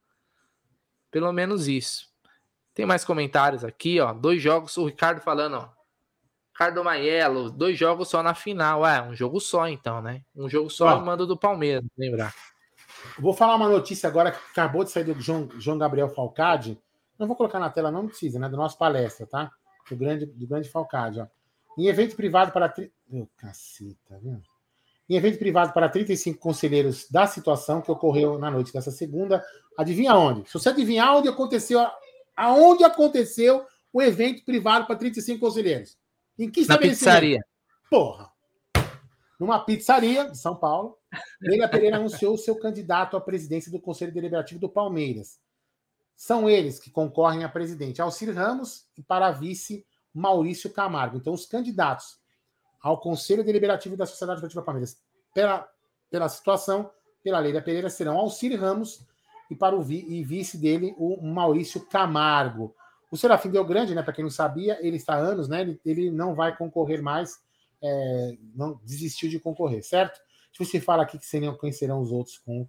Pelo 1.11 1.33
menos 1.33 1.69
isso. 1.69 2.09
Tem 2.75 2.85
mais 2.85 3.05
comentários 3.05 3.65
aqui, 3.65 4.01
ó. 4.01 4.13
Dois 4.13 4.43
jogos, 4.43 4.77
o 4.77 4.87
Ricardo 4.87 5.21
falando, 5.21 5.57
ó. 5.57 5.74
Ricardo 6.55 6.85
Maiello, 6.85 7.51
dois 7.51 7.77
jogos 7.77 8.09
só 8.09 8.23
na 8.23 8.33
final. 8.33 8.87
É, 8.87 9.03
um 9.03 9.15
jogo 9.15 9.41
só, 9.41 9.69
então, 9.69 10.01
né? 10.01 10.23
Um 10.35 10.49
jogo 10.49 10.71
só 10.71 10.87
ó, 10.87 11.01
mando 11.01 11.27
do 11.27 11.37
Palmeiras, 11.37 11.85
lembrar. 11.99 12.33
Vou 13.19 13.35
falar 13.35 13.57
uma 13.57 13.69
notícia 13.69 14.09
agora 14.09 14.31
que 14.31 14.39
acabou 14.53 14.85
de 14.85 14.91
sair 14.91 15.05
do 15.05 15.21
João, 15.21 15.49
João 15.59 15.77
Gabriel 15.77 16.09
Falcade. 16.09 16.81
Não 17.19 17.27
vou 17.27 17.37
colocar 17.37 17.59
na 17.59 17.69
tela, 17.71 17.91
não 17.91 18.07
precisa, 18.07 18.39
né? 18.39 18.49
Da 18.49 18.57
nossa 18.57 18.77
palestra, 18.77 19.27
tá? 19.27 19.51
do 19.91 19.97
grande, 19.97 20.27
do 20.27 20.47
grande 20.47 20.69
Falcade. 20.69 21.21
Ó. 21.21 21.27
Em 21.77 21.87
evento 21.87 22.17
privado 22.17 22.53
para. 22.53 22.69
Tri... 22.69 22.93
Meu 23.09 23.29
caceta, 23.37 24.19
viu? 24.23 24.41
Em 25.09 25.17
evento 25.17 25.39
privado 25.39 25.73
para 25.73 25.89
35 25.89 26.39
conselheiros 26.39 27.11
da 27.11 27.27
situação 27.27 27.83
que 27.83 27.91
ocorreu 27.91 28.39
na 28.39 28.51
noite 28.51 28.73
dessa 28.73 28.91
segunda, 28.91 29.45
adivinha 29.77 30.15
onde? 30.15 30.49
Se 30.49 30.55
você 30.55 30.71
adivinhar 30.71 31.15
onde 31.15 31.29
aconteceu, 31.29 31.87
aonde 32.35 32.85
aconteceu 32.85 33.67
o 33.93 34.01
evento 34.01 34.45
privado 34.45 34.87
para 34.87 34.97
35 34.97 35.41
conselheiros? 35.41 35.99
Em 36.39 36.51
que 36.51 36.67
Na 36.67 36.79
pizzaria. 36.79 37.41
Porra. 37.91 38.31
Numa 39.39 39.65
pizzaria 39.65 40.31
de 40.31 40.39
São 40.39 40.57
Paulo, 40.57 40.97
Leila 41.41 41.69
Pereira 41.69 41.97
anunciou 41.97 42.35
o 42.35 42.39
seu 42.39 42.57
candidato 42.59 43.17
à 43.17 43.21
presidência 43.21 43.71
do 43.71 43.81
Conselho 43.81 44.13
Deliberativo 44.13 44.61
do 44.61 44.69
Palmeiras. 44.69 45.39
São 46.17 46.49
eles 46.49 46.79
que 46.79 46.91
concorrem 46.91 47.45
a 47.45 47.49
presidente 47.49 48.01
Alcir 48.01 48.33
Ramos 48.33 48.87
e 48.97 49.03
para 49.03 49.33
vice 49.33 49.85
Maurício 50.13 50.71
Camargo. 50.71 51.17
Então, 51.17 51.33
os 51.33 51.47
candidatos 51.47 52.19
ao 52.81 53.01
Conselho 53.01 53.43
Deliberativo 53.43 53.97
da 53.97 54.07
Sociedade 54.07 54.39
Esportiva 54.39 54.63
Palmeiras, 54.63 54.99
pela, 55.35 55.69
pela 56.11 56.29
situação, 56.29 56.91
pela 57.23 57.39
lei 57.39 57.53
da 57.53 57.63
Pereira, 57.63 57.91
serão 57.91 58.19
Alcir 58.19 58.59
Ramos 58.61 59.05
e 59.51 59.57
para 59.57 59.75
o 59.75 59.83
vi, 59.83 60.05
e 60.07 60.23
vice 60.23 60.59
dele, 60.59 60.95
o 60.97 61.21
Maurício 61.23 61.81
Camargo. 61.87 62.75
O 63.15 63.17
Serafim 63.17 63.49
Deu 63.49 63.65
Grande, 63.65 63.95
né, 63.95 64.03
para 64.03 64.13
quem 64.13 64.25
não 64.25 64.31
sabia, 64.31 64.77
ele 64.85 64.97
está 64.97 65.15
há 65.15 65.19
anos, 65.19 65.47
né, 65.49 65.61
ele, 65.61 65.81
ele 65.87 66.11
não 66.11 66.35
vai 66.35 66.57
concorrer 66.57 67.01
mais, 67.01 67.41
é, 67.81 68.37
não 68.53 68.81
desistiu 68.85 69.31
de 69.31 69.39
concorrer, 69.39 69.85
certo? 69.85 70.21
Deixa 70.51 70.63
eu 70.63 70.67
se 70.67 70.85
fala 70.85 71.05
aqui 71.05 71.17
que 71.17 71.25
seriam, 71.25 71.57
quem 71.57 71.71
serão 71.71 72.01
os 72.01 72.11
outros. 72.11 72.39
Com, 72.39 72.67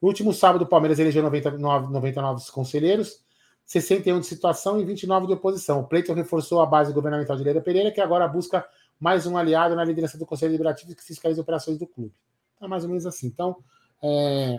no 0.00 0.08
último 0.08 0.32
sábado, 0.32 0.62
o 0.62 0.68
Palmeiras 0.68 1.00
elegeu 1.00 1.20
99, 1.20 1.92
99 1.92 2.48
conselheiros, 2.52 3.20
61 3.66 4.20
de 4.20 4.26
situação 4.26 4.80
e 4.80 4.84
29 4.84 5.26
de 5.26 5.32
oposição. 5.32 5.80
O 5.80 5.88
pleito 5.88 6.12
reforçou 6.12 6.62
a 6.62 6.66
base 6.66 6.92
governamental 6.92 7.36
de 7.36 7.42
Leira 7.42 7.60
Pereira, 7.60 7.90
que 7.90 8.00
agora 8.00 8.28
busca 8.28 8.64
mais 9.00 9.26
um 9.26 9.36
aliado 9.36 9.74
na 9.74 9.82
liderança 9.82 10.16
do 10.16 10.24
Conselho 10.24 10.52
Deliberativo 10.52 10.94
que 10.94 11.02
fiscaliza 11.02 11.40
operações 11.40 11.76
do 11.76 11.88
clube. 11.88 12.14
É 12.60 12.68
mais 12.68 12.84
ou 12.84 12.88
menos 12.88 13.04
assim. 13.04 13.26
Então, 13.26 13.56
é... 14.00 14.56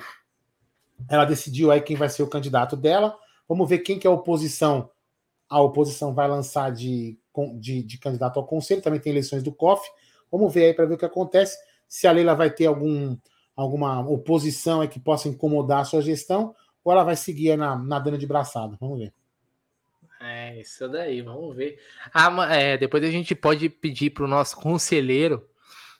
ela 1.10 1.26
decidiu 1.26 1.72
aí 1.72 1.82
quem 1.82 1.96
vai 1.96 2.10
ser 2.10 2.24
o 2.24 2.30
candidato 2.30 2.76
dela. 2.76 3.18
Vamos 3.48 3.68
ver 3.68 3.80
quem 3.80 4.00
que 4.00 4.08
é 4.08 4.10
a 4.10 4.14
oposição. 4.14 4.90
A 5.50 5.62
oposição 5.62 6.14
vai 6.14 6.28
lançar 6.28 6.72
de, 6.72 7.18
de, 7.60 7.84
de 7.84 7.98
candidato 7.98 8.40
ao 8.40 8.46
conselho. 8.46 8.82
Também 8.82 9.00
tem 9.00 9.12
eleições 9.12 9.44
do 9.44 9.52
COF. 9.52 9.88
Vamos 10.32 10.54
ver 10.54 10.66
aí 10.66 10.74
para 10.74 10.86
ver 10.86 10.96
o 10.96 10.98
que 10.98 11.06
acontece. 11.06 11.58
Se 11.88 12.08
a 12.08 12.12
Leila 12.12 12.36
vai 12.36 12.50
ter 12.50 12.66
algum 12.66 13.18
alguma 13.56 14.00
oposição 14.10 14.82
é 14.82 14.88
que 14.88 15.00
possa 15.00 15.28
incomodar 15.28 15.82
a 15.82 15.86
sua 15.86 16.02
gestão, 16.02 16.56
ou 16.84 16.92
ela 16.92 17.04
vai 17.04 17.16
seguir 17.16 17.56
na, 17.58 17.76
nadando 17.78 18.18
de 18.18 18.28
braçada? 18.28 18.78
Vamos 18.80 19.00
ver. 19.00 19.14
É, 20.20 20.60
isso 20.60 20.88
daí, 20.88 21.22
vamos 21.22 21.56
ver. 21.56 21.78
Ah, 22.14 22.32
é, 22.56 22.78
depois 22.78 23.04
a 23.04 23.12
gente 23.12 23.36
pode 23.36 23.70
pedir 23.70 24.10
para 24.10 24.24
o 24.24 24.28
nosso 24.28 24.56
conselheiro, 24.56 25.48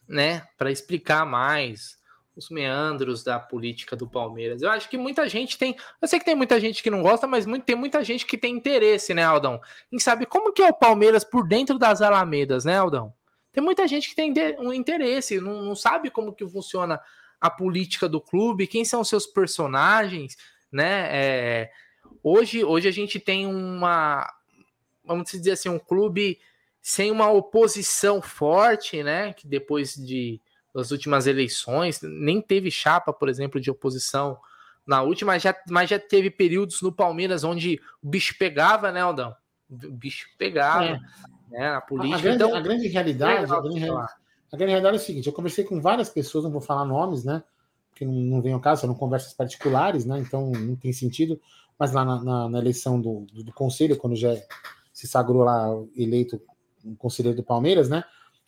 né, 0.08 0.48
para 0.58 0.72
explicar 0.72 1.26
mais 1.26 1.98
os 2.36 2.50
meandros 2.50 3.24
da 3.24 3.40
política 3.40 3.96
do 3.96 4.08
Palmeiras. 4.08 4.62
Eu 4.62 4.70
acho 4.72 4.90
que 4.90 4.98
muita 4.98 5.28
gente 5.30 5.58
tem. 5.58 5.76
Eu 6.02 6.08
sei 6.08 6.20
que 6.20 6.26
tem 6.26 6.36
muita 6.36 6.60
gente 6.60 6.82
que 6.82 6.90
não 6.90 7.02
gosta, 7.02 7.28
mas 7.28 7.46
muito, 7.46 7.64
tem 7.64 7.76
muita 7.76 8.04
gente 8.04 8.26
que 8.26 8.38
tem 8.38 8.56
interesse, 8.56 9.14
né, 9.14 9.24
Aldão? 9.24 9.62
Em 9.92 10.00
saber 10.00 10.26
como 10.26 10.52
que 10.52 10.62
é 10.62 10.70
o 10.70 10.74
Palmeiras 10.74 11.24
por 11.24 11.48
dentro 11.48 11.78
das 11.78 12.02
Alamedas, 12.02 12.66
né, 12.66 12.78
Aldão? 12.78 13.14
Tem 13.52 13.64
muita 13.64 13.88
gente 13.88 14.10
que 14.10 14.16
tem 14.16 14.34
um 14.58 14.74
interesse, 14.74 15.40
não, 15.40 15.62
não 15.62 15.76
sabe 15.76 16.10
como 16.10 16.34
que 16.34 16.48
funciona 16.48 17.00
a 17.40 17.50
política 17.50 18.10
do 18.10 18.20
clube, 18.20 18.66
quem 18.66 18.84
são 18.84 19.04
seus 19.04 19.28
personagens, 19.28 20.36
né? 20.72 21.08
É, 21.12 21.72
hoje, 22.24 22.64
hoje 22.64 22.88
a 22.88 22.92
gente 22.92 23.20
tem 23.20 23.46
uma, 23.46 24.28
vamos 25.06 25.30
dizer 25.30 25.52
assim, 25.52 25.70
um 25.70 25.78
clube 25.78 26.40
sem 26.82 27.12
uma 27.12 27.30
oposição 27.30 28.22
forte, 28.22 29.04
né? 29.04 29.34
Que 29.34 29.48
depois 29.48 29.94
de 29.94 30.42
das 30.74 30.92
últimas 30.92 31.28
eleições 31.28 32.00
nem 32.02 32.42
teve 32.42 32.72
chapa, 32.72 33.14
por 33.14 33.30
exemplo, 33.30 33.60
de 33.60 33.70
oposição 33.70 34.38
na 34.86 35.02
última, 35.02 35.40
já, 35.40 35.56
mas 35.70 35.90
já 35.90 36.00
teve 36.00 36.30
períodos 36.30 36.82
no 36.82 36.92
Palmeiras 36.92 37.44
onde 37.44 37.80
o 38.02 38.10
bicho 38.10 38.36
pegava, 38.38 38.92
né, 38.92 39.02
Aldão? 39.02 39.34
O 39.70 39.92
bicho 39.92 40.28
pegava. 40.38 40.86
É. 40.86 41.00
Né, 41.50 41.68
a 41.70 41.82
política. 41.82 42.18
A, 42.18 42.22
grande, 42.22 42.36
então, 42.36 42.56
a 42.56 42.60
grande 42.60 42.88
realidade, 42.88 43.52
a 43.52 43.62
grande, 43.62 43.90
a 43.90 44.58
grande 44.58 44.72
realidade 44.72 44.98
é 44.98 45.00
o 45.00 45.04
seguinte: 45.04 45.28
eu 45.28 45.34
conversei 45.34 45.64
com 45.64 45.80
várias 45.80 46.10
pessoas, 46.10 46.44
não 46.44 46.52
vou 46.52 46.62
falar 46.62 46.84
nomes, 46.84 47.24
né? 47.24 47.44
Porque 47.90 48.06
não, 48.06 48.14
não 48.14 48.42
vem 48.42 48.54
ao 48.54 48.60
caso, 48.60 48.82
são 48.82 48.96
conversas 48.96 49.34
particulares, 49.34 50.06
né? 50.06 50.20
Então 50.20 50.52
não 50.52 50.76
tem 50.76 50.92
sentido. 50.92 51.40
Mas 51.78 51.92
lá 51.92 52.04
na, 52.04 52.24
na, 52.24 52.50
na 52.50 52.60
eleição 52.60 53.00
do, 53.00 53.26
do, 53.32 53.44
do, 53.44 53.54
conselho, 53.54 53.98
quando 53.98 54.16
já 54.16 54.36
se 54.92 55.08
sagrou 55.08 55.44
lá 55.44 55.68
eleito 55.96 56.42
um 56.84 56.96
conselheiro 56.96 57.36
do 57.36 57.44
Palmeiras, 57.44 57.90
né? 57.90 58.04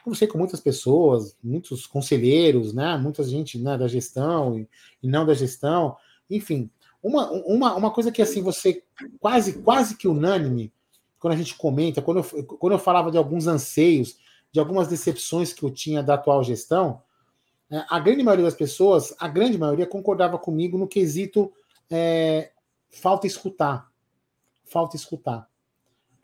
Conversei 0.05 0.27
com 0.27 0.37
muitas 0.37 0.59
pessoas, 0.59 1.35
muitos 1.43 1.87
conselheiros, 1.87 2.75
né? 2.75 2.95
Muita 2.95 3.23
gente 3.23 3.57
né, 3.57 3.75
da 3.75 3.87
gestão 3.87 4.55
e, 4.55 4.69
e 5.01 5.07
não 5.07 5.25
da 5.25 5.33
gestão. 5.33 5.97
Enfim, 6.29 6.69
uma, 7.01 7.31
uma, 7.31 7.73
uma 7.73 7.89
coisa 7.91 8.11
que 8.11 8.21
assim 8.21 8.43
você 8.43 8.83
quase 9.19 9.53
quase 9.63 9.97
que 9.97 10.07
unânime 10.07 10.71
quando 11.17 11.33
a 11.33 11.35
gente 11.35 11.55
comenta, 11.55 12.03
quando 12.03 12.19
eu, 12.19 12.43
quando 12.45 12.73
eu 12.73 12.77
falava 12.77 13.09
de 13.09 13.17
alguns 13.17 13.47
anseios 13.47 14.15
de 14.51 14.59
algumas 14.59 14.87
decepções 14.87 15.51
que 15.51 15.63
eu 15.63 15.71
tinha 15.71 16.03
da 16.03 16.13
atual 16.13 16.43
gestão, 16.43 17.01
é, 17.71 17.83
a 17.89 17.99
grande 17.99 18.21
maioria 18.21 18.45
das 18.45 18.53
pessoas, 18.53 19.11
a 19.17 19.27
grande 19.27 19.57
maioria, 19.57 19.87
concordava 19.87 20.37
comigo 20.37 20.77
no 20.77 20.87
quesito 20.87 21.51
é, 21.89 22.51
falta 22.91 23.25
escutar. 23.25 23.91
Falta 24.65 24.95
escutar. 24.95 25.49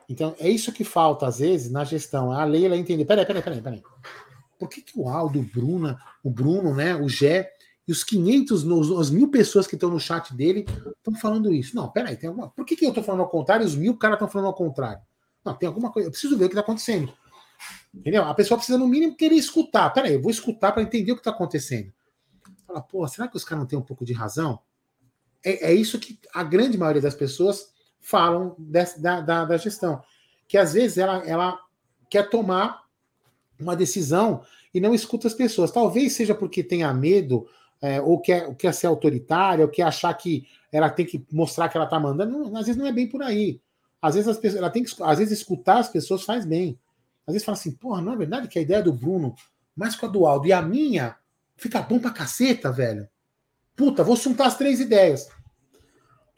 Então, 0.08 0.34
é 0.38 0.48
isso 0.48 0.72
que 0.72 0.84
falta, 0.84 1.26
às 1.26 1.38
vezes, 1.38 1.70
na 1.70 1.84
gestão. 1.84 2.32
A 2.32 2.44
Leila 2.44 2.76
entender. 2.76 3.04
Peraí, 3.04 3.26
peraí, 3.26 3.42
peraí, 3.42 3.62
peraí. 3.62 3.82
Por 4.58 4.68
que, 4.68 4.82
que 4.82 4.92
o 4.98 5.08
Aldo, 5.08 5.40
o 5.40 5.42
Bruno, 5.42 5.98
o 6.22 6.30
Bruno, 6.30 6.74
né, 6.74 6.94
o 6.94 7.08
Gé 7.08 7.50
e 7.86 7.90
os 7.90 8.04
500, 8.04 8.64
as 9.00 9.10
mil 9.10 9.28
pessoas 9.28 9.66
que 9.66 9.74
estão 9.74 9.90
no 9.90 9.98
chat 9.98 10.32
dele 10.34 10.64
estão 10.96 11.14
falando 11.14 11.52
isso? 11.52 11.74
Não, 11.74 11.90
peraí, 11.90 12.16
tem 12.16 12.28
alguma... 12.28 12.48
por 12.48 12.64
que, 12.64 12.76
que 12.76 12.84
eu 12.84 12.90
estou 12.90 13.02
falando 13.02 13.22
ao 13.22 13.28
contrário 13.28 13.64
e 13.64 13.66
os 13.66 13.74
mil 13.74 13.96
caras 13.96 14.16
estão 14.16 14.28
falando 14.28 14.46
ao 14.46 14.54
contrário? 14.54 15.02
Não, 15.44 15.54
tem 15.54 15.66
alguma 15.66 15.90
coisa. 15.90 16.08
Eu 16.08 16.12
preciso 16.12 16.38
ver 16.38 16.44
o 16.44 16.48
que 16.48 16.54
está 16.54 16.60
acontecendo. 16.60 17.12
Entendeu? 17.92 18.24
A 18.24 18.34
pessoa 18.34 18.56
precisa, 18.56 18.78
no 18.78 18.86
mínimo, 18.86 19.16
querer 19.16 19.34
escutar. 19.34 19.90
Peraí, 19.90 20.14
eu 20.14 20.22
vou 20.22 20.30
escutar 20.30 20.72
para 20.72 20.82
entender 20.82 21.12
o 21.12 21.16
que 21.16 21.20
está 21.20 21.30
acontecendo. 21.30 21.92
Fala, 22.66 22.80
pô, 22.80 23.06
será 23.06 23.28
que 23.28 23.36
os 23.36 23.44
caras 23.44 23.60
não 23.60 23.68
têm 23.68 23.78
um 23.78 23.82
pouco 23.82 24.04
de 24.04 24.12
razão? 24.12 24.60
É, 25.44 25.70
é 25.70 25.74
isso 25.74 25.98
que 25.98 26.18
a 26.32 26.44
grande 26.44 26.78
maioria 26.78 27.02
das 27.02 27.14
pessoas 27.14 27.71
falam 28.02 28.54
dessa, 28.58 29.00
da, 29.00 29.20
da, 29.20 29.44
da, 29.46 29.56
gestão. 29.56 30.02
Que 30.46 30.58
às 30.58 30.74
vezes 30.74 30.98
ela, 30.98 31.26
ela 31.26 31.58
quer 32.10 32.28
tomar 32.28 32.82
uma 33.58 33.74
decisão 33.74 34.42
e 34.74 34.80
não 34.80 34.94
escuta 34.94 35.26
as 35.26 35.34
pessoas. 35.34 35.70
Talvez 35.70 36.12
seja 36.12 36.34
porque 36.34 36.62
tenha 36.62 36.92
medo, 36.92 37.48
é, 37.80 38.00
ou 38.00 38.20
quer, 38.20 38.54
quer 38.56 38.74
ser 38.74 38.88
autoritária, 38.88 39.64
ou 39.64 39.70
quer 39.70 39.84
achar 39.84 40.12
que 40.12 40.46
ela 40.70 40.90
tem 40.90 41.06
que 41.06 41.24
mostrar 41.32 41.68
que 41.70 41.76
ela 41.76 41.86
está 41.86 41.98
mandando. 41.98 42.50
Não, 42.50 42.56
às 42.56 42.66
vezes 42.66 42.76
não 42.76 42.86
é 42.86 42.92
bem 42.92 43.08
por 43.08 43.22
aí. 43.22 43.60
Às 44.00 44.16
vezes, 44.16 44.28
as 44.28 44.36
pessoas, 44.36 44.60
ela 44.60 44.70
tem 44.70 44.82
que, 44.82 44.90
às 45.00 45.18
vezes 45.18 45.38
escutar 45.38 45.78
as 45.78 45.88
pessoas 45.88 46.24
faz 46.24 46.44
bem. 46.44 46.78
Às 47.26 47.34
vezes 47.34 47.46
fala 47.46 47.56
assim, 47.56 47.70
porra, 47.70 48.02
não 48.02 48.12
é 48.12 48.16
verdade 48.16 48.48
que 48.48 48.58
a 48.58 48.62
ideia 48.62 48.82
do 48.82 48.92
Bruno 48.92 49.34
mais 49.74 49.96
com 49.96 50.06
a 50.06 50.08
do 50.08 50.26
Aldo 50.26 50.46
e 50.46 50.52
a 50.52 50.60
minha, 50.60 51.16
fica 51.56 51.80
bom 51.80 51.98
pra 51.98 52.10
caceta, 52.10 52.70
velho. 52.70 53.08
Puta, 53.74 54.04
vou 54.04 54.16
juntar 54.16 54.46
as 54.46 54.56
três 54.56 54.80
ideias. 54.80 55.28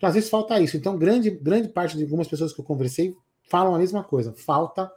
Então, 0.04 0.10
às 0.10 0.14
vezes 0.16 0.28
falta 0.28 0.60
isso. 0.60 0.76
Então, 0.76 0.98
grande, 0.98 1.30
grande 1.30 1.68
parte 1.68 1.96
de 1.96 2.02
algumas 2.02 2.28
pessoas 2.28 2.52
que 2.52 2.60
eu 2.60 2.64
conversei 2.64 3.16
falam 3.48 3.74
a 3.74 3.78
mesma 3.78 4.04
coisa. 4.04 4.34
Falta 4.34 4.92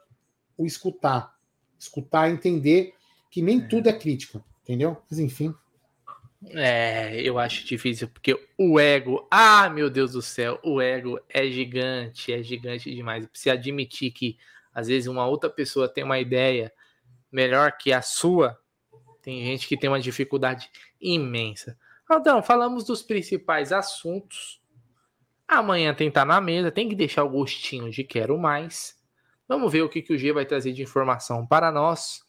o 0.58 0.66
escutar. 0.66 1.34
Escutar 1.80 2.30
e 2.30 2.34
entender 2.34 2.94
que 3.32 3.42
nem 3.42 3.62
é. 3.62 3.68
tudo 3.68 3.88
é 3.88 3.94
crítica, 3.94 4.44
entendeu? 4.64 4.98
Mas 5.10 5.18
enfim. 5.18 5.56
É, 6.48 7.22
eu 7.22 7.40
acho 7.40 7.66
difícil, 7.66 8.10
porque 8.10 8.38
o 8.58 8.78
ego, 8.78 9.26
ah, 9.32 9.70
meu 9.70 9.90
Deus 9.90 10.12
do 10.12 10.22
céu, 10.22 10.60
o 10.62 10.82
ego 10.82 11.18
é 11.30 11.48
gigante, 11.48 12.34
é 12.34 12.44
gigante 12.44 12.94
demais. 12.94 13.26
Precisa 13.28 13.54
admitir 13.54 14.12
que 14.12 14.38
às 14.74 14.90
vezes 14.90 15.08
uma 15.08 15.26
outra 15.26 15.50
pessoa 15.50 15.88
tem 15.88 16.04
uma 16.04 16.20
ideia 16.20 16.70
melhor 17.32 17.78
que 17.78 17.94
a 17.94 18.02
sua. 18.02 18.60
Tem 19.22 19.46
gente 19.46 19.70
que 19.70 19.78
tem 19.78 19.90
uma 19.90 20.02
dificuldade 20.02 20.70
imensa. 21.00 21.78
Aldão, 22.10 22.44
falamos 22.44 22.84
dos 22.84 23.02
principais 23.02 23.72
assuntos. 23.72 24.60
Amanhã 25.48 25.94
tem 25.94 26.08
que 26.08 26.12
estar 26.12 26.26
na 26.26 26.42
mesa, 26.42 26.72
tem 26.72 26.90
que 26.90 26.96
deixar 26.96 27.24
o 27.24 27.30
gostinho 27.30 27.90
de 27.90 28.04
quero 28.04 28.38
mais. 28.38 28.96
Vamos 29.48 29.72
ver 29.72 29.82
o 29.82 29.90
que, 29.90 30.02
que 30.02 30.14
o 30.14 30.18
G 30.18 30.34
vai 30.34 30.46
trazer 30.46 30.74
de 30.74 30.84
informação 30.84 31.48
para 31.48 31.72
nós, 31.72 32.22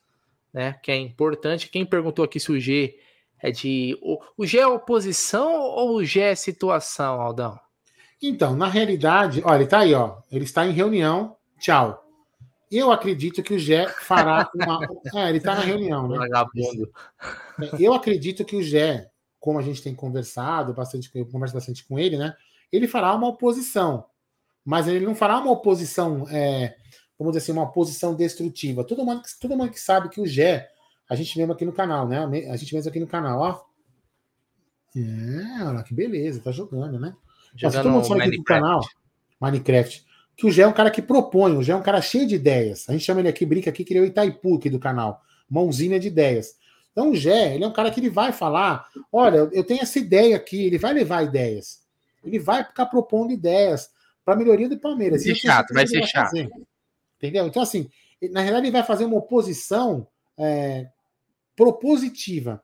né? 0.52 0.74
Que 0.82 0.92
é 0.92 0.96
importante. 0.96 1.68
Quem 1.68 1.84
perguntou 1.84 2.24
aqui 2.24 2.38
se 2.38 2.52
o 2.52 2.60
G 2.60 2.96
é 3.40 3.50
de. 3.50 3.98
O, 4.36 4.46
G 4.46 4.58
é 4.58 4.66
oposição 4.66 5.52
ou 5.52 5.96
o 5.96 6.04
G 6.04 6.20
é 6.20 6.34
situação, 6.36 7.20
Aldão? 7.20 7.58
Então, 8.22 8.54
na 8.54 8.68
realidade, 8.68 9.42
olha, 9.44 9.62
ele 9.62 9.66
tá 9.66 9.78
aí, 9.80 9.94
ó. 9.94 10.18
Ele 10.30 10.44
está 10.44 10.64
em 10.64 10.72
reunião. 10.72 11.36
Tchau. 11.58 12.04
Eu 12.70 12.92
acredito 12.92 13.42
que 13.42 13.54
o 13.54 13.58
Gé 13.58 13.88
fará 13.88 14.48
uma. 14.54 14.80
É, 15.14 15.28
ele 15.28 15.38
está 15.38 15.56
na 15.56 15.62
reunião, 15.62 16.06
né? 16.06 16.18
Vagabundo. 16.18 16.92
Eu 17.80 17.94
acredito 17.94 18.44
que 18.44 18.54
o 18.54 18.62
Gé, 18.62 19.10
como 19.40 19.58
a 19.58 19.62
gente 19.62 19.82
tem 19.82 19.94
conversado 19.94 20.72
bastante, 20.72 21.10
eu 21.14 21.26
converso 21.26 21.54
bastante 21.54 21.84
com 21.84 21.98
ele, 21.98 22.16
né? 22.16 22.36
Ele 22.72 22.86
fará 22.86 23.14
uma 23.14 23.28
oposição, 23.28 24.04
mas 24.64 24.86
ele 24.86 25.04
não 25.04 25.14
fará 25.14 25.38
uma 25.38 25.50
oposição, 25.50 26.26
é, 26.28 26.76
vamos 27.18 27.32
dizer 27.32 27.44
assim, 27.44 27.52
uma 27.52 27.68
oposição 27.68 28.14
destrutiva. 28.14 28.84
Todo 28.84 29.04
mundo, 29.04 29.22
todo 29.40 29.56
mundo 29.56 29.70
que 29.70 29.80
sabe 29.80 30.08
que 30.08 30.20
o 30.20 30.26
Gé, 30.26 30.68
a 31.08 31.14
gente 31.14 31.36
mesmo 31.38 31.52
aqui 31.52 31.64
no 31.64 31.72
canal, 31.72 32.06
né? 32.06 32.18
A 32.50 32.56
gente 32.56 32.74
mesmo 32.74 32.90
aqui 32.90 33.00
no 33.00 33.06
canal, 33.06 33.40
ó. 33.40 33.68
É, 34.96 35.64
olha 35.64 35.82
que 35.82 35.94
beleza, 35.94 36.40
tá 36.40 36.50
jogando, 36.50 36.98
né? 36.98 37.14
Jogando 37.56 37.82
todo 37.82 37.92
mundo 37.92 38.06
sabe 38.06 38.22
aqui 38.22 38.38
no 38.38 38.44
canal, 38.44 38.80
Minecraft 39.40 40.08
que 40.38 40.46
o 40.46 40.52
Gé 40.52 40.62
é 40.62 40.66
um 40.68 40.72
cara 40.72 40.88
que 40.88 41.02
propõe, 41.02 41.56
o 41.56 41.62
Gé 41.64 41.72
é 41.72 41.76
um 41.76 41.82
cara 41.82 42.00
cheio 42.00 42.24
de 42.24 42.36
ideias. 42.36 42.88
A 42.88 42.92
gente 42.92 43.04
chama 43.04 43.18
ele 43.18 43.28
aqui, 43.28 43.44
brinca 43.44 43.70
aqui, 43.70 43.84
que 43.84 43.92
ele 43.92 43.98
é 43.98 44.02
o 44.04 44.06
Itaipu 44.06 44.54
aqui 44.54 44.70
do 44.70 44.78
canal, 44.78 45.20
mãozinha 45.50 45.98
de 45.98 46.06
ideias. 46.06 46.54
Então 46.92 47.10
o 47.10 47.16
Gé, 47.16 47.56
ele 47.56 47.64
é 47.64 47.66
um 47.66 47.72
cara 47.72 47.90
que 47.90 47.98
ele 47.98 48.08
vai 48.08 48.30
falar, 48.30 48.86
olha, 49.12 49.48
eu 49.52 49.64
tenho 49.64 49.82
essa 49.82 49.98
ideia 49.98 50.36
aqui, 50.36 50.66
ele 50.66 50.78
vai 50.78 50.94
levar 50.94 51.24
ideias. 51.24 51.80
Ele 52.24 52.38
vai 52.38 52.64
ficar 52.64 52.86
propondo 52.86 53.32
ideias 53.32 53.90
para 54.24 54.36
melhoria 54.36 54.68
do 54.68 54.78
Palmeiras. 54.78 55.24
Vai 55.24 55.34
ser 55.34 55.40
chato, 55.40 55.74
vai 55.74 55.86
ser 55.86 56.06
chato. 56.06 56.26
Fazer. 56.26 56.48
Entendeu? 57.16 57.46
Então, 57.46 57.62
assim, 57.62 57.90
na 58.30 58.40
realidade, 58.40 58.66
ele 58.66 58.72
vai 58.72 58.84
fazer 58.84 59.04
uma 59.04 59.16
oposição 59.16 60.06
é, 60.36 60.88
propositiva, 61.56 62.62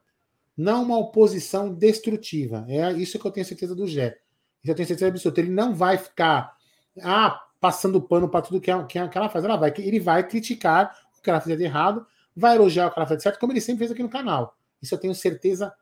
não 0.55 0.83
uma 0.83 0.97
oposição 0.97 1.73
destrutiva. 1.73 2.65
É 2.67 2.91
isso 2.93 3.19
que 3.19 3.25
eu 3.25 3.31
tenho 3.31 3.45
certeza 3.45 3.75
do 3.75 3.87
Gé. 3.87 4.17
Isso 4.63 4.71
eu 4.71 4.75
tenho 4.75 4.87
certeza 4.87 5.09
absoluta. 5.09 5.41
Ele 5.41 5.51
não 5.51 5.73
vai 5.73 5.97
ficar. 5.97 6.55
Ah, 7.01 7.41
passando 7.65 7.99
pano 7.99 8.29
para 8.29 8.43
tudo 8.43 8.61
que, 8.61 8.69
ela, 8.69 8.85
que 8.85 8.97
ela 8.97 9.27
faz. 9.27 9.43
Ela 9.43 9.55
vai, 9.55 9.73
ele 9.79 9.99
vai 9.99 10.27
criticar 10.27 10.95
o 11.17 11.21
que 11.21 11.31
ela 11.31 11.41
fez 11.41 11.57
de 11.57 11.63
errado, 11.63 12.05
vai 12.35 12.55
elogiar 12.55 12.87
o 12.87 12.91
que 12.91 12.99
ela 12.99 13.07
fez 13.07 13.17
de 13.17 13.23
certo, 13.23 13.39
como 13.39 13.51
ele 13.51 13.59
sempre 13.59 13.79
fez 13.79 13.91
aqui 13.91 14.03
no 14.03 14.09
canal. 14.09 14.55
Isso 14.79 14.93
eu 14.93 14.99
tenho 14.99 15.15
certeza 15.15 15.73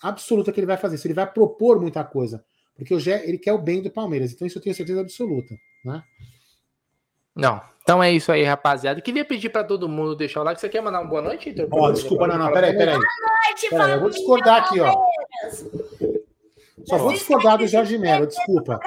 absoluta 0.00 0.52
que 0.52 0.60
ele 0.60 0.66
vai 0.66 0.76
fazer. 0.76 0.94
Isso 0.94 1.08
ele 1.08 1.14
vai 1.14 1.26
propor 1.26 1.80
muita 1.80 2.04
coisa. 2.04 2.44
Porque 2.76 2.94
o 2.94 3.00
Gé, 3.00 3.22
ele 3.26 3.38
quer 3.38 3.52
o 3.52 3.58
bem 3.58 3.82
do 3.82 3.90
Palmeiras. 3.90 4.32
Então 4.32 4.46
isso 4.46 4.58
eu 4.58 4.62
tenho 4.62 4.74
certeza 4.74 5.00
absoluta. 5.00 5.54
Né? 5.84 6.02
Não. 7.34 7.60
Então 7.82 8.02
é 8.02 8.10
isso 8.10 8.32
aí, 8.32 8.42
rapaziada. 8.42 9.00
Queria 9.00 9.24
pedir 9.24 9.50
para 9.50 9.62
todo 9.62 9.88
mundo 9.88 10.16
deixar 10.16 10.40
o 10.40 10.44
like. 10.44 10.60
Você 10.60 10.68
quer 10.68 10.80
mandar 10.80 11.00
uma 11.00 11.08
boa 11.08 11.22
noite, 11.22 11.54
oh, 11.70 11.92
desculpa, 11.92 12.26
não, 12.26 12.38
não. 12.38 12.52
Peraí, 12.52 12.72
peraí. 12.72 12.96
Boa 12.96 13.06
noite, 13.46 13.70
peraí, 13.70 13.92
Eu 13.92 14.00
vou 14.00 14.10
discordar 14.10 14.64
aqui, 14.64 14.80
ó. 14.80 14.94
Só 16.86 16.98
vou 16.98 17.12
discordar 17.12 17.58
do 17.58 17.66
Jorge 17.66 17.98
Melo, 17.98 18.26
desculpa. 18.26 18.80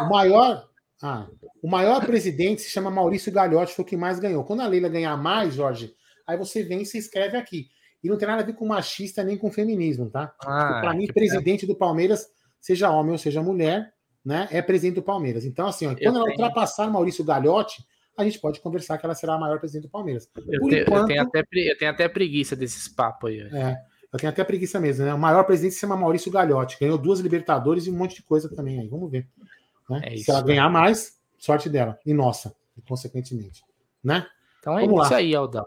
O 0.00 0.08
maior. 0.08 0.66
Ah, 1.02 1.26
o 1.62 1.68
maior 1.68 2.04
presidente 2.04 2.62
se 2.62 2.70
chama 2.70 2.90
Maurício 2.90 3.30
Gagliotti, 3.32 3.74
foi 3.74 3.84
o 3.84 3.86
que 3.86 3.96
mais 3.96 4.18
ganhou. 4.18 4.44
Quando 4.44 4.62
a 4.62 4.66
Leila 4.66 4.88
ganhar 4.88 5.16
mais, 5.16 5.54
Jorge, 5.54 5.92
aí 6.26 6.36
você 6.36 6.62
vem 6.62 6.82
e 6.82 6.86
se 6.86 6.98
inscreve 6.98 7.36
aqui. 7.36 7.68
E 8.02 8.08
não 8.08 8.16
tem 8.16 8.28
nada 8.28 8.42
a 8.42 8.46
ver 8.46 8.54
com 8.54 8.66
machista 8.66 9.22
nem 9.22 9.36
com 9.36 9.50
feminismo, 9.50 10.08
tá? 10.08 10.32
Ah, 10.40 10.80
Para 10.80 10.94
mim, 10.94 11.06
presidente 11.06 11.66
do 11.66 11.76
Palmeiras, 11.76 12.26
seja 12.60 12.90
homem 12.90 13.12
ou 13.12 13.18
seja 13.18 13.42
mulher, 13.42 13.92
né, 14.24 14.48
é 14.50 14.60
presidente 14.60 14.96
do 14.96 15.02
Palmeiras. 15.02 15.44
Então, 15.44 15.66
assim, 15.66 15.86
ó, 15.86 15.94
quando 15.94 16.16
ela 16.16 16.24
tenho... 16.24 16.30
ultrapassar 16.30 16.90
Maurício 16.90 17.24
Gagliotti, 17.24 17.82
a 18.16 18.24
gente 18.24 18.40
pode 18.40 18.60
conversar 18.60 18.98
que 18.98 19.06
ela 19.06 19.14
será 19.14 19.34
a 19.34 19.38
maior 19.38 19.58
presidente 19.60 19.84
do 19.84 19.90
Palmeiras. 19.90 20.28
Eu, 20.36 20.60
Por 20.60 20.70
tenho, 20.70 20.82
enquanto, 20.82 21.02
eu, 21.02 21.06
tenho, 21.06 21.22
até, 21.22 21.40
eu 21.40 21.78
tenho 21.78 21.90
até 21.90 22.08
preguiça 22.08 22.56
desses 22.56 22.88
papos 22.88 23.30
aí. 23.30 23.40
É, 23.40 23.78
eu 24.12 24.18
tenho 24.18 24.30
até 24.30 24.42
preguiça 24.42 24.80
mesmo, 24.80 25.04
né? 25.04 25.14
O 25.14 25.18
maior 25.18 25.44
presidente 25.44 25.74
se 25.74 25.80
chama 25.80 25.96
Maurício 25.96 26.32
Gagliotti. 26.32 26.78
Ganhou 26.80 26.98
duas 26.98 27.20
Libertadores 27.20 27.86
e 27.86 27.90
um 27.90 27.96
monte 27.96 28.16
de 28.16 28.22
coisa 28.22 28.48
também 28.54 28.80
aí. 28.80 28.88
Vamos 28.88 29.10
ver. 29.10 29.28
Né? 29.88 30.00
É 30.02 30.14
isso, 30.14 30.24
se 30.24 30.30
ela 30.30 30.42
ganhar 30.42 30.68
mais, 30.68 31.18
sorte 31.38 31.68
dela. 31.68 31.98
E 32.04 32.12
nossa, 32.12 32.54
consequentemente. 32.88 33.62
Né? 34.02 34.26
Então 34.58 34.78
é 34.78 34.84
Vamos 34.84 35.04
isso 35.04 35.12
lá. 35.12 35.18
aí, 35.18 35.34
Aldão. 35.34 35.64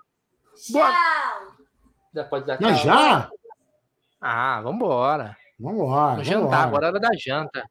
Tchau! 0.56 0.84
Já 2.14 2.24
pode 2.26 2.46
dar 2.46 2.58
tchau. 2.58 2.70
Mas 2.70 2.82
já? 2.82 3.30
Ah, 4.20 4.62
vambora. 4.62 5.38
Vambora. 5.62 6.12
Vamos 6.14 6.28
jantar, 6.28 6.68
agora 6.68 6.88
é 6.88 6.90
hora 6.90 7.00
da 7.00 7.10
janta. 7.18 7.64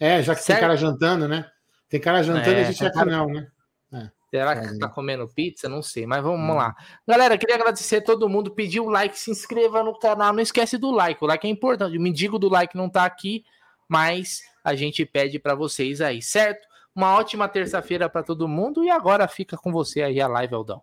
É, 0.00 0.22
já 0.22 0.34
que 0.34 0.42
Sério? 0.42 0.60
tem 0.60 0.68
cara 0.68 0.76
jantando, 0.76 1.28
né? 1.28 1.46
Tem 1.88 2.00
cara 2.00 2.22
jantando 2.22 2.56
é, 2.56 2.62
e 2.62 2.64
a 2.64 2.72
gente 2.72 2.84
aqui 2.84 3.04
não, 3.04 3.26
né? 3.26 3.46
É. 3.92 4.10
Será 4.30 4.60
que 4.60 4.78
tá 4.78 4.88
comendo 4.88 5.28
pizza? 5.28 5.68
Não 5.68 5.82
sei, 5.82 6.06
mas 6.06 6.22
vamos 6.22 6.50
hum. 6.50 6.56
lá. 6.56 6.74
Galera, 7.06 7.38
queria 7.38 7.54
agradecer 7.54 7.96
a 7.96 8.02
todo 8.02 8.28
mundo, 8.28 8.50
pedir 8.50 8.80
o 8.80 8.88
like, 8.88 9.18
se 9.18 9.30
inscreva 9.30 9.82
no 9.82 9.98
canal, 9.98 10.32
não 10.32 10.40
esquece 10.40 10.78
do 10.78 10.90
like, 10.90 11.22
o 11.22 11.26
like 11.26 11.46
é 11.46 11.50
importante. 11.50 11.96
O 11.96 12.00
mendigo 12.00 12.38
do 12.38 12.48
like 12.48 12.76
não 12.76 12.88
tá 12.88 13.04
aqui, 13.04 13.44
mas 13.88 14.40
a 14.64 14.74
gente 14.74 15.04
pede 15.04 15.38
para 15.38 15.54
vocês 15.54 16.00
aí, 16.00 16.22
certo? 16.22 16.66
Uma 16.94 17.14
ótima 17.14 17.46
terça-feira 17.48 18.08
para 18.08 18.22
todo 18.22 18.48
mundo 18.48 18.82
e 18.82 18.90
agora 18.90 19.28
fica 19.28 19.56
com 19.56 19.70
você 19.70 20.02
aí 20.02 20.20
a 20.20 20.26
live, 20.26 20.54
Aldão. 20.54 20.82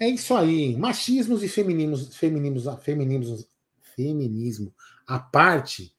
É 0.00 0.08
isso 0.08 0.34
aí. 0.34 0.76
Machismos 0.76 1.42
e 1.42 1.48
feminismos, 1.48 2.16
feminismos, 2.16 2.82
feminismos, 2.82 3.46
feminismo 3.94 4.72
à 5.06 5.18
parte, 5.18 5.94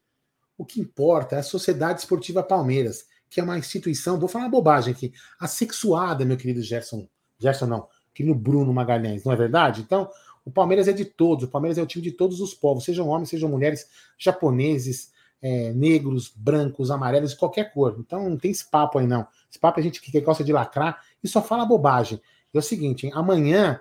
o 0.56 0.64
que 0.64 0.80
importa 0.80 1.36
é 1.36 1.38
a 1.38 1.42
Sociedade 1.42 2.00
Esportiva 2.00 2.42
Palmeiras, 2.42 3.06
que 3.28 3.40
é 3.40 3.42
uma 3.42 3.58
instituição, 3.58 4.18
vou 4.18 4.28
falar 4.28 4.44
uma 4.44 4.50
bobagem 4.50 4.92
aqui, 4.92 5.12
assexuada, 5.38 6.24
meu 6.24 6.36
querido 6.36 6.62
Gerson. 6.62 7.08
Gerson 7.38 7.66
não, 7.66 7.88
querido 8.14 8.34
Bruno 8.34 8.72
Magalhães, 8.72 9.24
não 9.24 9.32
é 9.32 9.36
verdade? 9.36 9.82
Então, 9.82 10.08
o 10.44 10.50
Palmeiras 10.50 10.86
é 10.86 10.92
de 10.92 11.04
todos, 11.04 11.44
o 11.44 11.48
Palmeiras 11.48 11.76
é 11.76 11.82
o 11.82 11.86
time 11.86 12.04
de 12.04 12.12
todos 12.12 12.40
os 12.40 12.54
povos, 12.54 12.84
sejam 12.84 13.08
homens, 13.08 13.30
sejam 13.30 13.48
mulheres, 13.48 13.88
japoneses, 14.16 15.12
é, 15.42 15.72
negros, 15.72 16.32
brancos, 16.34 16.90
amarelos, 16.90 17.34
qualquer 17.34 17.72
cor. 17.72 17.96
Então 17.98 18.30
não 18.30 18.36
tem 18.36 18.52
esse 18.52 18.70
papo 18.70 19.00
aí, 19.00 19.08
não. 19.08 19.26
Esse 19.50 19.58
papo 19.58 19.80
é 19.80 19.82
gente 19.82 20.00
que 20.00 20.20
gosta 20.20 20.44
de 20.44 20.52
lacrar 20.52 21.02
e 21.22 21.26
só 21.26 21.42
fala 21.42 21.66
bobagem. 21.66 22.20
É 22.54 22.58
o 22.58 22.62
seguinte, 22.62 23.06
hein? 23.06 23.12
amanhã, 23.14 23.80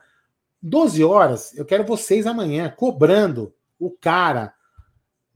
12 0.62 1.04
horas, 1.04 1.56
eu 1.56 1.64
quero 1.64 1.86
vocês 1.86 2.26
amanhã 2.26 2.74
cobrando 2.76 3.54
o 3.80 3.92
cara 3.92 4.55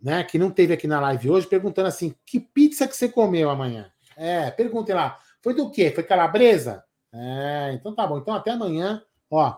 né, 0.02 0.24
que 0.24 0.38
não 0.38 0.50
teve 0.52 0.74
aqui 0.74 0.88
na 0.88 1.00
live 1.00 1.30
hoje, 1.30 1.48
perguntando 1.48 1.88
assim: 1.88 2.16
que 2.26 2.40
pizza 2.40 2.88
que 2.88 2.96
você 2.96 3.10
comeu 3.10 3.50
amanhã? 3.50 3.92
É, 4.16 4.52
perguntem 4.52 4.96
lá. 4.96 5.18
Foi 5.42 5.54
do 5.54 5.72
quê? 5.72 5.92
Foi 5.92 6.04
calabresa? 6.04 6.84
É, 7.14 7.72
então 7.74 7.96
tá 7.96 8.06
bom. 8.06 8.18
Então 8.18 8.34
até 8.34 8.52
amanhã. 8.52 9.02
Ó. 9.32 9.56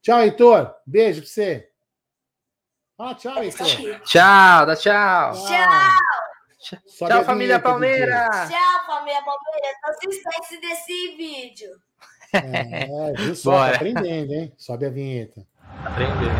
Tchau, 0.00 0.20
Heitor. 0.20 0.74
Beijo 0.86 1.22
pra 1.22 1.28
você. 1.30 1.70
Fala 2.96 3.14
tchau, 3.14 3.42
Heitor. 3.42 3.66
Tchau, 4.04 4.66
dá 4.66 4.76
tchau. 4.76 5.32
Tchau. 5.32 6.80
Sobe 6.86 7.12
tchau, 7.12 7.24
família 7.24 7.60
Palmeiras. 7.60 8.48
Tchau, 8.48 8.86
família 8.86 9.22
Palmeiras. 9.22 9.76
Não 9.84 9.92
se 9.94 10.08
esquece 10.08 10.60
desse 10.60 11.16
vídeo. 11.16 11.80
É, 12.32 13.12
viu 13.16 13.34
só? 13.34 13.52
Tá 13.52 13.76
aprendendo, 13.76 14.32
hein? 14.32 14.52
Sobe 14.56 14.86
a 14.86 14.90
vinheta. 14.90 15.46
Aprendendo. 15.84 16.32